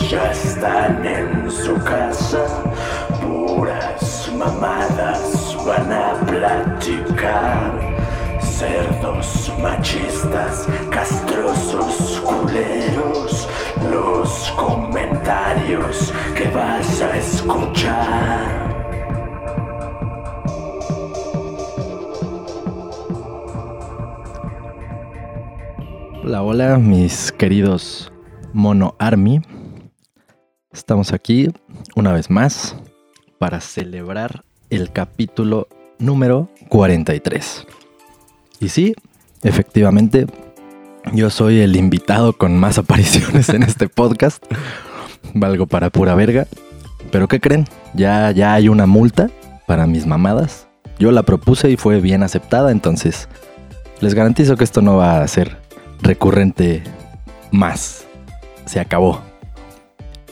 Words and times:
Ya 0.00 0.30
están 0.30 1.04
en 1.04 1.50
su 1.50 1.74
casa, 1.84 2.46
puras 3.20 4.30
mamadas 4.36 5.56
van 5.66 5.92
a 5.92 6.14
platicar. 6.26 7.78
Cerdos 8.40 9.52
machistas, 9.60 10.66
castrosos 10.90 12.20
culeros, 12.20 13.48
los 13.90 14.50
comentarios 14.56 16.12
que 16.34 16.48
vas 16.48 17.02
a 17.02 17.16
escuchar. 17.16 18.62
Hola, 26.24 26.42
hola, 26.42 26.78
mis 26.78 27.30
queridos 27.32 28.12
Mono 28.52 28.94
Army. 28.98 29.40
Estamos 30.82 31.12
aquí 31.12 31.48
una 31.94 32.12
vez 32.12 32.28
más 32.28 32.74
para 33.38 33.60
celebrar 33.60 34.42
el 34.68 34.90
capítulo 34.90 35.68
número 36.00 36.50
43. 36.70 37.68
Y 38.58 38.68
sí, 38.68 38.96
efectivamente, 39.44 40.26
yo 41.12 41.30
soy 41.30 41.60
el 41.60 41.76
invitado 41.76 42.32
con 42.32 42.58
más 42.58 42.78
apariciones 42.78 43.48
en 43.50 43.62
este 43.62 43.88
podcast. 43.88 44.44
Valgo 45.34 45.68
para 45.68 45.88
pura 45.88 46.16
verga. 46.16 46.48
Pero 47.12 47.28
¿qué 47.28 47.38
creen? 47.38 47.68
Ya, 47.94 48.32
ya 48.32 48.52
hay 48.52 48.68
una 48.68 48.86
multa 48.86 49.30
para 49.68 49.86
mis 49.86 50.04
mamadas. 50.04 50.66
Yo 50.98 51.12
la 51.12 51.22
propuse 51.22 51.70
y 51.70 51.76
fue 51.76 52.00
bien 52.00 52.24
aceptada, 52.24 52.72
entonces 52.72 53.28
les 54.00 54.14
garantizo 54.14 54.56
que 54.56 54.64
esto 54.64 54.82
no 54.82 54.96
va 54.96 55.22
a 55.22 55.28
ser 55.28 55.58
recurrente 56.02 56.82
más. 57.52 58.04
Se 58.66 58.80
acabó. 58.80 59.31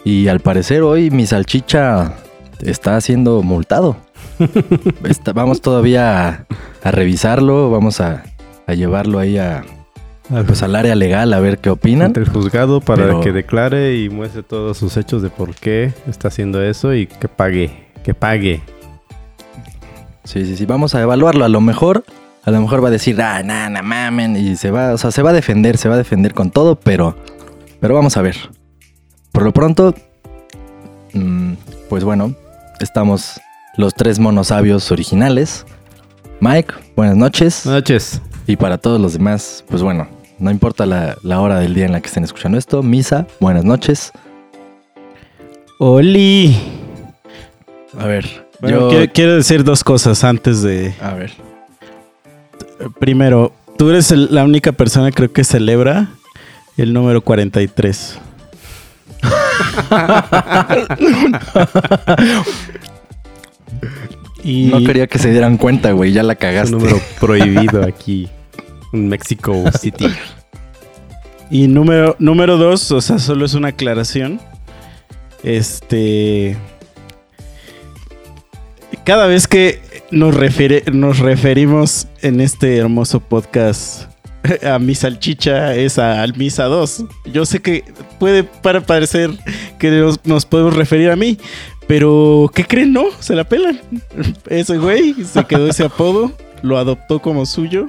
Y 0.04 0.28
al 0.28 0.40
parecer 0.40 0.82
hoy 0.82 1.10
mi 1.10 1.26
salchicha 1.26 2.14
está 2.60 3.00
siendo 3.00 3.42
multado. 3.42 3.96
Está- 5.04 5.32
vamos 5.32 5.60
todavía 5.60 6.28
a, 6.28 6.46
a 6.82 6.90
revisarlo, 6.90 7.70
vamos 7.70 8.00
a, 8.00 8.22
a 8.66 8.74
llevarlo 8.74 9.18
ahí 9.18 9.36
a, 9.36 9.62
pues, 10.46 10.62
al 10.62 10.74
área 10.76 10.94
legal 10.94 11.32
a 11.34 11.40
ver 11.40 11.58
qué 11.58 11.68
opinan. 11.70 12.06
ante 12.08 12.20
el 12.20 12.28
juzgado 12.28 12.80
para 12.80 13.04
Pero- 13.04 13.20
que 13.20 13.32
declare 13.32 13.96
y 13.98 14.08
muestre 14.08 14.42
todos 14.42 14.78
sus 14.78 14.96
hechos 14.96 15.20
de 15.22 15.28
por 15.30 15.54
qué 15.54 15.92
está 16.08 16.28
haciendo 16.28 16.62
eso 16.62 16.94
y 16.94 17.06
que 17.06 17.28
pague, 17.28 17.88
que 18.02 18.14
pague. 18.14 18.62
Sí, 20.24 20.44
sí, 20.46 20.56
sí, 20.56 20.64
vamos 20.66 20.94
a 20.94 21.02
evaluarlo. 21.02 21.44
A 21.44 21.48
lo 21.48 21.60
mejor, 21.60 22.04
a 22.44 22.50
lo 22.50 22.60
mejor 22.60 22.82
va 22.82 22.88
a 22.88 22.92
decir, 22.92 23.20
ah, 23.20 23.42
nah, 23.42 23.68
mamen, 23.82 24.36
y 24.36 24.56
se 24.56 24.70
va, 24.70 24.94
o 24.94 24.98
sea, 24.98 25.10
se 25.10 25.22
va 25.22 25.30
a 25.30 25.34
defender, 25.34 25.76
se 25.76 25.88
va 25.88 25.94
a 25.96 25.98
defender 25.98 26.32
con 26.34 26.50
todo, 26.50 26.76
pero, 26.76 27.16
pero 27.80 27.94
vamos 27.94 28.16
a 28.16 28.22
ver. 28.22 28.36
Por 29.32 29.42
lo 29.44 29.52
pronto, 29.52 29.94
mm, 31.12 31.52
pues 31.88 32.04
bueno, 32.04 32.34
estamos 32.80 33.40
los 33.76 33.94
tres 33.94 34.18
monosabios 34.18 34.90
originales. 34.90 35.64
Mike, 36.40 36.74
buenas 36.96 37.16
noches. 37.16 37.62
Buenas 37.64 37.82
noches. 37.82 38.22
Y 38.46 38.56
para 38.56 38.78
todos 38.78 39.00
los 39.00 39.12
demás, 39.12 39.64
pues 39.68 39.82
bueno, 39.82 40.08
no 40.38 40.50
importa 40.50 40.86
la, 40.86 41.16
la 41.22 41.40
hora 41.40 41.60
del 41.60 41.74
día 41.74 41.86
en 41.86 41.92
la 41.92 42.00
que 42.00 42.08
estén 42.08 42.24
escuchando 42.24 42.58
esto. 42.58 42.82
Misa, 42.82 43.26
buenas 43.38 43.64
noches. 43.64 44.12
Oli. 45.78 46.56
A 47.98 48.06
ver, 48.06 48.46
Bueno, 48.60 48.80
yo... 48.80 48.88
quiero, 48.88 49.12
quiero 49.12 49.34
decir 49.36 49.64
dos 49.64 49.84
cosas 49.84 50.24
antes 50.24 50.62
de. 50.62 50.94
A 51.00 51.14
ver. 51.14 51.32
Primero, 52.98 53.52
tú 53.76 53.90
eres 53.90 54.10
el- 54.10 54.28
la 54.34 54.44
única 54.44 54.72
persona, 54.72 55.10
creo 55.12 55.32
que 55.32 55.44
celebra 55.44 56.08
el 56.76 56.92
número 56.92 57.20
43. 57.22 58.18
y 64.42 64.66
No 64.66 64.82
quería 64.84 65.06
que 65.06 65.18
se 65.18 65.30
dieran 65.30 65.56
cuenta, 65.56 65.92
güey, 65.92 66.12
ya 66.12 66.22
la 66.22 66.34
Es 66.34 66.38
cagaste. 66.38 66.74
un 66.74 66.82
número 66.82 67.00
prohibido 67.20 67.84
aquí 67.84 68.28
en 68.92 69.08
Mexico 69.08 69.64
City. 69.78 70.06
Y 71.50 71.68
número, 71.68 72.16
número 72.18 72.56
dos, 72.56 72.90
o 72.92 73.00
sea, 73.00 73.18
solo 73.18 73.44
es 73.44 73.54
una 73.54 73.68
aclaración. 73.68 74.40
Este. 75.42 76.56
Cada 79.04 79.26
vez 79.26 79.48
que 79.48 79.80
nos, 80.10 80.34
refiere- 80.34 80.84
nos 80.92 81.18
referimos 81.18 82.06
en 82.22 82.40
este 82.40 82.76
hermoso 82.76 83.20
podcast 83.20 84.09
a 84.66 84.78
mi 84.78 84.94
salchicha 84.94 85.74
es 85.74 85.98
a 85.98 86.22
al 86.22 86.36
Misa 86.36 86.64
2. 86.64 87.04
Yo 87.32 87.44
sé 87.46 87.60
que 87.60 87.84
puede 88.18 88.44
para 88.44 88.80
parecer 88.80 89.30
que 89.78 89.90
nos, 89.90 90.24
nos 90.24 90.46
podemos 90.46 90.74
referir 90.74 91.10
a 91.10 91.16
mí, 91.16 91.38
pero 91.86 92.50
¿qué 92.54 92.64
creen? 92.64 92.92
No, 92.92 93.04
se 93.20 93.34
la 93.34 93.44
pelan. 93.44 93.80
Ese 94.48 94.78
güey 94.78 95.14
se 95.24 95.44
quedó 95.44 95.68
ese 95.68 95.84
apodo, 95.84 96.32
lo 96.62 96.78
adoptó 96.78 97.20
como 97.20 97.46
suyo. 97.46 97.86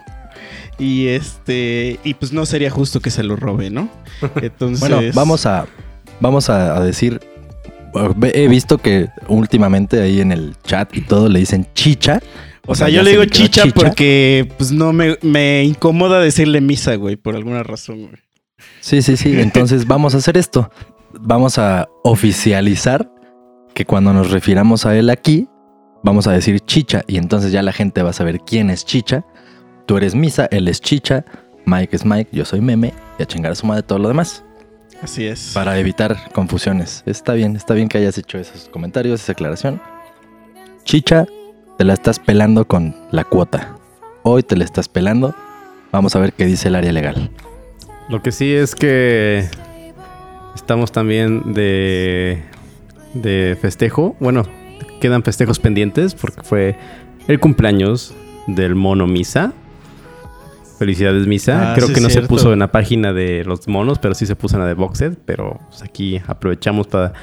Y 0.79 1.07
este, 1.07 1.99
y 2.03 2.15
pues 2.15 2.33
no 2.33 2.45
sería 2.45 2.71
justo 2.71 3.01
que 3.01 3.11
se 3.11 3.21
lo 3.23 3.35
robe, 3.35 3.69
¿no? 3.69 3.87
Entonces, 4.41 4.79
Bueno, 4.79 4.99
vamos 5.13 5.45
a, 5.45 5.67
vamos 6.19 6.49
a, 6.49 6.75
a 6.77 6.83
decir. 6.83 7.19
ve- 8.15 8.31
He 8.33 8.47
visto 8.47 8.77
que 8.79 9.07
últimamente 9.27 10.01
ahí 10.01 10.21
en 10.21 10.31
el 10.31 10.55
chat 10.63 10.95
y 10.95 11.01
todo 11.01 11.29
le 11.29 11.39
dicen 11.39 11.67
chicha. 11.75 12.19
O 12.67 12.75
sea, 12.75 12.89
yo 12.89 13.01
le 13.03 13.11
digo 13.11 13.25
chicha, 13.25 13.63
porque 13.73 14.47
pues 14.57 14.71
no 14.71 14.93
me, 14.93 15.17
me 15.21 15.63
incomoda 15.63 16.19
decirle 16.19 16.61
misa, 16.61 16.95
güey, 16.95 17.15
por 17.15 17.35
alguna 17.35 17.63
razón, 17.63 18.01
güey. 18.07 18.19
Sí, 18.79 19.01
sí, 19.01 19.17
sí. 19.17 19.39
Entonces 19.39 19.87
vamos 19.87 20.15
a 20.15 20.17
hacer 20.17 20.37
esto. 20.37 20.71
Vamos 21.19 21.57
a 21.57 21.87
oficializar 22.03 23.11
que 23.73 23.85
cuando 23.85 24.13
nos 24.13 24.31
refiramos 24.31 24.85
a 24.85 24.95
él 24.95 25.09
aquí, 25.09 25.47
vamos 26.03 26.27
a 26.27 26.31
decir 26.31 26.59
chicha. 26.61 27.03
Y 27.07 27.17
entonces 27.17 27.51
ya 27.51 27.61
la 27.61 27.73
gente 27.73 28.03
va 28.03 28.11
a 28.11 28.13
saber 28.13 28.39
quién 28.39 28.69
es 28.69 28.85
chicha. 28.85 29.25
Tú 29.85 29.97
eres 29.97 30.15
misa, 30.15 30.47
él 30.51 30.67
es 30.67 30.79
chicha, 30.79 31.25
Mike 31.65 31.95
es 31.95 32.05
Mike, 32.05 32.29
yo 32.31 32.45
soy 32.45 32.61
meme. 32.61 32.93
Y 33.19 33.23
a 33.23 33.25
chingar 33.25 33.51
a 33.51 33.55
su 33.55 33.65
madre 33.65 33.83
todo 33.83 33.99
lo 33.99 34.07
demás. 34.07 34.43
Así 35.01 35.25
es. 35.25 35.51
Para 35.53 35.79
evitar 35.79 36.31
confusiones. 36.31 37.03
Está 37.05 37.33
bien, 37.33 37.55
está 37.55 37.73
bien 37.73 37.89
que 37.89 37.97
hayas 37.97 38.17
hecho 38.17 38.37
esos 38.37 38.69
comentarios, 38.69 39.21
esa 39.21 39.31
aclaración. 39.31 39.81
Chicha, 40.83 41.25
te 41.81 41.85
la 41.85 41.93
estás 41.93 42.19
pelando 42.19 42.65
con 42.65 42.95
la 43.09 43.23
cuota. 43.23 43.75
Hoy 44.21 44.43
te 44.43 44.55
la 44.55 44.63
estás 44.63 44.87
pelando. 44.87 45.33
Vamos 45.91 46.15
a 46.15 46.19
ver 46.19 46.31
qué 46.31 46.45
dice 46.45 46.67
el 46.67 46.75
área 46.75 46.91
legal. 46.91 47.31
Lo 48.07 48.21
que 48.21 48.31
sí 48.31 48.53
es 48.53 48.75
que 48.75 49.49
estamos 50.53 50.91
también 50.91 51.55
de, 51.55 52.43
de 53.15 53.57
festejo. 53.59 54.15
Bueno, 54.19 54.43
quedan 54.99 55.23
festejos 55.23 55.57
pendientes 55.57 56.13
porque 56.13 56.43
fue 56.43 56.75
el 57.27 57.39
cumpleaños 57.39 58.13
del 58.45 58.75
mono 58.75 59.07
Misa. 59.07 59.51
Felicidades 60.77 61.25
Misa. 61.25 61.71
Ah, 61.71 61.73
Creo 61.73 61.87
sí, 61.87 61.95
que 61.95 62.01
no 62.01 62.11
se 62.11 62.21
puso 62.21 62.53
en 62.53 62.59
la 62.59 62.71
página 62.71 63.11
de 63.11 63.43
los 63.43 63.67
monos, 63.67 63.97
pero 63.97 64.13
sí 64.13 64.27
se 64.27 64.35
puso 64.35 64.55
en 64.55 64.61
la 64.61 64.67
de 64.67 64.75
Boxed. 64.75 65.17
Pero 65.25 65.59
pues, 65.69 65.81
aquí 65.81 66.21
aprovechamos 66.27 66.85
para 66.85 67.13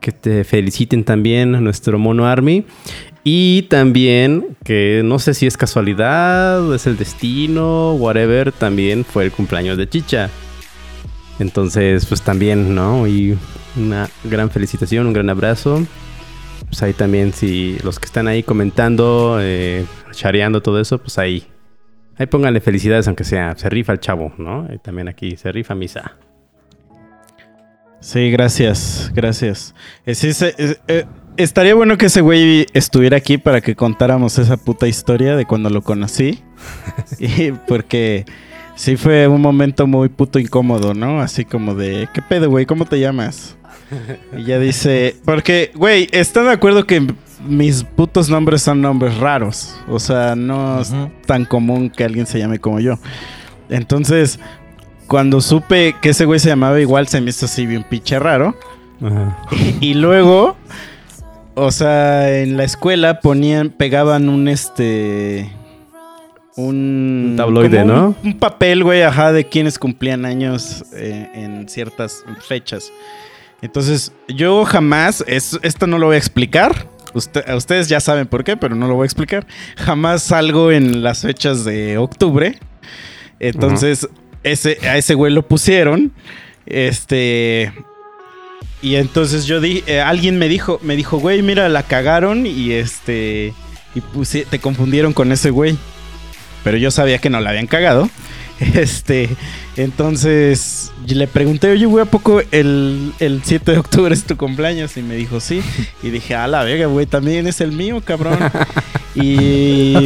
que 0.00 0.10
te 0.10 0.42
feliciten 0.42 1.04
también 1.04 1.52
nuestro 1.62 2.00
mono 2.00 2.26
Army. 2.26 2.64
Y 3.30 3.64
también, 3.64 4.56
que 4.64 5.02
no 5.04 5.18
sé 5.18 5.34
si 5.34 5.46
es 5.46 5.58
casualidad, 5.58 6.74
es 6.74 6.86
el 6.86 6.96
destino, 6.96 7.92
whatever, 7.92 8.52
también 8.52 9.04
fue 9.04 9.24
el 9.24 9.32
cumpleaños 9.32 9.76
de 9.76 9.86
Chicha. 9.86 10.30
Entonces, 11.38 12.06
pues 12.06 12.22
también, 12.22 12.74
¿no? 12.74 13.06
Y 13.06 13.36
una 13.76 14.08
gran 14.24 14.48
felicitación, 14.50 15.08
un 15.08 15.12
gran 15.12 15.28
abrazo. 15.28 15.86
Pues 16.70 16.82
ahí 16.82 16.94
también, 16.94 17.34
si 17.34 17.76
los 17.84 17.98
que 17.98 18.06
están 18.06 18.28
ahí 18.28 18.42
comentando, 18.42 19.36
eh, 19.42 19.84
chareando 20.12 20.62
todo 20.62 20.80
eso, 20.80 20.96
pues 20.96 21.18
ahí. 21.18 21.46
Ahí 22.16 22.24
pónganle 22.28 22.62
felicidades, 22.62 23.08
aunque 23.08 23.24
sea, 23.24 23.54
se 23.58 23.68
rifa 23.68 23.92
el 23.92 24.00
chavo, 24.00 24.32
¿no? 24.38 24.66
Y 24.74 24.78
también 24.78 25.06
aquí 25.06 25.36
se 25.36 25.52
rifa 25.52 25.74
misa. 25.74 26.16
Sí, 28.00 28.30
gracias, 28.30 29.10
gracias. 29.14 29.74
Eh, 30.06 30.14
sí, 30.14 30.32
se- 30.32 30.54
eh, 30.56 30.76
eh, 30.88 31.04
estaría 31.38 31.74
bueno 31.74 31.96
que 31.96 32.06
ese 32.06 32.20
güey 32.20 32.66
estuviera 32.74 33.16
aquí 33.16 33.38
para 33.38 33.60
que 33.60 33.74
contáramos 33.74 34.38
esa 34.38 34.56
puta 34.56 34.86
historia 34.88 35.36
de 35.36 35.46
cuando 35.46 35.70
lo 35.70 35.82
conocí. 35.82 36.42
y 37.18 37.52
porque 37.52 38.26
sí 38.74 38.96
fue 38.96 39.28
un 39.28 39.40
momento 39.40 39.86
muy 39.86 40.08
puto 40.08 40.38
incómodo, 40.38 40.94
¿no? 40.94 41.20
Así 41.20 41.44
como 41.44 41.74
de, 41.74 42.08
¿qué 42.12 42.20
pedo, 42.22 42.50
güey? 42.50 42.66
¿Cómo 42.66 42.84
te 42.84 43.00
llamas? 43.00 43.56
Y 44.36 44.44
ya 44.44 44.58
dice, 44.58 45.16
porque, 45.24 45.70
güey, 45.74 46.08
¿están 46.12 46.44
de 46.44 46.52
acuerdo 46.52 46.86
que 46.86 47.06
mis 47.46 47.84
putos 47.84 48.28
nombres 48.28 48.60
son 48.62 48.82
nombres 48.82 49.16
raros? 49.16 49.74
O 49.88 49.98
sea, 49.98 50.36
no 50.36 50.80
es 50.80 50.92
tan 51.24 51.44
común 51.44 51.88
que 51.88 52.04
alguien 52.04 52.26
se 52.26 52.38
llame 52.38 52.58
como 52.58 52.80
yo. 52.80 52.98
Entonces, 53.70 54.38
cuando 55.06 55.40
supe 55.40 55.94
que 56.02 56.10
ese 56.10 56.26
güey 56.26 56.38
se 56.38 56.48
llamaba 56.48 56.78
igual, 56.80 57.08
se 57.08 57.20
me 57.20 57.30
hizo 57.30 57.46
así 57.46 57.64
bien 57.64 57.84
pinche 57.84 58.18
raro. 58.18 58.54
Ajá. 59.00 59.38
Y 59.80 59.94
luego, 59.94 60.56
o 61.60 61.70
sea, 61.70 62.38
en 62.40 62.56
la 62.56 62.64
escuela 62.64 63.20
ponían, 63.20 63.70
pegaban 63.70 64.28
un 64.28 64.48
este. 64.48 65.50
Un, 66.56 67.30
Un 67.30 67.34
tabloide, 67.36 67.84
¿no? 67.84 68.16
Un, 68.22 68.30
un 68.30 68.38
papel, 68.38 68.82
güey, 68.82 69.02
ajá, 69.02 69.32
de 69.32 69.44
quienes 69.44 69.78
cumplían 69.78 70.24
años 70.24 70.84
eh, 70.92 71.28
en 71.34 71.68
ciertas 71.68 72.24
fechas. 72.48 72.90
Entonces, 73.62 74.12
yo 74.28 74.64
jamás, 74.64 75.22
es- 75.28 75.58
esto 75.62 75.86
no 75.86 75.98
lo 75.98 76.06
voy 76.06 76.16
a 76.16 76.18
explicar. 76.18 76.88
Usted- 77.14 77.44
ustedes 77.54 77.88
ya 77.88 78.00
saben 78.00 78.26
por 78.26 78.42
qué, 78.42 78.56
pero 78.56 78.74
no 78.74 78.88
lo 78.88 78.94
voy 78.94 79.04
a 79.04 79.06
explicar. 79.06 79.46
Jamás 79.76 80.24
salgo 80.24 80.72
en 80.72 81.02
las 81.04 81.22
fechas 81.22 81.64
de 81.64 81.96
octubre. 81.96 82.58
Entonces, 83.38 84.08
ese, 84.42 84.78
a 84.82 84.96
ese 84.96 85.14
güey 85.14 85.32
lo 85.32 85.46
pusieron. 85.46 86.12
Este. 86.66 87.72
Y 88.82 88.94
entonces 88.96 89.46
yo 89.46 89.60
di, 89.60 89.82
eh, 89.86 90.00
alguien 90.00 90.38
me 90.38 90.48
dijo, 90.48 90.78
me 90.82 90.94
dijo, 90.96 91.18
güey, 91.18 91.42
mira, 91.42 91.68
la 91.68 91.82
cagaron 91.82 92.46
y 92.46 92.72
este. 92.72 93.52
Y 93.94 94.00
pusi- 94.00 94.46
te 94.48 94.58
confundieron 94.60 95.12
con 95.12 95.32
ese 95.32 95.50
güey. 95.50 95.76
Pero 96.64 96.76
yo 96.76 96.90
sabía 96.90 97.18
que 97.18 97.30
no 97.30 97.40
la 97.40 97.50
habían 97.50 97.66
cagado. 97.66 98.08
Este. 98.74 99.28
Entonces 99.76 100.90
le 101.06 101.28
pregunté, 101.28 101.70
oye, 101.70 101.86
güey, 101.86 102.02
¿a 102.02 102.10
poco 102.10 102.40
el, 102.50 103.12
el 103.20 103.40
7 103.44 103.70
de 103.72 103.78
octubre 103.78 104.12
es 104.12 104.24
tu 104.24 104.36
cumpleaños? 104.36 104.96
Y 104.96 105.02
me 105.02 105.14
dijo, 105.14 105.38
sí. 105.38 105.62
Y 106.02 106.10
dije, 106.10 106.34
a 106.34 106.48
la 106.48 106.64
verga, 106.64 106.86
güey, 106.86 107.06
también 107.06 107.46
es 107.46 107.60
el 107.60 107.72
mío, 107.72 108.00
cabrón. 108.04 108.38
Y, 109.14 109.96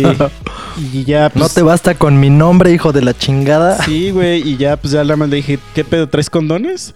y 0.92 1.04
ya, 1.04 1.24
¿No 1.34 1.40
pues, 1.40 1.52
te 1.54 1.60
basta 1.62 1.94
con 1.94 2.18
mi 2.18 2.30
nombre, 2.30 2.72
hijo 2.72 2.92
de 2.92 3.02
la 3.02 3.12
chingada? 3.12 3.82
Sí, 3.84 4.10
güey, 4.10 4.40
y 4.48 4.56
ya, 4.56 4.76
pues 4.78 4.92
ya 4.94 5.02
nada 5.02 5.16
más 5.16 5.28
le 5.28 5.36
dije, 5.36 5.58
¿qué 5.74 5.84
pedo, 5.84 6.08
traes 6.08 6.30
condones? 6.30 6.94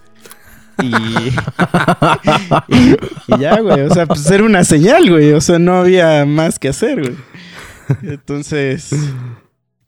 Y, 0.81 0.85
y, 2.75 2.95
y 3.27 3.39
ya, 3.39 3.59
güey, 3.59 3.81
o 3.81 3.93
sea, 3.93 4.05
pues 4.05 4.29
era 4.29 4.43
una 4.43 4.63
señal, 4.63 5.09
güey, 5.09 5.33
o 5.33 5.41
sea, 5.41 5.59
no 5.59 5.75
había 5.77 6.25
más 6.25 6.59
que 6.59 6.69
hacer, 6.69 7.01
güey. 7.01 7.15
Entonces, 8.03 8.89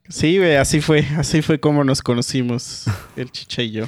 sí, 0.08 0.38
güey, 0.38 0.56
así 0.56 0.82
fue, 0.82 1.06
así 1.18 1.42
fue 1.42 1.60
como 1.60 1.84
nos 1.84 2.02
conocimos, 2.02 2.86
el 3.16 3.32
chicha 3.32 3.62
y 3.62 3.72
yo. 3.72 3.86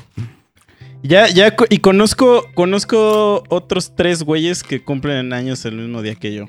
Ya, 1.04 1.28
ya, 1.28 1.56
y 1.70 1.80
conozco, 1.80 2.48
conozco 2.54 3.44
otros 3.50 3.96
tres 3.96 4.22
güeyes 4.24 4.64
que 4.64 4.84
cumplen 4.84 5.34
años 5.34 5.66
el 5.66 5.76
mismo 5.76 6.02
día 6.02 6.16
que 6.16 6.34
yo. 6.34 6.48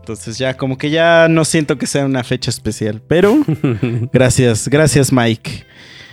Entonces 0.00 0.38
ya, 0.38 0.56
como 0.56 0.76
que 0.76 0.90
ya 0.90 1.28
no 1.28 1.44
siento 1.44 1.78
que 1.78 1.86
sea 1.86 2.04
una 2.04 2.24
fecha 2.24 2.50
especial, 2.50 3.00
pero 3.06 3.36
gracias, 4.12 4.66
gracias 4.68 5.12
Mike. 5.12 5.66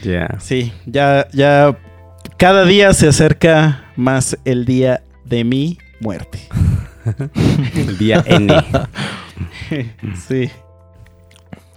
Ya. 0.04 0.38
Sí, 0.40 0.72
ya, 0.86 1.28
ya, 1.34 1.76
cada 2.38 2.66
día 2.66 2.94
se 2.94 3.08
acerca 3.08 3.86
más 3.96 4.38
el 4.46 4.66
día 4.66 5.04
de 5.26 5.44
mi 5.44 5.78
muerte. 6.00 6.40
El 7.76 7.98
día 7.98 8.24
N. 8.26 8.54
Sí, 10.28 10.50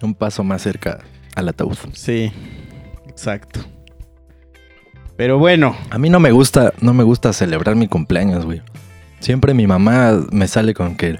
Un 0.00 0.14
paso 0.14 0.44
más 0.44 0.62
cerca 0.62 1.00
al 1.34 1.48
ataúd. 1.48 1.76
sí, 1.92 2.32
exacto. 3.08 3.60
Pero 5.16 5.38
bueno, 5.38 5.76
A 5.90 5.98
mí 5.98 6.08
no 6.08 6.20
me 6.20 6.30
gusta, 6.30 6.72
no 6.80 6.94
me 6.94 7.02
gusta 7.04 7.32
celebrar 7.32 7.76
mi 7.76 7.88
cumpleaños, 7.88 8.46
güey. 8.46 8.62
Siempre 9.18 9.52
mi 9.52 9.66
mamá 9.66 10.18
me 10.32 10.48
sale 10.48 10.72
con 10.72 10.96
que, 10.96 11.18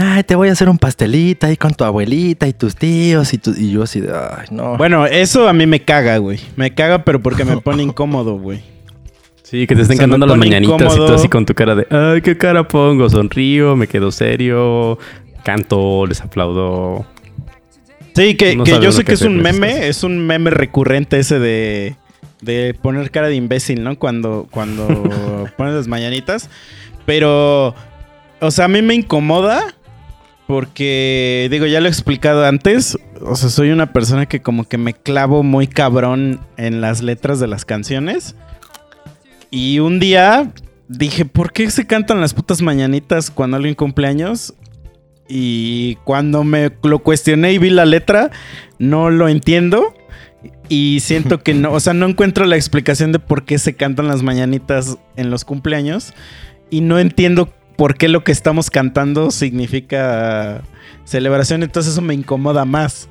ay, 0.00 0.24
te 0.24 0.34
voy 0.34 0.48
a 0.48 0.52
hacer 0.52 0.68
un 0.68 0.78
pastelito 0.78 1.46
ahí 1.46 1.56
con 1.56 1.74
tu 1.74 1.84
abuelita 1.84 2.48
y 2.48 2.52
tus 2.54 2.74
tíos 2.74 3.32
y, 3.34 3.38
tu-". 3.38 3.54
y 3.56 3.70
yo 3.70 3.82
así 3.82 4.00
de, 4.00 4.10
ay, 4.12 4.46
no. 4.50 4.76
bueno, 4.76 5.06
eso 5.06 5.46
a 5.48 5.52
mí 5.52 5.66
me 5.66 5.80
caga, 5.80 6.16
güey. 6.16 6.40
Me 6.56 6.74
caga, 6.74 7.04
pero 7.04 7.20
porque 7.20 7.44
me 7.44 7.58
pone 7.58 7.82
incómodo, 7.82 8.38
güey. 8.38 8.62
Sí, 9.42 9.66
que 9.66 9.74
te 9.74 9.82
estén 9.82 9.96
O 9.96 9.98
sea, 9.98 10.06
me 10.06 10.12
cantando 10.12 10.26
las 10.26 10.38
mañanitas 10.38 10.94
y 10.94 10.96
tú 10.96 11.12
así 11.12 11.28
con 11.28 11.44
tu 11.44 11.54
cara 11.54 11.74
de, 11.74 11.86
ay, 11.90 12.22
qué 12.22 12.38
cara 12.38 12.66
pongo, 12.66 13.08
sonrío, 13.10 13.76
me 13.76 13.88
quedo 13.88 14.10
serio, 14.10 14.98
canto, 15.44 16.06
les 16.06 16.20
aplaudo. 16.20 17.04
Sí, 18.14 18.36
que, 18.36 18.56
No 18.56 18.64
que 18.64 18.80
yo 18.80 18.92
sé 18.92 19.02
qué 19.02 19.08
que 19.08 19.14
es 19.14 19.22
un 19.22 19.36
meme, 19.36 19.72
cosas. 19.72 19.84
es 19.84 20.02
un 20.02 20.26
meme 20.26 20.50
recurrente 20.50 21.18
ese 21.18 21.38
de, 21.38 21.96
de 22.40 22.74
poner 22.80 23.10
cara 23.10 23.28
de 23.28 23.34
imbécil, 23.34 23.82
¿no? 23.82 23.98
Cuando, 23.98 24.46
cuando 24.50 24.86
pones 25.56 25.74
las 25.74 25.88
mañanitas. 25.88 26.48
Pero, 27.04 27.74
o 28.40 28.50
sea, 28.50 28.66
a 28.66 28.68
mí 28.68 28.82
me 28.82 28.94
incomoda 28.94 29.74
porque, 30.50 31.46
digo, 31.48 31.66
ya 31.66 31.80
lo 31.80 31.86
he 31.86 31.90
explicado 31.90 32.44
antes. 32.44 32.98
O 33.20 33.36
sea, 33.36 33.48
soy 33.50 33.70
una 33.70 33.92
persona 33.92 34.26
que 34.26 34.42
como 34.42 34.64
que 34.64 34.78
me 34.78 34.94
clavo 34.94 35.44
muy 35.44 35.68
cabrón 35.68 36.40
en 36.56 36.80
las 36.80 37.02
letras 37.02 37.38
de 37.38 37.46
las 37.46 37.64
canciones. 37.64 38.34
Y 39.52 39.78
un 39.78 40.00
día 40.00 40.50
dije, 40.88 41.24
¿por 41.24 41.52
qué 41.52 41.70
se 41.70 41.86
cantan 41.86 42.20
las 42.20 42.34
putas 42.34 42.62
mañanitas 42.62 43.30
cuando 43.30 43.58
alguien 43.58 43.76
cumpleaños? 43.76 44.54
Y 45.28 45.94
cuando 46.02 46.42
me 46.42 46.72
lo 46.82 46.98
cuestioné 46.98 47.52
y 47.52 47.58
vi 47.58 47.70
la 47.70 47.84
letra, 47.84 48.32
no 48.80 49.08
lo 49.08 49.28
entiendo. 49.28 49.94
Y 50.68 50.98
siento 50.98 51.44
que 51.44 51.54
no, 51.54 51.72
o 51.72 51.78
sea, 51.78 51.94
no 51.94 52.08
encuentro 52.08 52.44
la 52.44 52.56
explicación 52.56 53.12
de 53.12 53.20
por 53.20 53.44
qué 53.44 53.60
se 53.60 53.76
cantan 53.76 54.08
las 54.08 54.24
mañanitas 54.24 54.98
en 55.14 55.30
los 55.30 55.44
cumpleaños. 55.44 56.12
Y 56.70 56.80
no 56.80 56.98
entiendo 56.98 57.52
por 57.80 57.96
qué 57.96 58.08
lo 58.08 58.22
que 58.22 58.30
estamos 58.30 58.68
cantando 58.68 59.30
significa 59.30 60.60
celebración. 61.06 61.62
Entonces 61.62 61.94
eso 61.94 62.02
me 62.02 62.12
incomoda 62.12 62.66
más. 62.66 63.08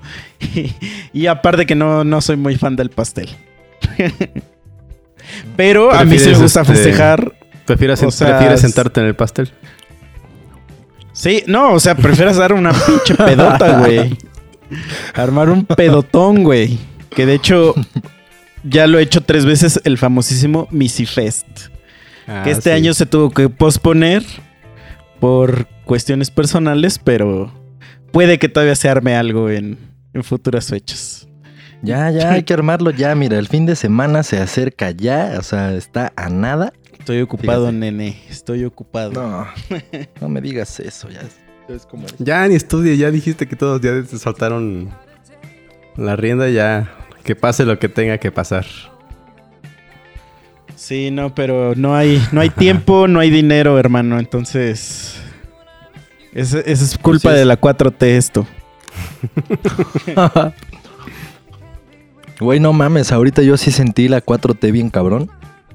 y 1.11 1.25
aparte 1.25 1.65
que 1.65 1.73
no, 1.73 2.03
no 2.03 2.21
soy 2.21 2.37
muy 2.37 2.55
fan 2.55 2.75
del 2.75 2.91
pastel. 2.91 3.29
Pero 5.57 5.91
a 5.91 6.05
mí 6.05 6.11
sí 6.11 6.11
me 6.11 6.15
¿Prefieres, 6.17 6.41
gusta 6.43 6.61
este, 6.61 6.73
festejar. 6.75 7.33
¿Prefieres, 7.65 8.03
O 8.03 8.11
sea, 8.11 8.27
prefieres 8.27 8.57
es- 8.57 8.61
sentarte 8.61 8.99
en 8.99 9.07
el 9.07 9.15
pastel? 9.15 9.49
Sí, 11.13 11.43
no, 11.47 11.73
o 11.73 11.79
sea, 11.79 11.95
prefieres 11.95 12.37
dar 12.37 12.53
una 12.53 12.71
pinche 12.71 13.15
pedota, 13.15 13.79
güey. 13.79 14.15
Armar 15.15 15.49
un 15.49 15.65
pedotón, 15.65 16.43
güey. 16.43 16.77
Que 17.09 17.25
de 17.25 17.33
hecho, 17.33 17.73
ya 18.63 18.85
lo 18.85 18.99
he 18.99 19.01
hecho 19.01 19.21
tres 19.21 19.47
veces, 19.47 19.81
el 19.83 19.97
famosísimo 19.97 20.67
Missy 20.69 21.07
Fest. 21.07 21.47
Ah, 22.27 22.43
que 22.43 22.51
este 22.51 22.71
año 22.71 22.93
se 22.93 23.07
tuvo 23.07 23.31
que 23.31 23.49
posponer 23.49 24.23
por 25.19 25.67
cuestiones 25.85 26.31
personales, 26.31 26.99
pero 26.99 27.51
puede 28.11 28.39
que 28.39 28.49
todavía 28.49 28.75
se 28.75 28.89
arme 28.89 29.15
algo 29.15 29.49
en, 29.49 29.77
en 30.13 30.23
futuras 30.23 30.67
fechas. 30.67 31.27
Ya, 31.81 32.11
ya, 32.11 32.31
hay 32.31 32.43
que 32.43 32.53
armarlo 32.53 32.91
ya. 32.91 33.15
Mira, 33.15 33.39
el 33.39 33.47
fin 33.47 33.65
de 33.65 33.75
semana 33.75 34.23
se 34.23 34.37
acerca 34.39 34.91
ya. 34.91 35.35
O 35.39 35.43
sea, 35.43 35.73
está 35.73 36.11
a 36.15 36.29
nada. 36.29 36.73
Estoy 36.97 37.21
ocupado, 37.21 37.67
Fíjate. 37.67 37.77
nene. 37.77 38.21
Estoy 38.29 38.65
ocupado. 38.65 39.11
No, 39.11 39.47
no 40.21 40.29
me 40.29 40.41
digas 40.41 40.79
eso. 40.79 41.09
Ya 41.09 41.21
es, 41.21 41.37
es 41.69 41.85
como... 41.85 42.05
Ya 42.17 42.45
ni 42.47 42.55
estudia, 42.55 42.95
ya 42.95 43.11
dijiste 43.11 43.47
que 43.47 43.55
todos 43.55 43.79
ya 43.81 44.03
te 44.03 44.17
saltaron 44.17 44.89
la 45.95 46.15
rienda, 46.17 46.49
ya 46.49 46.91
que 47.23 47.35
pase 47.35 47.65
lo 47.65 47.79
que 47.79 47.87
tenga 47.87 48.17
que 48.17 48.31
pasar. 48.31 48.65
Sí, 50.79 51.11
no, 51.11 51.35
pero 51.35 51.75
no 51.75 51.93
hay, 51.93 52.25
no 52.31 52.39
hay 52.39 52.49
tiempo, 52.49 53.09
no 53.09 53.19
hay 53.19 53.29
dinero, 53.29 53.77
hermano. 53.77 54.17
Entonces, 54.17 55.19
esa 56.33 56.61
es 56.61 56.97
culpa 56.97 57.33
de 57.33 57.43
la 57.43 57.59
4T 57.59 58.05
esto. 58.05 58.47
Güey, 62.39 62.61
no 62.61 62.71
mames, 62.71 63.11
ahorita 63.11 63.41
yo 63.41 63.57
sí 63.57 63.69
sentí 63.69 64.07
la 64.07 64.23
4T 64.23 64.71
bien 64.71 64.89
cabrón. 64.89 65.29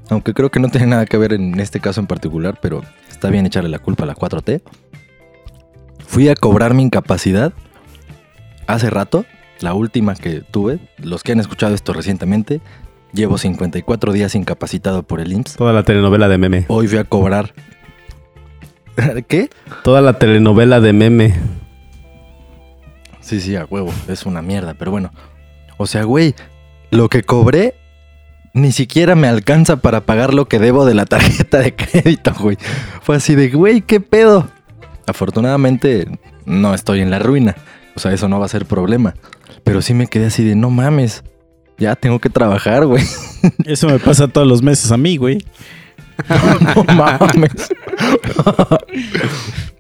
Aunque 0.08 0.32
creo 0.32 0.50
que 0.50 0.60
no 0.60 0.70
tiene 0.70 0.86
nada 0.86 1.04
que 1.04 1.18
ver 1.18 1.34
en 1.34 1.60
este 1.60 1.80
caso 1.80 2.00
en 2.00 2.06
particular, 2.06 2.58
pero 2.62 2.82
está 3.10 3.28
bien 3.28 3.44
echarle 3.44 3.68
la 3.68 3.80
culpa 3.80 4.04
a 4.04 4.06
la 4.06 4.14
4T. 4.14 4.62
Fui 6.06 6.30
a 6.30 6.34
cobrar 6.34 6.72
mi 6.72 6.82
incapacidad 6.82 7.52
hace 8.66 8.88
rato, 8.88 9.26
la 9.60 9.74
última 9.74 10.14
que 10.14 10.40
tuve. 10.40 10.78
Los 10.96 11.22
que 11.22 11.32
han 11.32 11.40
escuchado 11.40 11.74
esto 11.74 11.92
recientemente, 11.92 12.62
llevo 13.14 13.38
54 13.38 14.12
días 14.12 14.34
incapacitado 14.34 15.02
por 15.02 15.20
el 15.20 15.32
IMSS. 15.32 15.56
Toda 15.56 15.72
la 15.72 15.84
telenovela 15.84 16.28
de 16.28 16.38
meme. 16.38 16.64
Hoy 16.68 16.88
fui 16.88 16.98
a 16.98 17.04
cobrar. 17.04 17.54
¿Qué? 19.28 19.50
Toda 19.82 20.00
la 20.00 20.18
telenovela 20.18 20.80
de 20.80 20.92
meme. 20.92 21.34
Sí, 23.20 23.40
sí, 23.40 23.56
a 23.56 23.64
huevo. 23.64 23.92
Es 24.08 24.26
una 24.26 24.42
mierda, 24.42 24.74
pero 24.74 24.90
bueno. 24.90 25.10
O 25.78 25.86
sea, 25.86 26.04
güey, 26.04 26.34
lo 26.90 27.08
que 27.08 27.22
cobré 27.22 27.74
ni 28.52 28.70
siquiera 28.70 29.14
me 29.14 29.26
alcanza 29.26 29.76
para 29.76 30.02
pagar 30.02 30.32
lo 30.32 30.46
que 30.46 30.58
debo 30.58 30.84
de 30.84 30.94
la 30.94 31.06
tarjeta 31.06 31.58
de 31.58 31.74
crédito, 31.74 32.32
güey. 32.38 32.56
Fue 33.02 33.16
así 33.16 33.34
de, 33.34 33.50
güey, 33.50 33.80
¿qué 33.80 34.00
pedo? 34.00 34.48
Afortunadamente 35.06 36.06
no 36.44 36.74
estoy 36.74 37.00
en 37.00 37.10
la 37.10 37.18
ruina. 37.18 37.56
O 37.96 38.00
sea, 38.00 38.12
eso 38.12 38.28
no 38.28 38.38
va 38.38 38.46
a 38.46 38.50
ser 38.50 38.66
problema. 38.66 39.14
Pero 39.62 39.82
sí 39.82 39.94
me 39.94 40.06
quedé 40.06 40.26
así 40.26 40.44
de, 40.44 40.54
no 40.54 40.70
mames. 40.70 41.24
Ya 41.78 41.96
tengo 41.96 42.18
que 42.18 42.30
trabajar, 42.30 42.86
güey. 42.86 43.04
Eso 43.64 43.88
me 43.88 43.98
pasa 43.98 44.28
todos 44.28 44.46
los 44.46 44.62
meses 44.62 44.92
a 44.92 44.96
mí, 44.96 45.16
güey. 45.16 45.38
No 46.76 46.84
mames. 46.94 47.68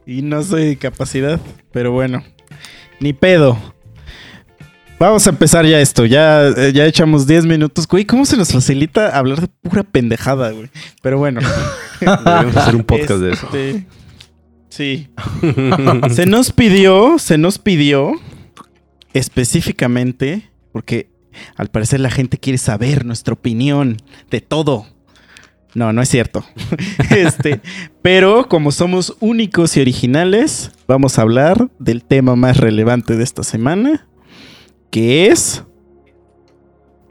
Y 0.04 0.22
no 0.22 0.42
soy 0.42 0.66
de 0.66 0.76
capacidad, 0.76 1.40
pero 1.72 1.92
bueno. 1.92 2.24
Ni 3.00 3.12
pedo. 3.12 3.56
Vamos 4.98 5.26
a 5.26 5.30
empezar 5.30 5.64
ya 5.64 5.80
esto. 5.80 6.06
Ya, 6.06 6.48
eh, 6.48 6.72
ya 6.74 6.86
echamos 6.86 7.26
10 7.26 7.46
minutos. 7.46 7.86
Güey, 7.86 8.04
¿cómo 8.04 8.24
se 8.24 8.36
nos 8.36 8.52
facilita 8.52 9.16
hablar 9.16 9.40
de 9.40 9.48
pura 9.48 9.82
pendejada, 9.82 10.50
güey? 10.50 10.70
Pero 11.02 11.18
bueno. 11.18 11.40
Deberíamos 12.00 12.56
hacer 12.56 12.76
un 12.76 12.84
podcast 12.84 13.20
de 13.20 13.32
eso. 13.32 13.46
Este, 13.46 13.86
Sí. 14.74 15.08
Se 16.10 16.26
nos 16.26 16.50
pidió, 16.50 17.20
se 17.20 17.38
nos 17.38 17.58
pidió 17.60 18.14
específicamente, 19.12 20.50
porque 20.72 21.10
al 21.56 21.68
parecer 21.68 22.00
la 22.00 22.10
gente 22.10 22.38
quiere 22.38 22.58
saber 22.58 23.04
nuestra 23.04 23.34
opinión 23.34 23.98
de 24.30 24.40
todo. 24.40 24.86
No, 25.74 25.92
no 25.92 26.02
es 26.02 26.08
cierto. 26.08 26.44
este, 27.10 27.60
pero 28.02 28.48
como 28.48 28.70
somos 28.70 29.16
únicos 29.20 29.76
y 29.76 29.80
originales, 29.80 30.70
vamos 30.86 31.18
a 31.18 31.22
hablar 31.22 31.68
del 31.78 32.04
tema 32.04 32.36
más 32.36 32.58
relevante 32.58 33.16
de 33.16 33.24
esta 33.24 33.42
semana, 33.42 34.06
que 34.90 35.26
es 35.26 35.64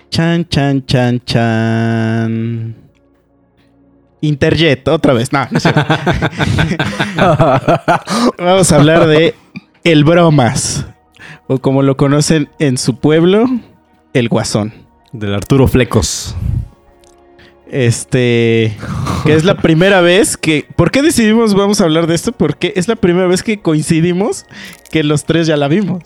chan 0.10 0.48
chan 0.48 0.86
chan 0.86 1.20
chan 1.26 2.76
Interjet, 4.22 4.88
otra 4.88 5.14
vez. 5.14 5.34
No, 5.34 5.46
no 5.52 5.58
es 5.58 5.64
cierto. 5.64 5.86
vamos 8.38 8.72
a 8.72 8.76
hablar 8.78 9.08
de 9.08 9.36
el 9.84 10.06
bromas 10.06 10.86
o 11.48 11.60
como 11.60 11.82
lo 11.82 11.98
conocen 11.98 12.50
en 12.60 12.78
su 12.78 13.00
pueblo, 13.00 13.46
el 14.14 14.30
guasón. 14.30 14.74
Del 15.12 15.34
Arturo 15.34 15.68
Flecos. 15.68 16.36
Este, 17.70 18.78
que 19.26 19.34
es 19.34 19.46
la 19.46 19.58
primera 19.58 20.02
vez 20.02 20.38
que... 20.38 20.68
¿Por 20.76 20.92
qué 20.92 21.02
decidimos 21.02 21.56
vamos 21.56 21.82
a 21.82 21.86
hablar 21.86 22.06
de 22.06 22.16
esto? 22.16 22.32
Porque 22.32 22.74
es 22.76 22.88
la 22.88 22.96
primera 22.96 23.26
vez 23.28 23.42
que 23.42 23.62
coincidimos 23.62 24.46
que 24.92 25.04
los 25.04 25.26
tres 25.26 25.48
ya 25.48 25.58
la 25.58 25.68
vimos. 25.68 26.04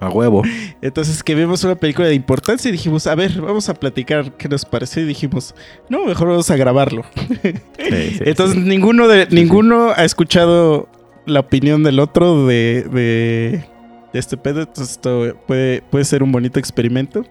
A 0.00 0.08
huevo. 0.08 0.42
Entonces 0.80 1.22
que 1.22 1.34
vimos 1.34 1.62
una 1.64 1.74
película 1.74 2.08
de 2.08 2.14
importancia 2.14 2.70
y 2.70 2.72
dijimos, 2.72 3.06
a 3.06 3.14
ver, 3.14 3.40
vamos 3.40 3.68
a 3.68 3.74
platicar 3.74 4.32
qué 4.36 4.48
nos 4.48 4.64
pareció 4.64 5.02
y 5.02 5.06
dijimos, 5.06 5.54
no, 5.90 6.06
mejor 6.06 6.28
vamos 6.28 6.50
a 6.50 6.56
grabarlo. 6.56 7.04
Sí, 7.42 7.52
sí, 7.78 8.20
Entonces 8.24 8.56
sí. 8.56 8.68
ninguno 8.68 9.08
de 9.08 9.26
ninguno 9.30 9.90
ha 9.90 10.04
escuchado 10.04 10.88
la 11.26 11.40
opinión 11.40 11.82
del 11.82 12.00
otro 12.00 12.46
de, 12.46 12.84
de, 12.90 13.64
de 14.12 14.18
este 14.18 14.36
pedo. 14.36 14.60
Entonces 14.60 14.90
esto 14.92 15.36
puede, 15.46 15.82
puede 15.82 16.04
ser 16.04 16.22
un 16.22 16.32
bonito 16.32 16.58
experimento. 16.58 17.24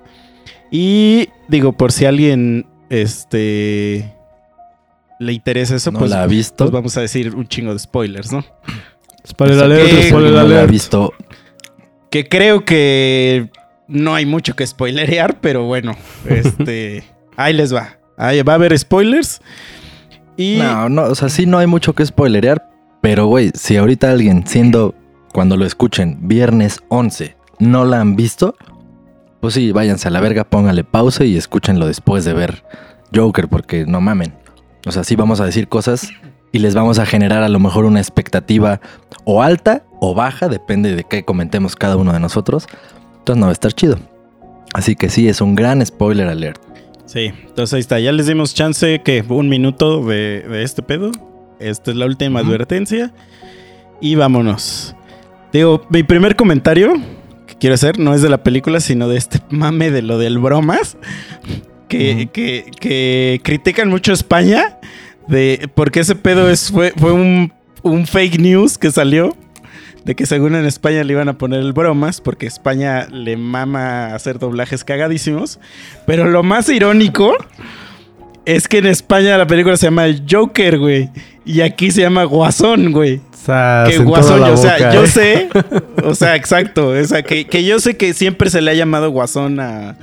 Y 0.71 1.29
digo, 1.48 1.74
por 1.74 1.91
si 1.91 2.05
alguien 2.05 2.65
este 2.89 4.13
le 5.19 5.33
interesa 5.33 5.75
eso, 5.75 5.91
No 5.91 6.00
pues, 6.00 6.12
la 6.12 6.24
ha 6.24 6.27
visto. 6.27 6.63
pues 6.65 6.71
vamos 6.71 6.95
a 6.98 7.01
decir 7.01 7.36
un 7.36 7.48
chingo 7.48 7.74
de 7.74 7.79
spoilers, 7.79 8.31
¿no? 8.31 8.43
Spoiler 9.27 9.57
Pues, 9.57 9.63
alert, 9.65 10.07
spoiler 10.07 10.31
no 10.31 10.36
la 10.36 10.41
ha 10.41 10.43
alert. 10.45 10.71
visto. 10.71 11.13
Que 12.09 12.27
creo 12.27 12.63
que 12.65 13.50
no 13.88 14.15
hay 14.15 14.25
mucho 14.25 14.55
que 14.55 14.65
spoilerear, 14.65 15.39
pero 15.41 15.65
bueno, 15.65 15.95
este 16.25 17.03
ahí 17.38 17.53
les 17.53 17.74
va. 17.74 17.98
Ahí 18.17 18.41
va 18.43 18.53
a 18.53 18.55
haber 18.55 18.77
spoilers. 18.77 19.41
Y 20.38 20.57
No, 20.57 20.88
no, 20.89 21.03
o 21.03 21.15
sea, 21.15 21.27
sí 21.29 21.45
no 21.45 21.57
hay 21.57 21.67
mucho 21.67 21.93
que 21.93 22.05
spoilerear, 22.05 22.65
pero 23.01 23.25
güey, 23.27 23.51
si 23.55 23.75
ahorita 23.77 24.09
alguien 24.09 24.48
siendo, 24.48 24.95
cuando 25.33 25.57
lo 25.57 25.65
escuchen, 25.65 26.19
viernes 26.27 26.81
11, 26.89 27.36
no 27.59 27.86
la 27.86 28.01
han 28.01 28.15
visto, 28.15 28.55
pues 29.39 29.53
sí, 29.53 29.71
váyanse 29.71 30.07
a 30.07 30.12
la 30.12 30.19
verga, 30.19 30.43
pónganle 30.43 30.83
pausa 30.83 31.24
y 31.24 31.38
escúchenlo 31.38 31.88
después 31.88 32.25
de 32.25 32.33
ver 32.33 32.63
Joker, 33.13 33.48
porque 33.48 33.86
no 33.86 34.01
mamen. 34.01 34.33
O 34.86 34.91
sea, 34.91 35.03
sí 35.03 35.15
vamos 35.15 35.39
a 35.39 35.45
decir 35.45 35.67
cosas 35.67 36.09
y 36.51 36.59
les 36.59 36.75
vamos 36.75 37.00
a 37.00 37.05
generar 37.05 37.43
a 37.43 37.50
lo 37.50 37.59
mejor 37.59 37.86
una 37.86 38.00
expectativa 38.00 38.81
o 39.24 39.41
alta 39.41 39.83
o 40.00 40.13
baja, 40.13 40.48
depende 40.48 40.95
de 40.95 41.03
qué 41.03 41.24
comentemos 41.24 41.75
cada 41.75 41.95
uno 41.95 42.13
de 42.13 42.19
nosotros. 42.19 42.67
Entonces 43.19 43.39
no 43.39 43.48
va 43.48 43.51
a 43.51 43.53
estar 43.53 43.74
chido. 43.74 43.98
Así 44.74 44.95
que 44.95 45.09
sí, 45.09 45.27
es 45.27 45.41
un 45.41 45.55
gran 45.55 45.86
spoiler 45.86 46.27
alert. 46.27 46.62
Sí, 47.05 47.31
entonces 47.48 47.74
ahí 47.74 47.79
está. 47.79 48.00
Ya 48.00 48.12
les 48.12 48.27
dimos 48.27 48.53
chance 48.53 49.01
que 49.03 49.24
un 49.27 49.50
minuto 49.50 50.05
de, 50.05 50.45
de 50.48 50.63
este 50.63 50.83
pedo. 50.83 51.12
Esta 51.59 51.91
es 51.91 51.98
la 51.98 52.05
última 52.05 52.39
advertencia. 52.39 53.12
Y 54.00 54.15
vámonos. 54.15 54.95
Digo, 55.51 55.86
mi 55.89 56.03
primer 56.03 56.36
comentario 56.36 56.94
que 57.48 57.56
quiero 57.56 57.74
hacer 57.75 57.98
no 58.00 58.13
es 58.13 58.22
de 58.22 58.29
la 58.29 58.44
película, 58.44 58.79
sino 58.79 59.08
de 59.08 59.18
este 59.18 59.39
mame 59.50 59.91
de 59.91 60.01
lo 60.01 60.18
del 60.18 60.38
bromas. 60.39 60.98
Que, 61.88 62.24
Ujú. 62.24 62.32
que, 62.32 62.65
que 62.79 63.41
critican 63.44 63.89
mucho 63.89 64.12
a 64.12 64.15
España. 64.15 64.77
De, 65.27 65.70
porque 65.75 66.00
ese 66.01 66.15
pedo 66.15 66.50
es, 66.50 66.72
fue, 66.72 66.94
fue 66.98 67.12
un, 67.13 67.51
un 67.84 68.06
fake 68.08 68.39
news 68.39 68.77
que 68.77 68.91
salió. 68.91 69.36
De 70.06 70.15
que 70.15 70.25
según 70.25 70.56
en 70.56 70.65
España 70.65 71.03
le 71.03 71.13
iban 71.13 71.29
a 71.29 71.38
poner 71.38 71.60
el 71.62 71.74
bromas. 71.74 72.22
Porque 72.22 72.46
España 72.46 73.08
le 73.12 73.38
mama 73.38 74.13
hacer 74.13 74.38
doblajes 74.38 74.84
cagadísimos. 74.84 75.60
Pero 76.06 76.29
lo 76.29 76.44
más 76.44 76.70
irónico 76.70 77.36
es 78.46 78.68
que 78.68 78.77
en 78.79 78.86
España 78.88 79.38
la 79.38 79.48
película 79.48 79.75
se 79.77 79.88
llama 79.88 80.06
Joker, 80.29 80.77
güey. 80.77 81.10
Y 81.46 81.62
aquí 81.62 81.89
se 81.91 82.01
llama 82.01 82.24
Guasón, 82.25 82.91
güey. 82.91 83.20
Sas 83.46 83.89
Que 83.89 83.98
Guasón, 84.00 84.43
o 84.43 84.58
sea, 84.58 84.93
yo 84.93 85.03
¿eh? 85.03 85.08
sé. 85.08 85.50
O 86.03 86.15
sea, 86.15 86.36
exacto. 86.36 86.89
O 86.89 87.03
sea, 87.03 87.24
que, 87.24 87.46
que 87.48 87.63
yo 87.63 87.79
sé 87.79 87.96
que 87.98 88.13
siempre 88.13 88.50
se 88.50 88.62
le 88.62 88.72
ha 88.72 88.74
llamado 88.74 89.10
Guasón 89.12 89.60
a, 89.60 89.96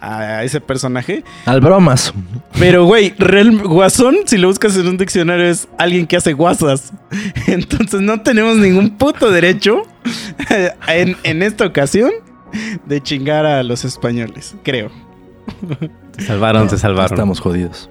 a 0.00 0.42
ese 0.44 0.60
personaje. 0.60 1.24
Al 1.46 1.60
bromas. 1.60 2.12
Pero, 2.58 2.84
güey, 2.84 3.14
real- 3.18 3.58
Guasón, 3.62 4.16
si 4.26 4.36
lo 4.38 4.48
buscas 4.48 4.76
en 4.76 4.88
un 4.88 4.96
diccionario, 4.98 5.46
es 5.46 5.68
alguien 5.78 6.06
que 6.06 6.16
hace 6.16 6.32
guasas. 6.32 6.92
Entonces 7.46 8.00
no 8.00 8.20
tenemos 8.22 8.56
ningún 8.56 8.90
puto 8.98 9.30
derecho 9.30 9.82
en, 10.88 11.16
en 11.22 11.42
esta 11.42 11.66
ocasión 11.66 12.10
de 12.86 13.00
chingar 13.02 13.46
a 13.46 13.62
los 13.62 13.84
españoles, 13.84 14.54
creo. 14.62 14.90
Se 16.18 16.24
salvaron, 16.26 16.68
se 16.68 16.78
salvaron. 16.78 17.12
Estamos 17.14 17.40
jodidos. 17.40 17.88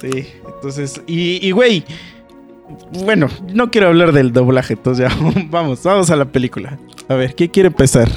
Sí, 0.00 0.28
entonces, 0.54 1.00
y, 1.06 1.46
y, 1.46 1.50
güey, 1.50 1.84
bueno, 3.04 3.28
no 3.52 3.70
quiero 3.70 3.88
hablar 3.88 4.12
del 4.12 4.32
doblaje, 4.32 4.74
entonces 4.74 5.08
ya, 5.08 5.16
vamos, 5.50 5.82
vamos 5.82 6.10
a 6.10 6.16
la 6.16 6.24
película. 6.24 6.78
A 7.08 7.14
ver, 7.14 7.34
¿quién 7.34 7.50
quiere 7.50 7.66
empezar? 7.68 8.08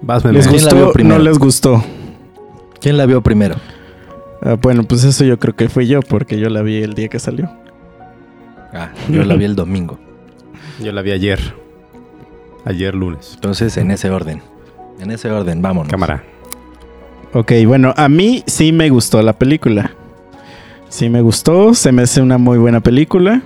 Vas. 0.00 0.24
¿Les 0.24 0.46
¿Quién 0.46 0.64
la 0.64 0.70
gustó? 0.70 0.76
vio 0.76 0.86
¿No 0.86 0.92
primero? 0.92 1.18
les 1.22 1.38
gustó? 1.38 1.84
¿Quién 2.80 2.96
la 2.96 3.06
vio 3.06 3.20
primero? 3.22 3.56
Ah, 4.42 4.56
bueno, 4.60 4.84
pues 4.84 5.02
eso 5.04 5.24
yo 5.24 5.38
creo 5.38 5.56
que 5.56 5.68
fui 5.68 5.86
yo, 5.88 6.00
porque 6.00 6.38
yo 6.38 6.48
la 6.48 6.62
vi 6.62 6.82
el 6.82 6.94
día 6.94 7.08
que 7.08 7.18
salió. 7.18 7.50
Ah, 8.72 8.90
yo 9.10 9.24
la 9.24 9.34
vi 9.34 9.44
el 9.44 9.56
domingo. 9.56 9.98
Yo 10.80 10.92
la 10.92 11.02
vi 11.02 11.10
ayer. 11.10 11.40
Ayer 12.64 12.94
lunes. 12.94 13.32
Entonces, 13.34 13.76
en 13.76 13.90
ese 13.90 14.10
orden. 14.10 14.42
En 15.00 15.10
ese 15.10 15.30
orden, 15.30 15.60
vámonos. 15.62 15.90
Cámara. 15.90 16.22
Ok, 17.32 17.52
bueno, 17.66 17.92
a 17.96 18.08
mí 18.08 18.44
sí 18.46 18.72
me 18.72 18.88
gustó 18.90 19.20
la 19.22 19.32
película. 19.32 19.90
Sí 20.88 21.08
me 21.10 21.20
gustó, 21.20 21.74
se 21.74 21.92
me 21.92 22.02
hace 22.02 22.20
una 22.22 22.38
muy 22.38 22.58
buena 22.58 22.80
película. 22.80 23.42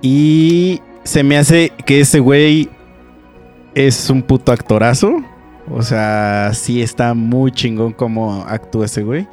Y 0.00 0.80
se 1.04 1.22
me 1.22 1.36
hace 1.36 1.72
que 1.84 2.00
ese 2.00 2.20
güey 2.20 2.70
es 3.74 4.08
un 4.08 4.22
puto 4.22 4.52
actorazo. 4.52 5.22
O 5.70 5.82
sea, 5.82 6.50
sí 6.54 6.80
está 6.80 7.12
muy 7.14 7.52
chingón 7.52 7.92
como 7.92 8.44
actúa 8.48 8.86
ese 8.86 9.02
güey. 9.02 9.26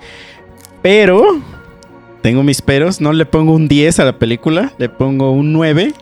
Pero, 0.81 1.39
tengo 2.21 2.43
mis 2.43 2.61
peros, 2.61 2.99
no 2.99 3.13
le 3.13 3.25
pongo 3.25 3.53
un 3.53 3.67
10 3.67 3.99
a 3.99 4.05
la 4.05 4.19
película, 4.19 4.73
le 4.77 4.89
pongo 4.89 5.31
un 5.31 5.53
9. 5.53 5.93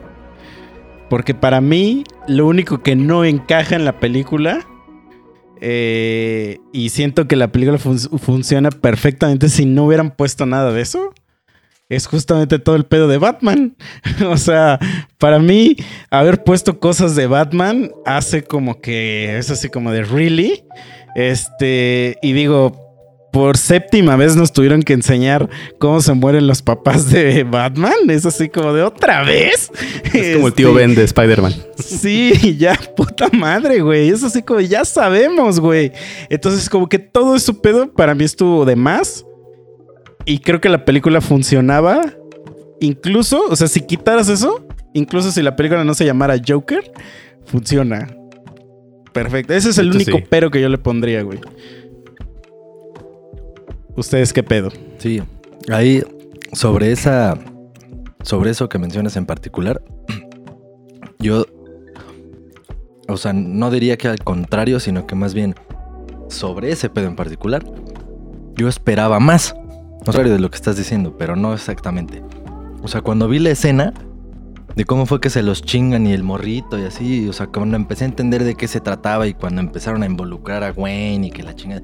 Porque 1.10 1.36
para 1.36 1.62
mí, 1.62 2.06
lo 2.28 2.48
único 2.48 2.82
que 2.82 2.96
no 2.96 3.24
encaja 3.26 3.76
en 3.76 3.86
la 3.86 4.00
película 4.00 4.66
eh, 5.62 6.58
y 6.74 6.90
siento 6.90 7.28
que 7.28 7.36
la 7.36 7.52
película 7.52 7.78
fun- 7.78 8.00
funciona 8.20 8.72
perfectamente 8.72 9.48
si 9.50 9.66
no 9.66 9.86
hubieran 9.86 10.12
puesto 10.16 10.46
nada 10.46 10.72
de 10.74 10.82
eso. 10.82 11.14
Es 11.88 12.08
justamente 12.08 12.58
todo 12.58 12.76
el 12.78 12.86
pedo 12.86 13.08
de 13.08 13.18
Batman. 13.18 13.76
o 14.28 14.38
sea, 14.38 14.80
para 15.18 15.40
mí, 15.40 15.76
haber 16.10 16.44
puesto 16.44 16.80
cosas 16.80 17.16
de 17.16 17.28
Batman 17.28 17.92
hace 18.06 18.44
como 18.44 18.80
que 18.82 19.38
es 19.38 19.50
así 19.52 19.70
como 19.70 19.92
de 19.92 20.04
really. 20.04 20.64
Este, 21.16 22.18
y 22.22 22.32
digo, 22.34 22.91
por 23.32 23.58
séptima 23.58 24.16
vez 24.18 24.36
nos 24.36 24.52
tuvieron 24.52 24.84
que 24.84 24.94
enseñar 24.94 25.50
cómo 25.80 26.02
se 26.02 26.14
mueren 26.14 26.48
los 26.48 26.62
papás 26.62 27.10
de 27.10 27.44
Batman. 27.44 28.10
Es 28.10 28.26
así 28.26 28.50
como 28.50 28.74
de 28.74 28.84
otra 28.84 29.24
vez. 29.24 29.72
Es 30.14 30.36
como 30.36 30.48
el 30.48 30.54
tío 30.54 30.70
Este, 30.70 30.80
Ben 30.80 30.96
de 30.96 31.04
Spider-Man. 31.04 31.54
Sí, 31.78 32.58
ya, 32.58 32.78
puta 32.96 33.30
madre, 33.32 33.82
güey. 33.82 34.10
Es 34.10 34.24
así 34.24 34.42
como, 34.44 34.60
ya 34.60 34.84
sabemos, 34.86 35.60
güey. 35.60 35.92
Entonces, 36.30 36.70
como 36.70 36.90
que 36.90 37.00
todo 37.00 37.36
ese 37.36 37.54
pedo 37.54 37.92
para 37.94 38.14
mí 38.16 38.24
estuvo 38.26 38.66
de 38.66 38.76
más. 38.76 39.26
Y 40.26 40.40
creo 40.40 40.60
que 40.62 40.70
la 40.70 40.86
película 40.86 41.22
funcionaba. 41.22 42.02
Incluso, 42.80 43.46
o 43.48 43.56
sea, 43.56 43.68
si 43.68 43.82
quitaras 43.82 44.28
eso, 44.28 44.66
incluso 44.94 45.32
si 45.32 45.42
la 45.42 45.56
película 45.56 45.84
no 45.84 45.94
se 45.94 46.06
llamara 46.06 46.36
Joker, 46.46 46.92
funciona. 47.46 48.08
Perfecto. 49.14 49.54
Ese 49.54 49.70
es 49.70 49.78
el 49.78 49.88
Esto 49.88 49.98
único 49.98 50.18
sí. 50.18 50.24
pero 50.30 50.50
que 50.52 50.62
yo 50.62 50.70
le 50.70 50.78
pondría, 50.78 51.22
güey. 51.24 51.40
¿Ustedes 53.96 54.34
qué 54.34 54.44
pedo? 54.44 54.70
Sí, 54.98 55.22
ahí 55.70 56.04
sobre 56.54 56.92
esa, 56.92 57.38
sobre 58.24 58.52
eso 58.52 58.70
que 58.70 58.80
mencionas 58.80 59.18
en 59.18 59.26
particular, 59.26 59.84
yo, 61.20 61.46
o 63.08 63.18
sea, 63.18 63.34
no 63.34 63.70
diría 63.72 63.98
que 63.98 64.08
al 64.08 64.20
contrario, 64.20 64.80
sino 64.80 65.08
que 65.08 65.16
más 65.16 65.34
bien 65.34 65.56
sobre 66.30 66.72
ese 66.72 66.90
pedo 66.90 67.08
en 67.08 67.16
particular, 67.16 67.64
yo 68.56 68.68
esperaba 68.68 69.20
más, 69.20 69.54
contrario 70.06 70.34
de 70.34 70.40
lo 70.40 70.50
que 70.50 70.56
estás 70.56 70.78
diciendo, 70.78 71.18
pero 71.18 71.36
no 71.36 71.54
exactamente. 71.54 72.24
O 72.82 72.88
sea, 72.88 73.02
cuando 73.02 73.28
vi 73.28 73.40
la 73.40 73.52
escena, 73.52 73.94
de 74.76 74.86
cómo 74.86 75.06
fue 75.06 75.20
que 75.20 75.30
se 75.30 75.44
los 75.44 75.62
chingan 75.62 76.08
y 76.08 76.14
el 76.14 76.24
morrito 76.24 76.80
y 76.80 76.84
así. 76.84 77.28
O 77.28 77.34
sea, 77.34 77.48
cuando 77.48 77.76
empecé 77.76 78.06
a 78.06 78.08
entender 78.08 78.44
de 78.44 78.56
qué 78.56 78.68
se 78.68 78.80
trataba 78.80 79.28
y 79.28 79.34
cuando 79.34 79.62
empezaron 79.62 80.04
a 80.04 80.06
involucrar 80.06 80.64
a 80.64 80.72
Wayne 80.72 81.28
y 81.28 81.32
que 81.32 81.44
la 81.44 81.56
chingada. 81.56 81.82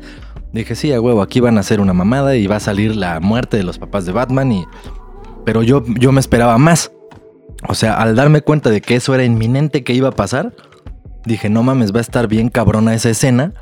Dije, 0.53 0.75
sí, 0.75 0.93
a 0.93 1.01
huevo, 1.01 1.21
aquí 1.21 1.39
van 1.39 1.57
a 1.57 1.61
hacer 1.61 1.79
una 1.79 1.93
mamada 1.93 2.35
y 2.35 2.47
va 2.47 2.57
a 2.57 2.61
salir 2.61 2.95
la 2.95 3.19
muerte 3.19 3.57
de 3.57 3.63
los 3.63 3.77
papás 3.77 4.05
de 4.05 4.11
Batman 4.11 4.51
y... 4.51 4.65
Pero 5.45 5.63
yo, 5.63 5.83
yo 5.85 6.11
me 6.11 6.19
esperaba 6.19 6.57
más. 6.57 6.91
O 7.67 7.73
sea, 7.73 8.01
al 8.01 8.15
darme 8.15 8.41
cuenta 8.41 8.69
de 8.69 8.81
que 8.81 8.95
eso 8.95 9.13
era 9.13 9.23
inminente 9.23 9.83
que 9.83 9.93
iba 9.93 10.09
a 10.09 10.11
pasar, 10.11 10.53
dije, 11.25 11.49
no 11.49 11.63
mames, 11.63 11.93
va 11.93 11.99
a 11.99 12.01
estar 12.01 12.27
bien 12.27 12.49
cabrona 12.49 12.93
esa 12.93 13.09
escena, 13.09 13.53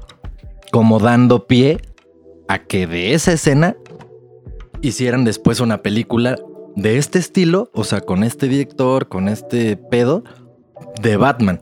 como 0.71 0.99
dando 0.99 1.47
pie 1.47 1.79
a 2.47 2.59
que 2.59 2.87
de 2.87 3.13
esa 3.13 3.33
escena 3.33 3.75
hicieran 4.81 5.25
después 5.25 5.59
una 5.59 5.81
película 5.81 6.35
de 6.75 6.97
este 6.97 7.19
estilo, 7.19 7.69
o 7.73 7.83
sea, 7.83 8.01
con 8.01 8.23
este 8.23 8.47
director, 8.47 9.07
con 9.07 9.27
este 9.27 9.77
pedo 9.77 10.23
de 11.01 11.17
Batman. 11.17 11.59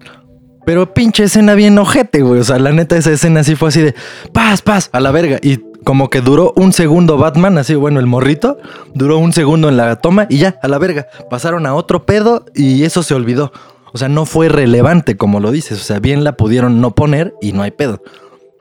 Pero 0.66 0.94
pinche 0.94 1.26
escena 1.26 1.56
bien 1.56 1.78
ojete, 1.78 2.22
güey. 2.22 2.40
O 2.40 2.44
sea, 2.44 2.58
la 2.58 2.72
neta, 2.72 2.98
esa 2.98 3.12
escena 3.12 3.44
sí 3.44 3.56
fue 3.56 3.70
así 3.70 3.82
de 3.82 3.96
paz, 4.32 4.62
paz, 4.62 4.90
a 4.94 5.00
la 5.00 5.12
verga. 5.12 5.40
Y 5.42 5.58
como 5.84 6.10
que 6.10 6.22
duró 6.22 6.54
un 6.56 6.72
segundo 6.72 7.18
Batman, 7.18 7.58
así, 7.58 7.76
bueno, 7.76 8.00
el 8.00 8.06
morrito, 8.06 8.58
duró 8.94 9.18
un 9.18 9.34
segundo 9.34 9.70
en 9.70 9.78
la 9.78 9.98
toma 9.98 10.26
y 10.30 10.38
ya, 10.38 10.58
a 10.62 10.68
la 10.68 10.78
verga. 10.78 11.08
Pasaron 11.30 11.66
a 11.66 11.76
otro 11.76 12.06
pedo 12.06 12.46
y 12.56 12.84
eso 12.84 13.04
se 13.04 13.14
olvidó. 13.14 13.52
O 13.92 13.98
sea, 13.98 14.08
no 14.08 14.26
fue 14.26 14.50
relevante, 14.50 15.18
como 15.18 15.40
lo 15.40 15.52
dices. 15.52 15.80
O 15.80 15.84
sea, 15.84 16.00
bien 16.00 16.24
la 16.24 16.38
pudieron 16.38 16.82
no 16.82 16.96
poner 16.96 17.34
y 17.42 17.52
no 17.52 17.62
hay 17.62 17.72
pedo. 17.72 18.02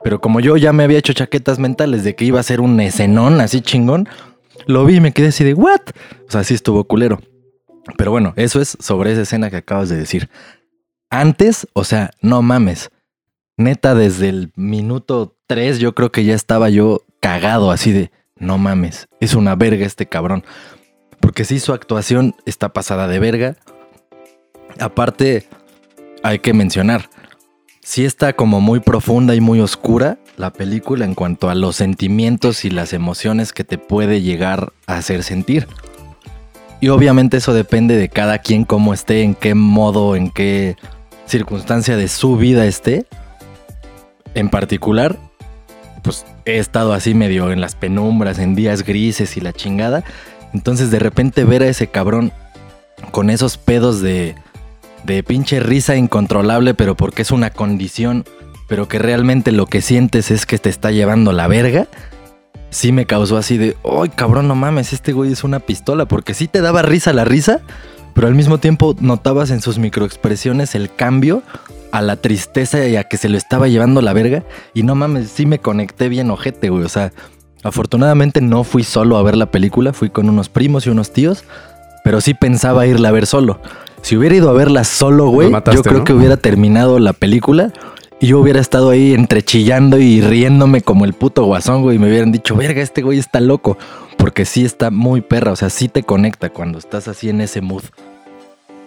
Pero 0.03 0.19
como 0.19 0.41
yo 0.41 0.57
ya 0.57 0.73
me 0.73 0.83
había 0.83 0.97
hecho 0.97 1.13
chaquetas 1.13 1.59
mentales 1.59 2.03
de 2.03 2.15
que 2.15 2.25
iba 2.25 2.39
a 2.39 2.43
ser 2.43 2.59
un 2.59 2.79
escenón 2.81 3.39
así 3.39 3.61
chingón, 3.61 4.09
lo 4.65 4.85
vi 4.85 4.97
y 4.97 5.01
me 5.01 5.11
quedé 5.11 5.27
así 5.27 5.43
de, 5.43 5.53
¿what? 5.53 5.81
O 6.27 6.31
sea, 6.31 6.43
sí 6.43 6.53
estuvo 6.53 6.83
culero. 6.85 7.19
Pero 7.97 8.11
bueno, 8.11 8.33
eso 8.35 8.61
es 8.61 8.77
sobre 8.79 9.11
esa 9.11 9.21
escena 9.21 9.49
que 9.49 9.57
acabas 9.57 9.89
de 9.89 9.97
decir. 9.97 10.29
Antes, 11.09 11.67
o 11.73 11.83
sea, 11.83 12.11
no 12.21 12.41
mames. 12.41 12.89
Neta, 13.57 13.93
desde 13.93 14.29
el 14.29 14.51
minuto 14.55 15.37
3 15.47 15.79
yo 15.79 15.93
creo 15.93 16.11
que 16.11 16.23
ya 16.23 16.33
estaba 16.33 16.69
yo 16.69 17.01
cagado 17.19 17.71
así 17.71 17.91
de, 17.91 18.11
no 18.35 18.57
mames, 18.57 19.07
es 19.19 19.35
una 19.35 19.55
verga 19.55 19.85
este 19.85 20.07
cabrón. 20.07 20.43
Porque 21.19 21.45
sí, 21.45 21.59
su 21.59 21.71
actuación 21.71 22.35
está 22.45 22.73
pasada 22.73 23.07
de 23.07 23.19
verga. 23.19 23.55
Aparte, 24.79 25.47
hay 26.23 26.39
que 26.39 26.53
mencionar, 26.53 27.09
sí 27.81 28.05
está 28.05 28.33
como 28.33 28.59
muy 28.59 28.79
profunda 28.79 29.35
y 29.35 29.41
muy 29.41 29.59
oscura 29.59 30.17
la 30.37 30.51
película 30.51 31.05
en 31.05 31.15
cuanto 31.15 31.49
a 31.49 31.55
los 31.55 31.75
sentimientos 31.75 32.65
y 32.65 32.69
las 32.69 32.93
emociones 32.93 33.53
que 33.53 33.63
te 33.63 33.77
puede 33.77 34.21
llegar 34.21 34.73
a 34.87 34.95
hacer 34.95 35.23
sentir. 35.23 35.67
Y 36.81 36.89
obviamente 36.89 37.37
eso 37.37 37.53
depende 37.53 37.95
de 37.95 38.09
cada 38.09 38.39
quien 38.39 38.65
cómo 38.65 38.93
esté, 38.93 39.23
en 39.23 39.35
qué 39.35 39.55
modo, 39.55 40.15
en 40.15 40.29
qué 40.29 40.75
circunstancia 41.25 41.95
de 41.95 42.07
su 42.07 42.35
vida 42.35 42.65
esté. 42.65 43.05
En 44.35 44.49
particular, 44.49 45.17
pues 46.01 46.25
he 46.45 46.57
estado 46.57 46.93
así 46.93 47.13
medio 47.13 47.51
en 47.51 47.61
las 47.61 47.75
penumbras, 47.75 48.39
en 48.39 48.55
días 48.55 48.83
grises 48.83 49.37
y 49.37 49.41
la 49.41 49.53
chingada. 49.53 50.03
Entonces 50.53 50.91
de 50.91 50.99
repente 50.99 51.45
ver 51.45 51.63
a 51.63 51.67
ese 51.67 51.87
cabrón 51.87 52.33
con 53.11 53.29
esos 53.29 53.57
pedos 53.57 54.01
de, 54.01 54.35
de 55.05 55.23
pinche 55.23 55.59
risa 55.59 55.95
incontrolable, 55.95 56.73
pero 56.73 56.95
porque 56.95 57.21
es 57.21 57.31
una 57.31 57.49
condición, 57.49 58.25
pero 58.67 58.87
que 58.87 58.99
realmente 58.99 59.51
lo 59.51 59.65
que 59.65 59.81
sientes 59.81 60.31
es 60.31 60.45
que 60.45 60.57
te 60.57 60.69
está 60.69 60.91
llevando 60.91 61.31
la 61.31 61.47
verga, 61.47 61.87
sí 62.69 62.91
me 62.91 63.05
causó 63.05 63.37
así 63.37 63.57
de, 63.57 63.77
¡ay 63.83 64.09
cabrón, 64.09 64.47
no 64.47 64.55
mames! 64.55 64.93
Este 64.93 65.13
güey 65.13 65.31
es 65.31 65.43
una 65.43 65.59
pistola, 65.59 66.05
porque 66.05 66.33
sí 66.33 66.47
te 66.47 66.61
daba 66.61 66.81
risa 66.81 67.13
la 67.13 67.23
risa, 67.23 67.61
pero 68.13 68.27
al 68.27 68.35
mismo 68.35 68.57
tiempo 68.57 68.95
notabas 68.99 69.51
en 69.51 69.61
sus 69.61 69.77
microexpresiones 69.77 70.75
el 70.75 70.93
cambio 70.93 71.43
a 71.91 72.01
la 72.01 72.15
tristeza 72.15 72.85
y 72.87 72.95
a 72.95 73.03
que 73.03 73.17
se 73.17 73.29
lo 73.29 73.37
estaba 73.37 73.67
llevando 73.67 74.01
la 74.01 74.13
verga. 74.13 74.43
Y 74.73 74.83
no 74.83 74.95
mames, 74.95 75.29
sí 75.29 75.45
me 75.45 75.59
conecté 75.59 76.09
bien 76.09 76.31
ojete, 76.31 76.69
güey. 76.69 76.83
O 76.83 76.89
sea, 76.89 77.13
afortunadamente 77.63 78.41
no 78.41 78.63
fui 78.63 78.83
solo 78.83 79.17
a 79.17 79.23
ver 79.23 79.37
la 79.37 79.51
película, 79.51 79.93
fui 79.93 80.09
con 80.09 80.29
unos 80.29 80.49
primos 80.49 80.87
y 80.87 80.89
unos 80.89 81.11
tíos, 81.11 81.43
pero 82.03 82.21
sí 82.21 82.33
pensaba 82.33 82.87
irla 82.87 83.09
a 83.09 83.11
ver 83.11 83.27
solo. 83.27 83.59
Si 84.01 84.17
hubiera 84.17 84.35
ido 84.35 84.49
a 84.49 84.53
verla 84.53 84.83
solo, 84.83 85.27
güey, 85.27 85.49
mataste, 85.49 85.77
yo 85.77 85.83
creo 85.83 85.99
¿no? 85.99 86.03
que 86.03 86.13
hubiera 86.13 86.37
terminado 86.37 86.99
la 86.99 87.13
película 87.13 87.71
y 88.19 88.27
yo 88.27 88.39
hubiera 88.39 88.59
estado 88.59 88.89
ahí 88.89 89.13
entre 89.13 89.41
chillando 89.41 89.99
y 89.99 90.21
riéndome 90.21 90.81
como 90.81 91.05
el 91.05 91.13
puto 91.13 91.45
guasón, 91.45 91.81
güey. 91.81 91.97
Y 91.97 91.99
me 91.99 92.07
hubieran 92.07 92.31
dicho, 92.31 92.55
verga, 92.55 92.81
este 92.81 93.01
güey 93.01 93.19
está 93.19 93.39
loco. 93.39 93.77
Porque 94.17 94.45
sí 94.45 94.63
está 94.63 94.91
muy 94.91 95.21
perra, 95.21 95.51
o 95.51 95.55
sea, 95.55 95.69
sí 95.69 95.89
te 95.89 96.03
conecta 96.03 96.49
cuando 96.49 96.77
estás 96.77 97.07
así 97.07 97.29
en 97.29 97.41
ese 97.41 97.61
mood. 97.61 97.83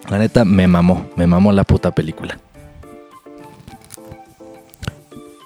La 0.09 0.17
neta, 0.17 0.45
me 0.45 0.67
mamó, 0.67 1.05
me 1.15 1.27
mamó 1.27 1.51
la 1.51 1.63
puta 1.63 1.91
película. 1.91 2.39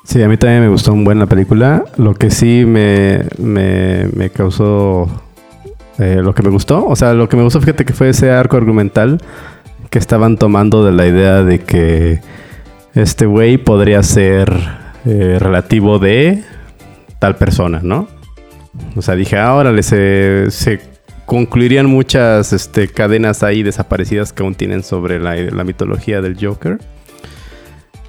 Sí, 0.04 0.22
a 0.22 0.28
mí 0.28 0.38
también 0.38 0.62
me 0.62 0.70
gustó 0.70 0.94
un 0.94 1.04
buen 1.04 1.20
la 1.20 1.26
película. 1.26 1.86
Lo 1.98 2.14
que 2.14 2.32
sí 2.32 2.64
me, 2.66 3.26
me, 3.38 4.08
me 4.14 4.30
causó 4.30 5.10
eh, 5.98 6.22
lo 6.22 6.34
que 6.34 6.44
me 6.44 6.50
gustó. 6.50 6.86
O 6.88 6.96
sea, 6.96 7.14
lo 7.14 7.30
que 7.30 7.38
me 7.38 7.44
gustó, 7.44 7.60
fíjate 7.60 7.86
que 7.86 7.94
fue 7.94 8.10
ese 8.10 8.32
arco 8.32 8.58
argumental 8.58 9.22
que 9.90 10.00
estaban 10.00 10.38
tomando 10.38 10.84
de 10.84 10.92
la 10.92 11.06
idea 11.06 11.44
de 11.44 11.60
que 11.60 12.22
este 12.94 13.26
güey 13.26 13.58
podría 13.58 14.04
ser 14.04 14.52
eh, 15.06 15.38
relativo 15.40 16.00
de 16.00 16.44
tal 17.20 17.36
persona, 17.36 17.80
¿no? 17.84 18.08
O 18.96 19.02
sea, 19.02 19.16
dije, 19.16 19.38
ahora 19.38 19.82
se, 19.82 20.50
se 20.50 20.82
concluirían 21.26 21.86
muchas 21.86 22.54
este, 22.54 22.88
cadenas 22.88 23.44
ahí 23.44 23.64
desaparecidas 23.64 24.34
que 24.34 24.44
aún 24.44 24.56
tienen 24.56 24.84
sobre 24.84 25.20
la, 25.20 25.36
la 25.36 25.64
mitología 25.64 26.22
del 26.22 26.38
Joker. 26.40 26.80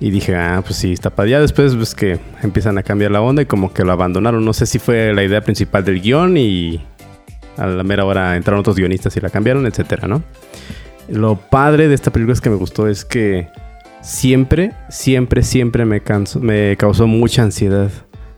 Y 0.01 0.11
dije, 0.11 0.35
ah, 0.35 0.63
pues 0.65 0.77
sí, 0.77 0.93
está 0.93 1.11
padre. 1.11 1.31
Ya 1.31 1.41
después 1.41 1.77
pues 1.77 1.95
que 1.95 2.19
empiezan 2.43 2.77
a 2.79 2.83
cambiar 2.83 3.13
la 3.13 3.21
onda 3.21 3.43
y 3.43 3.47
como 3.47 3.73
que 3.73 3.85
lo 3.85 3.93
abandonaron. 3.93 4.45
No 4.45 4.53
sé 4.53 4.67
si 4.67 4.81
fue 4.81 5.15
la 5.15 5.23
idea 5.23 5.41
principal 5.43 5.85
del 5.85 6.01
guion 6.01 6.37
y 6.37 6.85
a 7.57 7.67
la 7.67 7.85
mera 7.85 8.05
hora 8.05 8.37
entraron 8.37 8.61
otros 8.61 8.77
guionistas 8.77 9.17
y 9.17 9.21
la 9.21 9.31
cambiaron, 9.31 9.67
etcétera, 9.67 10.09
¿no? 10.09 10.23
Lo 11.09 11.37
padre 11.37 11.87
de 11.87 11.95
esta 11.95 12.11
película 12.11 12.33
es 12.33 12.41
que 12.41 12.51
me 12.51 12.57
gustó 12.57 12.89
es 12.89 13.05
que 13.05 13.49
siempre, 14.03 14.73
siempre, 14.89 15.43
siempre 15.43 15.85
me, 15.85 16.03
canso, 16.03 16.41
me 16.41 16.77
causó 16.77 17.07
mucha 17.07 17.43
ansiedad. 17.43 17.91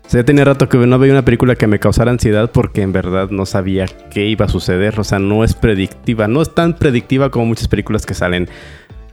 O 0.07 0.09
sea, 0.09 0.21
ya 0.21 0.25
tenía 0.25 0.45
rato 0.45 0.69
que 0.69 0.77
no 0.79 0.99
veía 0.99 1.13
una 1.13 1.25
película 1.25 1.57
que 1.57 1.67
me 1.67 1.79
causara 1.79 2.11
ansiedad 2.11 2.51
porque 2.53 2.83
en 2.83 2.93
verdad 2.93 3.31
no 3.31 3.47
sabía 3.47 3.87
qué 4.11 4.27
iba 4.27 4.45
a 4.45 4.49
suceder. 4.49 5.01
O 5.01 5.05
sea, 5.05 5.19
no 5.19 5.45
es 5.45 5.55
predictiva. 5.55 6.29
No 6.29 6.43
es 6.43 6.55
tan 6.55 6.77
predictiva 6.77 7.31
como 7.31 7.47
muchas 7.47 7.69
películas 7.69 8.05
que 8.05 8.15
salen. 8.15 8.49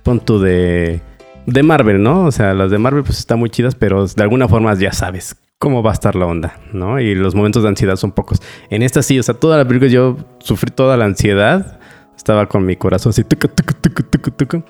Punto 0.03 0.39
de 0.39 1.01
de 1.45 1.63
Marvel, 1.63 2.01
¿no? 2.01 2.25
O 2.25 2.31
sea, 2.31 2.53
las 2.53 2.71
de 2.71 2.77
Marvel 2.77 3.03
pues 3.03 3.19
están 3.19 3.39
muy 3.39 3.49
chidas, 3.49 3.75
pero 3.75 4.05
de 4.05 4.23
alguna 4.23 4.47
forma 4.47 4.73
ya 4.75 4.93
sabes 4.93 5.35
cómo 5.57 5.83
va 5.83 5.91
a 5.91 5.93
estar 5.93 6.15
la 6.15 6.25
onda, 6.25 6.59
¿no? 6.73 6.99
Y 6.99 7.15
los 7.15 7.35
momentos 7.35 7.63
de 7.63 7.69
ansiedad 7.69 7.95
son 7.95 8.11
pocos. 8.11 8.41
En 8.69 8.83
esta 8.83 9.01
sí, 9.01 9.19
o 9.19 9.23
sea, 9.23 9.35
toda 9.35 9.57
la 9.57 9.65
película 9.65 9.89
yo 9.91 10.17
sufrí 10.39 10.71
toda 10.71 10.97
la 10.97 11.05
ansiedad. 11.05 11.79
Estaba 12.15 12.47
con 12.47 12.65
mi 12.65 12.75
corazón 12.75 13.11
así, 13.11 13.23
tucu, 13.23 13.47
tucu, 13.47 14.31
tucu. 14.31 14.63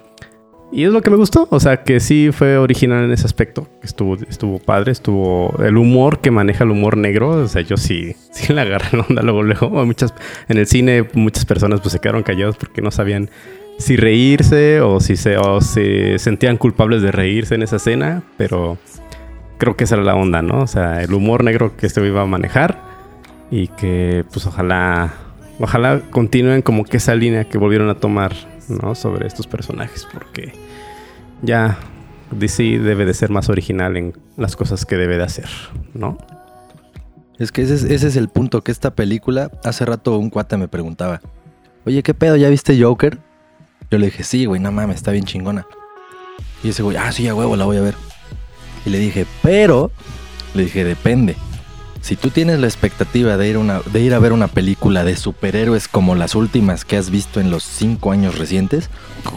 Y 0.72 0.86
es 0.86 0.94
lo 0.94 1.02
que 1.02 1.10
me 1.10 1.18
gustó, 1.18 1.48
o 1.52 1.60
sea, 1.60 1.84
que 1.84 2.00
sí 2.00 2.30
fue 2.32 2.58
original 2.58 3.04
en 3.04 3.12
ese 3.12 3.26
aspecto. 3.26 3.68
Estuvo, 3.84 4.16
estuvo 4.16 4.58
padre, 4.58 4.94
estuvo 4.94 5.54
el 5.62 5.76
humor 5.76 6.20
que 6.20 6.32
maneja 6.32 6.64
el 6.64 6.72
humor 6.72 6.96
negro. 6.96 7.30
O 7.30 7.48
sea, 7.48 7.62
yo 7.62 7.76
sí, 7.76 8.16
sí 8.32 8.54
le 8.54 8.62
agarré 8.62 8.98
la 8.98 9.06
onda 9.08 9.22
luego, 9.22 9.44
luego. 9.44 9.86
Muchas, 9.86 10.14
en 10.48 10.58
el 10.58 10.68
cine 10.68 11.06
muchas 11.14 11.46
personas 11.46 11.82
pues 11.82 11.92
se 11.92 12.00
quedaron 12.00 12.24
callados 12.24 12.56
porque 12.56 12.82
no 12.82 12.90
sabían 12.92 13.30
si 13.80 13.98
reírse 13.98 14.80
o 14.80 15.00
si 15.00 15.18
se 15.18 15.38
o 15.38 15.60
se 15.60 16.20
sentían 16.20 16.58
culpables 16.58 17.02
de 17.02 17.12
reírse 17.12 17.56
en 17.56 17.64
esa 17.64 17.76
escena, 17.78 18.24
pero 18.38 18.78
creo 19.58 19.76
que 19.76 19.84
esa 19.84 19.96
era 19.96 20.04
la 20.04 20.16
onda, 20.16 20.42
¿no? 20.42 20.62
O 20.62 20.68
sea, 20.68 21.02
el 21.04 21.14
humor 21.14 21.44
negro 21.44 21.76
que 21.76 21.88
este 21.88 22.06
iba 22.06 22.22
a 22.22 22.26
manejar 22.26 22.80
y 23.50 23.68
que 23.68 24.24
pues 24.32 24.46
ojalá 24.46 25.14
ojalá 25.60 26.02
continúen 26.10 26.62
como 26.62 26.86
que 26.86 26.98
esa 26.98 27.16
línea 27.16 27.46
que 27.46 27.58
volvieron 27.58 27.90
a 27.90 27.96
tomar, 27.96 28.34
¿no? 28.70 28.96
Sobre 28.96 29.28
estos 29.28 29.48
personajes, 29.48 30.08
porque 30.12 30.54
ya 31.42 31.78
DC 32.32 32.80
debe 32.80 33.06
de 33.06 33.14
ser 33.14 33.30
más 33.30 33.50
original 33.50 33.98
en 33.98 34.14
las 34.38 34.56
cosas 34.56 34.86
que 34.86 34.98
debe 34.98 35.18
de 35.18 35.24
hacer, 35.24 35.50
¿no? 35.94 36.18
Es 37.38 37.52
que 37.52 37.64
ese 37.64 37.74
es, 37.74 37.84
ese 37.84 38.08
es 38.08 38.16
el 38.16 38.30
punto, 38.30 38.62
que 38.62 38.72
esta 38.72 38.92
película, 38.94 39.52
hace 39.64 39.86
rato 39.86 40.18
un 40.18 40.30
cuate 40.30 40.58
me 40.58 40.68
preguntaba, 40.68 41.22
oye, 41.86 42.04
¿qué 42.04 42.14
pedo? 42.14 42.36
¿Ya 42.36 42.50
viste 42.50 42.82
Joker? 42.82 43.18
Yo 43.90 43.98
le 43.98 44.06
dije, 44.06 44.24
sí, 44.24 44.46
güey, 44.46 44.62
no 44.62 44.72
mames, 44.72 44.98
está 44.98 45.12
bien 45.12 45.26
chingona. 45.26 45.66
Y 46.64 46.70
ese 46.70 46.84
güey, 46.84 46.98
ah, 46.98 47.12
sí, 47.12 47.28
a 47.28 47.36
huevo, 47.36 47.56
la 47.56 47.66
voy 47.66 47.78
a 47.78 47.82
ver. 47.82 47.96
Y 48.86 48.90
le 48.90 49.00
dije, 49.00 49.26
pero, 49.42 49.92
le 50.54 50.64
dije, 50.64 50.84
depende. 50.84 51.36
Si 52.02 52.16
tú 52.16 52.30
tienes 52.30 52.60
la 52.60 52.68
expectativa 52.68 53.38
de 53.38 53.48
ir, 53.50 53.58
una, 53.58 53.82
de 53.92 54.02
ir 54.02 54.14
a 54.14 54.20
ver 54.20 54.34
una 54.34 54.48
película 54.48 55.04
de 55.04 55.16
superhéroes 55.16 55.88
como 55.88 56.16
las 56.16 56.36
últimas 56.36 56.86
que 56.86 56.98
has 56.98 57.10
visto 57.10 57.40
en 57.40 57.52
los 57.52 57.64
cinco 57.64 58.12
años 58.12 58.38
recientes, 58.38 58.90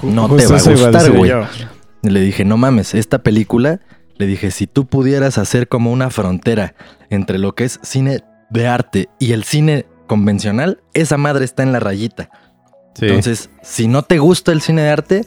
no 0.03 0.35
te 0.35 0.47
va 0.47 0.57
a 0.57 0.63
gustar, 0.63 1.11
güey. 1.13 1.33
Y 2.05 2.11
Le 2.11 2.21
dije, 2.21 2.45
no 2.45 2.57
mames, 2.57 2.95
esta 2.95 3.23
película, 3.23 3.81
le 4.17 4.27
dije, 4.27 4.51
si 4.51 4.67
tú 4.67 4.87
pudieras 4.87 5.39
hacer 5.39 5.69
como 5.69 5.91
una 5.91 6.11
frontera 6.11 6.75
entre 7.11 7.39
lo 7.39 7.55
que 7.55 7.65
es 7.65 7.81
cine 7.83 8.23
de 8.51 8.69
arte 8.69 9.09
y 9.19 9.33
el 9.33 9.45
cine 9.45 9.87
convencional, 10.07 10.83
esa 10.93 11.17
madre 11.17 11.45
está 11.45 11.63
en 11.63 11.73
la 11.73 11.81
rayita. 11.81 12.29
Sí. 12.95 13.07
Entonces, 13.07 13.51
si 13.63 13.89
no 13.89 14.03
te 14.03 14.19
gusta 14.19 14.53
el 14.53 14.61
cine 14.61 14.83
de 14.83 14.91
arte, 14.91 15.25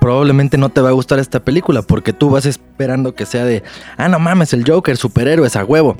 probablemente 0.00 0.56
no 0.56 0.70
te 0.70 0.80
va 0.80 0.88
a 0.88 0.92
gustar 0.92 1.18
esta 1.18 1.44
película 1.44 1.82
porque 1.82 2.12
tú 2.12 2.30
vas 2.30 2.46
esperando 2.46 3.14
que 3.14 3.26
sea 3.26 3.44
de, 3.44 3.62
ah, 3.98 4.08
no 4.08 4.18
mames, 4.18 4.54
el 4.54 4.64
Joker, 4.66 4.96
superhéroes 4.96 5.54
a 5.54 5.64
huevo. 5.64 5.96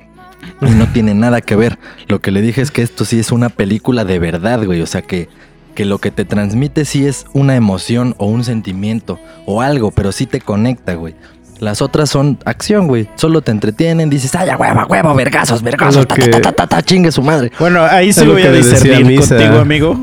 Y 0.63 0.71
no 0.71 0.91
tiene 0.91 1.13
nada 1.13 1.43
que 1.43 1.55
ver. 1.55 1.79
Lo 2.09 2.23
que 2.23 2.31
le 2.31 2.41
dije 2.41 2.63
es 2.63 2.71
que 2.71 2.81
esto 2.81 3.05
sí 3.05 3.19
es 3.19 3.31
una 3.31 3.51
película 3.51 4.07
de 4.07 4.19
verdad, 4.19 4.65
güey. 4.65 4.81
O 4.81 4.87
sea 4.87 5.03
que, 5.03 5.29
que 5.75 5.85
lo 5.85 5.99
que 5.99 6.11
te 6.11 6.25
transmite 6.25 6.85
sí 6.85 7.07
es 7.07 7.27
una 7.33 7.57
emoción 7.57 8.15
o 8.19 8.27
un 8.27 8.45
sentimiento 8.45 9.19
o 9.47 9.63
algo, 9.63 9.91
pero 9.91 10.13
sí 10.13 10.27
te 10.27 10.41
conecta, 10.41 10.95
güey. 10.95 11.15
Las 11.59 11.83
otras 11.83 12.09
son 12.09 12.39
acción, 12.47 12.87
güey. 12.89 13.07
Solo 13.17 13.43
te 13.43 13.51
entretienen, 13.51 14.09
dices, 14.09 14.35
ay, 14.35 14.49
a 14.49 14.57
huevo, 14.57 14.83
huevo, 14.89 15.15
vergazos, 15.15 15.63
vergazos, 15.63 16.07
ta, 16.09 16.15
que- 16.15 16.29
ta, 16.29 16.41
ta, 16.41 16.53
ta, 16.53 16.67
ta, 16.67 16.83
chingue 16.83 17.13
su 17.13 17.21
madre. 17.23 17.53
Bueno, 17.59 17.83
ahí 17.85 18.13
sí 18.15 18.27
voy 18.27 18.43
a 18.43 18.53
discernir 18.53 19.05
Misa. 19.05 19.37
contigo, 19.37 19.59
amigo. 19.61 19.97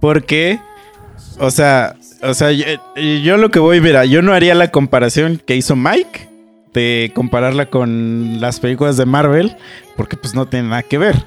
Porque, 0.00 0.60
o 1.38 1.50
sea, 1.50 1.96
o 2.22 2.34
sea, 2.34 2.52
yo, 2.52 2.64
yo 3.24 3.36
lo 3.38 3.50
que 3.50 3.58
voy, 3.58 3.80
mira, 3.80 4.04
yo 4.04 4.20
no 4.20 4.34
haría 4.34 4.54
la 4.54 4.70
comparación 4.70 5.40
que 5.44 5.56
hizo 5.56 5.76
Mike 5.76 6.28
de 6.74 7.10
compararla 7.14 7.66
con 7.66 8.40
las 8.40 8.60
películas 8.60 8.96
de 8.98 9.06
Marvel, 9.06 9.56
porque 9.96 10.16
pues 10.18 10.34
no 10.34 10.44
tiene 10.46 10.68
nada 10.68 10.82
que 10.82 10.98
ver. 10.98 11.24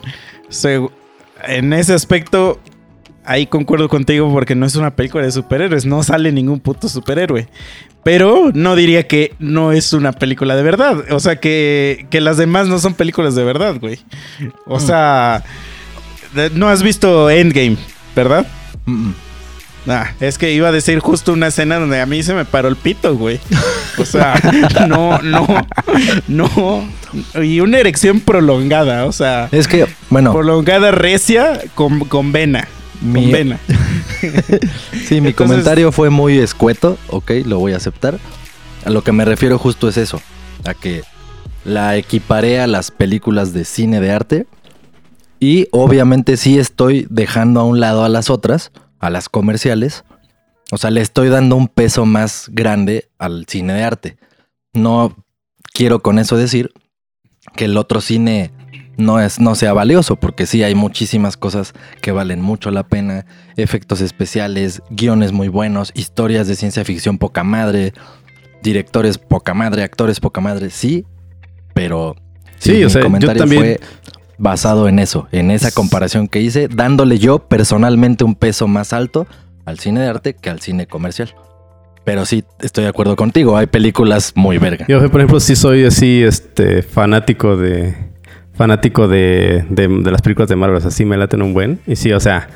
En 1.47 1.73
ese 1.73 1.93
aspecto, 1.93 2.59
ahí 3.25 3.47
concuerdo 3.47 3.89
contigo 3.89 4.31
porque 4.31 4.55
no 4.55 4.65
es 4.65 4.75
una 4.75 4.95
película 4.95 5.25
de 5.25 5.31
superhéroes, 5.31 5.85
no 5.85 6.03
sale 6.03 6.31
ningún 6.31 6.59
puto 6.59 6.89
superhéroe. 6.89 7.47
Pero 8.03 8.51
no 8.53 8.75
diría 8.75 9.07
que 9.07 9.33
no 9.39 9.71
es 9.71 9.91
una 9.93 10.11
película 10.11 10.55
de 10.55 10.61
verdad. 10.61 11.11
O 11.11 11.19
sea, 11.19 11.38
que, 11.38 12.05
que 12.11 12.21
las 12.21 12.38
demás 12.38 12.67
no 12.67 12.77
son 12.77 12.93
películas 12.93 13.33
de 13.33 13.43
verdad, 13.43 13.77
güey. 13.79 13.99
O 14.67 14.79
sea, 14.79 15.43
no 16.53 16.69
has 16.69 16.83
visto 16.83 17.29
Endgame, 17.29 17.77
¿verdad? 18.15 18.45
Mm, 18.85 19.07
mm. 19.07 19.15
Ah, 19.88 20.11
es 20.19 20.38
que 20.38 20.51
iba 20.51 20.67
a 20.67 20.71
decir 20.71 20.99
justo 20.99 21.33
una 21.33 21.47
escena 21.47 21.77
donde 21.77 22.01
a 22.01 22.05
mí 22.05 22.23
se 22.23 22.33
me 22.33 22.43
paró 22.45 22.67
el 22.67 22.75
pito, 22.75 23.15
güey. 23.15 23.39
O 23.97 24.05
sea, 24.05 24.33
no, 24.88 25.19
no, 25.21 25.47
no. 26.27 26.88
Y 27.41 27.59
una 27.59 27.79
erección 27.79 28.19
prolongada, 28.19 29.05
o 29.05 29.11
sea, 29.11 29.47
Es 29.51 29.67
que, 29.67 29.88
bueno, 30.09 30.33
prolongada 30.33 30.91
recia 30.91 31.59
con, 31.75 31.99
con 32.01 32.31
vena. 32.31 32.67
Mi- 33.01 33.23
Con 33.23 33.31
vena. 33.31 33.60
Sí, 34.21 35.21
mi 35.21 35.29
Entonces- 35.29 35.36
comentario 35.36 35.91
fue 35.91 36.10
muy 36.10 36.38
escueto, 36.39 36.97
ok, 37.10 37.31
lo 37.45 37.60
voy 37.60 37.73
a 37.73 37.77
aceptar. 37.77 38.19
A 38.86 38.89
lo 38.89 39.03
que 39.03 39.12
me 39.12 39.25
refiero 39.25 39.58
justo 39.58 39.88
es 39.89 39.97
eso, 39.97 40.21
a 40.63 40.73
que 40.73 41.03
la 41.63 41.95
equiparé 41.97 42.60
a 42.60 42.67
las 42.67 42.91
películas 42.91 43.53
de 43.53 43.65
cine 43.65 43.99
de 43.99 44.12
arte 44.12 44.47
y 45.39 45.67
obviamente 45.71 46.38
sí 46.38 46.60
estoy 46.60 47.08
dejando 47.10 47.60
a 47.60 47.63
un 47.63 47.79
lado 47.79 48.03
a 48.05 48.10
las 48.10 48.29
otras, 48.29 48.71
a 48.99 49.10
las 49.10 49.27
comerciales. 49.29 50.03
O 50.71 50.77
sea, 50.77 50.89
le 50.91 51.01
estoy 51.01 51.29
dando 51.29 51.55
un 51.55 51.67
peso 51.67 52.05
más 52.05 52.47
grande 52.51 53.10
al 53.19 53.45
cine 53.47 53.73
de 53.73 53.84
arte. 53.84 54.17
No 54.73 55.15
quiero 55.73 56.01
con 56.01 56.17
eso 56.19 56.38
decir 56.38 56.71
que 57.55 57.65
el 57.65 57.77
otro 57.77 58.01
cine 58.01 58.51
no 58.97 59.19
es 59.19 59.39
no 59.39 59.55
sea 59.55 59.73
valioso, 59.73 60.15
porque 60.15 60.45
sí 60.45 60.63
hay 60.63 60.75
muchísimas 60.75 61.38
cosas 61.38 61.73
que 62.01 62.12
valen 62.12 62.41
mucho 62.41 62.71
la 62.71 62.84
pena, 62.88 63.25
efectos 63.58 64.01
especiales, 64.01 64.81
guiones 64.89 65.31
muy 65.31 65.47
buenos, 65.47 65.91
historias 65.95 66.47
de 66.47 66.55
ciencia 66.55 66.84
ficción 66.86 67.17
poca 67.17 67.43
madre, 67.43 67.93
directores 68.63 69.17
poca 69.17 69.53
madre, 69.53 69.84
actores 69.84 70.19
poca 70.19 70.41
madre, 70.41 70.69
sí, 70.69 71.05
pero 71.73 72.15
Sí, 72.58 72.71
mi 72.73 72.84
o 72.86 72.89
sea, 72.89 73.01
yo 73.01 73.05
comentario 73.08 73.39
también- 73.41 73.62
fue 73.62 73.79
basado 74.38 74.88
en 74.89 74.99
eso, 74.99 75.27
en 75.31 75.51
esa 75.51 75.71
comparación 75.71 76.27
que 76.27 76.41
hice, 76.41 76.67
dándole 76.67 77.19
yo 77.19 77.39
personalmente 77.39 78.23
un 78.23 78.36
peso 78.36 78.67
más 78.67 78.91
alto 78.93 79.27
al 79.65 79.79
cine 79.79 80.01
de 80.01 80.08
arte 80.08 80.34
que 80.36 80.49
al 80.49 80.60
cine 80.62 80.88
comercial. 80.88 81.34
Pero 82.03 82.25
sí, 82.25 82.43
estoy 82.60 82.84
de 82.84 82.89
acuerdo 82.89 83.15
contigo, 83.15 83.58
hay 83.58 83.65
películas 83.65 84.34
muy 84.36 84.58
verga. 84.60 84.86
Yo, 84.88 84.99
por 85.10 85.21
ejemplo, 85.21 85.39
sí 85.39 85.55
soy 85.55 85.86
así, 85.86 86.21
este, 86.21 86.84
fanático 86.84 87.58
de. 87.58 87.95
Fanático 88.57 89.07
de, 89.07 89.65
de, 89.69 89.87
de 89.87 90.11
las 90.11 90.21
películas 90.21 90.49
de 90.49 90.55
Marvel. 90.55 90.77
O 90.77 90.81
sea, 90.81 90.91
sí 90.91 91.05
me 91.05 91.17
laten 91.17 91.41
un 91.41 91.53
buen. 91.53 91.79
Y 91.87 91.95
sí, 91.95 92.11
o 92.13 92.19
sea, 92.19 92.47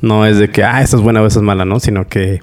no 0.00 0.26
es 0.26 0.38
de 0.38 0.48
que, 0.50 0.64
ah, 0.64 0.82
esta 0.82 0.96
es 0.96 1.02
buena 1.02 1.20
o 1.22 1.26
esta 1.26 1.40
es 1.40 1.44
mala, 1.44 1.64
¿no? 1.64 1.78
Sino 1.80 2.08
que, 2.08 2.40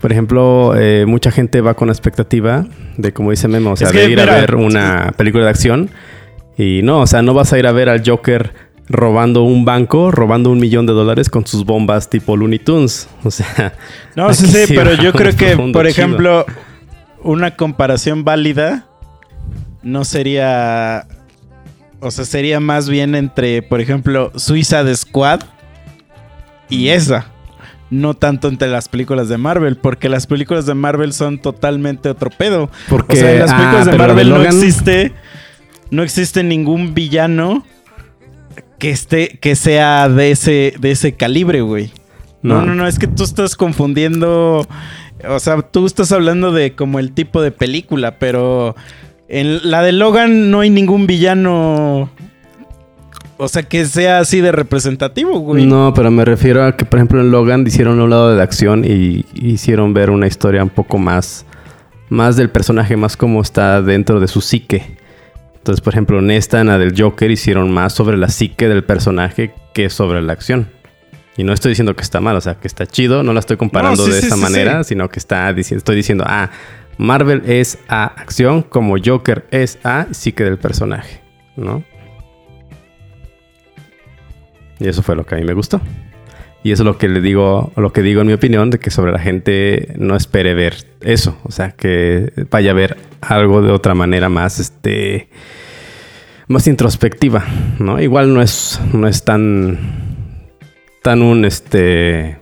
por 0.00 0.12
ejemplo, 0.12 0.74
eh, 0.76 1.04
mucha 1.06 1.30
gente 1.30 1.60
va 1.60 1.74
con 1.74 1.88
la 1.88 1.92
expectativa 1.92 2.66
de, 2.96 3.12
como 3.12 3.30
dice 3.30 3.48
Memo, 3.48 3.72
o 3.72 3.76
sea, 3.76 3.88
Es 3.88 3.92
que, 3.92 3.98
de 3.98 4.04
ir 4.10 4.18
mira, 4.18 4.32
a 4.34 4.40
ver 4.40 4.54
una 4.54 5.12
película 5.16 5.44
de 5.44 5.50
acción. 5.50 5.90
Y 6.56 6.80
no, 6.82 7.00
o 7.00 7.06
sea, 7.06 7.22
no 7.22 7.34
vas 7.34 7.52
a 7.52 7.58
ir 7.58 7.66
a 7.66 7.72
ver 7.72 7.88
al 7.88 8.02
Joker 8.06 8.52
robando 8.88 9.42
un 9.42 9.64
banco, 9.64 10.12
robando 10.12 10.50
un 10.50 10.58
millón 10.60 10.86
de 10.86 10.92
dólares 10.92 11.28
con 11.28 11.44
sus 11.46 11.64
bombas 11.64 12.08
tipo 12.08 12.36
Looney 12.36 12.60
Tunes. 12.60 13.08
O 13.24 13.30
sea, 13.30 13.72
No, 14.14 14.32
sí, 14.32 14.46
sí, 14.66 14.72
pero 14.74 14.94
yo 14.94 15.12
creo 15.12 15.34
que, 15.36 15.56
por 15.56 15.66
chido. 15.66 15.82
ejemplo, 15.88 16.46
una 17.22 17.56
comparación 17.56 18.24
válida 18.24 18.86
no 19.82 20.04
sería. 20.04 21.06
O 22.00 22.10
sea, 22.10 22.24
sería 22.24 22.60
más 22.60 22.88
bien 22.88 23.14
entre, 23.14 23.62
por 23.62 23.80
ejemplo, 23.80 24.32
Suicide 24.36 24.94
Squad 24.94 25.40
y 26.68 26.88
esa. 26.88 27.26
No 27.88 28.14
tanto 28.14 28.48
entre 28.48 28.68
las 28.68 28.88
películas 28.88 29.28
de 29.28 29.38
Marvel, 29.38 29.76
porque 29.76 30.08
las 30.08 30.26
películas 30.26 30.66
de 30.66 30.74
Marvel 30.74 31.12
son 31.12 31.38
totalmente 31.38 32.08
otro 32.08 32.30
pedo. 32.30 32.68
porque. 32.88 33.14
o 33.14 33.16
sea, 33.16 33.32
en 33.32 33.38
las 33.38 33.52
ah, 33.52 33.56
películas 33.56 33.86
de 33.86 33.98
Marvel 33.98 34.30
no 34.30 34.42
existe. 34.42 35.12
No 35.90 36.02
existe 36.02 36.42
ningún 36.42 36.94
villano 36.94 37.64
que 38.78 38.90
esté. 38.90 39.38
que 39.40 39.54
sea 39.54 40.08
de 40.08 40.32
ese. 40.32 40.74
de 40.80 40.90
ese 40.90 41.12
calibre, 41.12 41.60
güey. 41.60 41.92
No, 42.42 42.62
no, 42.62 42.74
no, 42.74 42.86
es 42.86 42.98
que 42.98 43.06
tú 43.06 43.24
estás 43.24 43.56
confundiendo. 43.56 44.66
O 45.28 45.40
sea, 45.40 45.62
tú 45.62 45.86
estás 45.86 46.12
hablando 46.12 46.52
de 46.52 46.74
como 46.74 46.98
el 46.98 47.12
tipo 47.12 47.40
de 47.40 47.50
película, 47.50 48.18
pero 48.18 48.76
en 49.28 49.70
la 49.70 49.82
de 49.82 49.92
Logan 49.92 50.50
no 50.50 50.60
hay 50.60 50.70
ningún 50.70 51.06
villano. 51.06 52.10
O 53.38 53.48
sea, 53.48 53.62
que 53.62 53.84
sea 53.84 54.20
así 54.20 54.40
de 54.40 54.50
representativo, 54.50 55.38
güey. 55.40 55.66
No, 55.66 55.92
pero 55.94 56.10
me 56.10 56.24
refiero 56.24 56.64
a 56.64 56.76
que, 56.76 56.86
por 56.86 56.98
ejemplo, 56.98 57.20
en 57.20 57.30
Logan 57.30 57.66
hicieron 57.66 58.00
un 58.00 58.08
lado 58.08 58.30
de 58.30 58.36
la 58.36 58.42
acción 58.42 58.84
y 58.84 59.26
hicieron 59.34 59.92
ver 59.92 60.10
una 60.10 60.26
historia 60.26 60.62
un 60.62 60.70
poco 60.70 60.96
más, 60.96 61.44
más 62.08 62.36
del 62.36 62.48
personaje, 62.48 62.96
más 62.96 63.16
como 63.16 63.42
está 63.42 63.82
dentro 63.82 64.20
de 64.20 64.28
su 64.28 64.40
psique. 64.40 64.96
Entonces, 65.66 65.82
por 65.82 65.92
ejemplo, 65.92 66.20
en 66.20 66.30
esta, 66.30 66.60
en 66.60 66.68
la 66.68 66.78
del 66.78 66.94
Joker, 66.96 67.28
hicieron 67.28 67.72
más 67.72 67.92
sobre 67.92 68.16
la 68.16 68.28
psique 68.28 68.68
del 68.68 68.84
personaje 68.84 69.52
que 69.74 69.90
sobre 69.90 70.22
la 70.22 70.32
acción. 70.32 70.68
Y 71.36 71.44
no 71.44 71.52
estoy 71.52 71.70
diciendo 71.70 71.94
que 71.94 72.02
está 72.02 72.20
mal, 72.20 72.36
o 72.36 72.40
sea, 72.40 72.54
que 72.54 72.68
está 72.68 72.86
chido, 72.86 73.22
no 73.22 73.32
la 73.32 73.40
estoy 73.40 73.56
comparando 73.56 74.00
No, 74.00 74.06
sí, 74.06 74.12
de 74.12 74.20
sí, 74.20 74.26
esa 74.28 74.36
sí, 74.36 74.42
manera, 74.42 74.84
sino 74.84 75.08
que 75.10 75.18
está 75.18 75.50
estoy 75.50 75.96
diciendo, 75.96 76.24
ah, 76.26 76.50
Marvel 76.98 77.42
es 77.46 77.78
a 77.88 78.04
acción 78.04 78.62
como 78.62 78.96
Joker 79.02 79.46
es 79.50 79.78
a 79.84 80.06
psique 80.12 80.44
del 80.44 80.58
personaje, 80.58 81.20
¿no? 81.56 81.84
Y 84.78 84.88
eso 84.88 85.02
fue 85.02 85.16
lo 85.16 85.24
que 85.24 85.34
a 85.34 85.38
mí 85.38 85.44
me 85.44 85.54
gustó. 85.54 85.80
Y 86.62 86.72
eso 86.72 86.82
es 86.82 86.86
lo 86.86 86.98
que 86.98 87.08
le 87.08 87.20
digo, 87.20 87.72
lo 87.76 87.92
que 87.92 88.02
digo 88.02 88.22
en 88.22 88.26
mi 88.26 88.32
opinión, 88.32 88.70
de 88.70 88.78
que 88.78 88.90
sobre 88.90 89.12
la 89.12 89.20
gente 89.20 89.94
no 89.96 90.16
espere 90.16 90.54
ver 90.54 90.74
eso. 91.00 91.38
O 91.44 91.52
sea, 91.52 91.70
que 91.70 92.32
vaya 92.50 92.72
a 92.72 92.74
ver 92.74 92.96
algo 93.20 93.62
de 93.62 93.70
otra 93.70 93.94
manera 93.94 94.28
más, 94.28 94.58
este, 94.58 95.28
más 96.48 96.66
introspectiva, 96.66 97.44
¿no? 97.78 98.00
Igual 98.00 98.34
no 98.34 98.42
es, 98.42 98.80
no 98.92 99.06
es 99.06 99.24
tan, 99.24 99.78
tan 101.02 101.22
un, 101.22 101.44
este, 101.44 102.38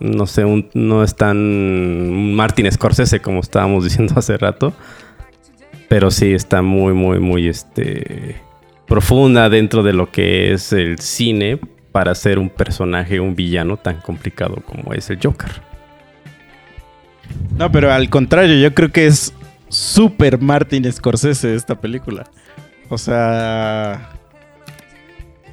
no 0.00 0.26
sé, 0.26 0.44
un- 0.44 0.68
no 0.74 1.02
es 1.02 1.14
tan 1.16 2.32
Martin 2.34 2.70
Scorsese 2.70 3.20
como 3.20 3.40
estábamos 3.40 3.84
diciendo 3.84 4.14
hace 4.16 4.36
rato. 4.36 4.72
Pero 5.88 6.10
sí 6.10 6.32
está 6.32 6.62
muy, 6.62 6.94
muy, 6.94 7.20
muy, 7.20 7.46
este, 7.48 8.36
profunda 8.88 9.48
dentro 9.48 9.82
de 9.84 9.92
lo 9.92 10.10
que 10.10 10.52
es 10.52 10.72
el 10.72 10.98
cine 10.98 11.60
para 11.92 12.14
ser 12.14 12.38
un 12.38 12.50
personaje, 12.50 13.20
un 13.20 13.36
villano 13.36 13.76
tan 13.76 14.00
complicado 14.00 14.56
como 14.66 14.92
es 14.92 15.08
el 15.10 15.18
Joker. 15.22 15.50
No, 17.56 17.70
pero 17.72 17.92
al 17.92 18.10
contrario, 18.10 18.56
yo 18.56 18.74
creo 18.74 18.90
que 18.92 19.06
es 19.06 19.32
súper 19.68 20.40
Martin 20.40 20.90
Scorsese 20.92 21.54
esta 21.54 21.80
película. 21.80 22.24
O 22.88 22.98
sea, 22.98 24.10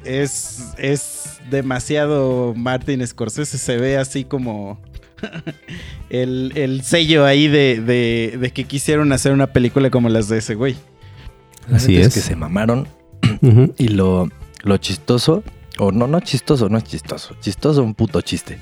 es, 0.04 0.74
es 0.78 1.38
demasiado 1.50 2.54
Martin 2.56 3.06
Scorsese. 3.06 3.58
Se 3.58 3.76
ve 3.76 3.96
así 3.98 4.24
como 4.24 4.80
el, 6.10 6.52
el 6.54 6.82
sello 6.82 7.24
ahí 7.24 7.48
de, 7.48 7.80
de- 7.80 8.38
de 8.40 8.50
que 8.52 8.64
quisieron 8.64 9.12
hacer 9.12 9.32
una 9.32 9.48
película 9.48 9.90
como 9.90 10.08
las 10.08 10.28
de 10.28 10.38
ese 10.38 10.54
güey. 10.54 10.76
La 11.68 11.78
Así 11.78 11.92
neta 11.94 12.08
es. 12.08 12.14
que 12.14 12.20
se 12.20 12.36
mamaron 12.36 12.86
y 13.78 13.88
lo, 13.88 14.28
lo 14.62 14.76
chistoso, 14.76 15.42
o 15.78 15.92
no, 15.92 16.06
no 16.06 16.20
chistoso, 16.20 16.68
no 16.68 16.78
es 16.78 16.84
chistoso. 16.84 17.34
Chistoso 17.40 17.82
un 17.82 17.94
puto 17.94 18.20
chiste. 18.20 18.58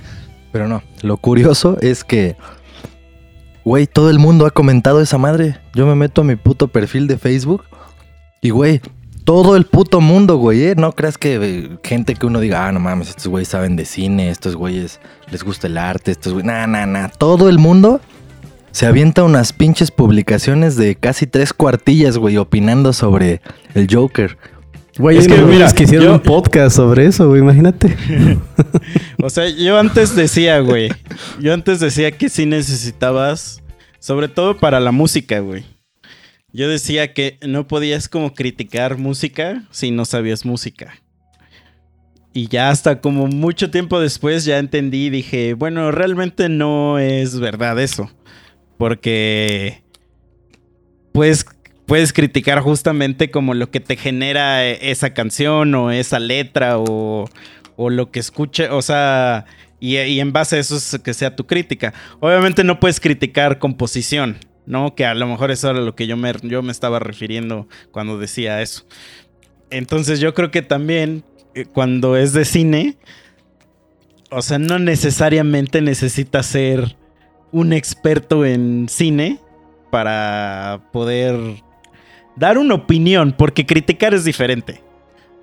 Pero 0.52 0.68
no, 0.68 0.82
lo 1.02 1.16
curioso 1.16 1.78
es 1.80 2.04
que, 2.04 2.36
güey, 3.64 3.86
todo 3.86 4.10
el 4.10 4.18
mundo 4.18 4.46
ha 4.46 4.50
comentado 4.50 5.00
esa 5.00 5.18
madre. 5.18 5.58
Yo 5.74 5.86
me 5.86 5.94
meto 5.94 6.20
a 6.20 6.24
mi 6.24 6.36
puto 6.36 6.68
perfil 6.68 7.06
de 7.06 7.18
Facebook 7.18 7.64
y, 8.40 8.50
güey, 8.50 8.80
Todo 9.24 9.56
el 9.56 9.64
puto 9.66 10.00
mundo, 10.00 10.36
güey, 10.36 10.64
¿eh? 10.64 10.74
No 10.76 10.92
creas 10.92 11.16
que 11.16 11.38
eh, 11.40 11.70
gente 11.84 12.14
que 12.14 12.26
uno 12.26 12.40
diga, 12.40 12.66
ah, 12.66 12.72
no 12.72 12.80
mames, 12.80 13.08
estos 13.10 13.28
güeyes 13.28 13.48
saben 13.48 13.76
de 13.76 13.84
cine, 13.84 14.30
estos 14.30 14.56
güeyes 14.56 15.00
les 15.30 15.44
gusta 15.44 15.68
el 15.68 15.78
arte, 15.78 16.10
estos 16.10 16.32
güeyes. 16.32 16.46
Nah, 16.46 16.66
nah, 16.66 16.86
nah. 16.86 17.08
Todo 17.08 17.48
el 17.48 17.58
mundo 17.58 18.00
se 18.72 18.86
avienta 18.86 19.22
unas 19.22 19.52
pinches 19.52 19.90
publicaciones 19.90 20.76
de 20.76 20.96
casi 20.96 21.26
tres 21.26 21.52
cuartillas, 21.52 22.18
güey, 22.18 22.36
opinando 22.36 22.92
sobre 22.92 23.40
el 23.74 23.86
Joker. 23.90 24.36
Güey, 24.98 25.16
Es 25.18 25.26
es 25.26 25.32
que, 25.32 25.38
que, 25.38 25.42
mira, 25.46 25.72
que 25.72 25.84
hicieron 25.84 26.06
yo- 26.08 26.14
un 26.14 26.20
podcast 26.20 26.76
sobre 26.76 27.06
eso, 27.06 27.28
güey, 27.28 27.40
imagínate. 27.40 27.96
O 29.22 29.30
sea, 29.30 29.48
yo 29.48 29.78
antes 29.78 30.16
decía, 30.16 30.58
güey. 30.60 30.90
Yo 31.40 31.54
antes 31.54 31.78
decía 31.78 32.10
que 32.10 32.28
sí 32.28 32.44
necesitabas, 32.44 33.62
sobre 34.00 34.26
todo 34.28 34.58
para 34.58 34.80
la 34.80 34.90
música, 34.90 35.38
güey. 35.38 35.64
Yo 36.52 36.68
decía 36.68 37.14
que 37.14 37.38
no 37.46 37.66
podías 37.66 38.08
como 38.08 38.34
criticar 38.34 38.98
música 38.98 39.64
si 39.70 39.90
no 39.90 40.04
sabías 40.04 40.44
música. 40.44 40.94
Y 42.34 42.48
ya 42.48 42.70
hasta 42.70 43.00
como 43.00 43.26
mucho 43.26 43.70
tiempo 43.70 44.00
después 44.00 44.44
ya 44.44 44.58
entendí 44.58 45.06
y 45.06 45.10
dije, 45.10 45.54
bueno, 45.54 45.90
realmente 45.92 46.48
no 46.48 46.98
es 46.98 47.38
verdad 47.40 47.78
eso. 47.80 48.10
Porque 48.78 49.82
puedes, 51.12 51.46
puedes 51.86 52.12
criticar 52.12 52.60
justamente 52.60 53.30
como 53.30 53.54
lo 53.54 53.70
que 53.70 53.80
te 53.80 53.96
genera 53.96 54.66
esa 54.66 55.14
canción 55.14 55.74
o 55.74 55.90
esa 55.90 56.18
letra 56.18 56.78
o, 56.78 57.28
o 57.76 57.90
lo 57.90 58.10
que 58.10 58.20
escuche, 58.20 58.68
o 58.68 58.82
sea, 58.82 59.44
y, 59.78 59.98
y 59.98 60.20
en 60.20 60.32
base 60.32 60.56
a 60.56 60.58
eso 60.58 60.76
es 60.76 60.98
que 61.04 61.14
sea 61.14 61.36
tu 61.36 61.46
crítica. 61.46 61.92
Obviamente 62.20 62.64
no 62.64 62.80
puedes 62.80 62.98
criticar 63.00 63.58
composición, 63.58 64.38
¿no? 64.66 64.94
Que 64.94 65.06
a 65.06 65.14
lo 65.14 65.26
mejor 65.26 65.50
eso 65.50 65.70
era 65.70 65.80
lo 65.80 65.94
que 65.94 66.06
yo 66.06 66.16
me, 66.16 66.32
yo 66.42 66.62
me 66.62 66.72
estaba 66.72 66.98
refiriendo 66.98 67.68
cuando 67.90 68.18
decía 68.18 68.62
eso. 68.62 68.84
Entonces 69.70 70.20
yo 70.20 70.34
creo 70.34 70.50
que 70.50 70.62
también 70.62 71.24
eh, 71.54 71.64
cuando 71.64 72.16
es 72.16 72.32
de 72.32 72.44
cine, 72.44 72.96
o 74.30 74.42
sea, 74.42 74.58
no 74.58 74.78
necesariamente 74.78 75.80
necesitas 75.80 76.46
ser 76.46 76.96
un 77.50 77.72
experto 77.72 78.44
en 78.44 78.88
cine 78.88 79.38
para 79.90 80.80
poder 80.92 81.36
dar 82.36 82.56
una 82.56 82.74
opinión, 82.74 83.34
porque 83.36 83.66
criticar 83.66 84.14
es 84.14 84.24
diferente. 84.24 84.82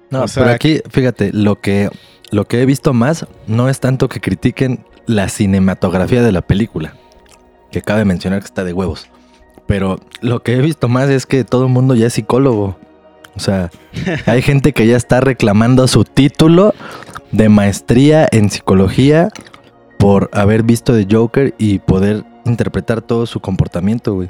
No, 0.09 0.23
O 0.23 0.27
sea, 0.27 0.43
pero 0.43 0.55
aquí, 0.55 0.81
fíjate, 0.89 1.31
lo 1.33 1.61
que, 1.61 1.89
lo 2.31 2.45
que 2.45 2.61
he 2.61 2.65
visto 2.65 2.93
más 2.93 3.27
no 3.45 3.69
es 3.69 3.79
tanto 3.79 4.09
que 4.09 4.19
critiquen 4.19 4.83
la 5.05 5.29
cinematografía 5.29 6.23
de 6.23 6.31
la 6.31 6.41
película, 6.41 6.95
que 7.71 7.81
cabe 7.81 8.05
mencionar 8.05 8.39
que 8.39 8.45
está 8.45 8.63
de 8.63 8.73
huevos. 8.73 9.07
Pero 9.67 9.99
lo 10.21 10.41
que 10.41 10.53
he 10.53 10.61
visto 10.61 10.87
más 10.87 11.09
es 11.09 11.25
que 11.25 11.43
todo 11.43 11.65
el 11.65 11.71
mundo 11.71 11.95
ya 11.95 12.07
es 12.07 12.13
psicólogo. 12.13 12.77
O 13.35 13.39
sea, 13.39 13.69
hay 14.25 14.41
gente 14.41 14.73
que 14.73 14.87
ya 14.87 14.97
está 14.97 15.21
reclamando 15.21 15.87
su 15.87 16.03
título 16.03 16.73
de 17.31 17.49
maestría 17.49 18.27
en 18.31 18.49
psicología 18.49 19.29
por 19.97 20.29
haber 20.33 20.63
visto 20.63 20.93
de 20.93 21.07
Joker 21.09 21.53
y 21.57 21.79
poder 21.79 22.23
interpretar 22.45 23.01
todo 23.01 23.25
su 23.25 23.39
comportamiento, 23.39 24.13
güey. 24.15 24.29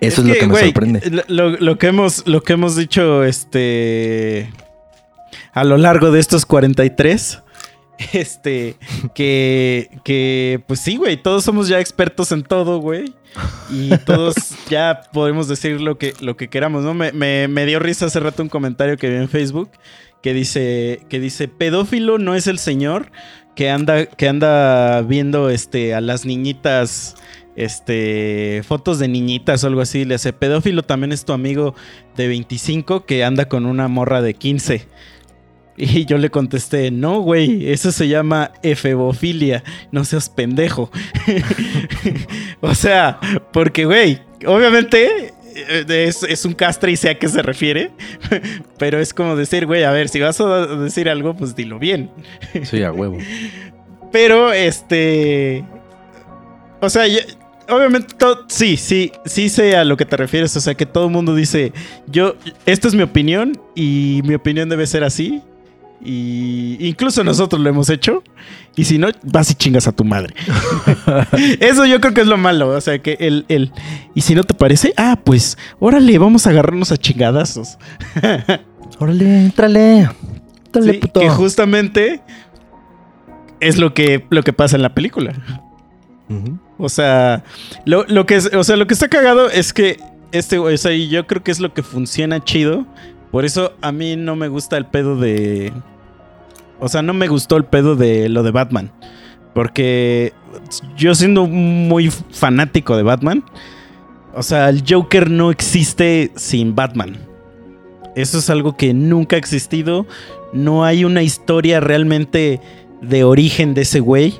Eso 0.00 0.22
es, 0.22 0.28
lo 0.28 0.34
que 0.34 0.46
me 0.46 0.58
sorprende. 0.58 1.24
Lo, 1.28 1.50
lo 1.50 1.78
que 1.78 1.88
hemos, 1.88 2.26
lo 2.26 2.42
que 2.42 2.52
hemos 2.54 2.76
dicho 2.76 3.24
este, 3.24 4.50
a 5.52 5.64
lo 5.64 5.76
largo 5.76 6.10
de 6.10 6.20
estos 6.20 6.46
43, 6.46 7.42
este, 8.12 8.76
que, 9.14 9.90
que 10.04 10.62
pues 10.66 10.80
sí, 10.80 10.96
güey, 10.96 11.16
todos 11.16 11.44
somos 11.44 11.68
ya 11.68 11.80
expertos 11.80 12.32
en 12.32 12.42
todo, 12.42 12.78
güey. 12.78 13.14
Y 13.70 13.90
todos 13.98 14.34
ya 14.70 15.02
podemos 15.12 15.48
decir 15.48 15.80
lo 15.80 15.98
que, 15.98 16.14
lo 16.20 16.36
que 16.36 16.48
queramos, 16.48 16.84
¿no? 16.84 16.94
Me, 16.94 17.12
me- 17.12 17.48
me 17.48 17.66
dio 17.66 17.78
risa 17.78 18.06
hace 18.06 18.20
rato 18.20 18.42
un 18.42 18.48
comentario 18.48 18.96
que 18.96 19.08
vi 19.10 19.16
en 19.16 19.28
Facebook 19.28 19.70
que 20.22 20.32
dice, 20.34 21.00
que 21.08 21.20
dice, 21.20 21.46
pedófilo 21.46 22.18
no 22.18 22.34
es 22.34 22.46
el 22.46 22.58
señor 22.58 23.12
que 23.54 23.70
anda, 23.70 24.06
que 24.06 24.28
anda 24.28 25.02
viendo 25.02 25.50
este, 25.50 25.94
a 25.94 26.00
las 26.00 26.24
niñitas 26.24 27.14
este, 27.54 28.62
fotos 28.66 28.98
de 28.98 29.08
niñitas 29.08 29.62
o 29.64 29.66
algo 29.66 29.80
así. 29.80 30.04
Le 30.04 30.14
hace 30.16 30.32
pedófilo 30.32 30.82
también 30.82 31.12
es 31.12 31.24
tu 31.24 31.32
amigo 31.32 31.74
de 32.16 32.28
25 32.28 33.06
que 33.06 33.24
anda 33.24 33.48
con 33.48 33.66
una 33.66 33.88
morra 33.88 34.20
de 34.22 34.34
15. 34.34 34.86
Y 35.76 36.06
yo 36.06 36.16
le 36.18 36.30
contesté, 36.30 36.90
no, 36.90 37.20
güey, 37.20 37.70
eso 37.70 37.92
se 37.92 38.08
llama 38.08 38.50
efebofilia, 38.62 39.62
no 39.92 40.04
seas 40.04 40.28
pendejo. 40.30 40.90
o 42.60 42.74
sea, 42.74 43.18
porque, 43.52 43.84
güey, 43.84 44.20
obviamente 44.46 45.34
eh, 45.54 45.84
es, 45.88 46.22
es 46.22 46.44
un 46.44 46.54
castre 46.54 46.92
y 46.92 46.96
sé 46.96 47.10
a 47.10 47.18
qué 47.18 47.28
se 47.28 47.42
refiere, 47.42 47.90
pero 48.78 48.98
es 48.98 49.12
como 49.12 49.36
decir, 49.36 49.66
güey, 49.66 49.84
a 49.84 49.90
ver, 49.90 50.08
si 50.08 50.20
vas 50.20 50.40
a 50.40 50.66
decir 50.66 51.08
algo, 51.08 51.34
pues 51.36 51.54
dilo 51.54 51.78
bien. 51.78 52.10
Sí, 52.64 52.82
a 52.82 52.92
huevo. 52.92 53.18
Pero, 54.12 54.52
este. 54.52 55.64
O 56.80 56.88
sea, 56.88 57.06
ya- 57.06 57.20
obviamente, 57.68 58.14
sí, 58.48 58.76
sí, 58.76 59.12
sí 59.24 59.48
sé 59.48 59.76
a 59.76 59.84
lo 59.84 59.96
que 59.96 60.04
te 60.04 60.16
refieres. 60.16 60.56
O 60.56 60.60
sea, 60.60 60.74
que 60.74 60.86
todo 60.86 61.06
el 61.06 61.10
mundo 61.12 61.34
dice, 61.34 61.72
yo, 62.06 62.34
esta 62.64 62.88
es 62.88 62.94
mi 62.94 63.02
opinión 63.02 63.52
y 63.74 64.22
mi 64.24 64.34
opinión 64.34 64.68
debe 64.68 64.86
ser 64.86 65.04
así. 65.04 65.42
Y 66.06 66.76
incluso 66.80 67.24
nosotros 67.24 67.60
lo 67.60 67.68
hemos 67.68 67.90
hecho. 67.90 68.22
Y 68.76 68.84
si 68.84 68.98
no, 68.98 69.08
vas 69.22 69.50
y 69.50 69.54
chingas 69.54 69.88
a 69.88 69.92
tu 69.92 70.04
madre. 70.04 70.34
Eso 71.60 71.84
yo 71.86 72.00
creo 72.00 72.14
que 72.14 72.20
es 72.20 72.26
lo 72.26 72.36
malo. 72.36 72.68
O 72.68 72.80
sea, 72.80 73.00
que 73.00 73.16
el, 73.20 73.44
el. 73.48 73.72
Y 74.14 74.20
si 74.20 74.34
no 74.34 74.44
te 74.44 74.54
parece, 74.54 74.92
ah, 74.96 75.18
pues, 75.22 75.58
órale, 75.80 76.16
vamos 76.18 76.46
a 76.46 76.50
agarrarnos 76.50 76.92
a 76.92 76.96
chingadazos. 76.96 77.78
Órale, 78.98 79.44
entrale. 79.44 80.08
Sí, 80.72 80.92
puto. 80.94 81.20
que 81.20 81.28
justamente 81.30 82.22
es 83.60 83.78
lo 83.78 83.94
que, 83.94 84.24
lo 84.30 84.42
que 84.42 84.52
pasa 84.52 84.76
en 84.76 84.82
la 84.82 84.94
película. 84.94 85.32
O 86.78 86.88
sea, 86.88 87.44
lo, 87.84 88.04
lo 88.04 88.26
que 88.26 88.36
es, 88.36 88.52
o 88.54 88.64
sea, 88.64 88.76
lo 88.76 88.86
que 88.86 88.94
está 88.94 89.08
cagado 89.08 89.48
es 89.48 89.72
que 89.72 89.98
este, 90.32 90.58
güey, 90.58 90.74
o 90.74 90.78
sea, 90.78 90.92
y 90.92 91.08
yo 91.08 91.26
creo 91.26 91.42
que 91.42 91.50
es 91.50 91.60
lo 91.60 91.72
que 91.72 91.82
funciona 91.82 92.42
chido. 92.42 92.86
Por 93.30 93.44
eso 93.44 93.74
a 93.80 93.92
mí 93.92 94.16
no 94.16 94.36
me 94.36 94.48
gusta 94.48 94.76
el 94.76 94.86
pedo 94.86 95.16
de. 95.16 95.72
O 96.80 96.88
sea, 96.88 97.02
no 97.02 97.14
me 97.14 97.28
gustó 97.28 97.56
el 97.56 97.64
pedo 97.64 97.96
de 97.96 98.28
lo 98.28 98.42
de 98.42 98.50
Batman. 98.50 98.92
Porque 99.54 100.32
yo 100.96 101.14
siendo 101.14 101.46
muy 101.46 102.10
fanático 102.10 102.96
de 102.96 103.02
Batman, 103.02 103.44
o 104.34 104.42
sea, 104.42 104.68
el 104.68 104.84
Joker 104.86 105.30
no 105.30 105.50
existe 105.50 106.30
sin 106.36 106.74
Batman. 106.74 107.16
Eso 108.14 108.38
es 108.38 108.50
algo 108.50 108.76
que 108.76 108.92
nunca 108.92 109.36
ha 109.36 109.38
existido. 109.38 110.06
No 110.52 110.84
hay 110.84 111.04
una 111.04 111.22
historia 111.22 111.80
realmente 111.80 112.60
de 113.00 113.24
origen 113.24 113.74
de 113.74 113.82
ese 113.82 114.00
güey. 114.00 114.34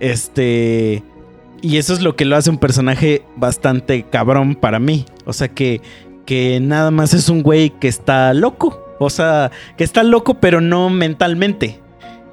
Este. 0.00 1.02
Y 1.62 1.78
eso 1.78 1.92
es 1.92 2.02
lo 2.02 2.14
que 2.14 2.24
lo 2.24 2.36
hace 2.36 2.50
un 2.50 2.58
personaje 2.58 3.24
bastante 3.36 4.04
cabrón 4.04 4.54
para 4.54 4.78
mí. 4.78 5.06
O 5.24 5.32
sea 5.32 5.48
que, 5.48 5.80
que 6.24 6.60
nada 6.60 6.92
más 6.92 7.14
es 7.14 7.28
un 7.28 7.42
güey 7.42 7.70
que 7.70 7.88
está 7.88 8.32
loco. 8.34 8.85
O 8.98 9.10
sea, 9.10 9.50
que 9.76 9.84
está 9.84 10.02
loco 10.02 10.34
pero 10.34 10.60
no 10.60 10.90
mentalmente. 10.90 11.80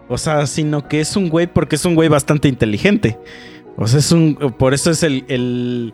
O 0.10 0.18
sea, 0.18 0.46
sino 0.48 0.88
que 0.88 1.02
es 1.02 1.16
un 1.16 1.30
güey 1.30 1.48
porque 1.48 1.76
es 1.76 1.86
un 1.86 1.96
güey 1.96 2.10
bastante 2.10 2.48
inteligente. 2.48 3.18
O 3.78 3.88
sea, 3.88 4.00
es 4.00 4.12
un... 4.12 4.36
Por 4.58 4.74
eso 4.74 4.92
es 4.92 5.02
el, 5.04 5.26
el, 5.28 5.94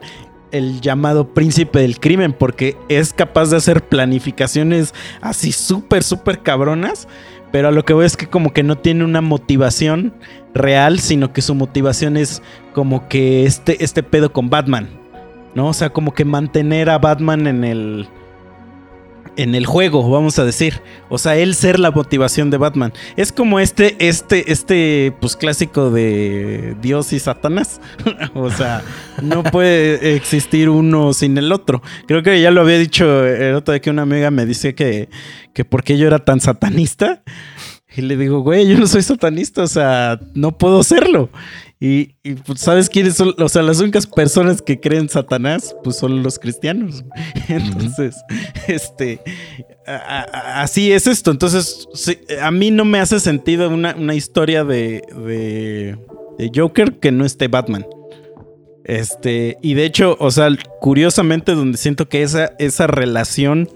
el 0.51 0.81
llamado 0.81 1.33
príncipe 1.33 1.79
del 1.79 1.99
crimen. 1.99 2.33
Porque 2.33 2.75
es 2.89 3.13
capaz 3.13 3.49
de 3.49 3.57
hacer 3.57 3.87
planificaciones 3.87 4.93
así 5.21 5.51
súper, 5.51 6.03
súper 6.03 6.39
cabronas. 6.39 7.07
Pero 7.51 7.69
a 7.69 7.71
lo 7.71 7.83
que 7.85 7.93
voy 7.93 8.05
es 8.05 8.17
que 8.17 8.27
como 8.27 8.53
que 8.53 8.63
no 8.63 8.77
tiene 8.77 9.03
una 9.03 9.21
motivación 9.21 10.13
real, 10.53 10.99
sino 10.99 11.33
que 11.33 11.41
su 11.41 11.55
motivación 11.55 12.17
es 12.17 12.41
como 12.73 13.07
que 13.07 13.45
este, 13.45 13.83
este 13.83 14.03
pedo 14.03 14.31
con 14.31 14.49
Batman. 14.49 14.89
¿No? 15.55 15.67
O 15.69 15.73
sea, 15.73 15.89
como 15.89 16.13
que 16.13 16.25
mantener 16.25 16.89
a 16.89 16.99
Batman 16.99 17.47
en 17.47 17.63
el. 17.63 18.07
En 19.39 19.55
el 19.55 19.65
juego, 19.65 20.09
vamos 20.09 20.37
a 20.37 20.43
decir. 20.43 20.81
O 21.07 21.17
sea, 21.17 21.37
él 21.37 21.55
ser 21.55 21.79
la 21.79 21.91
motivación 21.91 22.49
de 22.49 22.57
Batman. 22.57 22.91
Es 23.15 23.31
como 23.31 23.61
este, 23.61 23.95
este, 24.05 24.51
este, 24.51 25.13
pues 25.21 25.37
clásico 25.37 25.91
de 25.91 26.75
Dios 26.81 27.13
y 27.13 27.19
Satanás. 27.19 27.79
o 28.33 28.51
sea, 28.51 28.83
no 29.21 29.43
puede 29.43 30.17
existir 30.17 30.67
uno 30.67 31.13
sin 31.13 31.37
el 31.37 31.53
otro. 31.53 31.81
Creo 32.05 32.21
que 32.21 32.41
ya 32.41 32.51
lo 32.51 32.59
había 32.59 32.77
dicho 32.77 33.25
el 33.25 33.55
otro 33.55 33.71
día 33.73 33.79
que 33.79 33.89
una 33.89 34.01
amiga 34.01 34.29
me 34.29 34.45
dice 34.45 34.75
que, 34.75 35.07
que 35.53 35.63
por 35.63 35.85
qué 35.85 35.97
yo 35.97 36.07
era 36.07 36.19
tan 36.19 36.41
satanista. 36.41 37.23
Y 37.95 38.01
le 38.01 38.17
digo, 38.17 38.41
güey, 38.41 38.67
yo 38.67 38.77
no 38.77 38.87
soy 38.87 39.03
satanista, 39.03 39.63
o 39.63 39.67
sea, 39.67 40.19
no 40.33 40.57
puedo 40.57 40.83
serlo. 40.83 41.29
Y, 41.81 42.15
y, 42.23 42.33
pues, 42.33 42.59
¿sabes 42.59 42.89
quiénes 42.89 43.15
son? 43.15 43.33
O 43.39 43.47
sea, 43.47 43.61
las 43.61 43.79
únicas 43.79 44.05
personas 44.05 44.61
que 44.61 44.81
creen 44.81 45.03
en 45.03 45.09
Satanás, 45.09 45.73
pues 45.83 45.95
son 45.95 46.21
los 46.23 46.37
cristianos. 46.37 47.05
Entonces, 47.47 48.17
este, 48.67 49.21
a- 49.87 49.93
a- 50.29 50.61
así 50.61 50.91
es 50.91 51.07
esto. 51.07 51.31
Entonces, 51.31 51.87
sí, 51.93 52.17
a 52.41 52.51
mí 52.51 52.69
no 52.71 52.83
me 52.83 52.99
hace 52.99 53.19
sentido 53.21 53.69
una, 53.69 53.95
una 53.95 54.13
historia 54.13 54.65
de, 54.65 55.03
de, 55.25 55.97
de 56.37 56.51
Joker 56.53 56.99
que 56.99 57.13
no 57.13 57.23
esté 57.25 57.47
Batman. 57.47 57.85
Este, 58.83 59.57
y 59.61 59.75
de 59.75 59.85
hecho, 59.85 60.17
o 60.19 60.31
sea, 60.31 60.49
curiosamente, 60.81 61.53
donde 61.53 61.77
siento 61.77 62.09
que 62.09 62.23
esa, 62.23 62.51
esa 62.59 62.87
relación 62.87 63.69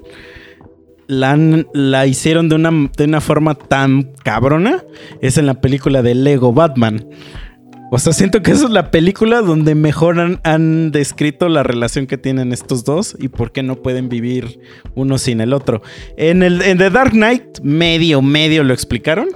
la, 1.08 1.38
la 1.74 2.06
hicieron 2.08 2.50
de 2.50 2.56
una, 2.56 2.72
de 2.98 3.04
una 3.06 3.22
forma 3.22 3.56
tan 3.56 4.12
cabrona 4.24 4.84
es 5.22 5.38
en 5.38 5.46
la 5.46 5.62
película 5.62 6.02
de 6.02 6.16
Lego 6.16 6.52
Batman. 6.52 7.08
O 7.94 8.00
sea, 8.00 8.12
siento 8.12 8.42
que 8.42 8.50
esa 8.50 8.66
es 8.66 8.72
la 8.72 8.90
película 8.90 9.42
donde 9.42 9.76
mejor 9.76 10.20
han, 10.20 10.40
han 10.44 10.90
descrito 10.90 11.48
la 11.48 11.62
relación 11.62 12.08
que 12.08 12.18
tienen 12.18 12.52
estos 12.52 12.84
dos 12.84 13.16
y 13.20 13.28
por 13.28 13.52
qué 13.52 13.62
no 13.62 13.76
pueden 13.76 14.10
vivir 14.10 14.60
uno 14.96 15.20
sin 15.20 15.42
el 15.42 15.54
otro. 15.54 15.84
En, 16.18 16.42
el, 16.42 16.64
en 16.64 16.80
The 16.80 16.90
Dark 16.90 17.12
Knight, 17.12 17.60
medio, 17.62 18.24
medio 18.24 18.64
lo 18.64 18.74
explicaron. 18.74 19.28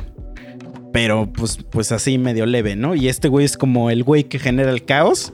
Pero 0.91 1.32
pues, 1.32 1.60
pues 1.70 1.91
así 1.91 2.17
medio 2.17 2.48
leve, 2.48 2.76
¿no? 2.76 2.96
Y 2.96 3.10
este 3.10 3.28
güey 3.28 3.46
es 3.46 3.58
como 3.58 3.91
el 3.91 4.04
güey 4.04 4.24
que 4.24 4.39
genera 4.39 4.72
el 4.72 4.86
caos. 4.86 5.34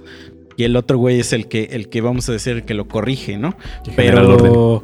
Y 0.57 0.65
el 0.65 0.75
otro 0.75 0.97
güey 0.97 1.21
es 1.21 1.31
el 1.31 1.47
que, 1.47 1.69
el 1.71 1.87
que 1.87 2.01
vamos 2.01 2.27
a 2.27 2.33
decir, 2.33 2.57
el 2.57 2.65
que 2.65 2.73
lo 2.73 2.89
corrige, 2.89 3.37
¿no? 3.37 3.55
Que 3.85 3.91
Pero. 3.95 4.83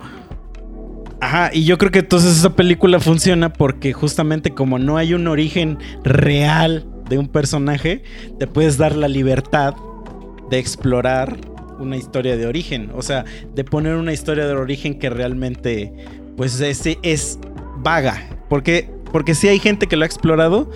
Ajá, 1.19 1.49
y 1.53 1.65
yo 1.65 1.77
creo 1.77 1.91
que 1.91 1.99
entonces 1.99 2.37
esa 2.37 2.55
película 2.55 3.01
funciona 3.01 3.51
porque 3.51 3.91
justamente 3.91 4.51
como 4.51 4.79
no 4.79 4.95
hay 4.95 5.13
un 5.13 5.27
origen 5.27 5.77
real 6.05 6.85
de 7.09 7.17
un 7.17 7.27
personaje, 7.27 8.03
te 8.37 8.47
puedes 8.47 8.77
dar 8.77 8.95
la 8.95 9.07
libertad 9.07 9.73
de 10.49 10.59
explorar 10.59 11.37
una 11.79 11.97
historia 11.97 12.37
de 12.37 12.45
origen. 12.45 12.91
O 12.95 13.01
sea, 13.01 13.25
de 13.53 13.63
poner 13.63 13.95
una 13.95 14.13
historia 14.13 14.45
de 14.47 14.53
origen 14.53 14.99
que 14.99 15.09
realmente, 15.09 15.93
pues, 16.37 16.59
es, 16.61 16.83
es 17.01 17.39
vaga. 17.77 18.29
Porque, 18.49 18.89
porque 19.11 19.35
sí 19.35 19.47
hay 19.47 19.59
gente 19.59 19.87
que 19.87 19.95
lo 19.95 20.03
ha 20.03 20.05
explorado, 20.05 20.69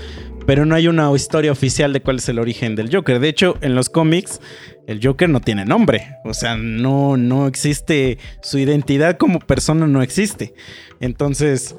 pero 0.45 0.65
no 0.65 0.75
hay 0.75 0.87
una 0.87 1.11
historia 1.13 1.51
oficial 1.51 1.93
de 1.93 2.01
cuál 2.01 2.17
es 2.17 2.29
el 2.29 2.39
origen 2.39 2.75
del 2.75 2.93
Joker. 2.93 3.19
De 3.19 3.29
hecho, 3.29 3.57
en 3.61 3.75
los 3.75 3.89
cómics, 3.89 4.41
el 4.87 4.99
Joker 5.01 5.29
no 5.29 5.39
tiene 5.39 5.65
nombre. 5.65 6.17
O 6.25 6.33
sea, 6.33 6.57
no, 6.57 7.17
no 7.17 7.47
existe. 7.47 8.17
Su 8.41 8.57
identidad 8.57 9.17
como 9.17 9.39
persona 9.39 9.87
no 9.87 10.01
existe. 10.01 10.53
Entonces, 10.99 11.75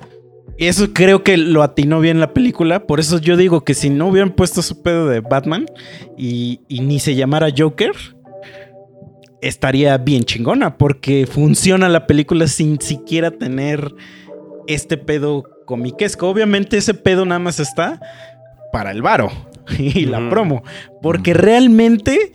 eso 0.58 0.92
creo 0.92 1.22
que 1.24 1.36
lo 1.36 1.62
atinó 1.62 2.00
bien 2.00 2.20
la 2.20 2.32
película. 2.32 2.86
Por 2.86 3.00
eso 3.00 3.18
yo 3.18 3.36
digo 3.36 3.64
que 3.64 3.74
si 3.74 3.90
no 3.90 4.08
hubieran 4.08 4.32
puesto 4.32 4.62
su 4.62 4.82
pedo 4.82 5.08
de 5.08 5.20
Batman 5.20 5.66
y, 6.16 6.60
y 6.68 6.80
ni 6.80 7.00
se 7.00 7.14
llamara 7.14 7.48
Joker, 7.56 7.92
estaría 9.40 9.96
bien 9.98 10.24
chingona. 10.24 10.76
Porque 10.76 11.26
funciona 11.30 11.88
la 11.88 12.06
película 12.06 12.46
sin 12.46 12.80
siquiera 12.80 13.30
tener 13.30 13.94
este 14.66 14.96
pedo 14.96 15.44
comiquesco. 15.64 16.28
Obviamente 16.28 16.76
ese 16.76 16.94
pedo 16.94 17.24
nada 17.24 17.38
más 17.38 17.60
está 17.60 18.00
para 18.72 18.90
el 18.90 19.02
varo 19.02 19.30
y 19.78 20.06
la 20.06 20.28
promo. 20.28 20.62
Porque 21.02 21.34
realmente, 21.34 22.32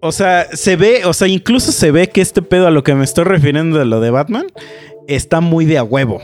o 0.00 0.12
sea, 0.12 0.46
se 0.52 0.76
ve, 0.76 1.04
o 1.04 1.12
sea, 1.12 1.28
incluso 1.28 1.72
se 1.72 1.90
ve 1.90 2.08
que 2.08 2.20
este 2.20 2.42
pedo 2.42 2.66
a 2.66 2.70
lo 2.70 2.82
que 2.82 2.94
me 2.94 3.04
estoy 3.04 3.24
refiriendo 3.24 3.78
de 3.78 3.84
lo 3.84 4.00
de 4.00 4.10
Batman 4.10 4.46
está 5.08 5.40
muy 5.40 5.64
de 5.64 5.78
a 5.78 5.84
huevo. 5.84 6.20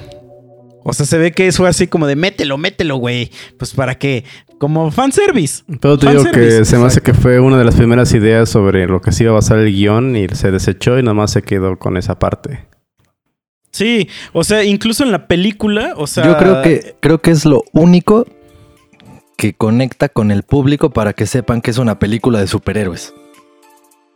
O 0.83 0.93
sea, 0.93 1.07
se 1.07 1.19
ve 1.19 1.33
que 1.33 1.47
eso 1.47 1.67
así 1.67 1.87
como 1.87 2.07
de 2.07 2.17
mételo, 2.17 2.57
mételo, 2.59 2.97
güey. 2.97 3.31
Pues 3.59 3.75
para 3.75 3.97
qué, 3.97 4.25
como 4.59 4.91
fanservice. 4.91 5.63
Pero 5.81 5.99
te 5.99 6.11
digo 6.11 6.25
que 6.33 6.65
se 6.65 6.79
me 6.79 6.87
hace 6.87 7.01
que 7.01 7.15
fue 7.15 7.41
una 7.41 7.59
de 7.59 7.65
las 7.65 7.77
primeras 7.77 8.13
ideas 8.13 8.49
sobre 8.49 8.87
lo 8.87 9.01
que 9.01 9.13
se 9.13 9.25
iba 9.25 9.33
a 9.33 9.37
basar 9.37 9.59
el 9.59 9.73
guion 9.73 10.17
y 10.17 10.29
se 10.29 10.51
desechó 10.51 10.99
y 10.99 11.03
nada 11.03 11.15
más 11.15 11.33
se 11.33 11.43
quedó 11.43 11.79
con 11.79 11.97
esa 11.97 12.19
parte. 12.19 12.67
Sí, 13.73 14.09
o 14.33 14.45
sea, 14.45 14.65
incluso 14.65 15.05
en 15.05 15.13
la 15.13 15.27
película, 15.29 15.95
o 15.97 16.07
sea. 16.07 16.25
Yo 16.25 16.37
creo 16.37 16.63
que, 16.63 16.97
creo 17.01 17.21
que 17.21 17.31
es 17.31 17.45
lo 17.45 17.65
único 17.73 18.27
que 19.37 19.55
conecta 19.55 20.09
con 20.09 20.31
el 20.31 20.43
público 20.43 20.91
para 20.91 21.13
que 21.15 21.27
sepan 21.27 21.63
que 21.63 21.71
es 21.71 21.79
una 21.79 21.99
película 21.99 22.41
de 22.41 22.47
superhéroes. 22.47 23.15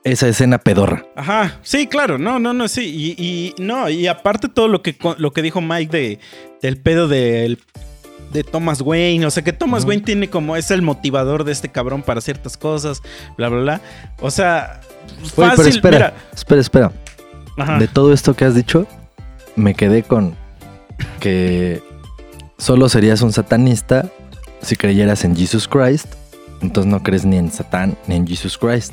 Esa 0.05 0.29
escena 0.29 0.59
pedorra. 0.59 1.07
Ajá, 1.17 1.59
sí, 1.63 1.87
claro, 1.87 2.19
no, 2.19 2.39
no, 2.39 2.53
no, 2.53 2.69
sí. 2.69 2.85
Y, 3.19 3.23
y 3.25 3.55
no, 3.63 3.89
y 3.89 4.07
aparte 4.07 4.49
todo 4.49 4.69
lo 4.69 4.83
que, 4.83 4.95
lo 5.17 5.33
que 5.33 5.41
dijo 5.43 5.61
Mike 5.63 5.97
de, 5.97 6.19
del 6.63 6.77
pedo 6.77 7.09
del- 7.09 7.59
de 8.33 8.43
Thomas 8.43 8.81
Wayne, 8.81 9.25
o 9.27 9.31
sea 9.31 9.45
que 9.45 9.53
Thomas. 9.53 9.85
Wayne 9.85 10.03
tiene 10.03 10.29
como, 10.29 10.57
es 10.57 10.71
el 10.73 10.83
motivador 10.83 11.45
de 11.45 11.53
este 11.53 11.69
cabrón 11.71 12.03
para 12.03 12.21
ciertas 12.21 12.57
cosas, 12.57 13.01
bla, 13.39 13.49
bla, 13.49 13.61
bla. 13.61 13.81
O 14.21 14.31
sea, 14.31 14.81
Oye, 15.37 15.51
fácil, 15.51 15.57
pero 15.57 15.69
espera, 15.69 15.97
mira. 15.99 16.15
espera, 16.35 16.61
espera. 16.61 16.93
Ajá. 17.57 17.79
De 17.79 17.87
todo 17.87 18.13
esto 18.13 18.35
que 18.35 18.45
has 18.45 18.55
dicho, 18.57 18.87
me 19.55 19.75
quedé 19.75 20.03
con 20.03 20.35
que 21.21 21.81
solo 22.59 22.89
serías 22.89 23.23
un 23.23 23.33
satanista 23.33 24.11
si 24.61 24.75
creyeras 24.77 25.25
en 25.25 25.37
Jesus 25.37 25.69
Christ. 25.69 26.07
Entonces 26.61 26.91
no 26.91 27.03
crees 27.03 27.25
ni 27.25 27.37
en 27.37 27.53
Satán 27.53 27.97
ni 28.09 28.17
en 28.17 28.27
Jesus 28.27 28.59
Christ. 28.59 28.93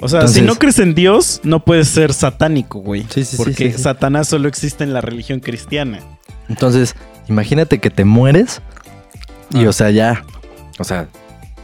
O 0.00 0.08
sea, 0.08 0.20
Entonces- 0.20 0.40
si 0.40 0.46
no 0.46 0.54
crees 0.56 0.78
en 0.78 0.94
Dios, 0.94 1.40
no 1.44 1.64
puedes 1.64 1.88
ser 1.88 2.12
satánico, 2.12 2.78
güey. 2.80 3.02
Sí, 3.10 3.24
sí, 3.24 3.24
sí, 3.24 3.36
Porque 3.36 3.70
sí, 3.70 3.72
sí. 3.76 3.82
Satanás 3.82 4.28
solo 4.28 4.48
existe 4.48 4.82
en 4.84 4.92
la 4.94 5.00
religión 5.00 5.40
cristiana. 5.40 6.00
Entonces, 6.48 6.96
imagínate 7.28 7.78
que 7.78 7.90
te 7.90 8.04
mueres 8.04 8.62
y, 9.52 9.64
Ah. 9.64 9.68
o 9.68 9.72
sea, 9.72 9.90
ya, 9.90 10.24
o 10.78 10.84
sea, 10.84 11.08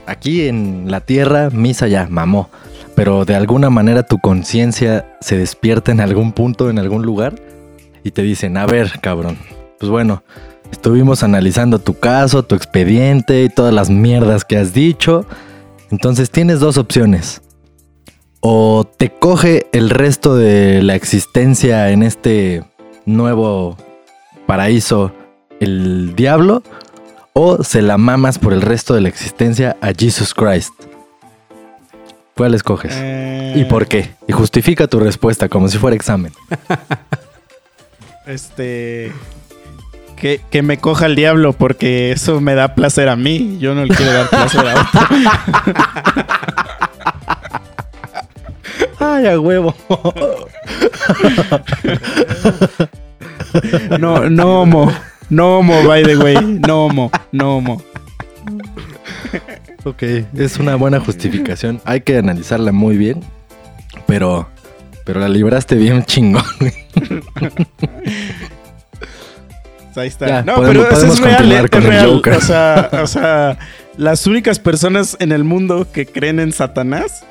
aquí 0.07 0.47
en 0.49 0.91
la 0.91 1.01
tierra, 1.01 1.49
misa 1.51 1.89
ya, 1.89 2.07
mamó. 2.11 2.51
Pero 2.95 3.25
de 3.25 3.35
alguna 3.35 3.69
manera 3.71 4.03
tu 4.05 4.19
conciencia 4.19 5.17
se 5.21 5.37
despierta 5.37 5.93
en 5.93 6.01
algún 6.01 6.33
punto, 6.33 6.71
en 6.71 6.79
algún 6.79 7.03
lugar, 7.03 7.35
y 8.05 8.11
te 8.11 8.23
dicen, 8.23 8.57
a 8.57 8.67
ver, 8.67 9.01
cabrón, 9.03 9.37
pues 9.79 9.91
bueno, 9.91 10.23
estuvimos 10.73 11.23
analizando 11.23 11.79
tu 11.79 11.95
caso, 11.99 12.43
tu 12.45 12.55
expediente 12.55 13.43
y 13.45 13.49
todas 13.49 13.75
las 13.75 13.91
mierdas 13.91 14.45
que 14.45 14.57
has 14.57 14.73
dicho. 14.73 15.27
Entonces 15.91 16.31
tienes 16.31 16.61
dos 16.61 16.79
opciones. 16.79 17.43
O 18.49 18.85
te 18.85 19.11
coge 19.11 19.67
el 19.73 19.91
resto 19.91 20.37
de 20.37 20.81
la 20.81 20.95
existencia 20.95 21.91
en 21.91 22.05
este 22.05 22.63
nuevo 23.05 23.77
paraíso 24.47 25.13
el 25.59 26.15
diablo 26.15 26.63
o 27.33 27.65
se 27.65 27.83
la 27.83 27.99
mamas 27.99 28.39
por 28.39 28.53
el 28.53 28.63
resto 28.63 28.95
de 28.95 29.01
la 29.01 29.09
existencia 29.09 29.77
a 29.81 29.91
Jesus 29.99 30.33
Christ. 30.33 30.73
¿Cuál 32.37 32.55
escoges? 32.55 32.93
Eh, 32.95 33.55
¿Y 33.57 33.65
por 33.65 33.89
qué? 33.89 34.15
Y 34.29 34.33
justifica 34.33 34.87
tu 34.87 35.01
respuesta 35.01 35.49
como 35.49 35.69
si 35.69 35.79
fuera 35.79 35.97
examen. 35.97 36.33
Este. 38.27 39.13
Que, 40.17 40.41
que 40.51 40.63
me 40.63 40.79
coja 40.79 41.07
el 41.07 41.17
diablo 41.17 41.53
porque 41.53 42.13
eso 42.13 42.41
me 42.41 42.55
da 42.55 42.77
placer 42.77 43.09
a 43.09 43.17
mí. 43.17 43.59
Yo 43.59 43.75
no 43.75 43.85
le 43.85 43.95
quiero 43.95 44.13
dar 44.13 44.29
placer 44.29 44.67
a 44.67 44.81
otro. 44.83 45.01
Ay, 49.15 49.27
a 49.27 49.39
huevo. 49.41 49.75
No, 53.99 54.29
no 54.29 54.63
homo. 54.63 54.93
No 55.31 55.59
homo, 55.59 55.83
by 55.87 56.03
the 56.05 56.17
way. 56.17 56.37
No 56.67 56.87
homo. 56.87 57.11
No 57.33 57.57
homo. 57.57 57.83
ok, 59.85 60.03
es 60.37 60.59
una 60.59 60.77
buena 60.77 61.01
justificación. 61.01 61.81
Hay 61.85 62.01
que 62.03 62.17
analizarla 62.19 62.73
muy 62.73 62.97
bien. 62.97 63.23
Pero, 64.07 64.49
pero 65.05 65.21
la 65.21 65.29
libraste 65.29 65.75
bien 65.77 66.05
chingón. 66.05 66.45
Ahí 69.97 70.09
está. 70.09 70.27
Ya, 70.27 70.43
no, 70.43 70.57
podemos- 70.57 70.87
pero 70.87 70.97
eso 70.99 71.07
es 71.13 71.21
real, 71.21 71.71
con 71.71 71.81
es 71.81 71.85
el 71.87 71.91
real. 71.91 72.07
Joker. 72.17 72.35
O 72.35 72.41
sea, 72.43 72.91
o 73.03 73.07
sea, 73.07 73.59
las 73.97 74.27
únicas 74.27 74.59
personas 74.59 75.17
en 75.21 75.33
el 75.33 75.43
mundo 75.45 75.87
que 75.91 76.05
creen 76.07 76.39
en 76.39 76.53
Satanás 76.53 77.25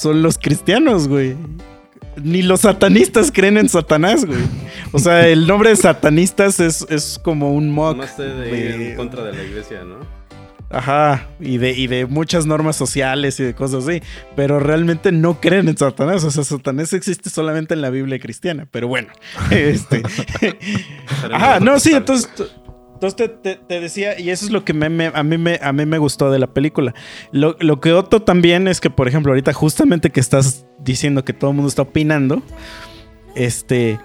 son 0.00 0.22
los 0.22 0.38
cristianos, 0.38 1.08
güey. 1.08 1.36
Ni 2.22 2.42
los 2.42 2.60
satanistas 2.60 3.30
creen 3.32 3.56
en 3.56 3.68
Satanás, 3.68 4.24
güey. 4.26 4.40
O 4.92 4.98
sea, 4.98 5.26
el 5.28 5.46
nombre 5.46 5.70
de 5.70 5.76
satanistas 5.76 6.60
es, 6.60 6.86
es 6.90 7.18
como 7.22 7.54
un 7.54 7.70
mock. 7.70 7.96
de- 8.18 8.94
contra 8.96 9.24
de 9.24 9.32
la 9.32 9.42
iglesia, 9.42 9.82
¿no? 9.84 9.96
Ajá, 10.74 11.28
y 11.38 11.58
de, 11.58 11.72
y 11.72 11.86
de 11.86 12.06
muchas 12.06 12.46
normas 12.46 12.76
sociales 12.76 13.38
y 13.40 13.44
de 13.44 13.54
cosas 13.54 13.86
así. 13.86 14.02
Pero 14.36 14.58
realmente 14.58 15.12
no 15.12 15.38
creen 15.38 15.68
en 15.68 15.76
Satanás. 15.76 16.24
O 16.24 16.30
sea, 16.30 16.44
Satanás 16.44 16.94
existe 16.94 17.28
solamente 17.28 17.74
en 17.74 17.82
la 17.82 17.90
Biblia 17.90 18.18
cristiana. 18.18 18.66
Pero 18.70 18.88
bueno, 18.88 19.08
este. 19.50 20.02
Ajá, 21.32 21.60
no, 21.60 21.78
sí, 21.78 21.92
entonces. 21.92 22.30
Entonces 23.02 23.16
te, 23.42 23.56
te- 23.56 23.60
te 23.60 23.80
decía, 23.80 24.16
y 24.20 24.30
eso 24.30 24.46
es 24.46 24.52
lo 24.52 24.64
que 24.64 24.72
me- 24.74 24.88
me- 24.88 25.10
a, 25.12 25.22
mí 25.24 25.36
me, 25.36 25.58
a 25.60 25.72
mí 25.72 25.84
me 25.86 25.98
gustó 25.98 26.30
de 26.30 26.38
la 26.38 26.46
película. 26.46 26.94
Lo, 27.32 27.56
lo 27.58 27.80
que 27.80 27.92
otro 27.92 28.22
también 28.22 28.68
es 28.68 28.80
que, 28.80 28.90
por 28.90 29.08
ejemplo, 29.08 29.32
ahorita 29.32 29.52
justamente 29.52 30.10
que 30.10 30.20
estás 30.20 30.66
diciendo 30.78 31.24
que 31.24 31.32
todo 31.32 31.50
el 31.50 31.56
mundo 31.56 31.68
está 31.68 31.82
opinando, 31.82 32.42
este, 33.34 33.98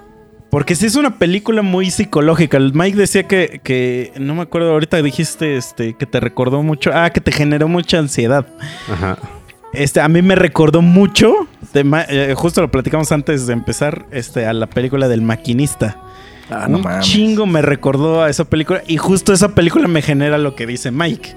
porque 0.50 0.74
sí 0.76 0.88
es 0.88 0.96
una 0.96 1.20
película 1.20 1.62
muy 1.62 1.92
psicológica. 1.92 2.58
Mike 2.60 2.98
decía 2.98 3.28
que, 3.28 3.62
que 3.64 4.14
no 4.20 4.34
me 4.34 4.42
acuerdo, 4.42 4.72
ahorita 4.72 5.00
dijiste 5.04 5.58
este, 5.58 5.94
que 5.94 6.08
te 6.08 6.20
recordó 6.20 6.64
mucho, 6.64 6.90
ah, 6.94 7.12
que 7.12 7.22
te 7.22 7.32
generó 7.32 7.68
mucha 7.68 8.00
ansiedad. 8.00 8.48
Ajá. 8.92 9.18
Este, 9.74 10.02
a 10.02 10.08
mí 10.08 10.24
me 10.24 10.34
recordó 10.34 10.82
mucho, 10.82 11.48
de 11.74 11.86
eh, 12.10 12.34
justo 12.36 12.62
lo 12.62 12.72
platicamos 12.72 13.12
antes 13.12 13.46
de 13.46 13.54
empezar, 13.54 14.08
este, 14.10 14.48
a 14.48 14.54
la 14.54 14.66
película 14.66 15.08
del 15.08 15.22
maquinista. 15.22 16.02
Ah, 16.50 16.68
Un 16.70 16.86
chingo 17.02 17.46
me 17.46 17.62
recordó 17.62 18.24
a 18.24 18.30
esa 18.30 18.46
película 18.46 18.82
y 18.88 18.98
justo 18.98 19.34
esa 19.34 19.50
película 19.56 19.88
me 19.88 20.02
genera 20.02 20.38
lo 20.38 20.56
que 20.56 20.66
dice 20.66 20.92
Mike. 20.92 21.36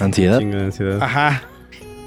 Ansiedad. 0.00 0.38
Chingo 0.38 0.56
de 0.56 0.64
ansiedad. 0.64 1.02
Ajá. 1.02 1.42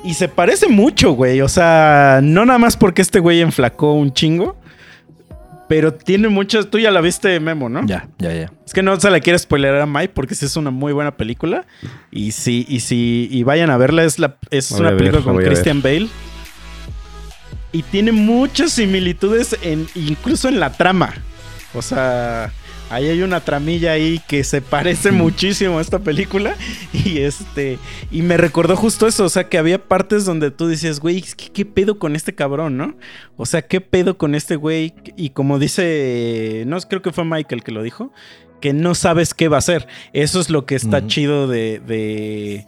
Y 0.03 0.13
se 0.13 0.29
parece 0.29 0.67
mucho, 0.67 1.11
güey. 1.11 1.41
O 1.41 1.49
sea, 1.49 2.19
no 2.23 2.45
nada 2.45 2.57
más 2.57 2.77
porque 2.77 3.01
este 3.01 3.19
güey 3.19 3.41
enflacó 3.41 3.93
un 3.93 4.13
chingo. 4.13 4.57
Pero 5.67 5.93
tiene 5.93 6.29
muchas. 6.29 6.71
Tú 6.71 6.79
ya 6.79 6.89
la 6.89 6.99
viste, 6.99 7.39
Memo, 7.39 7.69
¿no? 7.69 7.85
Ya, 7.85 8.07
ya, 8.17 8.33
ya. 8.33 8.51
Es 8.65 8.73
que 8.73 8.81
no 8.81 8.99
se 8.99 9.09
la 9.11 9.19
quiero 9.19 9.37
spoiler 9.37 9.75
a 9.75 9.85
Mike 9.85 10.13
porque 10.15 10.33
sí 10.33 10.45
es 10.45 10.55
una 10.55 10.71
muy 10.71 10.93
buena 10.93 11.15
película. 11.15 11.65
Y 12.09 12.31
sí, 12.31 12.65
y 12.67 12.79
sí, 12.79 13.27
y 13.29 13.43
vayan 13.43 13.69
a 13.69 13.77
verla. 13.77 14.03
Es, 14.03 14.17
la, 14.17 14.37
es 14.49 14.71
Voy 14.71 14.79
una 14.79 14.89
ver, 14.89 14.97
película 14.97 15.19
la 15.19 15.25
con. 15.25 15.43
Christian 15.43 15.83
Bale. 15.83 16.07
Y 17.71 17.83
tiene 17.83 18.11
muchas 18.11 18.71
similitudes 18.71 19.55
en, 19.61 19.85
incluso 19.93 20.47
en 20.47 20.59
la 20.59 20.71
trama. 20.71 21.13
O 21.73 21.81
sea, 21.81 22.51
ahí 22.89 23.07
hay 23.07 23.21
una 23.21 23.41
tramilla 23.41 23.91
ahí 23.91 24.19
que 24.27 24.43
se 24.43 24.61
parece 24.61 25.11
muchísimo 25.11 25.77
a 25.77 25.81
esta 25.81 25.99
película. 25.99 26.55
Y 26.93 27.19
este. 27.19 27.79
Y 28.11 28.21
me 28.21 28.37
recordó 28.37 28.75
justo 28.75 29.07
eso. 29.07 29.25
O 29.25 29.29
sea, 29.29 29.47
que 29.47 29.57
había 29.57 29.87
partes 29.87 30.25
donde 30.25 30.51
tú 30.51 30.67
decías, 30.67 30.99
güey, 30.99 31.21
¿qué, 31.21 31.51
qué 31.51 31.65
pedo 31.65 31.99
con 31.99 32.15
este 32.15 32.33
cabrón, 32.33 32.77
no? 32.77 32.95
O 33.37 33.45
sea, 33.45 33.61
¿qué 33.61 33.81
pedo 33.81 34.17
con 34.17 34.35
este 34.35 34.55
güey? 34.55 34.93
Y 35.15 35.29
como 35.29 35.59
dice. 35.59 36.63
No, 36.67 36.79
creo 36.81 37.01
que 37.01 37.11
fue 37.11 37.25
Michael 37.25 37.63
que 37.63 37.71
lo 37.71 37.83
dijo. 37.83 38.11
Que 38.59 38.73
no 38.73 38.95
sabes 38.95 39.33
qué 39.33 39.47
va 39.47 39.57
a 39.57 39.59
hacer. 39.59 39.87
Eso 40.13 40.39
es 40.39 40.49
lo 40.49 40.65
que 40.65 40.75
está 40.75 41.05
chido 41.07 41.47
de. 41.47 41.79
de 41.79 42.65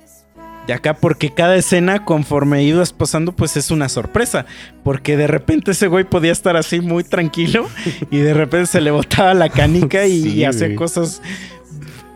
de 0.68 0.74
acá 0.74 0.94
porque 0.94 1.32
cada 1.34 1.56
escena 1.56 2.06
conforme 2.06 2.64
ibas 2.64 2.94
pasando 2.94 3.32
pues 3.32 3.58
es 3.58 3.72
una 3.72 3.90
sorpresa 3.90 4.46
porque 4.84 5.18
de 5.18 5.26
repente 5.28 5.72
ese 5.72 5.88
güey 5.88 6.04
podía 6.04 6.32
estar 6.32 6.56
así 6.56 6.80
muy 6.82 7.04
tranquilo 7.04 7.68
y 8.12 8.18
de 8.20 8.34
repente 8.34 8.68
se 8.68 8.82
le 8.82 8.92
botaba 8.92 9.34
la 9.34 9.50
canica 9.50 10.06
y, 10.06 10.22
Sí, 10.24 10.30
y 10.38 10.44
hacía 10.46 10.76
cosas 10.76 11.22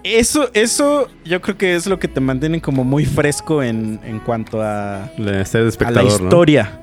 eso 0.04 0.52
eso 0.54 1.08
yo 1.24 1.42
creo 1.42 1.58
que 1.58 1.76
es 1.76 1.88
lo 1.88 1.98
que 1.98 2.08
te 2.08 2.20
mantiene 2.22 2.62
como 2.62 2.84
muy 2.84 3.06
fresco 3.06 3.64
en, 3.64 4.00
en 4.04 4.20
cuanto 4.20 4.62
a, 4.62 5.10
Le- 5.18 5.44
a 5.88 5.92
la 5.92 6.02
historia. 6.26 6.80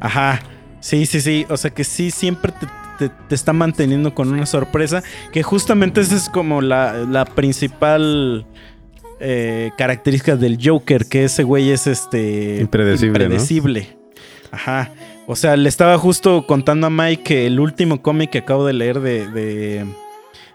Ajá. 0.00 0.40
Sí, 0.80 1.04
sí, 1.04 1.20
sí. 1.20 1.44
O 1.50 1.56
sea 1.58 1.70
que 1.70 1.84
sí, 1.84 2.10
siempre 2.10 2.52
te, 2.52 2.66
te- 2.98 3.14
te 3.28 3.34
está 3.34 3.52
manteniendo 3.52 4.14
con 4.14 4.32
una 4.32 4.46
sorpresa. 4.46 5.02
Que 5.32 5.42
justamente 5.42 6.00
esa 6.00 6.16
es 6.16 6.30
como 6.30 6.62
la, 6.62 6.94
la 7.10 7.26
principal 7.26 8.46
eh, 9.20 9.70
característica 9.76 10.36
del 10.36 10.58
Joker. 10.62 11.06
Que 11.06 11.24
ese 11.24 11.42
güey 11.42 11.70
es 11.70 11.86
este. 11.86 12.58
Impredecible, 12.60 13.18
¿no? 13.18 13.24
impredecible. 13.24 13.96
Ajá. 14.50 14.90
O 15.26 15.34
sea, 15.34 15.56
le 15.56 15.68
estaba 15.68 15.98
justo 15.98 16.46
contando 16.46 16.86
a 16.86 16.90
Mike 16.90 17.22
que 17.22 17.46
el 17.46 17.58
último 17.58 18.00
cómic 18.00 18.30
que 18.30 18.38
acabo 18.38 18.64
de 18.64 18.72
leer 18.72 19.00
de, 19.00 19.26
de, 19.28 19.86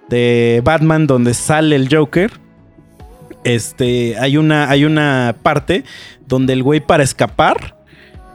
de 0.07 0.61
Batman, 0.63 1.07
donde 1.07 1.33
sale 1.33 1.75
el 1.75 1.93
Joker. 1.93 2.31
Este, 3.43 4.17
hay 4.19 4.37
una, 4.37 4.69
hay 4.69 4.85
una 4.85 5.35
parte 5.41 5.83
donde 6.25 6.53
el 6.53 6.63
güey 6.63 6.79
para 6.79 7.03
escapar 7.03 7.77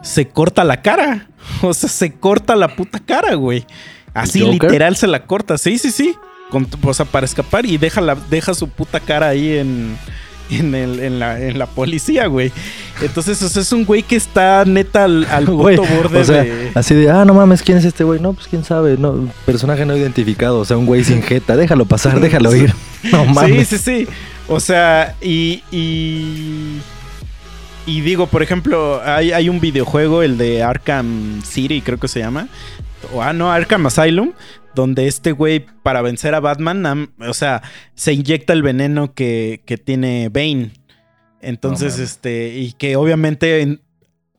se 0.03 0.29
corta 0.29 0.65
la 0.65 0.83
cara. 0.83 1.29
O 1.63 1.73
sea, 1.73 1.89
se 1.89 2.13
corta 2.13 2.57
la 2.57 2.75
puta 2.75 2.99
cara, 2.99 3.35
güey. 3.35 3.65
Así 4.13 4.41
literal 4.41 4.97
se 4.97 5.07
la 5.07 5.27
corta. 5.27 5.59
Sí, 5.59 5.79
sí, 5.79 5.93
sí. 5.93 6.17
Con- 6.51 6.67
o 6.83 6.95
sea, 6.95 7.05
para 7.07 7.27
escapar 7.27 7.67
y 7.67 7.77
deja, 7.79 8.01
la, 8.01 8.15
deja 8.31 8.55
su 8.55 8.69
puta 8.69 9.01
cara 9.01 9.29
ahí 9.29 9.57
en, 9.59 9.97
en, 10.51 10.75
el- 10.75 11.01
en 11.01 11.19
la, 11.19 11.41
en 11.41 11.59
la 11.59 11.67
policía, 11.67 12.27
güey. 12.29 12.53
Entonces, 13.03 13.43
o 13.43 13.49
sea, 13.49 13.63
es 13.63 13.73
un 13.73 13.85
güey 13.85 14.03
que 14.03 14.17
está 14.17 14.65
neta 14.65 15.05
al, 15.05 15.27
al 15.31 15.45
puto 15.47 15.57
Güey, 15.59 15.77
borde 15.77 16.21
o 16.21 16.25
sea, 16.25 16.43
de. 16.45 16.71
así 16.75 16.95
de, 16.95 17.11
ah, 17.11 17.25
no 17.25 17.35
mames, 17.35 17.63
¿quién 17.63 17.79
es 17.79 17.85
este 17.85 18.05
güey? 18.05 18.21
No, 18.21 18.33
pues 18.33 18.47
quién 18.49 18.65
sabe, 18.65 18.97
no, 18.97 19.29
personaje 19.45 19.85
no 19.85 19.97
identificado, 19.97 20.61
o 20.61 20.65
sea, 20.65 20.77
un 20.77 20.87
güey 20.87 21.03
sin 21.05 21.23
jeta, 21.23 21.57
déjalo 21.57 21.85
pasar, 21.85 22.21
déjalo 22.21 22.55
ir. 22.55 22.73
No 23.11 23.25
Sí, 23.25 23.33
mames. 23.35 23.69
sí, 23.69 23.79
sí. 23.79 24.09
O 24.49 24.61
sea, 24.61 25.17
y. 25.21 25.63
Y, 25.73 26.79
y 27.87 28.01
digo, 28.03 28.27
por 28.29 28.43
ejemplo, 28.43 29.01
hay, 29.05 29.33
hay 29.33 29.49
un 29.49 29.61
videojuego, 29.61 30.23
el 30.23 30.39
de 30.39 30.63
Arkham 30.63 31.43
City, 31.45 31.81
creo 31.83 31.99
que 31.99 32.09
se 32.09 32.21
llama. 32.21 32.49
O, 33.13 33.23
ah, 33.23 33.33
no, 33.33 33.51
Arkham 33.53 33.87
Asylum. 33.87 34.33
Donde 34.77 35.09
este 35.09 35.33
güey, 35.33 35.67
para 35.83 36.03
vencer 36.03 36.35
a 36.37 36.41
Batman, 36.41 37.11
o 37.19 37.35
sea, 37.35 37.63
se 37.95 38.13
inyecta 38.13 38.53
el 38.53 38.63
veneno 38.63 39.15
que, 39.15 39.63
que 39.67 39.77
tiene 39.79 40.29
Bane. 40.29 40.71
Entonces, 41.41 41.99
No 41.99 42.05
este, 42.05 42.57
y 42.59 42.73
que 42.75 42.95
obviamente 42.95 43.63
en- 43.63 43.81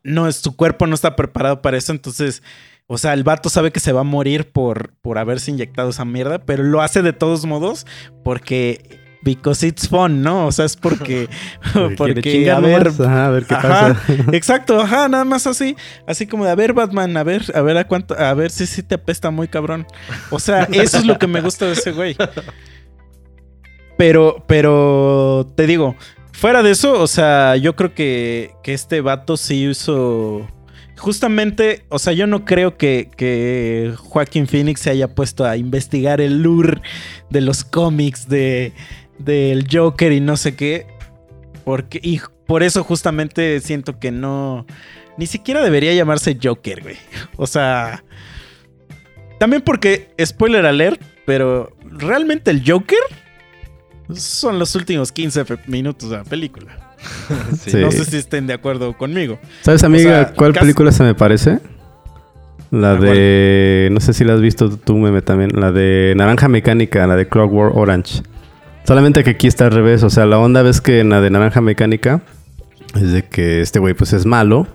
no, 0.04 0.32
su 0.32 0.56
cuerpo 0.56 0.88
no 0.88 0.96
está 0.96 1.16
preparado 1.18 1.62
para 1.62 1.78
eso. 1.78 1.92
Entonces, 1.92 2.44
o 2.86 2.98
sea, 2.98 3.14
el 3.14 3.24
vato 3.24 3.50
sabe 3.50 3.72
que 3.72 3.80
se 3.82 3.92
va 3.92 4.02
a 4.02 4.06
morir 4.06 4.50
por, 4.52 4.94
por 5.02 5.18
haberse 5.18 5.52
inyectado 5.52 5.90
esa 5.90 6.06
mierda, 6.06 6.40
pero 6.46 6.64
lo 6.64 6.82
hace 6.82 7.02
de 7.02 7.12
todos 7.14 7.46
modos 7.46 7.86
porque 8.24 9.00
because 9.22 9.66
it's 9.66 9.88
fun, 9.88 10.22
¿no? 10.22 10.48
O 10.48 10.52
sea, 10.52 10.66
es 10.66 10.76
porque 10.76 11.28
porque 11.98 12.52
a 12.52 12.60
ver. 12.60 12.88
Ajá, 12.88 13.26
a 13.26 13.30
ver 13.30 13.46
qué 13.46 13.56
Ajá, 13.56 13.94
pasa. 14.06 14.32
exacto, 14.34 14.80
ajá, 14.80 15.08
nada 15.08 15.26
más 15.26 15.48
así, 15.48 15.76
así 16.06 16.28
como 16.28 16.46
de 16.46 16.52
a 16.52 16.56
ver 16.56 16.74
Batman, 16.74 17.16
a 17.18 17.24
ver, 17.24 17.44
a 17.54 17.62
ver 17.62 17.78
a 17.78 17.88
cuánto, 17.88 18.18
a 18.18 18.34
ver 18.34 18.52
si 18.52 18.66
sí 18.66 18.84
te 18.84 18.96
apesta 18.96 19.32
muy 19.32 19.48
cabrón. 19.48 19.86
O 20.30 20.40
sea, 20.40 20.64
eso 20.72 20.98
es 20.98 21.06
lo 21.06 21.18
que 21.18 21.28
me 21.28 21.42
gusta 21.42 21.66
de 21.66 21.74
ese 21.74 21.92
güey. 21.92 22.16
Pero, 23.98 24.44
pero 24.48 25.52
te 25.56 25.66
digo, 25.66 25.96
fuera 26.32 26.62
de 26.62 26.72
eso, 26.72 27.02
o 27.02 27.08
sea, 27.08 27.56
yo 27.58 27.76
creo 27.76 27.94
que, 27.94 28.52
que 28.64 28.74
este 28.74 29.02
vato 29.02 29.38
sí 29.38 29.68
hizo. 29.68 30.48
Justamente, 30.98 31.86
o 31.90 32.00
sea, 32.00 32.14
yo 32.14 32.26
no 32.26 32.44
creo 32.44 32.76
que, 32.76 33.10
que 33.16 33.94
Joaquín 33.98 34.48
Phoenix 34.48 34.82
se 34.82 34.90
haya 34.90 35.14
puesto 35.14 35.46
a 35.46 35.56
investigar 35.56 36.22
el 36.22 36.42
lure 36.42 36.82
de 37.30 37.42
los 37.42 37.64
cómics 37.64 38.28
de 38.28 38.74
del 39.20 39.68
Joker 39.72 40.12
y 40.12 40.20
no 40.20 40.38
sé 40.38 40.56
qué. 40.56 40.88
Porque, 41.66 42.00
y 42.02 42.22
por 42.46 42.64
eso 42.64 42.84
justamente 42.84 43.60
siento 43.60 44.00
que 44.00 44.12
no. 44.12 44.66
Ni 45.18 45.26
siquiera 45.28 45.62
debería 45.64 45.94
llamarse 45.94 46.38
Joker, 46.42 46.82
güey. 46.84 46.96
O 47.38 47.48
sea. 47.48 48.04
También 49.40 49.62
porque, 49.62 50.10
spoiler 50.24 50.66
alert, 50.66 51.02
pero 51.26 51.72
realmente 51.86 52.50
el 52.52 52.64
Joker 52.66 52.98
son 54.14 54.58
los 54.58 54.74
últimos 54.76 55.12
15 55.12 55.46
fe- 55.46 55.58
minutos 55.68 56.10
de 56.10 56.18
la 56.18 56.24
película. 56.24 56.96
Sí. 57.60 57.78
No 57.78 57.92
sé 57.92 58.06
si 58.06 58.18
estén 58.18 58.48
de 58.48 58.54
acuerdo 58.54 58.98
conmigo. 58.98 59.38
¿Sabes, 59.62 59.84
amiga, 59.84 60.26
sea, 60.26 60.34
cuál 60.34 60.54
casi- 60.54 60.64
película 60.66 60.92
se 60.92 61.04
me 61.04 61.14
parece? 61.14 61.60
La 62.72 62.94
¿A 62.94 62.96
de. 62.96 63.90
No 63.92 64.00
sé 64.00 64.14
si 64.14 64.24
la 64.24 64.34
has 64.34 64.42
visto 64.42 64.76
tú, 64.78 64.98
meme 64.98 65.22
también. 65.22 65.52
La 65.54 65.72
de 65.72 66.14
Naranja 66.18 66.48
Mecánica, 66.48 67.06
la 67.06 67.16
de 67.16 67.28
Clockwork 67.28 67.76
Orange. 67.78 68.24
Solamente 68.88 69.24
que 69.24 69.32
aquí 69.32 69.48
está 69.48 69.66
al 69.66 69.72
revés. 69.72 70.04
O 70.04 70.10
sea, 70.10 70.26
la 70.26 70.40
onda 70.40 70.62
ves 70.62 70.80
que 70.80 71.02
en 71.02 71.10
la 71.10 71.20
de 71.20 71.30
Naranja 71.30 71.60
Mecánica 71.60 72.22
es 72.96 73.12
de 73.12 73.24
que 73.24 73.62
este 73.62 73.80
güey, 73.80 73.94
pues 73.94 74.14
es 74.14 74.26
malo. 74.26 74.66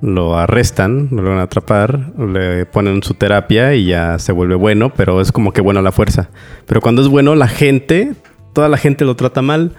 Lo 0.00 0.36
arrestan, 0.36 1.08
lo 1.10 1.22
van 1.22 1.38
a 1.38 1.42
atrapar, 1.42 2.12
le 2.18 2.66
ponen 2.66 3.02
su 3.02 3.14
terapia 3.14 3.74
y 3.74 3.86
ya 3.86 4.18
se 4.18 4.32
vuelve 4.32 4.54
bueno, 4.54 4.92
pero 4.94 5.20
es 5.20 5.32
como 5.32 5.52
que 5.52 5.62
bueno 5.62 5.80
a 5.80 5.82
la 5.82 5.92
fuerza. 5.92 6.28
Pero 6.66 6.80
cuando 6.82 7.00
es 7.00 7.08
bueno, 7.08 7.34
la 7.34 7.48
gente, 7.48 8.12
toda 8.52 8.68
la 8.68 8.76
gente 8.76 9.04
lo 9.04 9.16
trata 9.16 9.40
mal. 9.42 9.72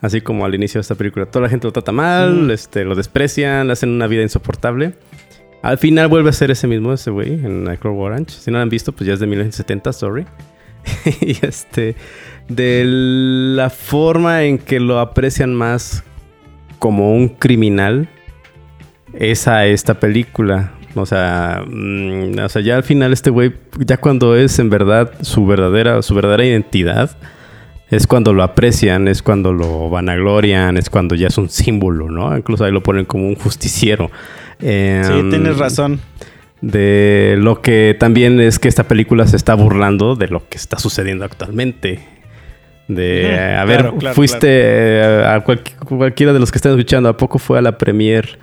Así 0.00 0.20
como 0.20 0.44
al 0.46 0.54
inicio 0.54 0.78
de 0.78 0.82
esta 0.82 0.94
película. 0.94 1.26
Toda 1.26 1.42
la 1.44 1.48
gente 1.48 1.66
lo 1.66 1.72
trata 1.72 1.90
mal, 1.92 2.46
Mm. 2.46 2.50
este, 2.52 2.84
lo 2.84 2.94
desprecian, 2.94 3.66
le 3.66 3.72
hacen 3.74 3.90
una 3.90 4.06
vida 4.06 4.22
insoportable. 4.22 4.94
Al 5.60 5.76
final 5.78 6.06
vuelve 6.08 6.30
a 6.30 6.32
ser 6.32 6.50
ese 6.52 6.68
mismo, 6.68 6.92
ese 6.92 7.10
güey, 7.10 7.32
en 7.32 7.64
Nightcrawler 7.64 8.12
Orange. 8.12 8.30
Si 8.40 8.50
no 8.50 8.58
lo 8.58 8.62
han 8.62 8.68
visto, 8.68 8.92
pues 8.92 9.06
ya 9.08 9.14
es 9.14 9.20
de 9.20 9.26
1970, 9.26 9.92
sorry. 9.92 10.24
y 11.20 11.36
este, 11.44 11.96
de 12.48 12.82
la 12.86 13.70
forma 13.70 14.44
en 14.44 14.58
que 14.58 14.80
lo 14.80 14.98
aprecian 14.98 15.54
más 15.54 16.04
como 16.78 17.12
un 17.12 17.28
criminal, 17.28 18.08
es 19.12 19.48
a 19.48 19.66
esta 19.66 20.00
película. 20.00 20.72
O 20.94 21.06
sea, 21.06 21.64
mm, 21.66 22.38
o 22.38 22.48
sea, 22.48 22.62
ya 22.62 22.76
al 22.76 22.82
final 22.82 23.12
este 23.12 23.30
güey, 23.30 23.52
ya 23.78 23.98
cuando 23.98 24.36
es 24.36 24.58
en 24.58 24.70
verdad 24.70 25.12
su 25.22 25.46
verdadera, 25.46 26.02
su 26.02 26.14
verdadera 26.14 26.44
identidad, 26.44 27.16
es 27.90 28.06
cuando 28.06 28.32
lo 28.34 28.42
aprecian, 28.42 29.08
es 29.08 29.22
cuando 29.22 29.52
lo 29.52 29.88
vanaglorian, 29.88 30.76
es 30.76 30.90
cuando 30.90 31.14
ya 31.14 31.28
es 31.28 31.38
un 31.38 31.48
símbolo, 31.48 32.10
¿no? 32.10 32.36
Incluso 32.36 32.64
ahí 32.64 32.72
lo 32.72 32.82
ponen 32.82 33.04
como 33.04 33.26
un 33.26 33.34
justiciero. 33.34 34.10
Sí, 34.60 34.66
Em, 34.66 35.30
tienes 35.30 35.56
razón. 35.56 36.00
De 36.60 37.36
lo 37.38 37.62
que 37.62 37.96
también 37.98 38.40
es 38.40 38.58
que 38.58 38.68
esta 38.68 38.84
película 38.84 39.26
se 39.26 39.36
está 39.36 39.54
burlando 39.54 40.16
de 40.16 40.28
lo 40.28 40.48
que 40.48 40.56
está 40.56 40.78
sucediendo 40.78 41.24
actualmente. 41.24 42.00
De, 42.88 43.56
a 43.56 43.64
ver, 43.64 43.80
claro, 43.80 43.98
claro, 43.98 44.14
fuiste 44.14 44.48
eh, 44.50 45.22
a 45.26 45.40
cual- 45.44 45.62
cualquiera 45.86 46.32
de 46.32 46.38
los 46.40 46.50
que 46.50 46.58
están 46.58 46.72
escuchando, 46.72 47.08
¿a 47.10 47.16
poco 47.16 47.38
fue 47.38 47.58
a 47.58 47.62
la 47.62 47.76
premier 47.78 48.38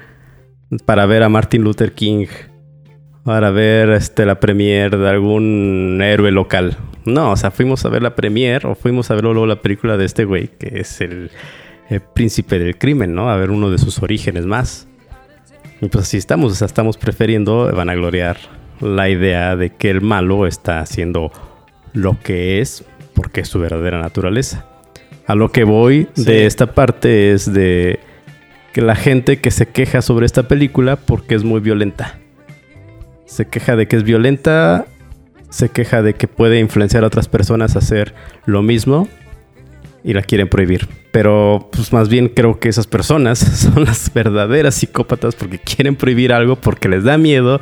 para 0.85 1.05
ver 1.07 1.23
a 1.23 1.29
Martin 1.29 1.63
Luther 1.63 1.93
King? 1.93 2.27
Para 3.23 3.49
ver 3.49 3.89
este, 3.89 4.23
la 4.25 4.39
premier 4.39 4.95
de 4.95 5.09
algún 5.09 5.99
héroe 6.03 6.31
local. 6.31 6.77
No, 7.05 7.31
o 7.31 7.35
sea, 7.35 7.49
fuimos 7.49 7.83
a 7.83 7.89
ver 7.89 8.03
la 8.03 8.15
premier 8.15 8.67
o 8.67 8.75
fuimos 8.75 9.09
a 9.09 9.15
ver 9.15 9.23
luego 9.23 9.47
la 9.47 9.61
película 9.61 9.97
de 9.97 10.05
este 10.05 10.25
güey, 10.25 10.47
que 10.59 10.79
es 10.79 11.01
el, 11.01 11.31
el 11.89 12.01
príncipe 12.01 12.59
del 12.59 12.77
crimen, 12.77 13.15
¿no? 13.15 13.29
A 13.31 13.35
ver 13.37 13.49
uno 13.49 13.71
de 13.71 13.79
sus 13.79 14.01
orígenes 14.03 14.45
más. 14.45 14.87
Y 15.81 15.87
pues 15.87 16.05
así 16.05 16.17
estamos, 16.17 16.51
o 16.51 16.55
sea, 16.55 16.65
estamos 16.67 16.97
prefiriendo 16.97 17.71
vanagloriar 17.73 18.37
la 18.81 19.09
idea 19.09 19.55
de 19.55 19.71
que 19.71 19.89
el 19.89 20.01
malo 20.01 20.47
está 20.47 20.79
haciendo 20.79 21.31
lo 21.93 22.19
que 22.21 22.61
es 22.61 22.83
porque 23.13 23.41
es 23.41 23.47
su 23.47 23.59
verdadera 23.59 24.01
naturaleza. 24.01 24.65
A 25.27 25.35
lo 25.35 25.51
que 25.51 25.63
voy 25.63 26.07
Sí. 26.13 26.23
de 26.25 26.45
esta 26.45 26.73
parte 26.73 27.31
es 27.31 27.51
de 27.51 27.99
que 28.73 28.81
la 28.81 28.95
gente 28.95 29.39
que 29.39 29.51
se 29.51 29.67
queja 29.67 30.01
sobre 30.01 30.25
esta 30.25 30.43
película 30.47 30.97
porque 30.97 31.35
es 31.35 31.43
muy 31.43 31.61
violenta. 31.61 32.19
Se 33.25 33.47
queja 33.47 33.75
de 33.75 33.87
que 33.87 33.95
es 33.95 34.03
violenta 34.03 34.85
se 35.49 35.69
queja 35.69 36.01
de 36.01 36.15
que 36.15 36.27
puede 36.27 36.59
influenciar 36.59 37.05
a 37.05 37.07
otras 37.07 37.29
personas 37.29 37.75
a 37.75 37.79
hacer 37.79 38.13
lo 38.45 38.61
mismo 38.61 39.07
y 40.05 40.13
la 40.13 40.21
quieren 40.21 40.47
prohibir. 40.47 40.87
Pero 41.11 41.67
pues 41.71 41.91
más 41.91 42.07
bien 42.07 42.29
creo 42.29 42.59
que 42.59 42.69
esas 42.69 42.87
personas 42.87 43.39
son 43.73 43.83
las 43.83 44.13
verdaderas 44.13 44.75
psicópatas 44.75 45.35
porque 45.35 45.57
quieren 45.57 45.95
prohibir 45.95 46.31
algo 46.31 46.55
porque 46.55 46.87
les 46.87 47.03
da 47.03 47.17
miedo 47.17 47.59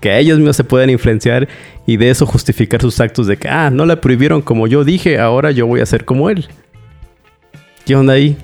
que 0.00 0.10
a 0.10 0.18
ellos 0.18 0.38
mismos 0.38 0.56
se 0.56 0.64
pueden 0.64 0.90
influenciar 0.90 1.48
y 1.86 1.96
de 1.96 2.10
eso 2.10 2.26
justificar 2.26 2.82
sus 2.82 3.00
actos 3.00 3.26
de 3.26 3.38
que, 3.38 3.48
ah, 3.48 3.70
no 3.70 3.86
la 3.86 4.00
prohibieron 4.00 4.42
como 4.42 4.66
yo 4.66 4.84
dije, 4.84 5.18
ahora 5.18 5.50
yo 5.52 5.66
voy 5.66 5.80
a 5.80 5.86
ser 5.86 6.04
como 6.04 6.28
él. 6.28 6.46
¿Qué 7.86 7.96
onda 7.96 8.12
ahí? 8.12 8.36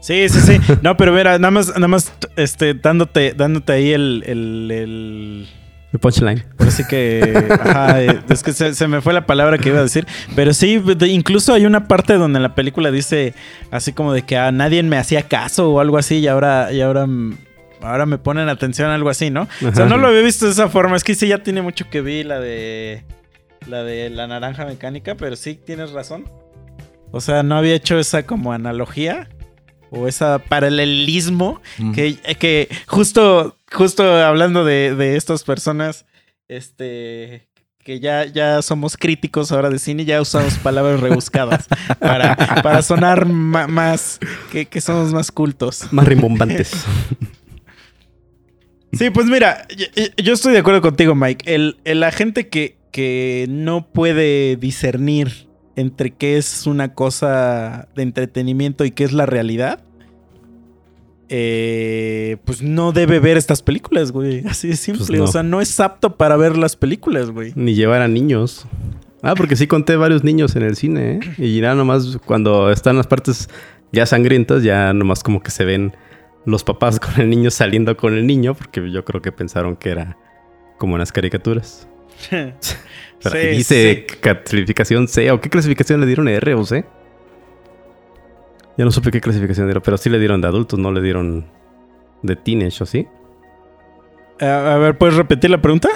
Sí, 0.00 0.28
sí, 0.28 0.40
sí. 0.40 0.58
No, 0.82 0.96
pero 0.96 1.12
mira, 1.12 1.38
nada 1.38 1.50
más, 1.52 1.68
nada 1.68 1.88
más 1.88 2.12
este, 2.36 2.74
dándote, 2.74 3.32
dándote 3.34 3.72
ahí 3.72 3.92
el 3.92 5.46
El 5.92 5.98
punchline. 5.98 6.42
Ahora 6.58 6.70
sí 6.70 6.84
que. 6.88 7.48
Ajá, 7.50 8.00
es 8.02 8.42
que 8.42 8.52
se, 8.52 8.74
se 8.74 8.88
me 8.88 9.02
fue 9.02 9.12
la 9.12 9.26
palabra 9.26 9.58
que 9.58 9.68
iba 9.68 9.78
a 9.78 9.82
decir. 9.82 10.06
Pero 10.34 10.54
sí, 10.54 10.82
incluso 11.06 11.52
hay 11.52 11.66
una 11.66 11.86
parte 11.86 12.14
donde 12.14 12.38
en 12.38 12.42
la 12.42 12.54
película 12.54 12.90
dice 12.90 13.34
así 13.70 13.92
como 13.92 14.14
de 14.14 14.22
que 14.22 14.38
a 14.38 14.50
nadie 14.52 14.82
me 14.82 14.96
hacía 14.96 15.22
caso 15.22 15.70
o 15.70 15.80
algo 15.80 15.98
así 15.98 16.18
y 16.18 16.28
ahora, 16.28 16.72
y 16.72 16.80
ahora, 16.80 17.06
ahora 17.82 18.06
me 18.06 18.16
ponen 18.16 18.48
atención, 18.48 18.90
algo 18.90 19.10
así, 19.10 19.30
¿no? 19.30 19.48
O 19.66 19.74
sea, 19.74 19.84
no 19.84 19.98
lo 19.98 20.08
había 20.08 20.22
visto 20.22 20.46
de 20.46 20.52
esa 20.52 20.68
forma. 20.68 20.96
Es 20.96 21.04
que 21.04 21.14
sí, 21.14 21.28
ya 21.28 21.42
tiene 21.42 21.60
mucho 21.60 21.88
que 21.90 22.00
vi 22.00 22.24
la 22.24 22.40
de. 22.40 23.04
La 23.68 23.84
de 23.84 24.10
la 24.10 24.26
naranja 24.26 24.64
mecánica, 24.64 25.14
pero 25.14 25.36
sí 25.36 25.54
tienes 25.54 25.92
razón. 25.92 26.24
O 27.12 27.20
sea, 27.20 27.42
no 27.42 27.56
había 27.56 27.74
hecho 27.74 27.98
esa 27.98 28.24
como 28.24 28.52
analogía 28.52 29.28
o 29.92 30.08
esa 30.08 30.38
paralelismo 30.40 31.60
Mm. 31.78 31.92
que, 31.92 32.16
que 32.38 32.68
justo, 32.86 33.56
justo 33.70 34.02
hablando 34.02 34.64
de, 34.64 34.94
de 34.94 35.16
estas 35.16 35.44
personas, 35.44 36.06
este, 36.48 37.48
que 37.84 38.00
ya, 38.00 38.24
ya 38.26 38.62
somos 38.62 38.96
críticos 38.96 39.52
ahora 39.52 39.68
de 39.70 39.78
cine, 39.78 40.04
ya 40.04 40.20
usamos 40.20 40.54
palabras 40.58 41.00
rebuscadas 41.00 41.66
para, 42.00 42.36
para 42.62 42.82
sonar 42.82 43.26
más, 43.26 44.18
que, 44.50 44.66
que 44.66 44.80
somos 44.80 45.12
más 45.12 45.30
cultos. 45.30 45.92
Más 45.92 46.06
rimbombantes. 46.08 46.72
Sí, 48.94 49.08
pues 49.08 49.26
mira, 49.26 49.66
yo, 49.74 49.86
yo 50.22 50.34
estoy 50.34 50.52
de 50.52 50.58
acuerdo 50.58 50.82
contigo, 50.82 51.14
Mike. 51.14 51.54
El, 51.54 51.78
el 51.84 52.00
la 52.00 52.12
gente 52.12 52.48
que, 52.48 52.76
que 52.90 53.46
no 53.48 53.90
puede 53.90 54.56
discernir 54.56 55.48
entre 55.76 56.12
qué 56.12 56.36
es 56.36 56.66
una 56.66 56.94
cosa 56.94 57.88
de 57.94 58.02
entretenimiento 58.02 58.84
y 58.84 58.90
qué 58.90 59.04
es 59.04 59.12
la 59.12 59.26
realidad, 59.26 59.84
eh, 61.28 62.36
pues 62.44 62.60
no 62.60 62.92
debe 62.92 63.18
ver 63.18 63.38
estas 63.38 63.62
películas, 63.62 64.12
güey. 64.12 64.46
Así 64.46 64.68
de 64.68 64.76
simple. 64.76 65.06
Pues 65.06 65.18
no. 65.18 65.24
O 65.24 65.26
sea, 65.28 65.42
no 65.42 65.60
es 65.62 65.80
apto 65.80 66.16
para 66.16 66.36
ver 66.36 66.58
las 66.58 66.76
películas, 66.76 67.30
güey. 67.30 67.52
Ni 67.56 67.74
llevar 67.74 68.02
a 68.02 68.08
niños. 68.08 68.66
Ah, 69.22 69.34
porque 69.34 69.56
sí 69.56 69.66
conté 69.66 69.96
varios 69.96 70.24
niños 70.24 70.56
en 70.56 70.62
el 70.62 70.76
cine, 70.76 71.14
¿eh? 71.14 71.20
Y 71.38 71.60
ya 71.60 71.74
nomás 71.74 72.18
cuando 72.26 72.70
están 72.70 72.96
las 72.96 73.06
partes 73.06 73.48
ya 73.92 74.04
sangrientas, 74.04 74.62
ya 74.62 74.92
nomás 74.92 75.22
como 75.22 75.42
que 75.42 75.50
se 75.50 75.64
ven 75.64 75.96
los 76.44 76.64
papás 76.64 77.00
con 77.00 77.20
el 77.20 77.30
niño 77.30 77.50
saliendo 77.50 77.96
con 77.96 78.14
el 78.14 78.26
niño, 78.26 78.54
porque 78.54 78.90
yo 78.90 79.04
creo 79.04 79.22
que 79.22 79.32
pensaron 79.32 79.76
que 79.76 79.90
era 79.90 80.18
como 80.76 80.96
en 80.96 81.00
las 81.00 81.12
caricaturas. 81.12 81.88
Pero 83.22 83.36
Sí, 83.36 83.46
dice 83.48 84.04
sí. 84.08 84.16
clasificación 84.20 85.06
C, 85.06 85.30
¿o 85.30 85.40
qué 85.40 85.48
clasificación 85.48 86.00
le 86.00 86.06
dieron? 86.06 86.26
¿R 86.28 86.54
o 86.54 86.64
C? 86.64 86.84
Ya 88.76 88.84
no 88.84 88.90
supe 88.90 89.10
qué 89.10 89.20
clasificación 89.20 89.66
dieron, 89.66 89.82
pero 89.84 89.96
sí 89.98 90.08
le 90.10 90.18
dieron 90.18 90.40
de 90.40 90.48
adultos, 90.48 90.78
no 90.78 90.90
le 90.90 91.00
dieron 91.02 91.46
de 92.22 92.36
teenage, 92.36 92.82
¿o 92.82 92.86
sí? 92.86 93.06
A, 94.40 94.74
a 94.74 94.78
ver, 94.78 94.96
¿puedes 94.98 95.14
repetir 95.14 95.50
la 95.50 95.60
pregunta? 95.60 95.88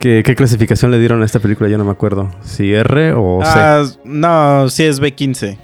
¿Qué, 0.00 0.22
qué 0.22 0.34
clasificación 0.34 0.90
le 0.90 0.98
dieron 0.98 1.22
a 1.22 1.24
esta 1.24 1.38
película? 1.38 1.70
Yo 1.70 1.78
no 1.78 1.84
me 1.84 1.92
acuerdo. 1.92 2.30
¿Si 2.42 2.74
R 2.74 3.12
o 3.14 3.40
C? 3.42 3.48
Ah, 3.54 3.84
no, 4.04 4.68
sí 4.68 4.84
es 4.84 5.00
B15. 5.00 5.56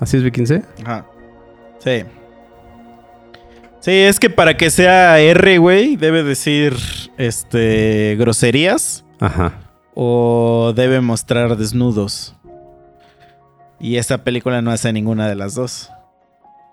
¿Así 0.00 0.16
es 0.16 0.24
B15? 0.24 0.64
Ajá. 0.84 1.06
Sí. 1.78 2.02
Sí, 3.80 3.92
es 3.92 4.18
que 4.18 4.30
para 4.30 4.56
que 4.56 4.70
sea 4.70 5.20
R, 5.20 5.58
güey, 5.58 5.96
debe 5.96 6.22
decir 6.24 6.74
este 7.18 8.16
groserías 8.18 9.04
Ajá. 9.20 9.52
o 9.94 10.72
debe 10.74 11.00
mostrar 11.00 11.56
desnudos. 11.56 12.34
Y 13.78 13.96
esta 13.96 14.18
película 14.24 14.60
no 14.62 14.70
hace 14.70 14.92
ninguna 14.92 15.28
de 15.28 15.34
las 15.36 15.54
dos. 15.54 15.90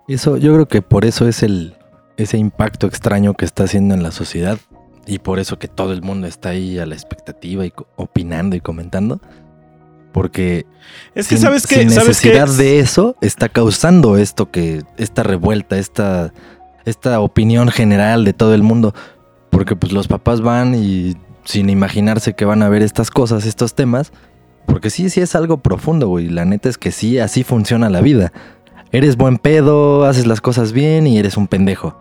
Eso, 0.07 0.37
yo 0.37 0.53
creo 0.53 0.67
que 0.67 0.81
por 0.81 1.05
eso 1.05 1.27
es 1.27 1.43
el 1.43 1.75
ese 2.17 2.37
impacto 2.37 2.87
extraño 2.87 3.33
que 3.35 3.45
está 3.45 3.63
haciendo 3.65 3.93
en 3.93 4.01
la 4.01 4.11
sociedad 4.11 4.57
y 5.05 5.19
por 5.19 5.37
eso 5.39 5.59
que 5.59 5.67
todo 5.67 5.93
el 5.93 6.01
mundo 6.01 6.25
está 6.27 6.49
ahí 6.49 6.79
a 6.79 6.85
la 6.85 6.95
expectativa 6.95 7.65
y 7.65 7.71
opinando 7.95 8.55
y 8.55 8.61
comentando. 8.61 9.21
Porque 10.13 10.65
Es 11.13 11.27
que 11.27 11.35
sin- 11.35 11.43
sabes 11.45 11.67
que 11.67 11.75
sin 11.75 11.91
sabes 11.91 12.21
que 12.21 12.29
necesidad 12.29 12.57
de 12.57 12.79
eso 12.79 13.15
está 13.21 13.49
causando 13.49 14.17
esto 14.17 14.49
que 14.51 14.83
esta 14.97 15.23
revuelta, 15.23 15.77
esta 15.77 16.33
esta 16.85 17.19
opinión 17.19 17.67
general 17.69 18.23
de 18.25 18.31
todo 18.33 18.53
el 18.55 18.63
mundo, 18.63 18.93
porque 19.49 19.75
pues 19.75 19.91
los 19.91 20.07
papás 20.07 20.39
van 20.41 20.73
y 20.73 21.15
sin 21.47 21.69
imaginarse 21.69 22.33
que 22.33 22.43
van 22.43 22.61
a 22.61 22.67
ver 22.67 22.81
estas 22.81 23.09
cosas, 23.09 23.45
estos 23.45 23.73
temas, 23.73 24.11
porque 24.65 24.89
sí, 24.89 25.09
sí 25.09 25.21
es 25.21 25.33
algo 25.33 25.57
profundo, 25.57 26.09
güey. 26.09 26.27
La 26.27 26.43
neta 26.43 26.67
es 26.67 26.77
que 26.77 26.91
sí, 26.91 27.19
así 27.19 27.45
funciona 27.45 27.89
la 27.89 28.01
vida. 28.01 28.33
Eres 28.91 29.15
buen 29.15 29.37
pedo, 29.37 30.03
haces 30.03 30.27
las 30.27 30.41
cosas 30.41 30.73
bien 30.73 31.07
y 31.07 31.17
eres 31.17 31.37
un 31.37 31.47
pendejo. 31.47 31.97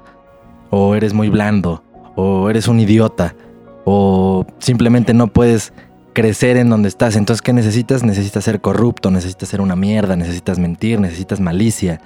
O 0.70 0.96
eres 0.96 1.14
muy 1.14 1.28
blando, 1.28 1.84
o 2.16 2.50
eres 2.50 2.66
un 2.66 2.80
idiota, 2.80 3.36
o 3.84 4.44
simplemente 4.58 5.14
no 5.14 5.28
puedes 5.28 5.72
crecer 6.12 6.56
en 6.56 6.68
donde 6.68 6.88
estás. 6.88 7.14
Entonces, 7.14 7.40
¿qué 7.40 7.52
necesitas? 7.52 8.02
Necesitas 8.02 8.42
ser 8.42 8.60
corrupto, 8.60 9.12
necesitas 9.12 9.48
ser 9.48 9.60
una 9.60 9.76
mierda, 9.76 10.16
necesitas 10.16 10.58
mentir, 10.58 10.98
necesitas 10.98 11.38
malicia. 11.38 12.00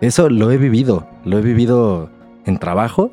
Eso 0.00 0.30
lo 0.30 0.52
he 0.52 0.58
vivido, 0.58 1.08
lo 1.24 1.38
he 1.38 1.42
vivido 1.42 2.08
en 2.46 2.58
trabajo, 2.58 3.10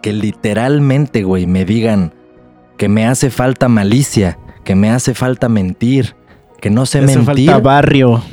que 0.00 0.12
literalmente, 0.12 1.24
güey, 1.24 1.46
me 1.46 1.64
digan 1.64 2.12
que 2.82 2.88
me 2.88 3.06
hace 3.06 3.30
falta 3.30 3.68
malicia, 3.68 4.40
que 4.64 4.74
me 4.74 4.90
hace 4.90 5.14
falta 5.14 5.48
mentir, 5.48 6.16
que 6.60 6.68
no 6.68 6.84
sé 6.84 7.00
mentir. 7.00 7.46
falta 7.48 7.58
barrio. 7.60 8.24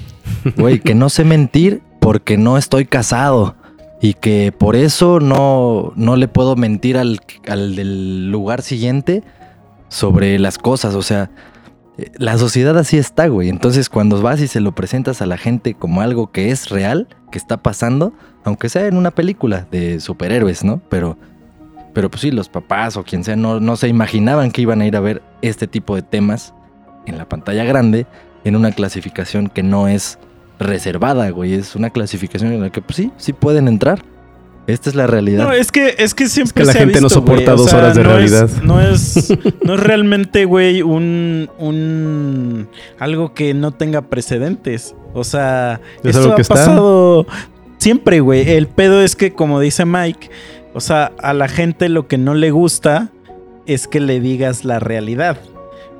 Güey, 0.57 0.79
que 0.79 0.95
no 0.95 1.09
sé 1.09 1.23
mentir 1.23 1.83
porque 1.99 2.35
no 2.35 2.57
estoy 2.57 2.85
casado. 2.85 3.55
Y 4.01 4.15
que 4.15 4.51
por 4.51 4.75
eso 4.75 5.19
no, 5.19 5.93
no 5.95 6.15
le 6.15 6.27
puedo 6.27 6.55
mentir 6.55 6.97
al, 6.97 7.19
al 7.47 7.75
del 7.75 8.31
lugar 8.31 8.63
siguiente 8.63 9.21
sobre 9.87 10.39
las 10.39 10.57
cosas. 10.57 10.95
O 10.95 11.03
sea, 11.03 11.29
eh, 11.99 12.09
la 12.17 12.35
sociedad 12.39 12.75
así 12.75 12.97
está, 12.97 13.27
güey. 13.27 13.49
Entonces, 13.49 13.87
cuando 13.87 14.19
vas 14.19 14.41
y 14.41 14.47
se 14.47 14.61
lo 14.61 14.71
presentas 14.71 15.21
a 15.21 15.27
la 15.27 15.37
gente 15.37 15.75
como 15.75 16.01
algo 16.01 16.31
que 16.31 16.49
es 16.49 16.69
real, 16.69 17.07
que 17.31 17.37
está 17.37 17.57
pasando, 17.57 18.13
aunque 18.43 18.67
sea 18.67 18.87
en 18.87 18.97
una 18.97 19.11
película 19.11 19.67
de 19.69 19.99
superhéroes, 19.99 20.63
¿no? 20.63 20.81
Pero, 20.89 21.19
pero 21.93 22.09
pues 22.09 22.21
sí, 22.21 22.31
los 22.31 22.49
papás 22.49 22.97
o 22.97 23.03
quien 23.03 23.23
sea 23.23 23.35
no, 23.35 23.59
no 23.59 23.75
se 23.75 23.87
imaginaban 23.87 24.51
que 24.51 24.61
iban 24.61 24.81
a 24.81 24.85
ir 24.85 24.95
a 24.95 24.99
ver 24.99 25.21
este 25.41 25.67
tipo 25.67 25.95
de 25.95 26.01
temas 26.01 26.53
en 27.05 27.17
la 27.17 27.27
pantalla 27.27 27.63
grande 27.63 28.05
en 28.43 28.55
una 28.55 28.71
clasificación 28.71 29.49
que 29.49 29.63
no 29.63 29.87
es 29.87 30.19
reservada, 30.59 31.29
güey. 31.29 31.53
Es 31.53 31.75
una 31.75 31.89
clasificación 31.89 32.53
en 32.53 32.61
la 32.61 32.69
que, 32.69 32.81
pues 32.81 32.95
sí, 32.97 33.11
sí 33.17 33.33
pueden 33.33 33.67
entrar. 33.67 34.03
Esta 34.67 34.89
es 34.91 34.95
la 34.95 35.07
realidad. 35.07 35.45
No, 35.45 35.51
es 35.51 35.71
que, 35.71 35.95
es 35.97 36.13
que 36.13 36.29
siempre 36.29 36.61
que 36.61 36.65
la 36.65 36.73
se 36.73 36.77
ha 36.77 36.81
gente 36.81 37.01
no 37.01 37.09
soporta 37.09 37.53
güey. 37.53 37.55
O 37.55 37.57
dos 37.57 37.69
sea, 37.71 37.79
horas 37.79 37.95
de 37.95 38.03
no 38.03 38.09
realidad. 38.09 38.43
Es, 38.45 38.61
no 38.63 38.79
es, 38.81 39.33
no 39.63 39.73
es 39.73 39.79
realmente, 39.79 40.45
güey, 40.45 40.83
un, 40.83 41.49
un 41.57 42.67
algo 42.99 43.33
que 43.33 43.55
no 43.55 43.71
tenga 43.71 44.03
precedentes. 44.03 44.93
O 45.13 45.23
sea, 45.23 45.81
Es 46.03 46.09
esto 46.11 46.19
algo 46.19 46.33
ha 46.33 46.35
que 46.35 46.43
está. 46.43 46.53
pasado 46.53 47.25
siempre, 47.79 48.19
güey. 48.19 48.47
El 48.47 48.67
pedo 48.67 49.01
es 49.01 49.15
que, 49.15 49.33
como 49.33 49.59
dice 49.59 49.85
Mike, 49.85 50.29
o 50.73 50.79
sea, 50.79 51.11
a 51.19 51.33
la 51.33 51.47
gente 51.47 51.89
lo 51.89 52.07
que 52.07 52.17
no 52.17 52.33
le 52.33 52.51
gusta 52.51 53.09
es 53.65 53.87
que 53.87 53.99
le 53.99 54.19
digas 54.19 54.65
la 54.65 54.79
realidad. 54.79 55.39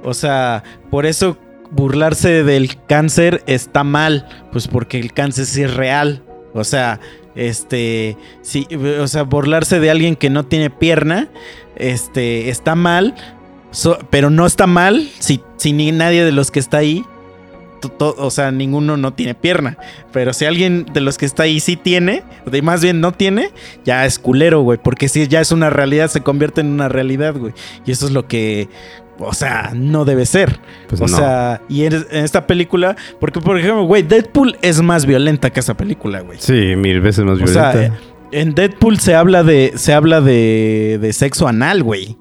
O 0.03 0.13
sea, 0.13 0.63
por 0.89 1.05
eso 1.05 1.38
burlarse 1.72 2.43
del 2.43 2.84
cáncer 2.88 3.43
está 3.47 3.84
mal, 3.84 4.28
pues 4.51 4.67
porque 4.67 4.99
el 4.99 5.13
cáncer 5.13 5.43
es 5.43 5.74
real. 5.74 6.24
O 6.53 6.63
sea, 6.63 6.99
este, 7.36 8.17
sí, 8.41 8.67
o 8.99 9.07
sea, 9.07 9.24
burlarse 9.24 9.80
de 9.80 9.91
alguien 9.91 10.15
que 10.15 10.30
no 10.30 10.45
tiene 10.45 10.70
pierna, 10.70 11.30
este, 11.76 12.49
está 12.49 12.76
mal, 12.76 13.15
pero 14.09 14.30
no 14.30 14.45
está 14.45 14.67
mal 14.67 15.09
si, 15.20 15.41
si 15.57 15.74
ni 15.74 15.91
nadie 15.91 16.26
de 16.26 16.32
los 16.32 16.51
que 16.51 16.59
está 16.59 16.78
ahí, 16.78 17.05
o 17.99 18.32
sea, 18.32 18.51
ninguno 18.51 18.97
no 18.97 19.13
tiene 19.13 19.36
pierna. 19.36 19.77
Pero 20.11 20.34
si 20.34 20.45
alguien 20.45 20.86
de 20.93 21.01
los 21.01 21.17
que 21.17 21.25
está 21.25 21.43
ahí 21.43 21.59
sí 21.59 21.75
tiene, 21.75 22.23
o 22.45 22.49
de 22.49 22.61
más 22.61 22.82
bien 22.82 23.01
no 23.01 23.11
tiene, 23.11 23.51
ya 23.86 24.05
es 24.05 24.19
culero, 24.19 24.61
güey, 24.61 24.80
porque 24.82 25.07
si 25.09 25.27
ya 25.27 25.41
es 25.41 25.51
una 25.51 25.69
realidad, 25.69 26.09
se 26.09 26.21
convierte 26.21 26.61
en 26.61 26.67
una 26.67 26.89
realidad, 26.89 27.36
güey. 27.36 27.53
Y 27.86 27.91
eso 27.91 28.05
es 28.07 28.11
lo 28.11 28.27
que, 28.27 28.69
o 29.19 29.34
sea, 29.34 29.71
no 29.75 30.05
debe 30.05 30.25
ser. 30.25 30.59
Pues 30.88 31.01
o 31.01 31.07
no. 31.07 31.17
sea, 31.17 31.61
y 31.69 31.84
en, 31.86 31.93
en 31.93 32.23
esta 32.23 32.47
película, 32.47 32.95
porque 33.19 33.39
por 33.41 33.57
ejemplo, 33.57 33.84
güey, 33.84 34.03
Deadpool 34.03 34.57
es 34.61 34.82
más 34.82 35.05
violenta 35.05 35.49
que 35.51 35.59
esa 35.59 35.75
película, 35.75 36.21
güey. 36.21 36.38
Sí, 36.41 36.75
mil 36.75 37.01
veces 37.01 37.25
más 37.25 37.41
O 37.41 37.47
sea, 37.47 37.71
violenta. 37.71 37.97
eh, 37.97 37.99
en 38.32 38.53
Deadpool 38.53 38.99
se 38.99 39.15
habla 39.15 39.43
de 39.43 39.73
se 39.75 39.91
habla 39.93 40.21
de, 40.21 40.99
de 41.01 41.13
sexo 41.13 41.47
anal, 41.47 41.82
güey. 41.84 42.15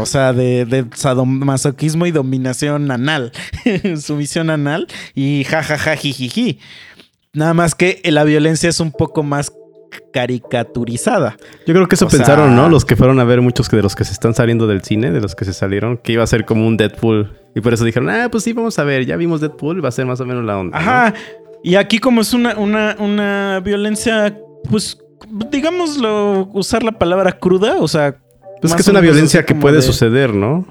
O 0.00 0.06
sea, 0.06 0.32
de, 0.32 0.64
de 0.64 0.86
sadomasoquismo 0.94 2.06
y 2.06 2.10
dominación 2.10 2.90
anal. 2.90 3.32
Sumisión 4.00 4.50
anal 4.50 4.86
y 5.14 5.44
jajaja, 5.44 5.96
jijiji. 5.96 6.58
Nada 7.32 7.54
más 7.54 7.74
que 7.74 8.00
la 8.04 8.24
violencia 8.24 8.68
es 8.68 8.80
un 8.80 8.90
poco 8.92 9.22
más 9.22 9.52
caricaturizada. 10.12 11.36
Yo 11.66 11.74
creo 11.74 11.86
que 11.88 11.94
eso 11.94 12.06
O 12.06 12.10
sea- 12.10 12.18
pensaron, 12.18 12.54
¿no? 12.56 12.68
Los 12.68 12.84
que 12.84 12.96
fueron 12.96 13.20
a 13.20 13.24
ver 13.24 13.40
muchos 13.40 13.68
que 13.68 13.76
de 13.76 13.82
los 13.82 13.94
que 13.96 14.04
se 14.04 14.12
están 14.12 14.34
saliendo 14.34 14.66
del 14.66 14.82
cine, 14.82 15.10
de 15.10 15.20
los 15.20 15.34
que 15.34 15.44
se 15.44 15.52
salieron, 15.52 15.98
que 15.98 16.12
iba 16.12 16.22
a 16.24 16.26
ser 16.26 16.44
como 16.44 16.66
un 16.66 16.76
Deadpool. 16.76 17.32
Y 17.54 17.60
por 17.60 17.72
eso 17.74 17.84
dijeron, 17.84 18.10
ah, 18.10 18.28
pues 18.30 18.44
sí, 18.44 18.52
vamos 18.52 18.78
a 18.78 18.84
ver, 18.84 19.06
ya 19.06 19.16
vimos 19.16 19.40
Deadpool, 19.40 19.82
va 19.84 19.88
a 19.88 19.92
ser 19.92 20.06
más 20.06 20.20
o 20.20 20.26
menos 20.26 20.44
la 20.44 20.58
onda. 20.58 20.78
¿no? 20.78 20.82
Ajá. 20.84 21.14
Y 21.64 21.74
aquí 21.76 21.98
como 21.98 22.20
es 22.20 22.32
una, 22.34 22.56
una, 22.56 22.96
una 22.98 23.60
violencia, 23.64 24.36
pues, 24.70 24.98
digámoslo, 25.50 26.48
usar 26.52 26.82
la 26.82 26.92
palabra 26.92 27.32
cruda, 27.38 27.76
o 27.80 27.88
sea... 27.88 28.16
Pues 28.60 28.72
más 28.72 28.76
que 28.76 28.82
es 28.82 28.88
una 28.88 29.00
violencia 29.00 29.44
que 29.44 29.54
puede 29.54 29.76
de- 29.76 29.82
suceder, 29.82 30.34
¿no? 30.34 30.66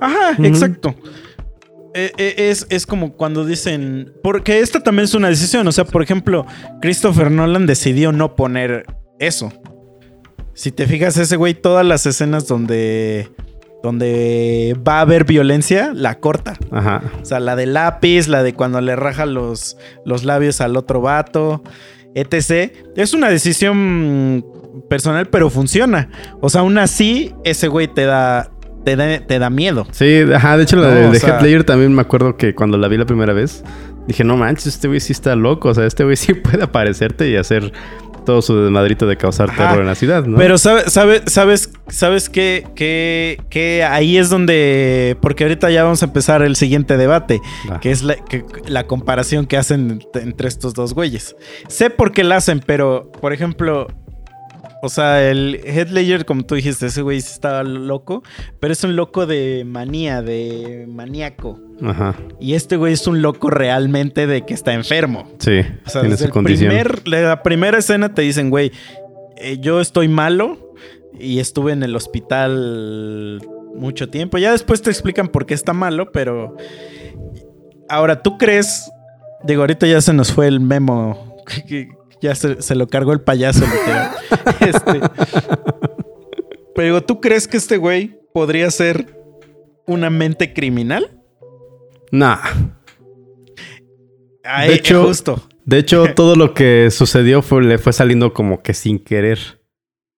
Ajá, 0.00 0.36
exacto. 0.42 0.94
Eh, 1.94 2.10
eh, 2.18 2.34
es, 2.50 2.66
es 2.70 2.86
como 2.86 3.12
cuando 3.12 3.44
dicen. 3.44 4.12
Porque 4.22 4.60
esta 4.60 4.80
también 4.82 5.04
es 5.04 5.14
una 5.14 5.28
decisión. 5.28 5.66
O 5.68 5.72
sea, 5.72 5.84
por 5.84 6.02
ejemplo, 6.02 6.44
Christopher 6.80 7.30
Nolan 7.30 7.66
decidió 7.66 8.10
no 8.10 8.34
poner 8.34 8.84
eso. 9.20 9.52
Si 10.54 10.72
te 10.72 10.86
fijas, 10.86 11.16
ese 11.16 11.36
güey, 11.36 11.54
todas 11.54 11.86
las 11.86 12.06
escenas 12.06 12.48
donde. 12.48 13.30
donde 13.82 14.76
va 14.86 14.98
a 14.98 15.00
haber 15.02 15.24
violencia, 15.24 15.92
la 15.94 16.18
corta. 16.18 16.54
Ajá. 16.72 17.02
O 17.22 17.24
sea, 17.24 17.38
la 17.38 17.54
de 17.54 17.66
lápiz, 17.66 18.26
la 18.28 18.42
de 18.42 18.54
cuando 18.54 18.80
le 18.80 18.96
raja 18.96 19.26
los, 19.26 19.76
los 20.04 20.24
labios 20.24 20.60
al 20.60 20.76
otro 20.76 21.00
vato, 21.00 21.62
etc. 22.14 22.72
Es 22.96 23.14
una 23.14 23.28
decisión 23.28 24.44
personal, 24.88 25.26
pero 25.26 25.50
funciona. 25.50 26.10
O 26.40 26.48
sea, 26.48 26.62
aún 26.62 26.78
así, 26.78 27.32
ese 27.44 27.68
güey 27.68 27.88
te 27.88 28.04
da, 28.04 28.50
te 28.84 28.96
da, 28.96 29.20
te 29.20 29.38
da 29.38 29.50
miedo. 29.50 29.86
Sí, 29.92 30.22
ajá, 30.34 30.56
de 30.56 30.64
hecho 30.64 30.76
la 30.76 30.88
No, 30.88 30.94
de, 30.94 31.10
de 31.10 31.18
sea- 31.20 31.64
también 31.64 31.92
me 31.94 32.02
acuerdo 32.02 32.36
que 32.36 32.54
cuando 32.54 32.76
la 32.76 32.88
vi 32.88 32.96
la 32.96 33.06
primera 33.06 33.32
vez, 33.32 33.64
dije, 34.06 34.24
no 34.24 34.36
manches, 34.36 34.66
este 34.66 34.88
güey 34.88 35.00
sí 35.00 35.12
está 35.12 35.34
loco, 35.36 35.68
o 35.70 35.74
sea, 35.74 35.86
este 35.86 36.04
güey 36.04 36.16
sí 36.16 36.34
puede 36.34 36.62
aparecerte 36.64 37.28
y 37.28 37.36
hacer 37.36 37.72
todo 38.24 38.40
su 38.40 38.56
desmadrito 38.58 39.06
de 39.06 39.18
causar 39.18 39.50
Ajá. 39.50 39.64
terror 39.68 39.80
en 39.82 39.86
la 39.86 39.94
ciudad, 39.94 40.24
¿no? 40.24 40.38
Pero 40.38 40.56
sabe- 40.56 40.88
sabe- 40.88 41.22
sabes, 41.26 41.70
sabes 41.88 42.30
que, 42.30 42.66
que, 42.74 43.38
que 43.50 43.84
ahí 43.84 44.16
es 44.16 44.30
donde. 44.30 45.18
Porque 45.20 45.44
ahorita 45.44 45.70
ya 45.70 45.82
vamos 45.84 46.00
a 46.02 46.06
empezar 46.06 46.40
el 46.40 46.56
siguiente 46.56 46.96
debate. 46.96 47.42
Que 47.82 47.90
es 47.90 48.02
la, 48.02 48.14
que- 48.16 48.46
la 48.66 48.86
comparación 48.86 49.44
que 49.44 49.58
hacen 49.58 50.00
ent- 50.00 50.22
entre 50.22 50.48
estos 50.48 50.72
dos 50.72 50.94
güeyes. 50.94 51.36
Sé 51.68 51.90
por 51.90 52.12
qué 52.12 52.24
la 52.24 52.36
hacen, 52.36 52.60
pero, 52.64 53.12
por 53.20 53.34
ejemplo. 53.34 53.88
O 54.84 54.90
sea, 54.90 55.30
el 55.30 55.60
Head 55.64 55.88
Ledger, 55.88 56.26
como 56.26 56.44
tú 56.44 56.56
dijiste, 56.56 56.84
ese 56.86 57.00
güey 57.00 57.16
estaba 57.16 57.62
loco. 57.62 58.22
Pero 58.60 58.72
es 58.74 58.84
un 58.84 58.96
loco 58.96 59.24
de 59.24 59.64
manía, 59.66 60.20
de 60.20 60.84
maníaco. 60.88 61.58
Ajá, 61.82 62.14
Y 62.38 62.52
este 62.52 62.76
güey 62.76 62.92
es 62.92 63.06
un 63.06 63.22
loco 63.22 63.48
realmente 63.48 64.26
de 64.26 64.44
que 64.44 64.52
está 64.52 64.74
enfermo. 64.74 65.26
sí, 65.38 65.60
O 65.86 65.88
sea, 65.90 66.02
tiene 66.02 66.10
desde 66.10 66.18
su 66.18 66.24
el 66.26 66.30
condición. 66.32 66.68
primer, 66.68 67.08
la 67.08 67.42
primera 67.42 67.78
escena 67.78 68.12
te 68.14 68.20
dicen, 68.22 68.50
güey, 68.50 68.72
eh, 69.38 69.56
yo 69.58 69.80
estoy 69.80 70.08
malo 70.08 70.74
y 71.18 71.38
estuve 71.38 71.72
en 71.72 71.82
el 71.82 71.96
hospital 71.96 73.40
mucho 73.74 74.10
tiempo. 74.10 74.36
Ya 74.36 74.52
después 74.52 74.82
te 74.82 74.90
explican 74.90 75.28
por 75.28 75.46
qué 75.46 75.54
está 75.54 75.72
malo, 75.72 76.12
pero 76.12 76.56
ahora 77.88 78.22
tú 78.22 78.36
crees, 78.38 78.90
digo, 79.44 79.62
ahorita 79.62 79.86
ya 79.86 80.00
se 80.02 80.12
nos 80.12 80.30
fue 80.30 80.46
el 80.46 80.60
memo, 80.60 81.36
ya 82.24 82.34
se, 82.34 82.60
se 82.62 82.74
lo 82.74 82.86
cargó 82.88 83.12
el 83.12 83.20
payaso. 83.20 83.64
literal. 83.66 84.10
Este, 84.60 85.00
pero 86.74 86.86
digo, 86.86 87.02
¿tú 87.02 87.20
crees 87.20 87.46
que 87.46 87.56
este 87.56 87.76
güey 87.76 88.18
podría 88.32 88.70
ser 88.70 89.16
una 89.86 90.10
mente 90.10 90.52
criminal? 90.52 91.20
Nah. 92.10 92.38
Ay, 94.42 94.68
De 94.68 94.74
hecho- 94.76 95.04
justo. 95.06 95.42
De 95.64 95.78
hecho, 95.78 96.06
todo 96.14 96.34
lo 96.36 96.52
que 96.54 96.90
sucedió 96.90 97.42
fue, 97.42 97.62
le 97.62 97.78
fue 97.78 97.92
saliendo 97.92 98.32
como 98.34 98.62
que 98.62 98.74
sin 98.74 98.98
querer. 98.98 99.38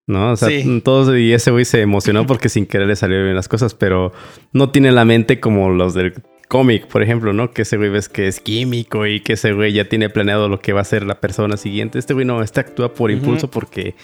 ¿No? 0.07 0.31
O 0.31 0.35
sea, 0.37 0.47
Sí. 0.47 0.81
todos 0.85 1.13
y 1.17 1.33
ese 1.33 1.51
güey 1.51 1.65
se 1.65 1.81
emocionó 1.81 2.25
porque 2.25 2.47
sin 2.47 2.65
querer 2.65 2.87
le 2.87 2.95
salieron 2.95 3.25
bien 3.25 3.35
las 3.35 3.49
cosas, 3.49 3.73
pero 3.73 4.13
no 4.53 4.69
tiene 4.71 4.93
la 4.93 5.03
mente 5.03 5.41
como 5.41 5.69
los 5.69 5.93
del 5.93 6.13
cómic, 6.47 6.87
por 6.87 7.03
ejemplo, 7.03 7.33
¿no? 7.33 7.51
Que 7.51 7.63
ese 7.63 7.77
güey 7.77 7.89
ves 7.89 8.09
que 8.09 8.27
es 8.27 8.39
químico 8.39 9.05
y 9.05 9.19
que 9.21 9.33
ese 9.33 9.53
güey 9.53 9.73
ya 9.73 9.85
tiene 9.89 10.09
planeado 10.09 10.47
lo 10.49 10.59
que 10.59 10.73
va 10.73 10.81
a 10.81 10.85
ser 10.85 11.03
la 11.03 11.19
persona 11.19 11.57
siguiente. 11.57 11.99
Este 11.99 12.13
güey 12.13 12.25
no, 12.25 12.41
este 12.41 12.59
actúa 12.61 12.93
por 12.93 13.11
impulso 13.11 13.49
porque, 13.49 13.95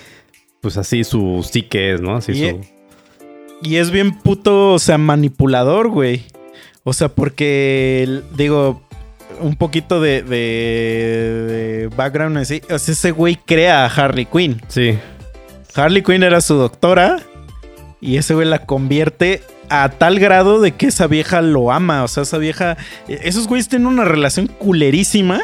pues 0.61 0.77
así 0.77 1.03
su 1.03 1.47
psique 1.49 1.93
es, 1.93 2.01
¿no? 2.01 2.15
Así 2.15 2.31
Y- 2.33 2.49
su... 2.49 2.61
Y 3.65 3.77
es 3.77 3.91
bien 3.91 4.19
puto, 4.19 4.73
o 4.73 4.79
sea, 4.79 4.97
manipulador, 4.97 5.87
güey. 5.87 6.23
O 6.83 6.91
sea, 6.91 7.07
porque, 7.07 8.21
digo, 8.35 8.81
un 9.39 9.55
poquito 9.55 10.01
de, 10.01 10.21
de- 10.21 11.87
de 11.87 11.87
background 11.95 12.37
así. 12.37 12.61
O 12.69 12.77
sea, 12.77 12.91
ese 12.91 13.11
güey 13.11 13.37
crea 13.37 13.85
a 13.85 13.87
Harley 13.87 14.25
Quinn. 14.25 14.59
Sí, 14.67 14.97
Harley 15.75 16.01
Quinn 16.03 16.23
era 16.23 16.41
su 16.41 16.55
doctora 16.55 17.21
y 18.03 18.17
ese 18.17 18.33
güey 18.33 18.47
la 18.47 18.59
convierte 18.65 19.41
a 19.69 19.89
tal 19.89 20.19
grado 20.19 20.59
de 20.61 20.73
que 20.73 20.87
esa 20.87 21.07
vieja 21.07 21.41
lo 21.41 21.71
ama. 21.71 22.03
O 22.03 22.07
sea, 22.07 22.23
esa 22.23 22.37
vieja... 22.37 22.77
e- 23.07 23.21
Esos 23.23 23.47
güeyes 23.47 23.69
tienen 23.69 23.87
una 23.87 24.03
relación 24.05 24.47
culerísima 24.47 25.39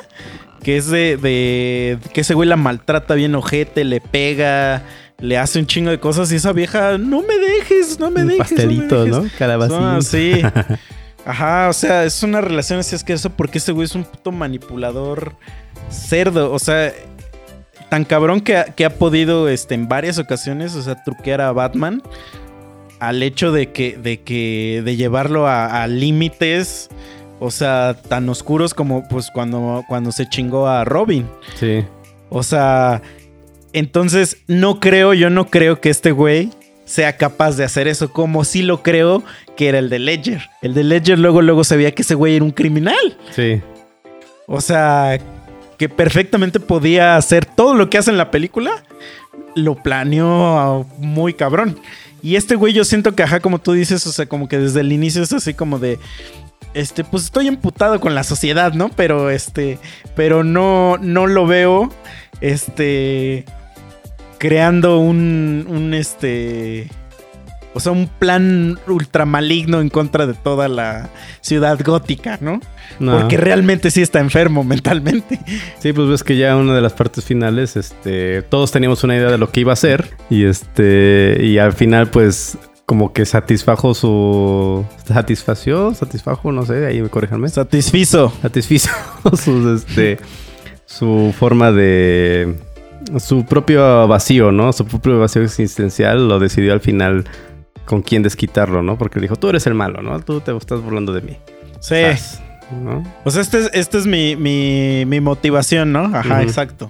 que 0.61 0.75
es 0.75 0.87
de, 0.87 1.15
de 1.15 1.97
que 2.13 2.21
ese 2.21 2.33
güey 2.33 2.47
la 2.49 2.57
maltrata 2.57 3.13
bien 3.15 3.33
ojete, 3.33 3.85
le 3.85 4.01
pega, 4.01 4.83
le 5.19 5.37
hace 5.37 5.57
un 5.57 5.67
chingo 5.67 5.89
de 5.89 5.99
cosas 6.01 6.31
y 6.33 6.35
esa 6.35 6.51
vieja, 6.51 6.97
no 6.97 7.21
me 7.21 7.37
dejes, 7.37 7.97
no 7.97 8.11
me 8.11 8.23
dejes. 8.25 8.39
pastelito, 8.39 8.95
no 8.97 9.03
me 9.05 9.09
¿no? 9.11 9.21
dejes". 9.21 9.37
Calabacín. 9.39 9.77
Ah, 9.79 9.99
sí. 10.01 10.41
Ajá, 11.25 11.69
o 11.69 11.73
sea, 11.73 12.03
es 12.03 12.21
una 12.23 12.41
relación 12.41 12.79
así 12.79 12.93
es 12.95 13.03
que 13.05 13.13
eso 13.13 13.29
porque 13.29 13.59
ese 13.59 13.71
güey 13.71 13.85
es 13.85 13.95
un 13.95 14.03
puto 14.03 14.31
manipulador 14.33 15.35
cerdo, 15.89 16.51
o 16.51 16.59
sea, 16.59 16.91
tan 17.89 18.03
cabrón 18.03 18.41
que 18.41 18.57
ha, 18.57 18.65
que 18.65 18.83
ha 18.85 18.89
podido 18.95 19.47
este, 19.49 19.75
en 19.75 19.87
varias 19.87 20.17
ocasiones, 20.19 20.75
o 20.75 20.81
sea, 20.81 21.01
truquear 21.03 21.41
a 21.41 21.51
Batman 21.51 22.01
al 22.99 23.23
hecho 23.23 23.51
de 23.51 23.71
que, 23.71 23.97
de 23.97 24.21
que, 24.21 24.81
de 24.83 24.95
llevarlo 24.95 25.47
a, 25.47 25.83
a 25.83 25.87
límites, 25.87 26.89
o 27.39 27.51
sea, 27.51 27.95
tan 28.07 28.27
oscuros 28.29 28.73
como 28.73 29.07
pues 29.07 29.29
cuando, 29.33 29.83
cuando 29.87 30.11
se 30.11 30.27
chingó 30.27 30.67
a 30.67 30.83
Robin. 30.83 31.27
Sí. 31.55 31.85
O 32.29 32.43
sea, 32.43 33.01
entonces 33.73 34.37
no 34.47 34.79
creo, 34.79 35.13
yo 35.13 35.29
no 35.29 35.47
creo 35.47 35.79
que 35.79 35.89
este 35.89 36.11
güey 36.11 36.49
sea 36.85 37.17
capaz 37.17 37.55
de 37.55 37.63
hacer 37.63 37.87
eso 37.87 38.11
como 38.11 38.43
sí 38.43 38.63
lo 38.63 38.81
creo 38.81 39.23
que 39.55 39.69
era 39.69 39.79
el 39.79 39.89
de 39.89 39.99
Ledger. 39.99 40.49
El 40.61 40.73
de 40.73 40.83
Ledger 40.83 41.19
luego 41.19 41.41
luego 41.41 41.63
sabía 41.63 41.91
que 41.91 42.01
ese 42.01 42.15
güey 42.15 42.35
era 42.35 42.43
un 42.43 42.51
criminal. 42.51 43.17
Sí. 43.31 43.61
O 44.47 44.59
sea, 44.59 45.19
que 45.77 45.87
perfectamente 45.87 46.59
podía 46.59 47.15
hacer 47.15 47.45
todo 47.45 47.75
lo 47.75 47.89
que 47.89 47.97
hace 47.97 48.11
en 48.11 48.17
la 48.17 48.31
película. 48.31 48.83
Lo 49.55 49.75
planeó 49.75 50.85
muy 50.97 51.33
cabrón. 51.33 51.79
Y 52.21 52.35
este 52.35 52.55
güey 52.55 52.73
yo 52.73 52.83
siento 52.83 53.15
que, 53.15 53.23
ajá, 53.23 53.39
como 53.39 53.59
tú 53.59 53.73
dices, 53.73 54.05
o 54.05 54.11
sea, 54.11 54.25
como 54.25 54.47
que 54.47 54.57
desde 54.57 54.81
el 54.81 54.91
inicio 54.91 55.23
es 55.23 55.33
así 55.33 55.53
como 55.53 55.79
de... 55.79 55.99
Este, 56.73 57.03
pues 57.03 57.23
estoy 57.23 57.47
emputado 57.47 57.99
con 57.99 58.13
la 58.13 58.23
sociedad, 58.23 58.73
¿no? 58.73 58.89
Pero 58.89 59.31
este, 59.31 59.79
pero 60.15 60.43
no, 60.43 60.97
no 60.97 61.25
lo 61.25 61.47
veo, 61.47 61.89
este, 62.41 63.43
creando 64.37 64.99
un, 64.99 65.65
un, 65.67 65.95
este, 65.95 66.89
o 67.73 67.79
sea, 67.79 67.91
un 67.91 68.07
plan 68.07 68.79
ultra 68.87 69.25
maligno 69.25 69.79
en 69.81 69.89
contra 69.89 70.25
de 70.25 70.33
toda 70.33 70.67
la 70.67 71.09
ciudad 71.41 71.79
gótica, 71.83 72.37
¿no? 72.41 72.61
No. 72.99 73.19
Porque 73.19 73.37
realmente 73.37 73.91
sí 73.91 74.01
está 74.01 74.19
enfermo 74.19 74.63
mentalmente. 74.65 75.39
Sí, 75.79 75.93
pues 75.93 76.07
ves 76.07 76.23
que 76.23 76.37
ya 76.37 76.55
una 76.55 76.75
de 76.75 76.81
las 76.81 76.93
partes 76.93 77.25
finales, 77.25 77.77
este, 77.77 78.41
todos 78.43 78.71
teníamos 78.71 79.03
una 79.03 79.15
idea 79.15 79.29
de 79.29 79.37
lo 79.37 79.51
que 79.51 79.61
iba 79.61 79.73
a 79.73 79.75
ser 79.75 80.09
y 80.29 80.45
este, 80.45 81.39
y 81.41 81.57
al 81.57 81.73
final 81.73 82.09
pues 82.09 82.57
como 82.85 83.13
que 83.13 83.25
satisfajo 83.27 83.93
su, 83.93 84.83
satisfació, 85.05 85.93
satisfajo, 85.93 86.51
no 86.51 86.65
sé, 86.65 86.87
ahí 86.87 87.03
me 87.03 87.09
corríjanme, 87.09 87.47
Satisfizo. 87.47 88.33
satisfizo 88.41 88.89
sus, 89.37 89.83
este, 89.83 90.17
su 90.87 91.31
forma 91.37 91.71
de, 91.71 92.55
su 93.19 93.45
propio 93.45 94.07
vacío, 94.07 94.51
¿no? 94.51 94.73
Su 94.73 94.85
propio 94.85 95.19
vacío 95.19 95.43
existencial 95.43 96.27
lo 96.27 96.39
decidió 96.39 96.73
al 96.73 96.81
final 96.81 97.25
con 97.89 98.03
quién 98.03 98.21
desquitarlo, 98.21 98.83
¿no? 98.83 98.99
Porque 98.99 99.19
dijo, 99.19 99.35
tú 99.35 99.49
eres 99.49 99.65
el 99.65 99.73
malo, 99.73 100.03
¿no? 100.03 100.19
Tú 100.19 100.39
te 100.41 100.55
estás 100.55 100.79
burlando 100.79 101.11
de 101.11 101.21
mí. 101.21 101.37
Sí. 101.79 101.95
Sas, 101.95 102.39
¿no? 102.83 103.01
O 103.25 103.31
sea, 103.31 103.41
este 103.41 103.57
es, 103.57 103.71
este 103.73 103.97
es 103.97 104.05
mi, 104.05 104.35
mi, 104.35 105.03
mi 105.07 105.19
motivación, 105.19 105.91
¿no? 105.91 106.01
Ajá, 106.15 106.43
exacto. 106.43 106.87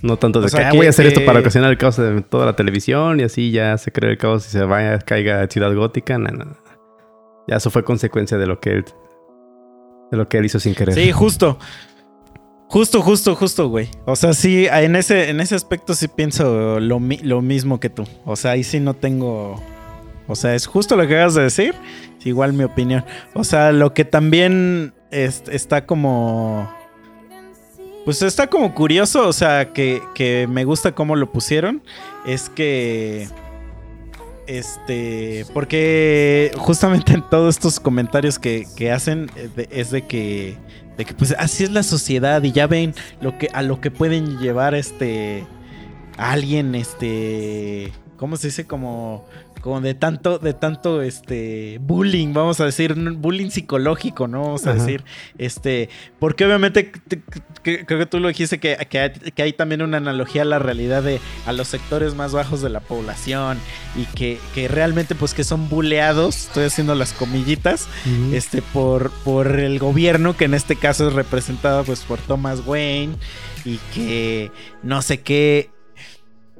No 0.00 0.16
tanto 0.16 0.38
de 0.40 0.46
O 0.46 0.48
sea, 0.48 0.60
que 0.60 0.66
"Ah, 0.66 0.70
que- 0.70 0.76
voy 0.76 0.86
a 0.86 0.90
hacer 0.90 1.06
esto 1.06 1.24
para 1.24 1.40
ocasionar 1.40 1.72
el 1.72 1.76
caos 1.76 1.96
de 1.96 2.20
toda 2.22 2.46
la 2.46 2.54
televisión 2.54 3.18
y 3.18 3.24
así 3.24 3.50
ya 3.50 3.76
se 3.78 3.90
cree 3.90 4.12
el 4.12 4.16
caos 4.18 4.46
y 4.46 4.50
se 4.50 4.62
vaya, 4.62 5.00
caiga 5.00 5.44
Ciudad 5.48 5.74
Gótica. 5.74 6.16
No, 6.18 6.30
no, 6.30 6.44
no. 6.44 6.56
Ya 7.48 7.56
eso 7.56 7.68
fue 7.70 7.82
consecuencia 7.82 8.38
de 8.38 8.46
lo 8.46 8.60
que 8.60 8.70
él, 8.74 8.84
de 10.12 10.16
lo 10.18 10.28
que 10.28 10.38
él 10.38 10.44
hizo 10.44 10.60
sin 10.60 10.76
querer. 10.76 10.94
Sí, 10.94 11.10
justo. 11.10 11.58
Justo, 12.68 13.00
justo, 13.02 13.34
justo, 13.34 13.68
güey. 13.70 13.88
O 14.04 14.14
sea, 14.14 14.34
sí, 14.34 14.68
en 14.70 14.94
ese, 14.94 15.30
en 15.30 15.40
ese 15.40 15.56
aspecto 15.56 15.94
sí 15.94 16.06
pienso 16.06 16.78
lo, 16.78 17.00
lo 17.24 17.42
mismo 17.42 17.80
que 17.80 17.90
tú. 17.90 18.04
O 18.24 18.36
sea, 18.36 18.52
ahí 18.52 18.62
sí 18.62 18.78
no 18.78 18.94
tengo. 18.94 19.60
O 20.28 20.36
sea, 20.36 20.54
es 20.54 20.66
justo 20.66 20.94
lo 20.94 21.06
que 21.08 21.14
acabas 21.16 21.34
de 21.34 21.42
decir. 21.42 21.74
Igual 22.24 22.52
mi 22.52 22.62
opinión. 22.64 23.04
O 23.34 23.42
sea, 23.44 23.72
lo 23.72 23.94
que 23.94 24.04
también 24.04 24.92
es- 25.10 25.42
está 25.50 25.84
como. 25.86 26.70
Pues 28.04 28.22
está 28.22 28.46
como 28.46 28.74
curioso, 28.74 29.26
o 29.28 29.32
sea, 29.32 29.72
que, 29.72 30.00
que 30.14 30.46
me 30.48 30.64
gusta 30.64 30.92
cómo 30.92 31.16
lo 31.16 31.32
pusieron. 31.32 31.82
Es 32.26 32.48
que. 32.50 33.28
Este. 34.46 35.44
Porque 35.52 36.50
justamente 36.56 37.12
en 37.12 37.22
todos 37.28 37.54
estos 37.56 37.80
comentarios 37.80 38.38
que, 38.38 38.66
que 38.76 38.90
hacen 38.92 39.30
eh, 39.36 39.66
es 39.70 39.90
de 39.90 40.02
que. 40.06 40.56
De 40.96 41.04
que 41.04 41.14
pues 41.14 41.34
así 41.38 41.64
es 41.64 41.70
la 41.70 41.82
sociedad. 41.82 42.42
Y 42.42 42.52
ya 42.52 42.66
ven 42.66 42.94
lo 43.20 43.38
que, 43.38 43.48
a 43.52 43.62
lo 43.62 43.80
que 43.80 43.90
pueden 43.90 44.38
llevar 44.38 44.74
este. 44.74 45.46
a 46.16 46.32
alguien, 46.32 46.74
este. 46.74 47.92
¿Cómo 48.16 48.36
se 48.36 48.48
dice? 48.48 48.66
Como. 48.66 49.26
Como 49.60 49.80
de 49.80 49.94
tanto, 49.94 50.38
de 50.38 50.54
tanto, 50.54 51.02
este, 51.02 51.78
bullying, 51.80 52.32
vamos 52.32 52.60
a 52.60 52.64
decir, 52.64 52.94
bullying 52.94 53.50
psicológico, 53.50 54.28
¿no? 54.28 54.42
Vamos 54.42 54.66
a 54.66 54.70
Ajá. 54.70 54.80
decir, 54.80 55.04
este, 55.36 55.88
porque 56.18 56.44
obviamente, 56.44 56.92
creo 57.62 57.84
que 57.86 58.06
tú 58.06 58.20
lo 58.20 58.28
dijiste, 58.28 58.58
que, 58.58 58.76
que 58.88 58.98
hay, 58.98 59.10
que 59.10 59.42
hay 59.42 59.52
también 59.52 59.82
una 59.82 59.96
analogía 59.96 60.42
a 60.42 60.44
la 60.44 60.58
realidad 60.58 61.02
de, 61.02 61.20
a 61.46 61.52
los 61.52 61.68
sectores 61.68 62.14
más 62.14 62.32
bajos 62.32 62.62
de 62.62 62.70
la 62.70 62.80
población 62.80 63.58
y 63.96 64.04
que, 64.16 64.38
que 64.54 64.68
realmente, 64.68 65.14
pues, 65.14 65.34
que 65.34 65.44
son 65.44 65.68
buleados, 65.68 66.46
estoy 66.46 66.64
haciendo 66.64 66.94
las 66.94 67.12
comillitas, 67.12 67.88
este, 68.32 68.62
por, 68.62 69.10
por 69.24 69.58
el 69.58 69.78
gobierno, 69.78 70.36
que 70.36 70.44
en 70.44 70.54
este 70.54 70.76
caso 70.76 71.08
es 71.08 71.14
representado, 71.14 71.84
pues, 71.84 72.00
por 72.00 72.18
Thomas 72.20 72.62
Wayne 72.64 73.16
y 73.64 73.78
que 73.92 74.50
no 74.82 75.02
sé 75.02 75.20
qué, 75.20 75.70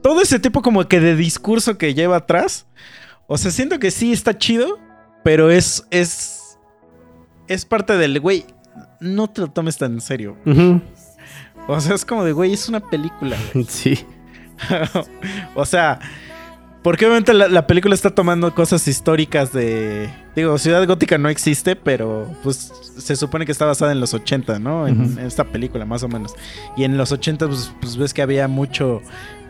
todo 0.03 0.21
ese 0.23 0.39
tipo 0.39 0.63
como 0.63 0.87
que 0.87 1.01
de 1.01 1.17
discurso 1.17 1.79
que 1.79 1.95
lleva 1.95 2.17
atrás. 2.17 2.67
O 3.27 3.37
sea, 3.37 3.51
siento 3.51 3.79
que 3.79 3.91
sí 3.91 4.13
está 4.13 4.37
chido, 4.37 4.79
pero 5.25 5.51
es. 5.51 5.87
es. 5.91 6.59
es 7.47 7.65
parte 7.65 7.97
del 7.97 8.21
güey. 8.21 8.45
No 9.01 9.29
te 9.29 9.43
lo 9.43 9.49
tomes 9.49 9.77
tan 9.77 9.93
en 9.95 10.01
serio. 10.01 10.37
O 11.67 11.81
sea, 11.81 11.95
es 11.95 12.05
como 12.05 12.25
de 12.25 12.33
güey, 12.33 12.53
es 12.53 12.69
una 12.69 12.81
película. 12.81 13.37
güey. 13.53 13.65
Sí. 13.69 14.05
o 15.55 15.65
sea, 15.65 16.01
porque 16.89 17.05
obviamente 17.05 17.35
la, 17.35 17.49
la 17.49 17.67
película 17.67 17.95
está 17.95 18.09
tomando 18.09 18.55
cosas 18.55 18.89
históricas 18.89 19.53
de. 19.53 20.09
Digo, 20.35 20.57
Ciudad 20.57 20.87
Gótica 20.87 21.19
no 21.19 21.29
existe, 21.29 21.77
pero 21.77 22.35
pues 22.43 22.73
se 22.97 23.15
supone 23.15 23.45
que 23.45 23.53
está 23.53 23.67
basada 23.67 23.93
en 23.93 24.01
los 24.01 24.15
80, 24.15 24.59
¿no? 24.59 24.89
En, 24.89 25.19
esta 25.19 25.45
película, 25.45 25.85
más 25.85 26.03
o 26.03 26.09
menos. 26.09 26.35
Y 26.79 26.85
en 26.85 26.97
los 26.97 27.13
80, 27.13 27.47
pues, 27.47 27.75
pues 27.79 27.99
ves 27.99 28.15
que 28.15 28.23
había 28.23 28.49
mucho. 28.49 29.03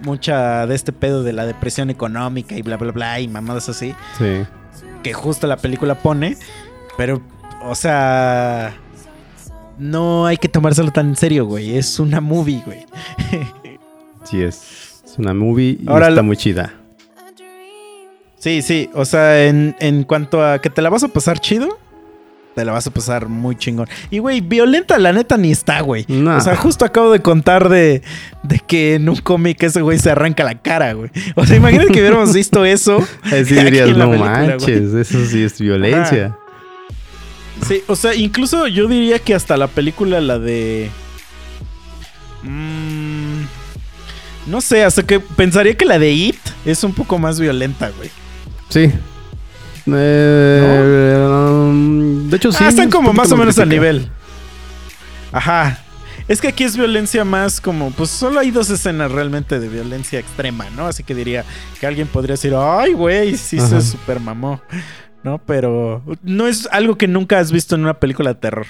Mucha 0.02 0.66
de 0.66 0.74
este 0.74 0.92
pedo 0.92 1.22
de 1.22 1.32
la 1.32 1.46
depresión 1.46 1.90
económica 1.90 2.56
y 2.56 2.62
bla, 2.62 2.76
bla, 2.76 2.90
bla, 2.90 3.20
y 3.20 3.28
mamadas 3.28 3.68
así. 3.68 3.94
Sí. 4.18 4.44
que 5.04 5.12
justo 5.12 5.46
la 5.46 5.58
película 5.58 5.94
pone, 5.94 6.36
pero, 6.96 7.22
o 7.62 7.76
sea, 7.76 8.74
no 9.78 10.26
hay 10.26 10.38
que 10.38 10.48
tomárselo 10.48 10.90
tan 10.90 11.10
en 11.10 11.16
serio, 11.16 11.46
güey. 11.46 11.76
Es 11.76 12.00
una 12.00 12.20
movie, 12.20 12.62
güey. 12.66 12.84
Sí 14.24 14.42
es. 14.42 15.02
Es 15.04 15.18
una 15.18 15.34
movie 15.34 15.78
y 15.80 15.84
Ahora 15.86 16.08
está 16.08 16.22
muy 16.22 16.36
chida. 16.36 16.74
Sí, 18.38 18.62
sí, 18.62 18.88
o 18.94 19.04
sea, 19.04 19.46
en, 19.46 19.74
en 19.80 20.04
cuanto 20.04 20.44
a 20.44 20.60
que 20.60 20.70
te 20.70 20.80
la 20.80 20.90
vas 20.90 21.02
a 21.02 21.08
pasar 21.08 21.40
chido, 21.40 21.78
te 22.58 22.64
la 22.64 22.72
vas 22.72 22.86
a 22.88 22.90
pasar 22.90 23.28
muy 23.28 23.54
chingón. 23.54 23.88
Y, 24.10 24.18
güey, 24.18 24.40
violenta 24.40 24.98
la 24.98 25.12
neta 25.12 25.36
ni 25.36 25.52
está, 25.52 25.80
güey. 25.80 26.04
No. 26.08 26.36
O 26.36 26.40
sea, 26.40 26.56
justo 26.56 26.84
acabo 26.84 27.12
de 27.12 27.20
contar 27.20 27.68
de, 27.68 28.02
de 28.42 28.58
que 28.58 28.96
en 28.96 29.08
un 29.08 29.14
cómic 29.16 29.62
ese 29.62 29.80
güey 29.80 29.98
se 29.98 30.10
arranca 30.10 30.42
la 30.42 30.56
cara, 30.56 30.92
güey. 30.92 31.08
O 31.36 31.46
sea, 31.46 31.56
imagínate 31.56 31.92
que 31.92 32.00
hubiéramos 32.00 32.34
visto 32.34 32.64
eso. 32.64 32.98
Así 33.22 33.54
dirías, 33.54 33.96
no 33.96 34.06
película, 34.06 34.06
güey". 34.06 34.18
manches, 34.18 34.92
eso 34.92 35.24
sí 35.24 35.44
es 35.44 35.60
violencia. 35.60 36.36
Sí, 37.66 37.82
o 37.86 37.94
sea, 37.94 38.14
incluso 38.14 38.66
yo 38.66 38.88
diría 38.88 39.20
que 39.20 39.36
hasta 39.36 39.56
la 39.56 39.68
película, 39.68 40.20
la 40.20 40.40
de. 40.40 40.90
Mm, 42.42 43.42
no 44.48 44.60
sé, 44.60 44.82
hasta 44.82 45.04
que 45.04 45.20
pensaría 45.20 45.76
que 45.76 45.84
la 45.84 46.00
de 46.00 46.10
It 46.10 46.38
es 46.64 46.82
un 46.82 46.92
poco 46.92 47.18
más 47.18 47.38
violenta, 47.38 47.90
güey. 47.96 48.10
Sí. 48.68 48.92
Eh, 49.90 52.24
de 52.28 52.36
hecho, 52.36 52.52
sí. 52.52 52.64
ah, 52.64 52.68
están 52.68 52.90
como 52.90 53.12
más 53.12 53.30
o 53.32 53.36
menos 53.36 53.58
al 53.58 53.68
nivel. 53.68 54.08
Ajá. 55.32 55.78
Es 56.26 56.42
que 56.42 56.48
aquí 56.48 56.64
es 56.64 56.76
violencia 56.76 57.24
más 57.24 57.58
como, 57.58 57.90
pues 57.90 58.10
solo 58.10 58.38
hay 58.40 58.50
dos 58.50 58.68
escenas 58.68 59.10
realmente 59.10 59.58
de 59.58 59.68
violencia 59.68 60.18
extrema, 60.20 60.66
¿no? 60.76 60.86
Así 60.86 61.02
que 61.02 61.14
diría 61.14 61.42
que 61.80 61.86
alguien 61.86 62.06
podría 62.06 62.34
decir, 62.34 62.52
ay, 62.54 62.92
güey, 62.92 63.34
sí 63.38 63.56
Ajá. 63.58 63.80
se 63.80 63.82
super 63.92 64.20
mamó, 64.20 64.60
¿no? 65.24 65.38
Pero 65.38 66.02
no 66.22 66.46
es 66.46 66.68
algo 66.70 66.98
que 66.98 67.08
nunca 67.08 67.38
has 67.38 67.50
visto 67.50 67.76
en 67.76 67.80
una 67.82 67.94
película 67.98 68.34
de 68.34 68.40
terror. 68.40 68.66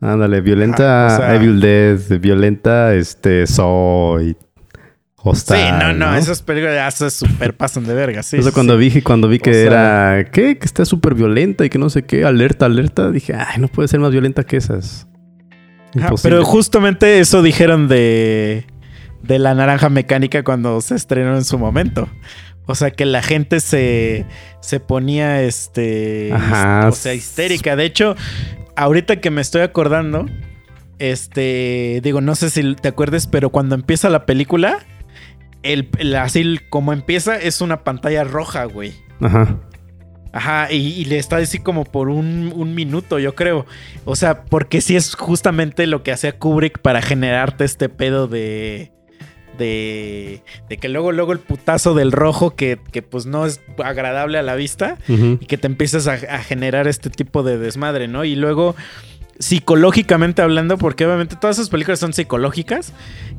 Ándale, 0.00 0.40
violenta 0.40 1.06
Ajá, 1.06 1.14
o 1.14 1.18
sea- 1.18 1.34
Evil 1.34 1.60
Dead, 1.60 2.18
violenta 2.18 2.94
este 2.94 3.46
Soy, 3.46 4.38
Hostal. 5.30 5.58
sí, 5.58 5.64
no, 5.78 5.92
no, 5.92 6.14
esas 6.16 6.42
películas 6.42 6.74
ya 6.76 6.90
se 6.90 7.10
super 7.10 7.56
pasan 7.56 7.84
de 7.84 7.94
verga, 7.94 8.22
sí. 8.22 8.36
Eso 8.36 8.48
sí, 8.48 8.54
cuando 8.54 8.78
sí. 8.78 8.88
vi 8.90 9.02
cuando 9.02 9.28
vi 9.28 9.38
que 9.38 9.50
O 9.50 9.52
sea- 9.52 9.62
era 10.18 10.30
¿qué? 10.30 10.58
que 10.58 10.64
está 10.64 10.84
súper 10.84 11.14
violenta 11.14 11.64
y 11.64 11.68
que 11.70 11.78
no 11.78 11.90
sé 11.90 12.04
qué, 12.04 12.24
alerta, 12.24 12.66
alerta, 12.66 13.10
dije, 13.10 13.34
ay, 13.34 13.60
no 13.60 13.68
puede 13.68 13.88
ser 13.88 14.00
más 14.00 14.12
violenta 14.12 14.44
que 14.44 14.56
esas. 14.56 15.06
Ajá, 15.98 16.10
pero 16.22 16.44
justamente 16.44 17.20
eso 17.20 17.42
dijeron 17.42 17.88
de, 17.88 18.66
de 19.22 19.38
la 19.38 19.54
naranja 19.54 19.88
mecánica 19.88 20.44
cuando 20.44 20.80
se 20.80 20.94
estrenó 20.94 21.36
en 21.36 21.44
su 21.44 21.58
momento. 21.58 22.08
O 22.66 22.74
sea, 22.74 22.90
que 22.90 23.06
la 23.06 23.22
gente 23.22 23.60
se, 23.60 24.26
se 24.60 24.80
ponía, 24.80 25.42
este, 25.42 26.30
Ajá. 26.34 26.88
o 26.88 26.92
sea, 26.92 27.14
histérica. 27.14 27.76
De 27.76 27.84
hecho, 27.84 28.16
ahorita 28.74 29.16
que 29.20 29.30
me 29.30 29.40
estoy 29.40 29.62
acordando, 29.62 30.26
este, 30.98 32.00
digo, 32.02 32.20
no 32.20 32.34
sé 32.34 32.50
si 32.50 32.74
te 32.74 32.88
acuerdes, 32.88 33.26
pero 33.26 33.50
cuando 33.50 33.74
empieza 33.74 34.10
la 34.10 34.26
película, 34.26 34.78
el, 35.72 35.88
el- 35.98 36.14
así 36.16 36.58
como 36.70 36.92
empieza 36.92 37.36
es 37.36 37.60
una 37.60 37.84
pantalla 37.84 38.24
roja, 38.24 38.64
güey. 38.64 38.94
Ajá. 39.20 39.56
Ajá, 40.32 40.70
y, 40.70 40.76
y 40.88 41.04
le 41.06 41.16
está 41.18 41.36
así 41.38 41.58
como 41.60 41.84
por 41.84 42.10
un, 42.10 42.52
un 42.54 42.74
minuto, 42.74 43.18
yo 43.18 43.34
creo. 43.34 43.64
O 44.04 44.16
sea, 44.16 44.42
porque 44.44 44.82
sí 44.82 44.94
es 44.94 45.14
justamente 45.14 45.86
lo 45.86 46.02
que 46.02 46.12
hacía 46.12 46.38
Kubrick 46.38 46.78
para 46.80 47.00
generarte 47.02 47.64
este 47.64 47.88
pedo 47.88 48.26
de. 48.28 48.92
De, 49.56 50.42
de 50.68 50.76
que 50.76 50.90
luego, 50.90 51.12
luego 51.12 51.32
el 51.32 51.38
putazo 51.38 51.94
del 51.94 52.12
rojo 52.12 52.54
que, 52.54 52.78
que 52.92 53.00
pues 53.00 53.24
no 53.24 53.46
es 53.46 53.62
agradable 53.82 54.36
a 54.36 54.42
la 54.42 54.54
vista 54.54 54.98
y 55.08 55.46
que 55.46 55.56
te 55.56 55.66
empiezas 55.66 56.06
a, 56.08 56.12
a 56.12 56.42
generar 56.42 56.86
este 56.86 57.08
tipo 57.08 57.42
de 57.42 57.56
desmadre, 57.56 58.06
¿no? 58.06 58.26
Y 58.26 58.36
luego, 58.36 58.76
psicológicamente 59.38 60.42
hablando, 60.42 60.76
porque 60.76 61.06
obviamente 61.06 61.36
todas 61.36 61.56
esas 61.58 61.70
películas 61.70 61.98
son 62.00 62.12
psicológicas, 62.12 62.92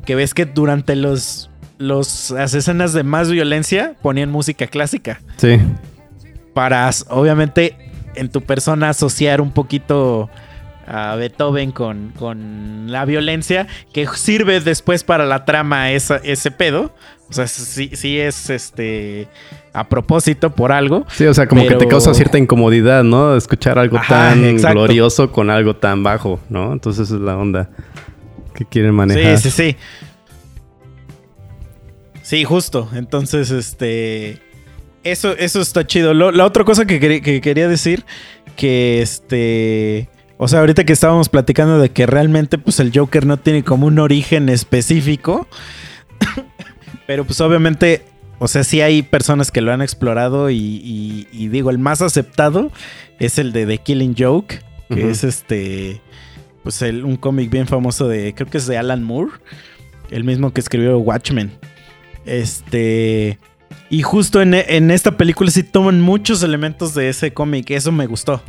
que 0.04 0.14
ves 0.16 0.34
que 0.34 0.44
durante 0.44 0.96
los, 0.96 1.50
los, 1.78 2.30
las 2.30 2.54
escenas 2.54 2.92
de 2.92 3.02
más 3.04 3.30
violencia 3.30 3.94
ponían 4.02 4.30
música 4.30 4.66
clásica 4.66 5.20
Sí. 5.36 5.58
para 6.54 6.90
obviamente 7.10 7.76
en 8.14 8.28
tu 8.30 8.40
persona 8.42 8.90
asociar 8.90 9.40
un 9.40 9.52
poquito 9.52 10.28
a 10.86 11.14
Beethoven 11.16 11.70
con, 11.70 12.12
con 12.18 12.90
la 12.90 13.04
violencia 13.04 13.66
que 13.92 14.06
sirve 14.08 14.60
después 14.60 15.04
para 15.04 15.26
la 15.26 15.44
trama 15.44 15.92
esa, 15.92 16.16
ese 16.16 16.50
pedo. 16.50 16.94
O 17.28 17.32
sea, 17.34 17.46
sí, 17.46 17.90
sí 17.92 18.18
es 18.18 18.48
este 18.48 19.28
a 19.74 19.86
propósito 19.86 20.50
por 20.50 20.72
algo. 20.72 21.04
Sí, 21.10 21.26
o 21.26 21.34
sea, 21.34 21.46
como 21.46 21.66
que 21.66 21.74
te 21.74 21.86
causa 21.86 22.14
cierta 22.14 22.38
incomodidad, 22.38 23.04
¿no? 23.04 23.36
Escuchar 23.36 23.78
algo 23.78 23.98
Ajá, 23.98 24.30
tan 24.30 24.44
exacto. 24.46 24.78
glorioso 24.78 25.30
con 25.30 25.50
algo 25.50 25.76
tan 25.76 26.02
bajo, 26.02 26.40
¿no? 26.48 26.72
Entonces 26.72 27.10
es 27.10 27.20
la 27.20 27.36
onda 27.36 27.68
que 28.54 28.64
quieren 28.64 28.94
manejar. 28.94 29.36
Sí, 29.36 29.50
sí, 29.50 29.72
sí. 29.72 29.76
Sí, 32.28 32.44
justo. 32.44 32.90
Entonces, 32.94 33.50
este. 33.50 34.38
Eso, 35.02 35.34
eso 35.34 35.62
está 35.62 35.86
chido. 35.86 36.12
Lo- 36.12 36.30
la 36.30 36.44
otra 36.44 36.62
cosa 36.62 36.84
que, 36.84 37.00
quería- 37.00 37.22
que 37.22 37.40
quería 37.40 37.68
decir, 37.68 38.04
que 38.54 39.00
este. 39.00 40.10
O 40.36 40.46
sea, 40.46 40.60
ahorita 40.60 40.84
que 40.84 40.92
estábamos 40.92 41.30
platicando 41.30 41.78
de 41.78 41.88
que 41.90 42.04
realmente, 42.04 42.58
pues, 42.58 42.80
el 42.80 42.92
Joker 42.94 43.24
no 43.24 43.38
tiene 43.38 43.64
como 43.64 43.86
un 43.86 43.98
origen 43.98 44.50
específico. 44.50 45.48
pero, 47.06 47.24
pues, 47.24 47.40
obviamente. 47.40 48.04
O 48.40 48.46
sea, 48.46 48.62
sí 48.62 48.82
hay 48.82 49.00
personas 49.00 49.50
que 49.50 49.62
lo 49.62 49.72
han 49.72 49.80
explorado. 49.80 50.50
Y, 50.50 50.56
y- 50.58 51.28
y 51.32 51.48
digo, 51.48 51.70
el 51.70 51.78
más 51.78 52.02
aceptado 52.02 52.70
es 53.18 53.38
el 53.38 53.52
de 53.54 53.64
The 53.64 53.78
Killing 53.78 54.14
Joke. 54.18 54.60
Que 54.94 55.10
es 55.10 55.24
este. 55.24 56.02
Pues 56.62 56.82
el- 56.82 57.06
un 57.06 57.16
cómic 57.16 57.48
bien 57.48 57.66
famoso 57.66 58.06
de. 58.06 58.34
Creo 58.34 58.50
que 58.50 58.58
es 58.58 58.66
de 58.66 58.76
Alan 58.76 59.02
Moore. 59.02 59.32
El 60.10 60.24
mismo 60.24 60.52
que 60.52 60.60
escribió 60.60 60.98
Watchmen. 60.98 61.52
Este. 62.28 63.38
Y 63.90 64.02
justo 64.02 64.42
en, 64.42 64.54
en 64.54 64.90
esta 64.90 65.16
película 65.16 65.50
sí 65.50 65.62
toman 65.62 66.00
muchos 66.00 66.42
elementos 66.42 66.94
de 66.94 67.08
ese 67.08 67.32
cómic. 67.32 67.70
Eso 67.70 67.92
me 67.92 68.06
gustó. 68.06 68.42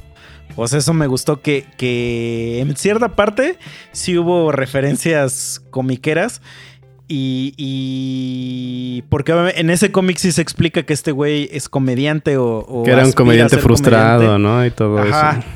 Sea, 0.68 0.80
eso 0.80 0.94
me 0.94 1.08
gustó 1.08 1.42
que, 1.42 1.66
que 1.78 2.60
en 2.60 2.76
cierta 2.76 3.16
parte 3.16 3.58
sí 3.94 4.18
hubo 4.18 4.52
referencias 4.52 5.62
comiqueras. 5.70 6.42
Y, 7.08 7.54
y 7.58 9.04
porque 9.10 9.32
en 9.56 9.70
ese 9.70 9.92
cómic 9.92 10.18
sí 10.18 10.32
se 10.32 10.42
explica 10.42 10.84
que 10.84 10.94
este 10.94 11.12
güey 11.12 11.50
es 11.52 11.68
comediante 11.68 12.38
o... 12.38 12.60
o 12.60 12.84
que 12.84 12.92
era 12.92 13.04
un 13.04 13.14
comediante 13.14 13.58
frustrado, 13.58 14.20
comediante. 14.20 14.44
¿no? 14.44 14.66
Y 14.66 14.72
todo 14.72 15.00
Ajá. 15.00 15.40
eso. 15.40 15.48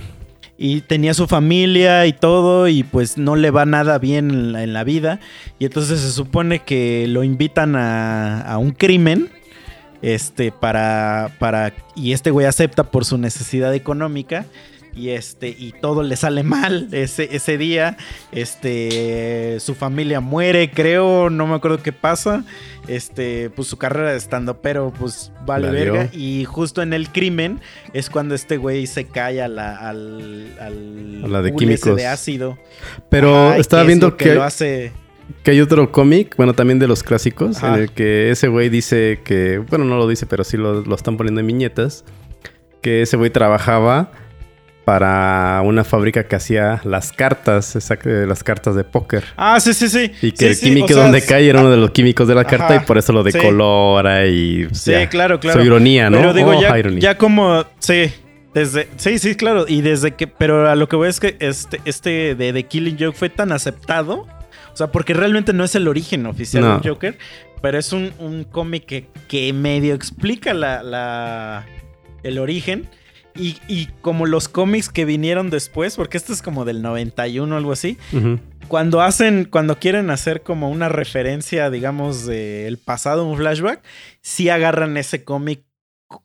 Y 0.57 0.81
tenía 0.81 1.13
su 1.13 1.27
familia 1.27 2.05
y 2.05 2.13
todo, 2.13 2.67
y 2.67 2.83
pues 2.83 3.17
no 3.17 3.35
le 3.35 3.51
va 3.51 3.65
nada 3.65 3.97
bien 3.97 4.55
en 4.55 4.73
la, 4.73 4.83
vida. 4.83 5.19
Y 5.59 5.65
entonces 5.65 5.99
se 5.99 6.11
supone 6.11 6.59
que 6.59 7.07
lo 7.07 7.23
invitan 7.23 7.75
a, 7.75 8.41
a 8.41 8.57
un 8.57 8.71
crimen. 8.71 9.29
Este, 10.01 10.51
para. 10.51 11.31
para. 11.39 11.73
Y 11.95 12.11
este 12.11 12.29
güey 12.29 12.45
acepta 12.45 12.83
por 12.83 13.05
su 13.05 13.17
necesidad 13.17 13.73
económica. 13.73 14.45
Y 14.95 15.09
este. 15.09 15.49
Y 15.49 15.73
todo 15.81 16.03
le 16.03 16.15
sale 16.15 16.43
mal 16.43 16.87
ese, 16.91 17.29
ese 17.35 17.57
día. 17.57 17.97
Este. 18.31 19.59
Su 19.59 19.75
familia 19.75 20.19
muere, 20.19 20.69
creo. 20.71 21.29
No 21.29 21.47
me 21.47 21.55
acuerdo 21.55 21.81
qué 21.81 21.91
pasa. 21.93 22.43
Este. 22.87 23.49
Pues 23.49 23.67
su 23.67 23.77
carrera 23.77 24.11
de 24.11 24.17
estando, 24.17 24.61
pero 24.61 24.91
pues 24.97 25.31
vale 25.45 25.67
Valió. 25.67 25.93
verga. 25.93 26.09
Y 26.13 26.45
justo 26.45 26.81
en 26.81 26.93
el 26.93 27.09
crimen 27.09 27.59
es 27.93 28.09
cuando 28.09 28.35
este 28.35 28.57
güey 28.57 28.85
se 28.87 29.05
cae 29.05 29.41
a 29.41 29.47
la, 29.47 29.75
al, 29.77 30.47
al 30.59 31.21
A 31.25 31.27
la 31.27 31.41
de 31.41 31.55
químicos. 31.55 31.95
de 31.95 32.05
ácido. 32.07 32.57
Pero 33.09 33.53
estaba 33.53 33.81
que 33.81 33.85
es 33.85 33.87
viendo 33.87 34.09
lo 34.09 34.17
que, 34.17 34.35
lo 34.35 34.43
hace. 34.43 34.91
que 35.43 35.51
hay 35.51 35.61
otro 35.61 35.91
cómic, 35.91 36.35
bueno, 36.37 36.53
también 36.53 36.79
de 36.79 36.87
los 36.87 37.01
clásicos, 37.03 37.57
Ajá. 37.57 37.75
en 37.75 37.81
el 37.83 37.91
que 37.91 38.29
ese 38.31 38.47
güey 38.47 38.69
dice 38.69 39.21
que, 39.23 39.57
bueno, 39.57 39.85
no 39.85 39.97
lo 39.97 40.07
dice, 40.07 40.25
pero 40.25 40.43
sí 40.43 40.57
lo, 40.57 40.81
lo 40.81 40.95
están 40.95 41.17
poniendo 41.17 41.41
en 41.41 41.47
viñetas, 41.47 42.03
que 42.81 43.01
ese 43.01 43.17
güey 43.17 43.29
trabajaba 43.31 44.11
para 44.85 45.61
una 45.63 45.83
fábrica 45.83 46.25
que 46.27 46.35
hacía 46.35 46.81
las 46.83 47.11
cartas, 47.11 47.75
eh, 47.75 48.25
las 48.27 48.43
cartas 48.43 48.75
de 48.75 48.83
póker. 48.83 49.23
Ah, 49.37 49.59
sí, 49.59 49.73
sí, 49.73 49.87
sí. 49.89 50.11
Y 50.21 50.31
que 50.31 50.37
Sí, 50.37 50.45
el 50.45 50.55
sí, 50.55 50.65
químico 50.67 50.85
o 50.85 50.89
sea, 50.89 51.03
donde 51.03 51.21
cae 51.25 51.47
era 51.49 51.61
uno 51.61 51.71
de 51.71 51.77
los 51.77 51.91
químicos 51.91 52.27
de 52.27 52.35
la 52.35 52.41
Ajá. 52.41 52.49
carta 52.57 52.75
y 52.75 52.79
por 52.79 52.97
eso 52.97 53.13
lo 53.13 53.23
decolora 53.23 54.25
y... 54.27 54.67
Sí, 54.73 54.91
ya. 54.91 55.07
claro, 55.09 55.39
claro. 55.39 55.59
Su 55.59 55.65
ironía, 55.65 56.09
¿no? 56.09 56.17
Pero 56.17 56.33
digo, 56.33 56.51
Oh, 56.51 56.61
ya, 56.61 56.75
ya 56.99 57.17
como. 57.17 57.65
Sí. 57.79 58.11
Desde, 58.53 58.87
sí, 58.97 59.17
sí, 59.17 59.35
claro. 59.35 59.65
Y 59.67 59.81
desde 59.81 60.11
que. 60.11 60.27
Pero 60.27 60.69
a 60.69 60.75
lo 60.75 60.87
que 60.87 60.95
voy 60.95 61.09
es 61.09 61.19
que 61.19 61.35
este, 61.39 61.81
este 61.85 62.35
de 62.35 62.53
The 62.53 62.63
Killing 62.63 62.97
Joke 62.99 63.17
fue 63.17 63.29
tan 63.29 63.51
aceptado. 63.51 64.27
O 64.71 64.75
sea, 64.75 64.87
porque 64.91 65.13
realmente 65.15 65.53
no 65.53 65.63
es 65.63 65.73
el 65.75 65.87
origen 65.87 66.25
oficial 66.27 66.63
No. 66.63 66.77
del 66.79 66.87
Joker. 66.91 67.17
Pero 67.61 67.79
es 67.79 67.93
un, 67.93 68.11
un 68.19 68.43
cómic 68.43 68.85
que, 68.85 69.07
que 69.27 69.51
medio 69.53 69.95
explica 69.95 70.53
la, 70.53 70.83
la- 70.83 71.65
el 72.21 72.37
origen. 72.37 72.87
Y, 73.35 73.57
y 73.67 73.87
como 74.01 74.25
los 74.25 74.47
cómics 74.47 74.89
que 74.89 75.05
vinieron 75.05 75.49
después, 75.49 75.95
porque 75.95 76.17
este 76.17 76.33
es 76.33 76.41
como 76.41 76.65
del 76.65 76.81
91 76.81 77.53
o 77.53 77.57
algo 77.57 77.71
así, 77.71 77.97
cuando 78.67 79.01
hacen, 79.01 79.45
cuando 79.45 79.79
quieren 79.79 80.09
hacer 80.09 80.43
como 80.43 80.69
una 80.69 80.89
referencia, 80.89 81.69
digamos, 81.69 82.25
del 82.25 82.77
pasado, 82.77 83.25
un 83.25 83.37
flashback, 83.37 83.81
sí 84.21 84.49
agarran 84.49 84.97
ese 84.97 85.23
cómic 85.23 85.63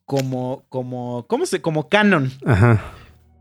como, 0.05 0.65
como, 0.69 1.27
¿cómo 1.29 1.47
se? 1.47 1.63
Como 1.63 1.89
canon. 1.89 2.31
Ajá. 2.45 2.83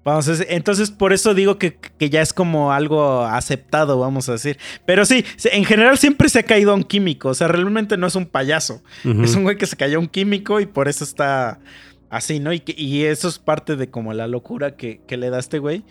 Vamos. 0.08 0.30
Entonces, 0.48 0.90
por 0.90 1.12
eso 1.12 1.34
digo 1.34 1.58
que, 1.58 1.76
que 1.76 2.10
ya 2.10 2.22
es 2.22 2.32
como 2.32 2.72
algo 2.72 3.26
aceptado, 3.26 4.00
vamos 4.00 4.30
a 4.30 4.34
decir. 4.34 4.58
Pero 4.86 5.06
sí, 5.06 5.26
en 5.44 5.66
general 5.66 5.98
siempre 5.98 6.30
se 6.30 6.40
ha 6.40 6.44
caído 6.44 6.72
a 6.72 6.76
un 6.76 6.86
químico. 6.86 7.28
O 7.28 7.34
sea, 7.34 7.50
realmente 7.50 7.98
no 7.98 8.08
es 8.08 8.16
un 8.16 8.26
payaso. 8.26 8.82
Es 9.04 9.36
un 9.36 9.44
güey 9.44 9.58
que 9.58 9.66
se 9.66 9.76
cayó 9.76 9.98
a 9.98 10.00
un 10.00 10.08
químico 10.08 10.62
y 10.62 10.66
por 10.66 10.88
eso 10.88 11.04
está 11.04 11.60
así, 12.10 12.40
¿no? 12.40 12.54
Y, 12.54 12.60
que- 12.62 12.76
y 12.82 13.04
eso 13.06 13.28
es 13.28 13.40
parte 13.40 13.76
de 13.76 13.90
como 13.90 14.14
la 14.14 14.28
locura 14.28 14.76
que, 14.76 15.02
que 15.08 15.18
le 15.18 15.30
da 15.30 15.40
este 15.40 15.60
güey. 15.60 15.84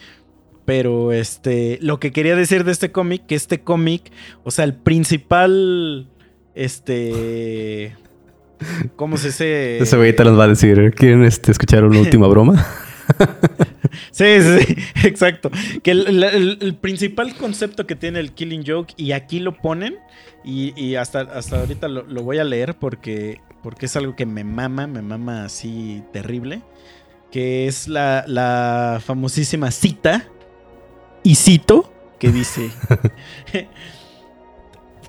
Pero 0.64 1.12
este, 1.12 1.78
lo 1.80 2.00
que 2.00 2.10
quería 2.10 2.34
decir 2.34 2.64
de 2.64 2.72
este 2.72 2.90
cómic, 2.90 3.24
que 3.26 3.36
este 3.36 3.60
cómic, 3.60 4.10
o 4.42 4.50
sea, 4.50 4.64
el 4.64 4.74
principal, 4.74 6.08
este, 6.56 7.94
¿cómo 8.96 9.16
se 9.16 9.28
dice? 9.28 9.78
Ese 9.78 9.96
güey 9.96 10.14
te 10.16 10.24
las 10.24 10.36
va 10.36 10.44
a 10.44 10.48
decir. 10.48 10.92
¿Quieren 10.96 11.22
este, 11.24 11.52
escuchar 11.52 11.84
una 11.84 12.00
última 12.00 12.26
broma? 12.26 12.66
Sí, 14.10 14.24
sí, 14.40 14.58
sí, 14.66 14.76
exacto. 15.06 15.50
Que 15.84 15.92
el, 15.92 16.22
el- 16.24 16.58
el 16.60 16.74
principal 16.74 17.36
concepto 17.36 17.86
que 17.86 17.94
tiene 17.94 18.18
el 18.18 18.32
Killing 18.32 18.64
Joke, 18.66 18.92
y 18.96 19.12
aquí 19.12 19.38
lo 19.38 19.54
ponen, 19.56 19.96
y, 20.44 20.72
y 20.80 20.96
hasta, 20.96 21.20
hasta 21.20 21.60
ahorita 21.60 21.86
lo, 21.88 22.02
lo 22.04 22.22
voy 22.22 22.38
a 22.38 22.44
leer 22.44 22.74
porque, 22.76 23.40
porque 23.62 23.86
es 23.86 23.96
algo 23.96 24.16
que 24.16 24.26
me 24.26 24.44
mama, 24.44 24.86
me 24.86 25.02
mama 25.02 25.44
así 25.44 26.02
terrible, 26.12 26.62
que 27.30 27.66
es 27.66 27.88
la, 27.88 28.24
la 28.26 29.00
famosísima 29.04 29.70
cita, 29.70 30.28
y 31.22 31.34
cito, 31.34 31.92
que 32.20 32.30
dice, 32.30 32.70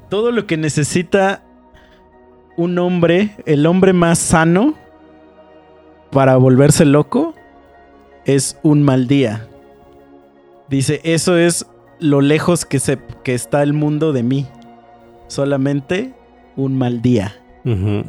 todo 0.09 0.31
lo 0.31 0.47
que 0.47 0.57
necesita 0.57 1.43
un 2.55 2.79
hombre, 2.79 3.35
el 3.45 3.67
hombre 3.67 3.93
más 3.93 4.17
sano 4.17 4.73
para 6.11 6.37
volverse 6.37 6.85
loco, 6.85 7.35
es 8.25 8.57
un 8.63 8.81
mal 8.81 9.07
día. 9.07 9.47
Dice, 10.69 11.01
eso 11.03 11.37
es 11.37 11.67
lo 11.99 12.21
lejos 12.21 12.65
que, 12.65 12.79
se, 12.79 12.97
que 13.23 13.35
está 13.35 13.61
el 13.61 13.73
mundo 13.73 14.11
de 14.11 14.23
mí. 14.23 14.47
Solamente 15.27 16.13
un 16.55 16.77
mal 16.77 17.01
día. 17.01 17.35
Ujú. 17.63 18.05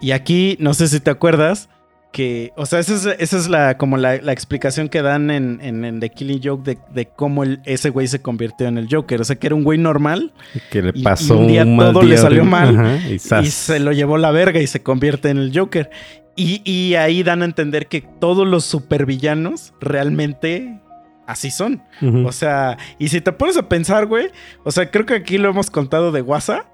Y 0.00 0.10
aquí, 0.12 0.56
no 0.60 0.74
sé 0.74 0.88
si 0.88 1.00
te 1.00 1.10
acuerdas, 1.10 1.68
que, 2.12 2.52
o 2.56 2.64
sea, 2.64 2.78
esa 2.78 2.94
es, 2.94 3.06
esa 3.18 3.36
es 3.36 3.48
la, 3.48 3.76
como 3.76 3.96
la, 3.96 4.18
la 4.18 4.32
explicación 4.32 4.88
que 4.88 5.02
dan 5.02 5.30
en, 5.32 5.58
en- 5.60 5.84
en 5.84 5.98
The 5.98 6.10
Killing 6.10 6.40
Joke 6.44 6.62
de, 6.62 6.78
de 6.94 7.06
cómo 7.08 7.42
el- 7.42 7.60
ese 7.64 7.90
güey 7.90 8.06
se 8.06 8.22
convirtió 8.22 8.68
en 8.68 8.78
el 8.78 8.86
Joker. 8.88 9.20
O 9.20 9.24
sea, 9.24 9.34
que 9.36 9.48
era 9.48 9.56
un 9.56 9.64
güey 9.64 9.78
normal 9.78 10.32
Que 10.70 10.80
le 10.80 10.92
Y- 10.94 11.00
y 11.00 11.02
pasó 11.02 11.38
un 11.38 11.48
día 11.48 11.64
mal 11.64 11.92
todo 11.92 12.02
le 12.04 12.16
salió 12.16 12.44
mal, 12.44 12.78
Ajá, 12.78 12.98
y, 13.08 13.18
se 13.50 13.80
lo 13.80 13.90
llevó 13.90 14.16
la 14.16 14.30
verga 14.30 14.60
y 14.60 14.66
se 14.68 14.80
convierte 14.82 15.28
en 15.30 15.38
el 15.38 15.50
Joker. 15.58 15.90
Y, 16.36 16.62
y 16.70 16.94
ahí 16.94 17.22
dan 17.24 17.42
a 17.42 17.46
entender 17.46 17.88
que 17.88 18.00
todos 18.02 18.46
los 18.46 18.64
supervillanos 18.64 19.72
realmente 19.80 20.80
así 21.26 21.50
son. 21.50 21.82
O 22.24 22.30
sea, 22.32 22.76
y 22.98 23.08
si 23.08 23.20
te 23.22 23.32
pones 23.32 23.56
a 23.56 23.68
pensar, 23.68 24.06
güey, 24.06 24.28
o 24.62 24.70
sea, 24.70 24.90
creo 24.90 25.04
que 25.06 25.14
aquí 25.14 25.38
lo 25.38 25.48
hemos 25.50 25.70
contado 25.70 26.12
de 26.12 26.22
WhatsApp, 26.22 26.64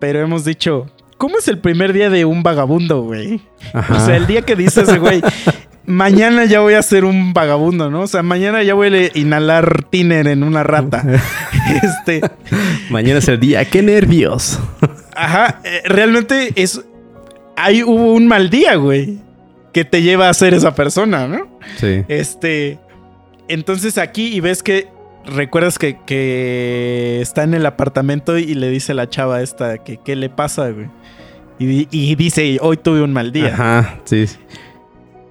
pero 0.00 0.20
hemos 0.20 0.44
dicho, 0.44 0.86
¿cómo 1.22 1.38
es 1.38 1.46
el 1.46 1.58
primer 1.58 1.92
día 1.92 2.10
de 2.10 2.24
un 2.24 2.42
vagabundo, 2.42 3.02
güey? 3.02 3.40
Ajá. 3.72 3.94
O 3.94 4.04
sea, 4.04 4.16
el 4.16 4.26
día 4.26 4.42
que 4.42 4.56
dice 4.56 4.80
ese 4.80 4.98
güey, 4.98 5.22
mañana 5.86 6.46
ya 6.46 6.58
voy 6.58 6.74
a 6.74 6.82
ser 6.82 7.04
un 7.04 7.32
vagabundo, 7.32 7.92
¿no? 7.92 8.00
O 8.00 8.06
sea, 8.08 8.24
mañana 8.24 8.64
ya 8.64 8.74
voy 8.74 8.92
a 8.92 9.16
inhalar 9.16 9.84
tiner 9.84 10.26
en 10.26 10.42
una 10.42 10.64
rata. 10.64 11.04
este, 11.84 12.22
Mañana 12.90 13.20
es 13.20 13.28
el 13.28 13.38
día. 13.38 13.64
¡Qué 13.64 13.82
nervios! 13.82 14.58
ajá, 15.14 15.60
eh, 15.62 15.82
realmente 15.84 16.54
es, 16.56 16.82
ahí 17.56 17.84
hubo 17.84 18.14
un 18.14 18.26
mal 18.26 18.50
día, 18.50 18.74
güey, 18.74 19.20
que 19.72 19.84
te 19.84 20.02
lleva 20.02 20.28
a 20.28 20.34
ser 20.34 20.54
esa 20.54 20.74
persona, 20.74 21.28
¿no? 21.28 21.56
Sí. 21.76 22.02
Este. 22.08 22.80
Entonces 23.46 23.96
aquí 23.96 24.34
y 24.34 24.40
ves 24.40 24.64
que. 24.64 24.88
Recuerdas 25.24 25.78
que, 25.78 26.00
que 26.04 27.20
está 27.22 27.44
en 27.44 27.54
el 27.54 27.64
apartamento 27.64 28.38
y 28.38 28.56
le 28.56 28.70
dice 28.70 28.92
la 28.92 29.08
chava 29.08 29.40
esta 29.40 29.78
que 29.78 29.98
qué 29.98 30.16
le 30.16 30.28
pasa, 30.28 30.68
güey. 30.70 30.88
Y, 31.62 31.66
di- 31.66 31.88
y 31.92 32.14
dice, 32.16 32.58
hoy 32.60 32.76
tuve 32.76 33.02
un 33.02 33.12
mal 33.12 33.30
día. 33.30 33.54
Ajá, 33.54 34.00
sí. 34.04 34.24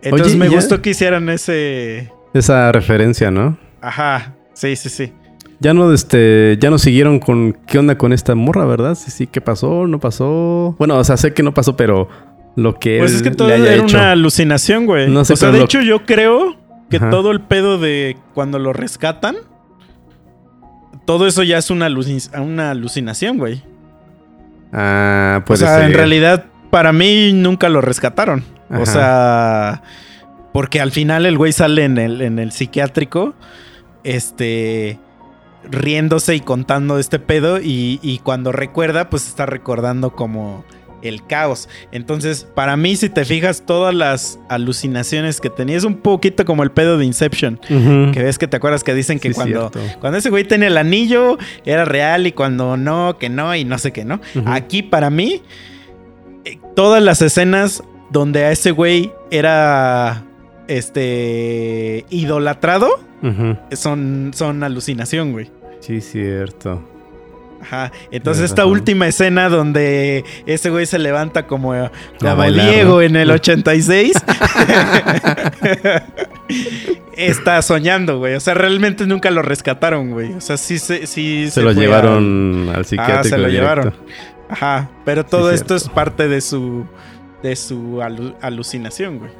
Entonces 0.01 0.27
Oye, 0.29 0.37
me 0.37 0.47
gustó 0.49 0.81
que 0.81 0.91
hicieran 0.91 1.27
ese. 1.29 2.11
Esa 2.33 2.71
referencia, 2.71 3.29
¿no? 3.31 3.57
Ajá. 3.81 4.33
Sí, 4.53 4.75
sí, 4.77 4.87
sí. 4.89 5.11
Ya 5.59 5.73
no, 5.73 5.91
este, 5.93 6.57
ya 6.59 6.69
no 6.69 6.77
siguieron 6.79 7.19
con 7.19 7.53
qué 7.67 7.77
onda 7.79 7.97
con 7.97 8.13
esta 8.13 8.33
morra, 8.33 8.65
¿verdad? 8.65 8.95
Sí, 8.95 9.11
sí, 9.11 9.27
¿qué 9.27 9.41
pasó? 9.41 9.87
¿No 9.87 9.99
pasó? 9.99 10.75
Bueno, 10.79 10.97
o 10.97 11.03
sea, 11.03 11.17
sé 11.17 11.33
que 11.33 11.43
no 11.43 11.53
pasó, 11.53 11.75
pero 11.75 12.07
lo 12.55 12.75
que 12.79 12.99
Pues 12.99 13.11
él 13.11 13.17
es 13.17 13.23
que 13.23 13.29
le 13.31 13.35
todo 13.35 13.47
haya 13.53 13.73
era 13.73 13.83
hecho. 13.83 13.97
una 13.97 14.11
alucinación, 14.13 14.85
güey. 14.85 15.09
No 15.09 15.25
sé, 15.25 15.33
o 15.33 15.35
sea, 15.35 15.51
de 15.51 15.59
lo- 15.59 15.65
hecho, 15.65 15.81
yo 15.81 16.05
creo 16.05 16.55
que 16.89 16.97
Ajá. 16.97 17.09
todo 17.09 17.31
el 17.31 17.41
pedo 17.41 17.77
de 17.77 18.15
cuando 18.33 18.57
lo 18.57 18.71
rescatan. 18.73 19.35
Todo 21.05 21.27
eso 21.27 21.43
ya 21.43 21.57
es 21.57 21.69
una, 21.69 21.87
alucin- 21.89 22.39
una 22.41 22.71
alucinación, 22.71 23.37
güey. 23.37 23.63
Ah, 24.73 25.39
O 25.41 25.45
puede 25.45 25.59
sea, 25.59 25.75
ser. 25.77 25.85
en 25.85 25.93
realidad, 25.93 26.45
para 26.69 26.93
mí 26.93 27.33
nunca 27.33 27.69
lo 27.69 27.81
rescataron. 27.81 28.43
Ajá. 28.69 28.81
O 28.81 28.85
sea, 28.85 29.83
porque 30.53 30.79
al 30.81 30.91
final 30.91 31.25
el 31.25 31.37
güey 31.37 31.51
sale 31.51 31.83
en 31.83 31.97
el, 31.97 32.21
en 32.21 32.39
el 32.39 32.51
psiquiátrico, 32.51 33.33
este, 34.03 34.99
riéndose 35.69 36.35
y 36.35 36.39
contando 36.39 36.99
este 36.99 37.19
pedo. 37.19 37.59
Y, 37.59 37.99
y 38.01 38.19
cuando 38.19 38.51
recuerda, 38.51 39.09
pues 39.09 39.27
está 39.27 39.45
recordando 39.45 40.11
como 40.11 40.63
el 41.01 41.25
caos. 41.25 41.67
Entonces, 41.91 42.45
para 42.55 42.77
mí, 42.77 42.95
si 42.95 43.09
te 43.09 43.25
fijas, 43.25 43.63
todas 43.65 43.93
las 43.93 44.39
alucinaciones 44.49 45.41
que 45.41 45.49
tenía, 45.49 45.77
es 45.77 45.83
un 45.83 45.95
poquito 45.97 46.45
como 46.45 46.63
el 46.63 46.71
pedo 46.71 46.97
de 46.97 47.05
Inception. 47.05 47.59
Que 47.67 48.23
ves 48.23 48.37
que 48.37 48.47
te 48.47 48.57
acuerdas 48.57 48.83
que 48.83 48.93
dicen 48.93 49.19
que 49.19 49.29
Sí, 49.29 49.35
cuando, 49.35 49.69
cierto. 49.71 49.99
cuando 49.99 50.17
ese 50.19 50.29
güey 50.29 50.43
tenía 50.43 50.67
el 50.67 50.77
anillo 50.77 51.37
era 51.65 51.85
real 51.85 52.27
y 52.27 52.31
cuando 52.31 52.77
no, 52.77 53.17
que 53.19 53.29
no 53.29 53.55
y 53.55 53.63
no 53.65 53.77
sé 53.77 53.91
qué, 53.91 54.05
¿no? 54.05 54.19
Aquí 54.45 54.83
para 54.83 55.09
mí, 55.09 55.41
eh, 56.45 56.57
todas 56.75 57.01
las 57.01 57.21
escenas 57.21 57.83
donde 58.09 58.43
a 58.45 58.51
ese 58.51 58.71
güey 58.71 59.11
era 59.31 60.23
este 60.67 62.05
idolatrado 62.09 62.89
son, 63.73 64.31
son 64.33 64.63
alucinación, 64.63 65.31
güey. 65.31 65.49
Sí, 65.79 66.01
cierto. 66.01 66.81
Ajá. 67.61 67.91
Entonces 68.11 68.45
esta 68.45 68.65
última 68.65 69.07
escena 69.07 69.47
donde 69.49 70.25
ese 70.45 70.69
güey 70.69 70.85
se 70.85 70.97
levanta 70.99 71.45
como, 71.47 71.73
como 72.19 72.43
Diego 72.51 73.01
en 73.01 73.15
el 73.15 73.29
86. 73.31 74.13
está 77.15 77.61
soñando, 77.61 78.17
güey. 78.19 78.35
O 78.35 78.39
sea, 78.39 78.53
realmente 78.53 79.05
nunca 79.05 79.31
lo 79.31 79.41
rescataron, 79.41 80.11
güey. 80.11 80.33
O 80.33 80.41
sea, 80.41 80.57
sí, 80.57 80.79
se- 80.79 81.07
sí 81.07 81.49
Se 81.51 81.61
lo 81.61 81.73
fue 81.73 81.81
llevaron 81.81 82.67
al 82.69 82.75
al- 82.77 82.85
psiquiátrico. 82.85 83.19
Ah, 83.19 83.23
se 83.23 83.37
lo 83.37 83.47
directo. 83.47 83.51
llevaron. 83.61 83.93
Ajá. 84.49 84.89
Pero 85.05 85.25
todo 85.25 85.49
Sí, 85.49 85.55
esto 85.55 85.77
cierto. 85.79 85.85
es 85.87 85.89
parte 85.95 86.27
de 86.27 86.41
su 86.41 86.85
de 87.43 87.55
su 87.55 87.97
alu- 88.01 88.35
alucinación, 88.41 89.17
güey. 89.17 89.31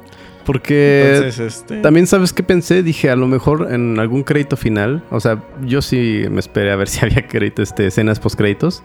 Porque 0.44 1.14
Entonces, 1.16 1.40
este 1.40 1.80
también 1.80 2.06
sabes 2.06 2.32
qué 2.32 2.42
pensé, 2.42 2.82
dije 2.82 3.10
a 3.10 3.16
lo 3.16 3.26
mejor 3.26 3.68
en 3.70 3.98
algún 3.98 4.22
crédito 4.22 4.56
final, 4.56 5.04
o 5.10 5.20
sea, 5.20 5.42
yo 5.64 5.82
sí 5.82 6.24
me 6.30 6.40
esperé 6.40 6.72
a 6.72 6.76
ver 6.76 6.88
si 6.88 7.04
había 7.04 7.26
crédito, 7.26 7.62
este, 7.62 7.86
escenas 7.86 8.20
post 8.20 8.36
créditos. 8.36 8.82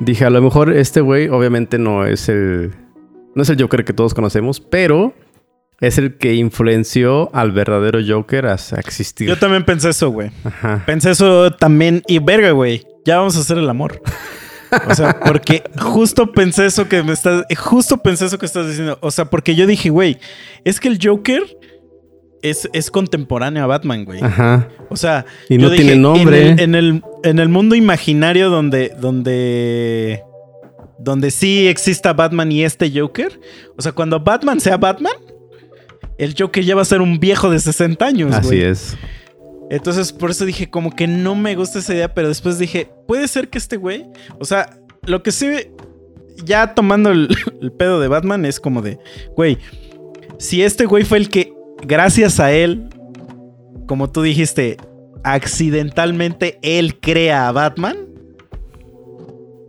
Dije 0.00 0.24
a 0.26 0.30
lo 0.30 0.42
mejor 0.42 0.72
este 0.72 1.00
güey 1.00 1.28
obviamente 1.28 1.78
no 1.78 2.04
es 2.06 2.28
el 2.28 2.72
no 3.34 3.42
es 3.42 3.48
el 3.48 3.60
Joker 3.60 3.84
que 3.84 3.92
todos 3.92 4.14
conocemos, 4.14 4.60
pero 4.60 5.14
es 5.80 5.98
el 5.98 6.16
que 6.16 6.34
influenció 6.34 7.30
al 7.34 7.52
verdadero 7.52 7.98
Joker 8.06 8.46
a, 8.46 8.54
existir. 8.54 9.28
yo 9.28 9.38
también 9.38 9.64
pensé 9.64 9.90
eso, 9.90 10.10
güey. 10.10 10.30
Pensé 10.86 11.10
eso 11.10 11.50
también. 11.52 12.02
Y 12.06 12.18
verga, 12.18 12.52
güey. 12.52 12.82
Ya 13.04 13.18
vamos 13.18 13.36
a 13.36 13.40
hacer 13.40 13.58
el 13.58 13.68
amor. 13.68 14.00
O 14.88 14.94
sea, 14.94 15.20
porque 15.20 15.62
justo 15.78 16.32
pensé 16.32 16.66
eso 16.66 16.88
que 16.88 17.02
me 17.02 17.12
estás. 17.12 17.44
Justo 17.56 17.98
pensé 17.98 18.26
eso 18.26 18.38
que 18.38 18.46
estás 18.46 18.66
diciendo. 18.68 18.98
O 19.00 19.10
sea, 19.10 19.26
porque 19.26 19.54
yo 19.54 19.66
dije, 19.66 19.90
güey, 19.90 20.18
es 20.64 20.80
que 20.80 20.88
el 20.88 20.98
Joker 21.02 21.42
es, 22.42 22.68
es 22.72 22.90
contemporáneo 22.90 23.62
a 23.64 23.66
Batman, 23.66 24.04
güey. 24.04 24.22
Ajá. 24.22 24.68
O 24.88 24.96
sea, 24.96 25.24
Y 25.48 25.58
yo 25.58 25.68
no 25.68 25.74
tiene 25.74 25.96
nombre. 25.96 26.48
En 26.50 26.58
el, 26.58 26.60
en 26.60 26.74
el, 26.74 27.02
en 27.24 27.38
el 27.38 27.48
mundo 27.48 27.74
imaginario 27.74 28.50
donde. 28.50 28.92
donde. 29.00 30.22
donde 30.98 31.30
sí 31.30 31.68
exista 31.68 32.12
Batman 32.12 32.50
y 32.52 32.64
este 32.64 32.90
Joker. 32.98 33.40
O 33.76 33.82
sea, 33.82 33.92
cuando 33.92 34.20
Batman 34.20 34.60
sea 34.60 34.76
Batman. 34.76 35.14
El 36.18 36.34
Joker 36.38 36.64
ya 36.64 36.74
va 36.74 36.80
a 36.80 36.86
ser 36.86 37.02
un 37.02 37.20
viejo 37.20 37.50
de 37.50 37.60
60 37.60 38.02
años, 38.06 38.34
Así 38.34 38.46
güey. 38.46 38.62
es. 38.62 38.96
Entonces, 39.70 40.12
por 40.12 40.30
eso 40.30 40.44
dije, 40.44 40.70
como 40.70 40.94
que 40.94 41.06
no 41.06 41.34
me 41.34 41.54
gusta 41.56 41.80
esa 41.80 41.94
idea, 41.94 42.14
pero 42.14 42.28
después 42.28 42.58
dije, 42.58 42.88
puede 43.06 43.26
ser 43.28 43.48
que 43.48 43.58
este 43.58 43.76
güey, 43.76 44.06
o 44.38 44.44
sea, 44.44 44.78
lo 45.02 45.22
que 45.22 45.32
sí, 45.32 45.48
ya 46.44 46.74
tomando 46.74 47.10
el, 47.10 47.28
pedo 47.76 48.00
de 48.00 48.08
Batman 48.08 48.44
es 48.44 48.60
como 48.60 48.82
de, 48.82 48.98
güey, 49.36 49.58
si 50.38 50.62
este 50.62 50.86
güey 50.86 51.04
fue 51.04 51.18
el 51.18 51.28
que, 51.28 51.52
gracias 51.82 52.38
a 52.40 52.52
él, 52.52 52.88
como 53.86 54.10
tú 54.10 54.22
dijiste, 54.22 54.76
accidentalmente 55.24 56.58
él 56.62 56.98
crea 57.00 57.48
a 57.48 57.52
Batman. 57.52 57.96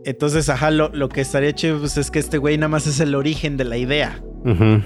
Entonces, 0.04 0.48
ajá, 0.48 0.70
lo, 0.70 0.88
lo 0.90 1.08
que 1.08 1.20
estaría 1.20 1.52
chido 1.52 1.78
pues, 1.80 1.96
es 1.96 2.10
que 2.10 2.18
este 2.18 2.38
güey 2.38 2.56
nada 2.56 2.68
más 2.68 2.86
es 2.86 3.00
el 3.00 3.14
origen 3.14 3.56
de 3.56 3.64
la 3.64 3.76
idea. 3.76 4.22
Ujú. 4.44 4.82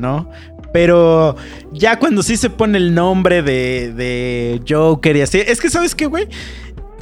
¿No? 0.00 0.28
Pero 0.72 1.36
ya 1.72 1.98
cuando 1.98 2.22
sí 2.22 2.36
se 2.36 2.48
pone 2.50 2.78
el 2.78 2.94
nombre 2.94 3.42
de, 3.42 3.92
de 3.94 4.60
Joker 4.68 5.16
y 5.16 5.20
así. 5.22 5.38
Es 5.44 5.60
que, 5.60 5.68
¿sabes 5.70 5.94
qué, 5.94 6.06
güey? 6.06 6.28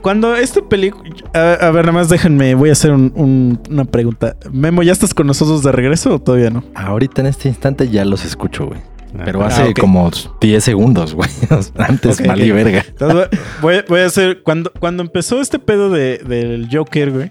Cuando 0.03 0.37
esta 0.37 0.63
película. 0.63 1.11
A, 1.35 1.53
a 1.67 1.71
ver, 1.71 1.85
nada 1.87 1.93
más 1.93 2.09
déjenme. 2.09 2.55
Voy 2.55 2.71
a 2.71 2.73
hacer 2.73 2.93
un- 2.93 3.13
un- 3.15 3.61
una 3.69 3.85
pregunta. 3.85 4.37
Memo, 4.51 4.83
¿ya 4.83 4.93
estás 4.93 5.13
con 5.13 5.27
nosotros 5.27 5.63
de 5.63 5.73
regreso 5.73 6.15
o 6.15 6.19
todavía 6.19 6.51
no? 6.51 6.65
Ahorita 6.75 7.21
en 7.21 7.27
este 7.27 7.49
instante 7.49 7.89
ya 7.89 8.05
los 8.05 8.25
escucho, 8.25 8.67
güey. 8.67 8.81
Pero 9.25 9.43
Ah, 9.43 9.47
hace 9.49 9.63
ok. 9.71 9.79
como 9.81 10.11
10 10.41 10.63
segundos, 10.63 11.15
güey. 11.15 11.29
Antes 11.79 12.21
Ok, 12.21 12.27
valí 12.27 12.51
ok. 12.51 12.57
verga. 12.57 12.85
Entonces, 12.89 13.29
voy, 13.61 13.75
voy- 13.77 13.85
voy 13.89 14.01
a 14.01 14.07
hacer. 14.07 14.43
Cuando, 14.43 14.71
cuando 14.79 15.03
empezó 15.03 15.41
este 15.41 15.59
pedo 15.59 15.91
de- 15.91 16.19
del 16.19 16.69
Joker, 16.73 17.11
güey, 17.11 17.31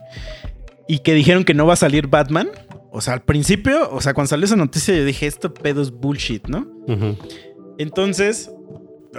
y 0.88 1.00
que 1.00 1.14
dijeron 1.14 1.46
que 1.46 1.54
no 1.54 1.66
va 1.66 1.74
a 1.74 1.78
salir 1.78 2.08
Batman. 2.08 2.50
O 2.98 3.02
sea, 3.02 3.14
al 3.14 3.22
principio, 3.24 3.90
o 3.92 4.02
sea, 4.02 4.14
cuando 4.14 4.30
salió 4.30 4.46
esa 4.46 4.56
noticia, 4.56 4.96
yo 4.96 5.06
dije, 5.06 5.28
este 5.28 5.50
pedo 5.50 5.82
es 5.82 5.92
bullshit, 5.92 6.48
¿no? 6.48 6.68
Entonces, 7.78 8.52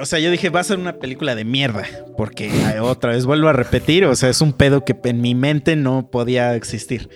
o 0.00 0.04
sea, 0.04 0.18
yo 0.18 0.30
dije, 0.30 0.50
va 0.50 0.60
a 0.60 0.64
ser 0.64 0.78
una 0.78 0.94
película 0.98 1.34
de 1.34 1.44
mierda. 1.44 1.84
Porque 2.16 2.50
otra 2.80 3.12
vez 3.12 3.24
vuelvo 3.24 3.48
a 3.48 3.52
repetir, 3.52 4.04
o 4.04 4.14
sea, 4.16 4.28
es 4.30 4.40
un 4.40 4.52
pedo 4.52 4.84
que 4.84 4.96
en 5.04 5.20
mi 5.20 5.34
mente 5.34 5.76
no 5.76 6.10
podía 6.10 6.54
existir. 6.56 7.08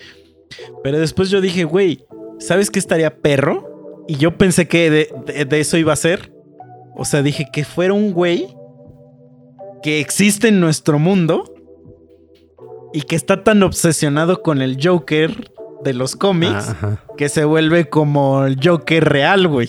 Pero 0.84 0.98
después 0.98 1.30
yo 1.30 1.40
dije, 1.40 1.64
güey, 1.64 2.04
¿sabes 2.38 2.70
qué 2.70 2.78
estaría 2.78 3.16
perro? 3.20 4.04
Y 4.08 4.16
yo 4.16 4.36
pensé 4.38 4.68
que 4.68 4.90
de, 4.90 5.08
de- 5.26 5.44
de 5.44 5.60
eso 5.60 5.76
iba 5.76 5.92
a 5.92 5.96
ser. 5.96 6.32
O 6.96 7.04
sea, 7.04 7.22
dije 7.22 7.46
que 7.52 7.64
fuera 7.64 7.92
un 7.94 8.12
güey 8.12 8.46
que 9.82 10.00
existe 10.00 10.48
en 10.48 10.60
nuestro 10.60 10.98
mundo 10.98 11.44
y 12.92 13.02
que 13.02 13.16
está 13.16 13.42
tan 13.42 13.62
obsesionado 13.62 14.42
con 14.42 14.60
el 14.60 14.76
Joker 14.80 15.51
de 15.85 15.95
los 15.95 16.16
cómics 16.16 16.68
Ajá. 16.70 16.99
que 17.16 17.28
se 17.28 17.45
vuelve 17.45 17.89
como 17.89 18.45
el 18.45 18.59
Joker 18.62 19.05
real, 19.09 19.49
güey. 19.49 19.68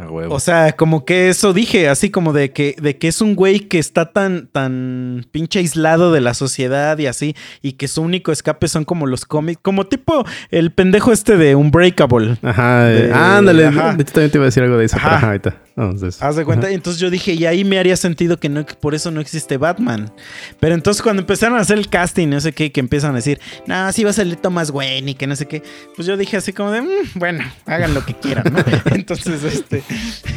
A 0.00 0.08
huevo. 0.08 0.32
O 0.32 0.38
sea, 0.38 0.72
como 0.76 1.04
que 1.04 1.28
eso 1.28 1.52
dije, 1.52 1.88
así 1.88 2.08
como 2.10 2.32
de 2.32 2.52
que, 2.52 2.76
de 2.80 2.98
que 2.98 3.08
es 3.08 3.20
un 3.20 3.34
güey 3.34 3.60
que 3.60 3.80
está 3.80 4.12
tan, 4.12 4.46
tan 4.46 5.26
pinche 5.32 5.58
aislado 5.58 6.12
de 6.12 6.20
la 6.20 6.34
sociedad 6.34 6.96
y 6.98 7.06
así, 7.06 7.34
y 7.62 7.72
que 7.72 7.88
su 7.88 8.02
único 8.02 8.30
escape 8.30 8.68
son 8.68 8.84
como 8.84 9.06
los 9.06 9.24
cómics, 9.24 9.58
como 9.60 9.86
tipo 9.88 10.24
el 10.50 10.70
pendejo 10.70 11.10
este 11.10 11.36
de 11.36 11.56
Unbreakable. 11.56 12.36
Ajá. 12.42 12.84
De- 12.84 13.12
Ándale. 13.12 13.66
ajá. 13.66 13.94
De 13.96 14.02
hecho, 14.02 14.12
también 14.12 14.30
te 14.30 14.38
iba 14.38 14.44
a 14.44 14.46
decir 14.46 14.62
algo 14.62 14.76
de 14.76 14.84
eso. 14.84 14.96
Ajá. 14.98 15.06
pero 15.08 15.16
Ajá, 15.16 15.26
ahorita. 15.26 15.56
Entonces. 15.78 16.20
Haz 16.20 16.34
de 16.36 16.44
cuenta, 16.44 16.68
entonces 16.70 17.00
yo 17.00 17.08
dije, 17.08 17.34
y 17.34 17.46
ahí 17.46 17.64
me 17.64 17.78
haría 17.78 17.96
sentido 17.96 18.36
que 18.38 18.48
no, 18.48 18.66
que 18.66 18.74
por 18.74 18.94
eso 18.96 19.10
no 19.12 19.20
existe 19.20 19.56
Batman. 19.58 20.10
Pero 20.58 20.74
entonces 20.74 21.02
cuando 21.02 21.20
empezaron 21.22 21.56
a 21.56 21.60
hacer 21.60 21.78
el 21.78 21.88
casting, 21.88 22.28
no 22.28 22.40
sé 22.40 22.52
qué, 22.52 22.72
que 22.72 22.80
empiezan 22.80 23.12
a 23.12 23.14
decir, 23.14 23.38
no, 23.66 23.92
sí 23.92 24.02
va 24.02 24.10
a 24.10 24.12
salir 24.12 24.36
Thomas 24.36 24.70
Wayne 24.70 25.12
y 25.12 25.14
que 25.14 25.26
no 25.28 25.36
sé 25.36 25.46
qué, 25.46 25.62
pues 25.94 26.06
yo 26.08 26.16
dije 26.16 26.36
así 26.36 26.52
como 26.52 26.72
de, 26.72 26.82
"Mm, 26.82 26.88
bueno, 27.14 27.44
hagan 27.66 27.94
lo 27.94 28.04
que 28.04 28.14
quieran, 28.14 28.52
¿no? 28.52 28.58
entonces, 28.94 29.44
este, 29.44 29.82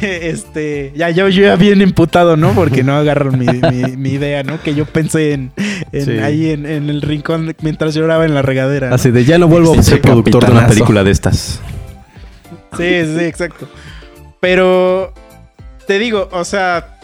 este, 0.00 0.92
ya 0.94 1.10
yo, 1.10 1.28
yo 1.28 1.42
ya 1.42 1.56
bien 1.56 1.80
imputado, 1.82 2.36
¿no? 2.36 2.52
Porque 2.54 2.82
no 2.84 2.94
agarran 2.96 3.38
mi, 3.38 3.46
mi- 3.46 3.96
mi 3.96 4.10
idea, 4.10 4.42
¿no? 4.44 4.62
Que 4.62 4.74
yo 4.74 4.86
pensé 4.86 5.32
en, 5.32 5.52
en 5.92 6.04
Sí. 6.04 6.10
ahí 6.18 6.50
en, 6.50 6.66
en 6.66 6.88
el 6.88 7.02
rincón 7.02 7.54
mientras 7.62 7.94
lloraba 7.94 8.24
en 8.24 8.34
la 8.34 8.42
regadera. 8.42 8.88
¿no? 8.90 8.94
Así 8.94 9.10
de 9.10 9.24
ya 9.24 9.38
no 9.38 9.48
vuelvo 9.48 9.74
a 9.78 9.82
ser 9.82 10.00
productor 10.00 10.44
de 10.46 10.52
una 10.52 10.66
película 10.68 11.02
de 11.04 11.10
estas. 11.10 11.60
Sí, 12.76 13.02
sí, 13.04 13.24
exacto. 13.24 13.68
Pero 14.40 15.12
te 15.86 15.98
digo, 15.98 16.28
o 16.32 16.44
sea, 16.44 16.98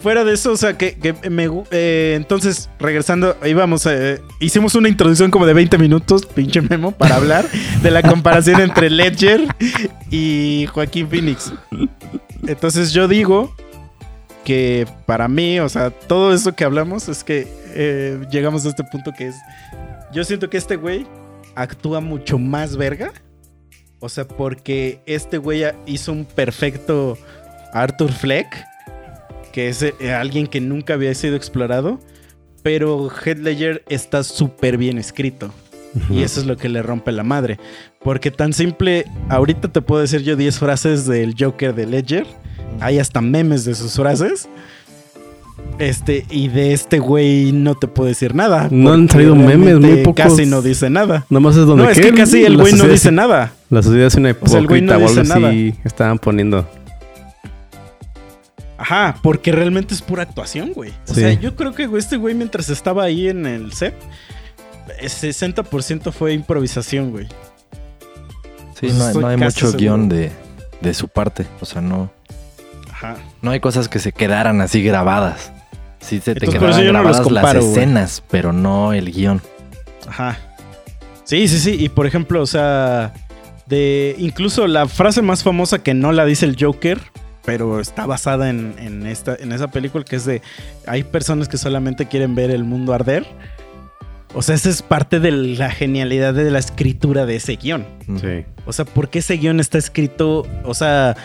fuera 0.00 0.24
de 0.24 0.34
eso, 0.34 0.52
o 0.52 0.56
sea, 0.56 0.76
que, 0.76 0.96
que 0.96 1.30
me 1.30 1.48
eh, 1.70 2.14
entonces 2.16 2.70
regresando, 2.78 3.36
íbamos, 3.44 3.86
eh, 3.86 4.20
hicimos 4.40 4.74
una 4.74 4.88
introducción 4.88 5.30
como 5.30 5.46
de 5.46 5.54
20 5.54 5.78
minutos, 5.78 6.26
pinche 6.26 6.60
memo, 6.62 6.92
para 6.92 7.16
hablar 7.16 7.46
de 7.82 7.90
la 7.90 8.02
comparación 8.02 8.60
entre 8.60 8.90
Ledger 8.90 9.46
y 10.10 10.66
Joaquín 10.72 11.08
Phoenix. 11.08 11.52
Entonces 12.46 12.92
yo 12.92 13.08
digo 13.08 13.54
que 14.44 14.86
para 15.06 15.28
mí, 15.28 15.60
o 15.60 15.68
sea, 15.68 15.90
todo 15.90 16.32
eso 16.32 16.54
que 16.54 16.64
hablamos 16.64 17.08
es 17.08 17.22
que 17.22 17.46
eh, 17.74 18.20
llegamos 18.30 18.64
a 18.64 18.70
este 18.70 18.84
punto 18.84 19.12
que 19.16 19.28
es, 19.28 19.36
yo 20.12 20.24
siento 20.24 20.48
que 20.48 20.56
este 20.56 20.76
güey 20.76 21.06
actúa 21.54 22.00
mucho 22.00 22.38
más 22.38 22.76
verga. 22.76 23.12
O 24.00 24.08
sea, 24.08 24.26
porque 24.26 25.00
este 25.06 25.38
güey 25.38 25.62
hizo 25.86 26.12
un 26.12 26.24
perfecto 26.24 27.18
Arthur 27.72 28.12
Fleck, 28.12 28.46
que 29.52 29.68
es 29.68 29.82
eh, 29.82 30.12
alguien 30.12 30.46
que 30.46 30.60
nunca 30.60 30.94
había 30.94 31.14
sido 31.14 31.36
explorado, 31.36 32.00
pero 32.62 33.10
Heath 33.10 33.38
Ledger 33.38 33.84
está 33.88 34.22
súper 34.22 34.76
bien 34.76 34.98
escrito. 34.98 35.52
Y 36.08 36.22
eso 36.22 36.40
es 36.40 36.46
lo 36.46 36.56
que 36.56 36.68
le 36.68 36.82
rompe 36.82 37.10
la 37.10 37.24
madre. 37.24 37.58
Porque 38.02 38.30
tan 38.30 38.52
simple, 38.52 39.06
ahorita 39.28 39.72
te 39.72 39.82
puedo 39.82 40.00
decir 40.00 40.22
yo 40.22 40.36
10 40.36 40.58
frases 40.58 41.06
del 41.06 41.34
Joker 41.38 41.74
de 41.74 41.86
Ledger. 41.86 42.26
Hay 42.80 42.98
hasta 43.00 43.20
memes 43.20 43.64
de 43.64 43.74
sus 43.74 43.96
frases. 43.96 44.48
Este, 45.78 46.26
y 46.30 46.48
de 46.48 46.74
este 46.74 46.98
güey 46.98 47.52
no 47.52 47.74
te 47.74 47.86
puedo 47.88 48.06
decir 48.08 48.34
nada. 48.34 48.68
No 48.70 48.92
han 48.92 49.08
salido 49.08 49.34
memes, 49.34 49.78
muy 49.80 49.96
pocos. 50.02 50.24
Casi 50.24 50.44
no 50.44 50.60
dice 50.60 50.90
nada. 50.90 51.24
Nomás 51.30 51.56
es 51.56 51.64
donde 51.66 51.84
No, 51.84 51.90
es 51.90 51.98
que 52.00 52.12
casi 52.12 52.44
el 52.44 52.56
güey 52.58 52.74
no 52.74 52.84
dice 52.86 53.10
nada. 53.10 53.52
La 53.70 53.82
sociedad 53.82 54.06
es 54.08 54.14
una 54.16 54.36
O 54.38 54.46
sea, 54.46 54.58
el 54.58 54.66
güey 54.66 54.82
no 54.82 54.92
hipócrita 54.92 54.92
o 55.04 55.08
algo 55.08 55.22
dice 55.22 55.34
nada. 55.40 55.48
así. 55.48 55.74
Estaban 55.84 56.18
poniendo. 56.18 56.68
Ajá, 58.76 59.16
porque 59.22 59.52
realmente 59.52 59.94
es 59.94 60.00
pura 60.02 60.22
actuación, 60.22 60.72
güey. 60.72 60.90
O 61.08 61.14
Sí. 61.14 61.20
sea, 61.20 61.32
yo 61.34 61.54
creo 61.54 61.74
que 61.74 61.88
este 61.96 62.16
güey 62.16 62.34
mientras 62.34 62.70
estaba 62.70 63.04
ahí 63.04 63.28
en 63.28 63.46
el 63.46 63.72
set, 63.72 63.94
el 65.00 65.08
60% 65.10 66.12
fue 66.12 66.32
improvisación, 66.32 67.10
güey. 67.10 67.26
Sí, 68.78 68.86
Pues 68.88 68.94
no, 68.94 69.06
hay- 69.28 69.36
no 69.36 69.44
mucho 69.44 69.50
seguro. 69.66 69.78
guion 69.78 70.08
de, 70.08 70.30
de 70.80 70.94
su 70.94 71.08
parte. 71.08 71.46
O 71.60 71.66
sea, 71.66 71.82
no, 71.82 72.10
Ajá. 72.90 73.16
no 73.42 73.50
hay 73.50 73.60
cosas 73.60 73.88
que 73.88 73.98
se 73.98 74.12
quedaran 74.12 74.60
así 74.62 74.82
grabadas. 74.82 75.52
Sí 76.00 76.20
se 76.20 76.34
te 76.34 76.44
Entonces, 76.44 76.60
por 76.60 76.70
eso 76.70 76.80
quedaban 76.80 76.86
yo 76.86 76.92
no 76.92 77.02
los 77.02 77.18
grabadas 77.18 77.20
comparo, 77.20 77.60
las 77.60 77.70
escenas, 77.70 78.22
pero 78.30 78.52
no 78.52 78.92
el 78.92 79.12
guion. 79.12 79.40
Ajá. 80.08 80.38
Sí, 81.24 81.46
sí, 81.48 81.58
sí. 81.58 81.76
Y 81.78 81.88
por 81.88 82.06
ejemplo, 82.06 82.42
o 82.42 82.46
sea, 82.46 83.12
de 83.66 84.16
incluso 84.18 84.66
la 84.66 84.88
frase 84.88 85.22
más 85.22 85.42
famosa 85.42 85.82
que 85.82 85.94
no 85.94 86.12
la 86.12 86.24
dice 86.24 86.46
el 86.46 86.56
Joker 86.58 87.00
pero 87.44 87.80
está 87.80 88.06
basada 88.06 88.50
en, 88.50 88.74
en 88.78 89.06
esta, 89.06 89.34
en 89.34 89.52
esa 89.52 89.68
película 89.68 90.04
que 90.04 90.16
es 90.16 90.24
de, 90.24 90.42
hay 90.86 91.04
personas 91.04 91.48
que 91.48 91.56
solamente 91.56 92.06
quieren 92.06 92.34
ver 92.34 92.50
el 92.50 92.64
mundo 92.64 92.92
arder. 92.92 93.26
O 94.34 94.42
sea, 94.42 94.54
esa 94.54 94.68
es 94.68 94.82
parte 94.82 95.18
de 95.18 95.32
la 95.32 95.70
genialidad 95.70 96.32
de 96.34 96.48
la 96.50 96.60
escritura 96.60 97.26
de 97.26 97.36
ese 97.36 97.56
guion. 97.56 97.84
Sí. 98.20 98.44
O 98.66 98.72
sea, 98.72 98.84
¿por 98.84 99.08
qué 99.08 99.18
ese 99.18 99.34
guion 99.34 99.58
está 99.58 99.78
escrito? 99.78 100.46
O 100.64 100.74
sea, 100.74 101.16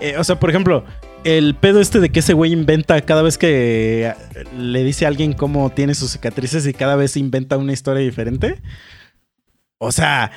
eh, 0.00 0.16
o 0.18 0.24
sea, 0.24 0.38
por 0.38 0.50
ejemplo, 0.50 0.84
el 1.24 1.54
pedo 1.54 1.80
este 1.80 2.00
de 2.00 2.10
que 2.10 2.20
ese 2.20 2.32
güey 2.32 2.52
inventa 2.52 3.00
cada 3.02 3.22
vez 3.22 3.38
que 3.38 4.12
le 4.56 4.84
dice 4.84 5.04
a 5.04 5.08
alguien 5.08 5.32
cómo 5.32 5.70
tiene 5.70 5.94
sus 5.94 6.12
cicatrices 6.12 6.66
y 6.66 6.72
cada 6.72 6.96
vez 6.96 7.16
inventa 7.16 7.56
una 7.56 7.72
historia 7.72 8.02
diferente. 8.02 8.60
O 9.78 9.92
sea, 9.92 10.30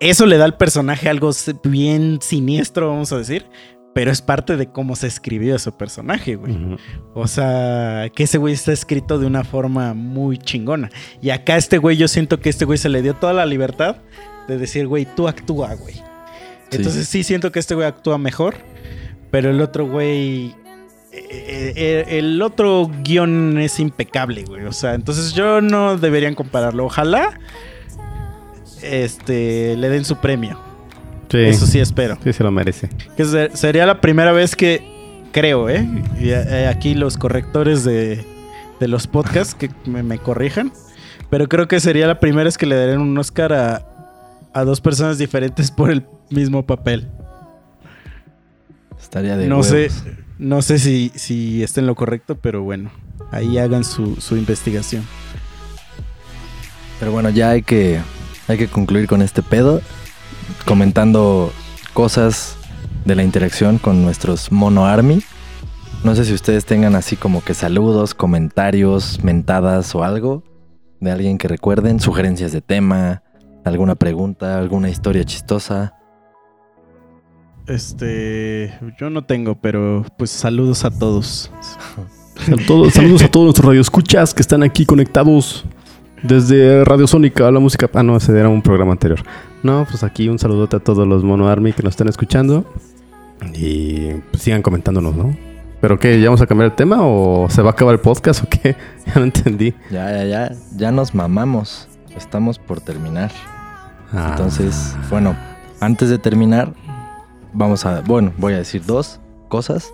eso 0.00 0.26
le 0.26 0.38
da 0.38 0.44
al 0.44 0.56
personaje 0.56 1.08
algo 1.08 1.30
bien 1.64 2.18
siniestro, 2.20 2.88
vamos 2.88 3.12
a 3.12 3.18
decir. 3.18 3.46
Pero 3.92 4.12
es 4.12 4.22
parte 4.22 4.56
de 4.56 4.70
cómo 4.70 4.94
se 4.94 5.08
escribió 5.08 5.56
ese 5.56 5.72
personaje, 5.72 6.36
güey. 6.36 6.56
O 7.12 7.26
sea, 7.26 8.08
que 8.14 8.22
ese 8.22 8.38
güey 8.38 8.54
está 8.54 8.72
escrito 8.72 9.18
de 9.18 9.26
una 9.26 9.42
forma 9.42 9.94
muy 9.94 10.38
chingona. 10.38 10.90
Y 11.20 11.30
acá 11.30 11.56
este 11.56 11.78
güey, 11.78 11.96
yo 11.96 12.06
siento 12.06 12.38
que 12.38 12.50
este 12.50 12.64
güey 12.64 12.78
se 12.78 12.88
le 12.88 13.02
dio 13.02 13.14
toda 13.14 13.32
la 13.32 13.46
libertad 13.46 13.96
de 14.46 14.58
decir, 14.58 14.86
güey, 14.86 15.08
tú 15.16 15.26
actúa, 15.26 15.74
güey. 15.74 15.96
Entonces 16.70 17.08
sí 17.08 17.24
siento 17.24 17.50
que 17.50 17.58
este 17.58 17.74
güey 17.74 17.86
actúa 17.88 18.16
mejor. 18.16 18.54
Pero 19.30 19.50
el 19.50 19.60
otro 19.60 19.86
güey... 19.86 20.54
eh, 21.12 21.72
eh, 21.76 22.04
El 22.18 22.40
otro 22.42 22.90
guion 23.02 23.58
es 23.58 23.78
impecable, 23.80 24.44
güey. 24.44 24.64
O 24.64 24.72
sea, 24.72 24.94
entonces 24.94 25.32
yo 25.32 25.60
no 25.60 25.96
deberían 25.96 26.34
compararlo. 26.34 26.84
Ojalá 26.86 27.38
este, 28.82 29.76
le 29.76 29.88
den 29.88 30.04
su 30.04 30.16
premio. 30.16 30.58
Sí. 31.30 31.38
Eso 31.38 31.66
sí 31.66 31.78
espero. 31.78 32.18
Sí, 32.24 32.32
se 32.32 32.42
lo 32.42 32.50
merece. 32.50 32.88
Que 33.16 33.24
ser- 33.24 33.56
sería 33.56 33.86
la 33.86 34.00
primera 34.00 34.32
vez 34.32 34.56
que 34.56 34.82
creo, 35.32 35.68
¿eh? 35.68 35.86
Y 36.20 36.30
eh, 36.30 36.66
aquí 36.66 36.94
los 36.94 37.16
correctores 37.16 37.84
de, 37.84 38.24
de 38.80 38.88
los 38.88 39.06
podcasts 39.06 39.54
que 39.54 39.70
me, 39.86 40.02
me 40.02 40.18
corrijan. 40.18 40.72
Pero 41.28 41.48
creo 41.48 41.68
que 41.68 41.78
sería 41.78 42.08
la 42.08 42.18
primera 42.18 42.44
vez 42.44 42.58
que 42.58 42.66
le 42.66 42.74
darían 42.74 43.00
un 43.00 43.16
Oscar 43.16 43.52
a, 43.52 43.86
a 44.52 44.64
dos 44.64 44.80
personas 44.80 45.18
diferentes 45.18 45.70
por 45.70 45.92
el 45.92 46.04
mismo 46.30 46.66
papel. 46.66 47.06
Estaría 49.10 49.36
de 49.36 49.48
No 49.48 49.64
sé, 49.64 49.90
no 50.38 50.62
sé 50.62 50.78
si, 50.78 51.10
si 51.16 51.64
está 51.64 51.80
en 51.80 51.88
lo 51.88 51.96
correcto, 51.96 52.36
pero 52.36 52.62
bueno, 52.62 52.92
ahí 53.32 53.58
hagan 53.58 53.82
su, 53.82 54.14
su 54.20 54.36
investigación. 54.36 55.02
Pero 57.00 57.10
bueno, 57.10 57.28
ya 57.30 57.50
hay 57.50 57.62
que, 57.62 58.00
hay 58.46 58.56
que 58.56 58.68
concluir 58.68 59.08
con 59.08 59.20
este 59.20 59.42
pedo, 59.42 59.80
comentando 60.64 61.52
cosas 61.92 62.56
de 63.04 63.16
la 63.16 63.24
interacción 63.24 63.78
con 63.78 64.00
nuestros 64.04 64.52
Mono 64.52 64.86
Army. 64.86 65.24
No 66.04 66.14
sé 66.14 66.24
si 66.24 66.32
ustedes 66.32 66.64
tengan 66.64 66.94
así 66.94 67.16
como 67.16 67.42
que 67.42 67.54
saludos, 67.54 68.14
comentarios, 68.14 69.24
mentadas 69.24 69.92
o 69.96 70.04
algo 70.04 70.44
de 71.00 71.10
alguien 71.10 71.36
que 71.36 71.48
recuerden, 71.48 71.98
sugerencias 71.98 72.52
de 72.52 72.60
tema, 72.60 73.24
alguna 73.64 73.96
pregunta, 73.96 74.56
alguna 74.56 74.88
historia 74.88 75.24
chistosa. 75.24 75.94
Este, 77.70 78.76
yo 78.98 79.10
no 79.10 79.22
tengo, 79.22 79.54
pero 79.54 80.04
pues 80.16 80.30
saludos 80.30 80.84
a 80.84 80.90
todos. 80.90 81.52
Saludos, 82.34 82.94
saludos 82.94 83.22
a 83.22 83.28
todos 83.28 83.44
nuestros 83.44 83.66
radioescuchas 83.66 84.34
que 84.34 84.42
están 84.42 84.64
aquí 84.64 84.84
conectados 84.84 85.64
desde 86.24 86.84
Radio 86.84 87.06
Sónica, 87.06 87.48
la 87.48 87.60
música. 87.60 87.88
Ah, 87.94 88.02
no, 88.02 88.16
ese 88.16 88.36
era 88.36 88.48
un 88.48 88.60
programa 88.60 88.90
anterior. 88.90 89.22
No, 89.62 89.86
pues 89.88 90.02
aquí 90.02 90.28
un 90.28 90.40
saludote 90.40 90.76
a 90.76 90.80
todos 90.80 91.06
los 91.06 91.22
Mono 91.22 91.48
Army 91.48 91.72
que 91.72 91.84
nos 91.84 91.92
están 91.92 92.08
escuchando. 92.08 92.64
Y 93.54 94.14
pues, 94.32 94.42
sigan 94.42 94.62
comentándonos, 94.62 95.14
¿no? 95.14 95.36
¿Pero 95.80 95.96
qué? 95.96 96.20
¿Ya 96.20 96.26
vamos 96.26 96.40
a 96.40 96.46
cambiar 96.48 96.70
el 96.70 96.76
tema 96.76 96.98
o 97.02 97.48
se 97.50 97.62
va 97.62 97.70
a 97.70 97.72
acabar 97.72 97.94
el 97.94 98.00
podcast 98.00 98.42
o 98.42 98.48
qué? 98.48 98.74
Ya 99.06 99.14
no 99.14 99.22
entendí. 99.22 99.74
Ya, 99.92 100.10
ya, 100.10 100.24
ya, 100.24 100.52
ya 100.76 100.90
nos 100.90 101.14
mamamos. 101.14 101.86
Estamos 102.16 102.58
por 102.58 102.80
terminar. 102.80 103.30
Ah. 104.12 104.30
Entonces, 104.30 104.96
bueno, 105.08 105.36
antes 105.80 106.10
de 106.10 106.18
terminar, 106.18 106.74
vamos 107.52 107.86
a, 107.86 108.00
bueno, 108.00 108.32
voy 108.36 108.54
a 108.54 108.58
decir 108.58 108.84
dos 108.84 109.20
cosas. 109.48 109.92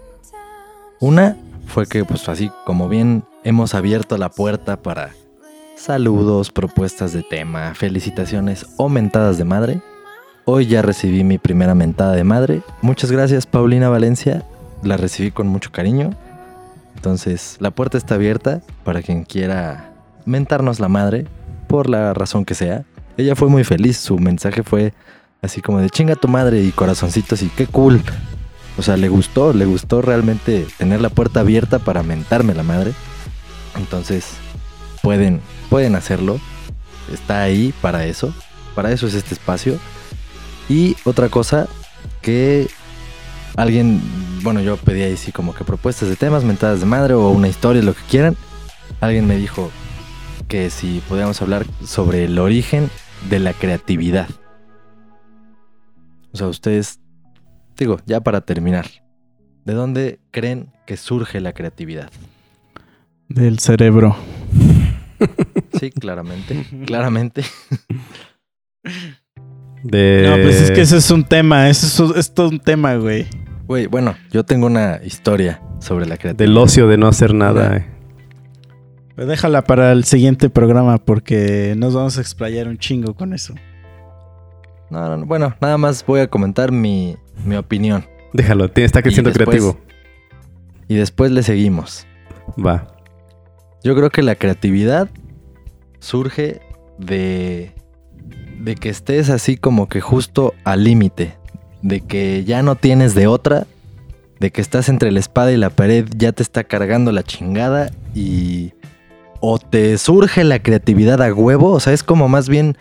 Una 1.01 1.37
fue 1.67 1.87
que, 1.87 2.05
pues 2.05 2.29
así 2.29 2.51
como 2.65 2.89
bien 2.89 3.25
hemos 3.45 3.75
abierto 3.75 4.17
la 4.19 4.31
puerta 4.31 4.77
para 4.77 5.11
saludos, 5.77 6.51
propuestas 6.51 7.13
de 7.13 7.23
tema, 7.23 7.75
felicitaciones 7.75 8.67
o 8.77 8.89
mentadas 8.89 9.39
de 9.39 9.45
madre. 9.45 9.81
Hoy 10.45 10.67
ya 10.67 10.81
recibí 10.81 11.25
mi 11.25 11.39
primera 11.39 11.75
mentada 11.75 12.15
de 12.15 12.25
madre. 12.25 12.63
Muchas 12.81 13.11
gracias, 13.11 13.47
Paulina 13.47 13.89
Valencia. 13.89 14.45
La 14.83 14.97
recibí 14.97 15.31
con 15.31 15.49
mucho 15.49 15.73
cariño. 15.73 16.11
Entonces, 16.95 17.57
la 17.61 17.71
puerta 17.71 17.99
está 17.99 18.15
abierta 18.15 18.63
para 18.85 19.03
quien 19.03 19.25
quiera 19.25 19.93
mentarnos 20.25 20.81
la 20.81 20.89
madre, 20.89 21.27
por 21.69 21.91
la 21.91 22.15
razón 22.15 22.45
que 22.45 22.55
sea. 22.55 22.85
Ella 23.17 23.35
fue 23.35 23.49
muy 23.49 23.65
feliz, 23.65 23.97
su 23.97 24.19
mensaje 24.19 24.63
fue 24.63 24.93
así 25.43 25.61
como 25.63 25.81
de 25.81 25.91
chinga 25.91 26.17
tu 26.17 26.29
madre 26.29 26.63
y 26.63 26.73
corazoncitos 26.73 27.43
y 27.43 27.49
qué 27.49 27.67
cool. 27.67 28.03
O 28.79 28.83
sea, 28.83 28.97
le 28.97 29.09
gustó, 29.09 29.53
le 29.53 29.65
gustó 29.65 30.03
realmente 30.03 30.67
tener 30.77 31.01
la 31.01 31.09
puerta 31.09 31.41
abierta 31.41 31.79
para 31.79 32.03
mentarme 32.03 32.55
la 32.55 32.63
madre. 32.63 32.93
Entonces, 33.77 34.33
pueden, 35.03 35.41
pueden 35.71 35.95
hacerlo. 35.95 36.39
Está 37.13 37.43
ahí 37.43 37.73
para 37.81 38.05
eso. 38.05 38.35
Para 38.75 38.93
eso 38.93 39.07
es 39.07 39.15
este 39.15 39.35
espacio. 39.35 39.79
Y 40.69 40.97
otra 41.05 41.29
cosa 41.29 41.69
que 42.21 42.69
alguien, 43.57 44.03
bueno, 44.43 44.61
yo 44.61 44.77
pedí 44.77 45.03
ahí 45.03 45.17
sí 45.17 45.33
como 45.33 45.55
que 45.55 45.65
propuestas 45.65 46.09
de 46.09 46.17
temas, 46.17 46.45
mentadas 46.45 46.81
de 46.81 46.87
madre 46.87 47.15
o 47.15 47.31
una 47.31 47.49
historia, 47.49 47.83
lo 47.83 47.95
que 47.95 48.03
quieran. 48.11 48.37
Alguien 49.01 49.27
me 49.27 49.37
dijo 49.37 49.71
que 50.49 50.71
si 50.71 51.03
podíamos 51.09 51.41
hablar 51.41 51.67
sobre 51.85 52.25
el 52.25 52.39
origen 52.39 52.91
de 53.31 53.39
la 53.39 53.53
creatividad. 53.53 54.29
O 56.37 56.39
sea, 56.39 56.49
ustedes, 56.49 57.01
digo, 57.79 57.99
ya 58.05 58.21
para 58.21 58.43
terminar, 58.43 58.85
¿de 59.65 59.73
dónde 59.73 60.21
creen 60.33 60.71
que 60.87 60.99
surge 60.99 61.41
la 61.41 61.55
creatividad? 61.55 62.11
Del 63.31 63.59
cerebro. 63.59 64.15
Sí, 65.81 65.91
claramente, 65.93 66.67
claramente. 66.87 67.43
De... 69.83 70.27
No, 70.29 70.43
pues 70.43 70.61
es 70.61 70.71
que 70.73 70.83
ese 70.83 70.99
es 70.99 71.11
un 71.11 71.25
tema, 71.25 71.71
ese 71.71 71.87
es, 71.87 72.17
es 72.17 72.35
todo 72.35 72.51
un 72.51 72.61
tema, 72.61 72.97
güey. 72.97 73.25
Güey, 73.67 73.87
bueno, 73.87 74.15
yo 74.31 74.45
tengo 74.45 74.67
una 74.67 75.01
historia 75.03 75.63
sobre 75.81 76.05
la 76.05 76.19
creatividad. 76.19 76.51
Del 76.51 76.59
ocio 76.59 76.87
de 76.87 76.99
no 76.99 77.09
hacer 77.09 77.33
nada. 77.33 77.79
eh. 77.79 77.87
Pues 79.15 79.27
déjala 79.27 79.65
para 79.65 79.93
el 79.93 80.05
siguiente 80.05 80.51
programa 80.51 80.99
porque 80.99 81.73
nos 81.79 81.95
vamos 81.95 82.19
a 82.19 82.21
explayar 82.21 82.69
un 82.69 82.77
chingo 82.77 83.15
con 83.15 83.33
eso. 83.33 83.55
No, 84.91 85.09
no, 85.09 85.17
no, 85.17 85.27
bueno, 85.27 85.55
nada 85.61 85.79
más 85.79 86.05
voy 86.07 86.21
a 86.21 86.29
comentar 86.29 86.71
mi, 86.73 87.17
mi 87.45 87.57
opinión. 87.57 88.05
Déjalo, 88.33 88.71
está 88.75 89.03
creciendo 89.03 89.31
después- 89.31 89.49
creativo. 89.49 89.79
Y 90.89 90.95
después 90.95 91.33
le 91.33 91.43
seguimos. 91.43 92.07
Va. 92.65 92.87
Yo 93.83 93.97
creo 93.97 94.11
que 94.11 94.23
la 94.23 94.37
creatividad 94.37 95.09
surge 95.99 96.61
de, 96.99 97.73
de 98.61 98.75
que 98.77 98.89
estés 98.89 99.31
así 99.31 99.57
como 99.57 99.89
que 99.89 100.01
justo 100.01 100.55
al 100.65 100.85
límite. 100.85 101.35
De 101.83 102.01
que 102.01 102.45
ya 102.45 102.63
no 102.63 102.77
tienes 102.77 103.15
de 103.15 103.27
otra. 103.27 103.67
De 104.39 104.51
que 104.53 104.61
estás 104.61 104.89
entre 104.89 105.11
la 105.11 105.19
espada 105.19 105.51
y 105.51 105.57
la 105.57 105.71
pared, 105.71 106.07
ya 106.17 106.31
te 106.33 106.43
está 106.43 106.63
cargando 106.65 107.11
la 107.13 107.23
chingada 107.23 107.91
y... 108.15 108.73
O 109.41 109.59
te 109.59 109.99
surge 109.99 110.45
la 110.45 110.61
creatividad 110.61 111.21
a 111.23 111.33
huevo, 111.33 111.73
o 111.73 111.81
sea, 111.81 111.93
es 111.93 112.03
como 112.03 112.29
más 112.29 112.49
bien... 112.49 112.77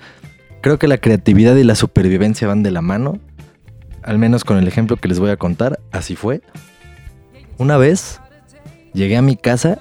Creo 0.65 0.79
que 0.79 0.87
la 0.87 0.97
creatividad 0.97 1.55
y 1.57 1.63
la 1.63 1.75
supervivencia 1.75 2.47
van 2.47 2.63
de 2.63 2.71
la 2.71 2.81
mano. 2.81 3.19
Al 4.01 4.17
menos 4.17 4.43
con 4.43 4.57
el 4.57 4.67
ejemplo 4.67 4.97
que 4.97 5.07
les 5.07 5.19
voy 5.19 5.29
a 5.29 5.37
contar, 5.37 5.79
así 5.91 6.15
fue. 6.15 6.41
Una 7.59 7.77
vez 7.77 8.19
llegué 8.91 9.15
a 9.15 9.21
mi 9.21 9.35
casa 9.35 9.77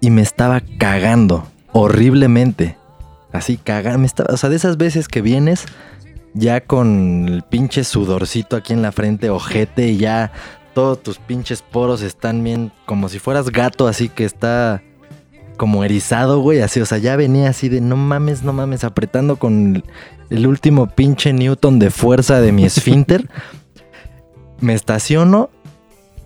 y 0.00 0.10
me 0.10 0.22
estaba 0.22 0.62
cagando 0.78 1.46
horriblemente. 1.70 2.76
Así 3.30 3.56
cagando, 3.56 4.04
estaba, 4.04 4.34
o 4.34 4.36
sea, 4.36 4.50
de 4.50 4.56
esas 4.56 4.78
veces 4.78 5.06
que 5.06 5.22
vienes 5.22 5.64
ya 6.34 6.60
con 6.60 7.28
el 7.28 7.42
pinche 7.42 7.84
sudorcito 7.84 8.56
aquí 8.56 8.72
en 8.72 8.82
la 8.82 8.90
frente, 8.90 9.30
ojete 9.30 9.90
y 9.90 9.98
ya 9.98 10.32
todos 10.74 11.04
tus 11.04 11.18
pinches 11.18 11.62
poros 11.62 12.02
están 12.02 12.42
bien 12.42 12.72
como 12.84 13.08
si 13.08 13.20
fueras 13.20 13.50
gato, 13.50 13.86
así 13.86 14.08
que 14.08 14.24
está 14.24 14.82
como 15.56 15.84
erizado, 15.84 16.40
güey, 16.40 16.60
así, 16.60 16.80
o 16.80 16.86
sea, 16.86 16.98
ya 16.98 17.16
venía 17.16 17.48
así 17.48 17.68
de 17.68 17.80
no 17.80 17.96
mames, 17.96 18.42
no 18.42 18.52
mames, 18.52 18.84
apretando 18.84 19.36
con 19.36 19.84
el 20.30 20.46
último 20.46 20.88
pinche 20.88 21.32
Newton 21.32 21.78
de 21.78 21.90
fuerza 21.90 22.40
de 22.40 22.52
mi 22.52 22.64
esfínter. 22.64 23.28
me 24.60 24.74
estaciono 24.74 25.50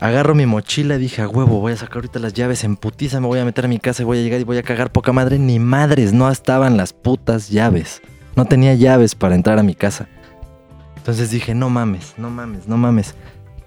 Agarro 0.00 0.34
mi 0.34 0.46
mochila 0.46 0.96
y 0.96 0.98
dije, 0.98 1.20
a 1.20 1.28
huevo, 1.28 1.60
voy 1.60 1.74
a 1.74 1.76
sacar 1.76 1.96
ahorita 1.96 2.18
las 2.20 2.32
llaves 2.32 2.64
en 2.64 2.76
putiza, 2.76 3.20
me 3.20 3.26
voy 3.26 3.38
a 3.38 3.44
meter 3.44 3.66
a 3.66 3.68
mi 3.68 3.78
casa 3.78 4.00
y 4.00 4.06
voy 4.06 4.18
a 4.18 4.22
llegar 4.22 4.40
y 4.40 4.44
voy 4.44 4.56
a 4.56 4.62
cagar 4.62 4.90
poca 4.90 5.12
madre. 5.12 5.38
Ni 5.38 5.58
madres, 5.58 6.14
no 6.14 6.30
estaban 6.30 6.78
las 6.78 6.94
putas 6.94 7.50
llaves. 7.50 8.00
No 8.34 8.46
tenía 8.46 8.72
llaves 8.74 9.14
para 9.14 9.34
entrar 9.34 9.58
a 9.58 9.62
mi 9.62 9.74
casa. 9.74 10.08
Entonces 10.96 11.30
dije, 11.30 11.54
no 11.54 11.68
mames, 11.68 12.14
no 12.16 12.30
mames, 12.30 12.66
no 12.66 12.78
mames. 12.78 13.14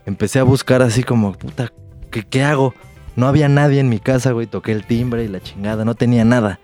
empecé 0.08 0.40
a 0.40 0.44
buscar 0.44 0.82
así 0.82 1.04
como, 1.04 1.34
puta, 1.34 1.72
¿qué, 2.10 2.24
qué 2.24 2.44
hago? 2.44 2.74
No 3.16 3.28
había 3.28 3.48
nadie 3.48 3.80
en 3.80 3.90
mi 3.90 4.00
casa, 4.00 4.32
güey. 4.32 4.48
Toqué 4.48 4.72
el 4.72 4.88
timbre 4.88 5.24
y 5.24 5.28
la 5.28 5.40
chingada, 5.40 5.86
no 5.86 5.94
tenía 5.94 6.26
nada. 6.26 6.60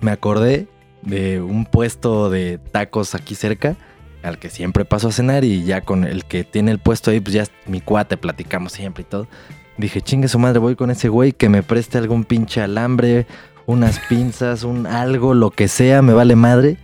Me 0.00 0.12
acordé 0.12 0.68
de 1.04 1.40
un 1.40 1.66
puesto 1.66 2.30
de 2.30 2.58
tacos 2.58 3.14
aquí 3.14 3.34
cerca, 3.34 3.76
al 4.22 4.38
que 4.38 4.48
siempre 4.48 4.84
paso 4.84 5.08
a 5.08 5.12
cenar 5.12 5.44
y 5.44 5.64
ya 5.64 5.82
con 5.82 6.04
el 6.04 6.24
que 6.24 6.44
tiene 6.44 6.70
el 6.70 6.78
puesto 6.78 7.10
ahí, 7.10 7.20
pues 7.20 7.34
ya 7.34 7.42
es 7.42 7.52
mi 7.66 7.80
cuate, 7.80 8.16
platicamos 8.16 8.72
siempre 8.72 9.02
y 9.02 9.04
todo. 9.06 9.28
Dije, 9.76 10.00
chingue 10.00 10.28
su 10.28 10.38
madre, 10.38 10.60
voy 10.60 10.76
con 10.76 10.90
ese 10.90 11.08
güey 11.08 11.32
que 11.32 11.48
me 11.48 11.62
preste 11.62 11.98
algún 11.98 12.24
pinche 12.24 12.60
alambre, 12.60 13.26
unas 13.66 13.98
pinzas, 14.08 14.62
un 14.62 14.86
algo, 14.86 15.34
lo 15.34 15.50
que 15.50 15.68
sea, 15.68 16.00
me 16.00 16.12
vale 16.12 16.36
madre. 16.36 16.78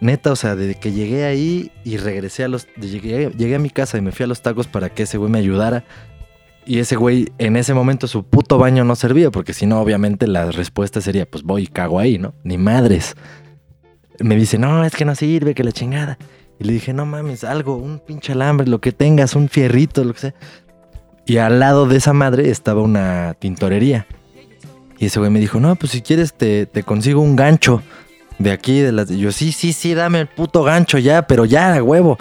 Neta, 0.00 0.32
o 0.32 0.36
sea, 0.36 0.56
desde 0.56 0.74
que 0.74 0.92
llegué 0.92 1.24
ahí 1.24 1.70
y 1.84 1.96
regresé 1.96 2.44
a 2.44 2.48
los. 2.48 2.66
Llegué, 2.74 3.30
llegué 3.36 3.54
a 3.54 3.58
mi 3.58 3.70
casa 3.70 3.96
y 3.96 4.00
me 4.00 4.12
fui 4.12 4.24
a 4.24 4.26
los 4.26 4.42
tacos 4.42 4.66
para 4.66 4.90
que 4.90 5.04
ese 5.04 5.16
güey 5.16 5.30
me 5.30 5.38
ayudara. 5.38 5.84
Y 6.66 6.78
ese 6.78 6.96
güey, 6.96 7.30
en 7.38 7.56
ese 7.56 7.74
momento, 7.74 8.06
su 8.06 8.24
puto 8.24 8.58
baño 8.58 8.84
no 8.84 8.96
servía, 8.96 9.30
porque 9.30 9.52
si 9.52 9.66
no, 9.66 9.80
obviamente 9.80 10.26
la 10.26 10.50
respuesta 10.50 11.00
sería: 11.00 11.24
Pues 11.24 11.42
voy 11.42 11.64
y 11.64 11.66
cago 11.68 11.98
ahí, 11.98 12.18
¿no? 12.18 12.34
Ni 12.42 12.58
madres. 12.58 13.14
Me 14.20 14.36
dice: 14.36 14.58
No, 14.58 14.84
es 14.84 14.94
que 14.94 15.04
no 15.04 15.14
sirve, 15.14 15.54
que 15.54 15.64
la 15.64 15.72
chingada. 15.72 16.18
Y 16.58 16.64
le 16.64 16.72
dije: 16.72 16.92
No 16.92 17.06
mames, 17.06 17.44
algo, 17.44 17.76
un 17.76 17.98
pinche 17.98 18.32
alambre, 18.32 18.66
lo 18.66 18.80
que 18.80 18.92
tengas, 18.92 19.34
un 19.34 19.48
fierrito, 19.48 20.04
lo 20.04 20.14
que 20.14 20.20
sea. 20.20 20.34
Y 21.26 21.38
al 21.38 21.58
lado 21.58 21.86
de 21.86 21.96
esa 21.96 22.12
madre 22.12 22.50
estaba 22.50 22.82
una 22.82 23.34
tintorería. 23.38 24.06
Y 24.98 25.06
ese 25.06 25.18
güey 25.18 25.30
me 25.30 25.40
dijo, 25.40 25.58
no, 25.58 25.74
pues 25.76 25.92
si 25.92 26.02
quieres 26.02 26.34
te, 26.34 26.66
te 26.66 26.82
consigo 26.82 27.20
un 27.20 27.36
gancho 27.36 27.82
de 28.38 28.52
aquí. 28.52 28.80
De 28.80 28.92
las... 28.92 29.10
y 29.10 29.18
yo, 29.18 29.32
sí, 29.32 29.52
sí, 29.52 29.72
sí, 29.72 29.94
dame 29.94 30.20
el 30.20 30.26
puto 30.28 30.62
gancho 30.62 30.98
ya, 30.98 31.26
pero 31.26 31.44
ya, 31.44 31.82
huevo. 31.82 32.18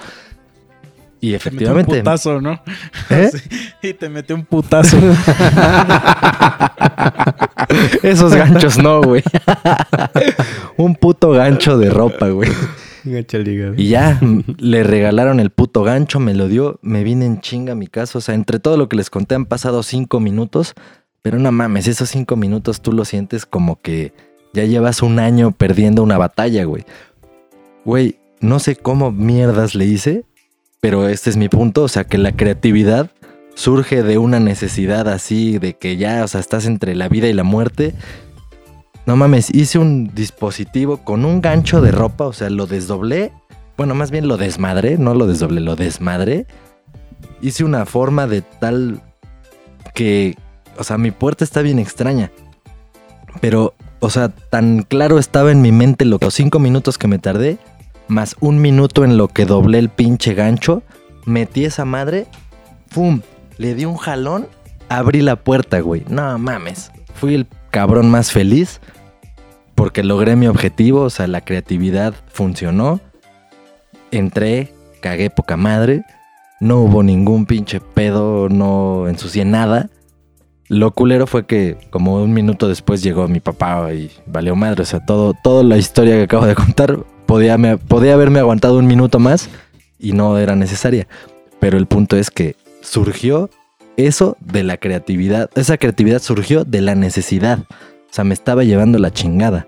Y 1.23 1.37
Te 1.37 1.51
metió 1.51 1.71
un 1.71 1.79
efectivamente... 1.79 1.97
putazo, 1.99 2.41
¿no? 2.41 2.61
¿Eh? 3.09 3.31
Sí, 3.81 3.81
y 3.81 3.93
te 3.93 4.09
metió 4.09 4.35
un 4.35 4.43
putazo. 4.43 4.97
Esos 8.03 8.35
ganchos 8.35 8.77
no, 8.77 9.01
güey. 9.01 9.23
un 10.77 10.95
puto 10.95 11.31
gancho 11.31 11.77
de 11.77 11.89
ropa, 11.89 12.27
güey. 12.27 12.51
Y 13.77 13.87
ya, 13.87 14.19
le 14.57 14.83
regalaron 14.83 15.39
el 15.39 15.49
puto 15.49 15.83
gancho, 15.83 16.19
me 16.19 16.33
lo 16.33 16.49
dio, 16.49 16.77
me 16.81 17.05
vine 17.05 17.25
en 17.25 17.39
chinga 17.39 17.71
a 17.71 17.75
mi 17.75 17.87
casa. 17.87 18.17
O 18.17 18.21
sea, 18.21 18.35
entre 18.35 18.59
todo 18.59 18.75
lo 18.75 18.89
que 18.89 18.97
les 18.97 19.09
conté 19.09 19.35
han 19.35 19.45
pasado 19.45 19.81
cinco 19.81 20.19
minutos. 20.19 20.73
Pero 21.21 21.39
no 21.39 21.53
mames, 21.53 21.87
esos 21.87 22.09
cinco 22.09 22.35
minutos 22.35 22.81
tú 22.81 22.91
lo 22.91 23.05
sientes 23.05 23.45
como 23.45 23.79
que 23.81 24.11
ya 24.51 24.65
llevas 24.65 25.01
un 25.01 25.19
año 25.19 25.51
perdiendo 25.51 26.03
una 26.03 26.17
batalla, 26.17 26.65
güey. 26.65 26.83
Güey, 27.85 28.19
no 28.41 28.59
sé 28.59 28.75
cómo 28.75 29.13
mierdas 29.13 29.73
le 29.73 29.85
hice, 29.85 30.25
pero 30.83 31.07
este 31.07 31.29
es 31.29 31.37
mi 31.37 31.47
punto. 31.47 31.83
O 31.83 31.87
sea, 31.87 32.03
que 32.03 32.17
la 32.17 32.33
creatividad 32.33 33.09
surge 33.55 34.03
de 34.03 34.17
una 34.17 34.41
necesidad 34.41 35.07
así, 35.07 35.57
de 35.57 35.75
que 35.75 35.95
ya, 35.95 36.25
o 36.25 36.27
sea, 36.27 36.41
estás 36.41 36.65
entre 36.65 36.93
la 36.93 37.07
vida 37.07 37.29
y 37.29 37.33
la 37.33 37.45
muerte. 37.45 37.95
No 39.05 39.15
mames, 39.15 39.49
hice 39.49 39.79
un 39.79 40.13
dispositivo 40.13 40.97
con 40.97 41.23
un 41.23 41.39
gancho 41.39 41.79
de 41.79 41.91
ropa, 41.91 42.25
o 42.25 42.33
sea, 42.33 42.49
lo 42.49 42.67
desdoblé. 42.67 43.31
Bueno, 43.77 43.95
más 43.95 44.11
bien 44.11 44.27
lo 44.27 44.35
desmadré, 44.35 44.97
no 44.97 45.13
lo 45.15 45.25
desdoblé, 45.25 45.61
lo 45.61 45.77
desmadré. 45.77 46.47
Hice 47.41 47.63
una 47.63 47.85
forma 47.85 48.27
de 48.27 48.41
tal 48.41 49.01
que, 49.93 50.35
o 50.77 50.83
sea, 50.83 50.97
mi 50.97 51.11
puerta 51.11 51.45
está 51.45 51.61
bien 51.61 51.79
extraña. 51.79 52.29
Pero, 53.39 53.73
o 54.01 54.09
sea, 54.09 54.27
tan 54.27 54.81
claro 54.81 55.17
estaba 55.17 55.53
en 55.53 55.61
mi 55.61 55.71
mente 55.71 56.03
lo- 56.03 56.17
los 56.19 56.33
cinco 56.33 56.59
minutos 56.59 56.97
que 56.97 57.07
me 57.07 57.19
tardé, 57.19 57.57
más 58.07 58.35
un 58.39 58.61
minuto 58.61 59.03
en 59.03 59.17
lo 59.17 59.27
que 59.27 59.45
doblé 59.45 59.79
el 59.79 59.89
pinche 59.89 60.33
gancho, 60.33 60.83
metí 61.25 61.65
esa 61.65 61.85
madre, 61.85 62.27
¡pum! 62.93 63.21
Le 63.57 63.75
di 63.75 63.85
un 63.85 63.97
jalón, 63.97 64.47
abrí 64.89 65.21
la 65.21 65.35
puerta, 65.35 65.79
güey. 65.79 66.03
No 66.09 66.37
mames. 66.37 66.91
Fui 67.13 67.35
el 67.35 67.47
cabrón 67.71 68.09
más 68.09 68.31
feliz 68.31 68.81
porque 69.75 70.03
logré 70.03 70.35
mi 70.35 70.47
objetivo, 70.47 71.01
o 71.01 71.09
sea, 71.09 71.27
la 71.27 71.41
creatividad 71.41 72.13
funcionó. 72.27 72.99
Entré, 74.11 74.73
cagué 75.01 75.29
poca 75.29 75.57
madre. 75.57 76.03
No 76.59 76.79
hubo 76.79 77.03
ningún 77.03 77.45
pinche 77.45 77.81
pedo, 77.81 78.49
no 78.49 79.07
ensucié 79.07 79.45
nada. 79.45 79.89
Lo 80.69 80.91
culero 80.91 81.27
fue 81.27 81.45
que 81.45 81.77
como 81.89 82.23
un 82.23 82.33
minuto 82.33 82.67
después 82.67 83.03
llegó 83.03 83.27
mi 83.27 83.39
papá 83.39 83.93
y 83.93 84.11
valió 84.25 84.55
madre. 84.55 84.83
O 84.83 84.85
sea, 84.85 85.03
todo, 85.05 85.33
toda 85.43 85.63
la 85.63 85.77
historia 85.77 86.15
que 86.15 86.23
acabo 86.23 86.45
de 86.45 86.55
contar 86.55 86.99
podía, 87.25 87.57
me- 87.57 87.77
podía 87.77 88.13
haberme 88.13 88.39
aguantado 88.39 88.77
un 88.77 88.87
minuto 88.87 89.19
más 89.19 89.49
y 89.99 90.13
no 90.13 90.37
era 90.37 90.55
necesaria. 90.55 91.07
Pero 91.59 91.77
el 91.77 91.85
punto 91.85 92.17
es 92.17 92.29
que 92.31 92.55
surgió 92.81 93.49
eso 93.97 94.37
de 94.41 94.63
la 94.63 94.77
creatividad. 94.77 95.49
Esa 95.55 95.77
creatividad 95.77 96.21
surgió 96.21 96.63
de 96.65 96.81
la 96.81 96.95
necesidad. 96.95 97.59
O 97.59 98.13
sea, 98.15 98.23
me 98.23 98.33
estaba 98.33 98.63
llevando 98.63 98.99
la 98.99 99.11
chingada. 99.11 99.67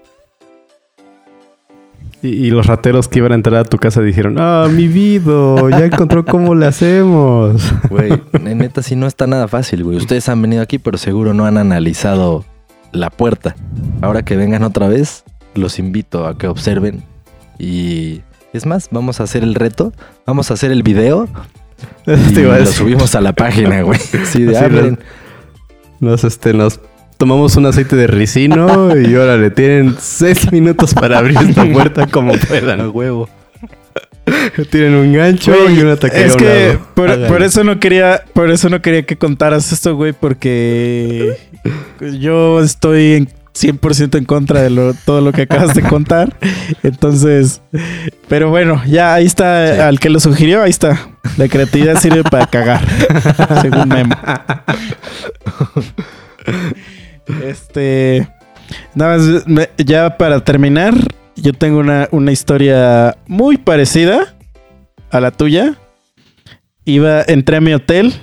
Y, 2.21 2.29
y 2.29 2.49
los 2.49 2.65
rateros 2.65 3.07
que 3.07 3.19
iban 3.19 3.33
a 3.33 3.35
entrar 3.35 3.55
a 3.57 3.65
tu 3.65 3.77
casa 3.77 4.01
dijeron, 4.01 4.37
ah, 4.39 4.67
mi 4.71 4.87
vida, 4.87 5.55
ya 5.69 5.85
encontró 5.85 6.25
cómo 6.25 6.55
le 6.55 6.65
hacemos. 6.65 7.61
Güey, 7.89 8.13
neta, 8.41 8.81
sí 8.81 8.95
no 8.95 9.05
está 9.05 9.27
nada 9.27 9.47
fácil, 9.47 9.83
güey. 9.83 9.97
Ustedes 9.97 10.27
han 10.29 10.41
venido 10.41 10.61
aquí, 10.61 10.79
pero 10.79 10.97
seguro 10.97 11.33
no 11.33 11.45
han 11.45 11.57
analizado 11.57 12.43
la 12.91 13.09
puerta. 13.09 13.55
Ahora 14.01 14.23
que 14.23 14.35
vengan 14.37 14.63
otra 14.63 14.87
vez, 14.87 15.23
los 15.53 15.77
invito 15.77 16.25
a 16.25 16.37
que 16.37 16.47
observen. 16.47 17.03
Y 17.57 18.21
es 18.53 18.65
más, 18.65 18.89
vamos 18.91 19.19
a 19.19 19.23
hacer 19.23 19.43
el 19.43 19.55
reto. 19.55 19.93
Vamos 20.25 20.51
a 20.51 20.55
hacer 20.55 20.71
el 20.71 20.83
video. 20.83 21.27
Y 22.07 22.35
lo 22.35 22.65
subimos 22.67 23.15
a 23.15 23.21
la 23.21 23.33
página, 23.33 23.81
güey. 23.81 23.99
Sí, 24.25 24.43
de 24.43 24.69
miren, 24.69 24.99
Nos, 25.99 26.23
este, 26.23 26.53
nos 26.53 26.79
tomamos 27.17 27.55
un 27.55 27.65
aceite 27.65 27.95
de 27.95 28.07
ricino 28.07 28.95
y 28.97 29.13
órale, 29.15 29.49
tienen 29.51 29.95
seis 29.99 30.51
minutos 30.51 30.93
para 30.93 31.17
abrir 31.19 31.37
esta 31.37 31.65
puerta 31.71 32.07
como 32.07 32.33
a 32.33 32.37
puedan. 32.37 32.91
huevo. 32.93 33.29
Tienen 34.71 34.95
un 34.95 35.13
gancho 35.13 35.53
Güey, 35.53 35.77
y 35.77 35.81
una 35.81 35.97
taquería. 35.97 36.25
es 36.27 36.31
a 36.31 36.35
un 36.35 36.39
que 36.39 36.67
lado. 36.67 36.87
por, 36.95 37.09
Háganlo. 37.09 37.27
por 37.27 37.43
eso 37.43 37.63
no 37.63 37.79
quería, 37.79 38.23
por 38.33 38.49
eso 38.49 38.69
no 38.69 38.81
quería 38.81 39.05
que 39.05 39.17
contaras 39.17 39.71
esto, 39.71 39.95
güey, 39.95 40.13
porque 40.13 41.37
yo 42.19 42.61
estoy 42.61 43.13
en 43.13 43.29
100% 43.55 44.17
en 44.17 44.25
contra 44.25 44.61
de 44.61 44.69
lo- 44.69 44.93
todo 44.93 45.21
lo 45.21 45.31
que 45.31 45.43
acabas 45.43 45.73
de 45.73 45.81
contar. 45.81 46.35
Entonces, 46.83 47.61
pero 48.27 48.49
bueno, 48.49 48.81
ya 48.85 49.13
ahí 49.13 49.25
está, 49.25 49.75
Sí. 49.75 49.81
al 49.81 49.99
que 49.99 50.09
lo 50.09 50.19
sugirió, 50.19 50.61
ahí 50.61 50.69
está. 50.69 51.07
La 51.37 51.47
creatividad 51.47 51.99
sirve 51.99 52.23
para 52.23 52.47
cagar, 52.47 52.81
según 53.61 53.87
Memo. 53.89 54.15
Este, 57.43 58.27
nada 58.93 59.17
más, 59.17 59.47
me- 59.47 59.69
ya 59.77 60.17
para 60.17 60.39
terminar, 60.43 60.93
yo 61.35 61.53
tengo 61.53 61.79
una, 61.79 62.07
una 62.11 62.31
historia 62.31 63.17
muy 63.27 63.57
parecida 63.57 64.35
a 65.11 65.19
la 65.19 65.31
tuya. 65.31 65.75
Iba, 66.85 67.23
entré 67.23 67.57
a 67.57 67.61
mi 67.61 67.73
hotel, 67.73 68.13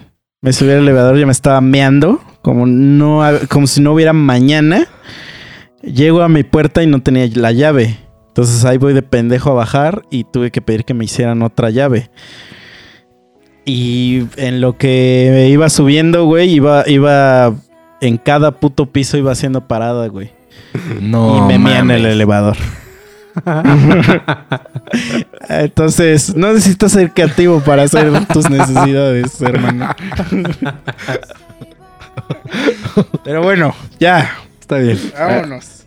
me 0.40 0.52
subí 0.52 0.70
al 0.70 0.78
elevador, 0.78 1.18
ya 1.18 1.26
me 1.26 1.32
estaba 1.32 1.60
meando, 1.60 2.22
como, 2.43 2.66
no, 2.66 3.23
como 3.48 3.66
si 3.66 3.81
no 3.81 3.93
hubiera 3.93 4.12
mañana. 4.12 4.86
Llego 5.82 6.23
a 6.23 6.28
mi 6.28 6.43
puerta 6.43 6.82
y 6.82 6.86
no 6.86 7.02
tenía 7.02 7.27
la 7.35 7.52
llave. 7.52 7.98
Entonces 8.28 8.64
ahí 8.64 8.78
voy 8.78 8.94
de 8.94 9.02
pendejo 9.02 9.51
a 9.51 9.55
bajar 9.55 10.02
y 10.10 10.24
tuve 10.24 10.51
que 10.51 10.62
pedir 10.62 10.85
que 10.85 10.94
me 10.94 11.05
hicieran 11.05 11.43
otra 11.43 11.70
llave. 11.70 12.10
Y 13.64 14.24
en 14.36 14.60
lo 14.60 14.77
que 14.77 15.48
iba 15.51 15.69
subiendo, 15.69 16.24
güey, 16.24 16.51
iba, 16.51 16.85
iba 16.89 17.55
en 18.01 18.19
cada 18.19 18.52
puto 18.52 18.86
piso 18.86 19.16
iba 19.16 19.32
haciendo 19.32 19.66
parada, 19.66 20.09
güey. 20.09 20.31
No. 21.01 21.36
y 21.36 21.40
me 21.43 21.59
mía 21.59 21.81
en 21.81 21.90
el 21.90 22.06
elevador. 22.06 22.56
Entonces, 25.48 26.35
no 26.36 26.52
necesitas 26.52 26.93
ser 26.93 27.12
creativo 27.12 27.60
para 27.60 27.82
hacer 27.85 28.27
tus 28.27 28.48
necesidades, 28.51 29.40
hermano. 29.40 29.94
Pero 33.24 33.43
bueno, 33.43 33.74
ya, 33.99 34.31
Está 34.61 34.78
bien. 34.78 34.99
vámonos. 35.19 35.85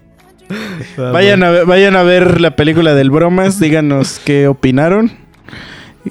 Vayan 0.98 1.42
a, 1.44 1.50
ver, 1.50 1.66
vayan 1.66 1.96
a 1.96 2.04
ver 2.04 2.40
la 2.40 2.56
película 2.56 2.94
del 2.94 3.10
Bromas, 3.10 3.60
díganos 3.60 4.20
qué 4.24 4.48
opinaron. 4.48 5.12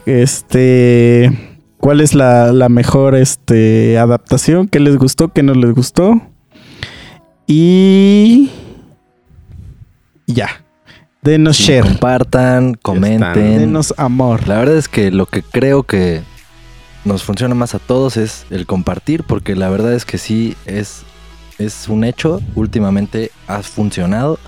Este, 0.07 1.31
¿cuál 1.79 2.01
es 2.01 2.15
la, 2.15 2.53
la 2.53 2.69
mejor 2.69 3.15
este, 3.15 3.97
adaptación? 3.99 4.67
¿Qué 4.69 4.81
les 4.81 4.97
gustó? 4.97 5.29
¿Qué 5.29 5.43
no 5.45 5.55
les 5.55 5.73
gustó? 5.73 6.21
Y 7.47 8.51
ya. 10.27 10.49
Denos 11.23 11.57
Sí, 11.57 11.65
share. 11.65 11.83
compartan, 11.85 12.75
comenten. 12.75 13.59
Denos 13.61 13.95
amor. 13.97 14.47
La 14.49 14.59
verdad 14.59 14.77
es 14.77 14.89
que 14.89 15.11
lo 15.11 15.27
que 15.27 15.43
creo 15.43 15.85
que 15.85 16.23
nos 17.05 17.23
funciona 17.23 17.55
más 17.55 17.75
a 17.75 17.79
todos 17.79 18.17
es 18.17 18.47
el 18.51 18.67
compartir, 18.67 19.25
porque 19.25 19.57
la 19.57 19.69
verdad 19.69 19.93
es 19.93 20.05
que 20.05 20.19
sí 20.19 20.57
es, 20.67 21.03
es 21.59 21.89
un 21.89 22.05
hecho. 22.05 22.41
Últimamente 22.55 23.31
has 23.47 23.69
funcionado, 23.69 24.39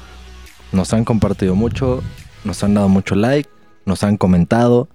nos 0.72 0.92
han 0.92 1.04
compartido 1.04 1.54
mucho, 1.54 2.02
nos 2.44 2.62
han 2.64 2.74
dado 2.74 2.88
mucho 2.88 3.14
like, 3.14 3.48
nos 3.84 4.02
han 4.04 4.16
comentado, 4.16 4.88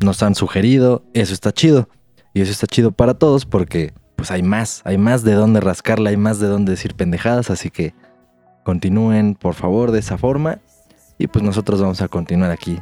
nos 0.00 0.22
han 0.22 0.34
sugerido. 0.34 1.04
Eso 1.14 1.32
está 1.32 1.52
chido. 1.52 1.88
Y 2.34 2.42
eso 2.42 2.52
está 2.52 2.66
chido 2.66 2.92
para 2.92 3.14
todos 3.14 3.46
porque 3.46 3.94
pues 4.16 4.30
hay 4.30 4.42
más, 4.42 4.82
hay 4.84 4.98
más 4.98 5.22
de 5.22 5.34
dónde 5.34 5.60
rascarla, 5.60 6.10
hay 6.10 6.16
más 6.16 6.38
de 6.38 6.48
dónde 6.48 6.72
decir 6.72 6.94
pendejadas, 6.94 7.50
así 7.50 7.70
que 7.70 7.94
continúen 8.64 9.34
por 9.34 9.54
favor 9.54 9.90
de 9.90 10.00
esa 10.00 10.18
forma 10.18 10.58
y 11.18 11.28
pues 11.28 11.44
nosotros 11.44 11.80
vamos 11.80 12.02
a 12.02 12.08
continuar 12.08 12.50
aquí 12.50 12.78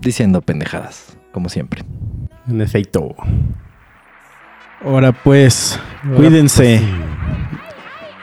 diciendo 0.00 0.40
pendejadas, 0.40 1.16
como 1.32 1.48
siempre. 1.48 1.84
En 2.48 2.60
efecto. 2.60 3.14
Ahora 4.84 5.12
pues, 5.12 5.80
cuídense. 6.16 6.80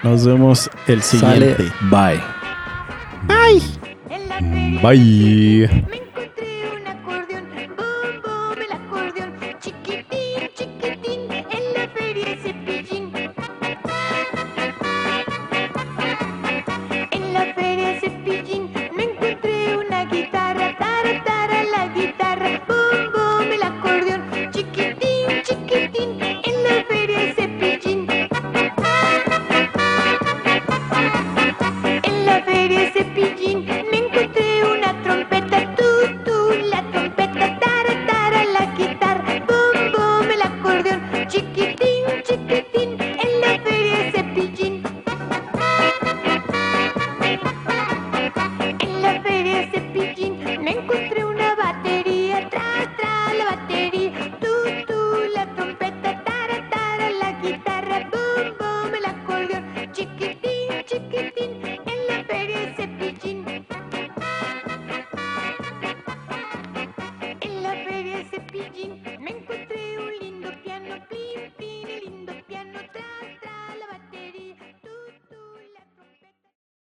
Pues 0.02 0.04
Nos 0.04 0.26
vemos 0.26 0.70
el 0.88 1.02
siguiente. 1.02 1.72
Bye. 1.90 2.22
Bye. 3.28 3.62
Bye. 4.82 6.00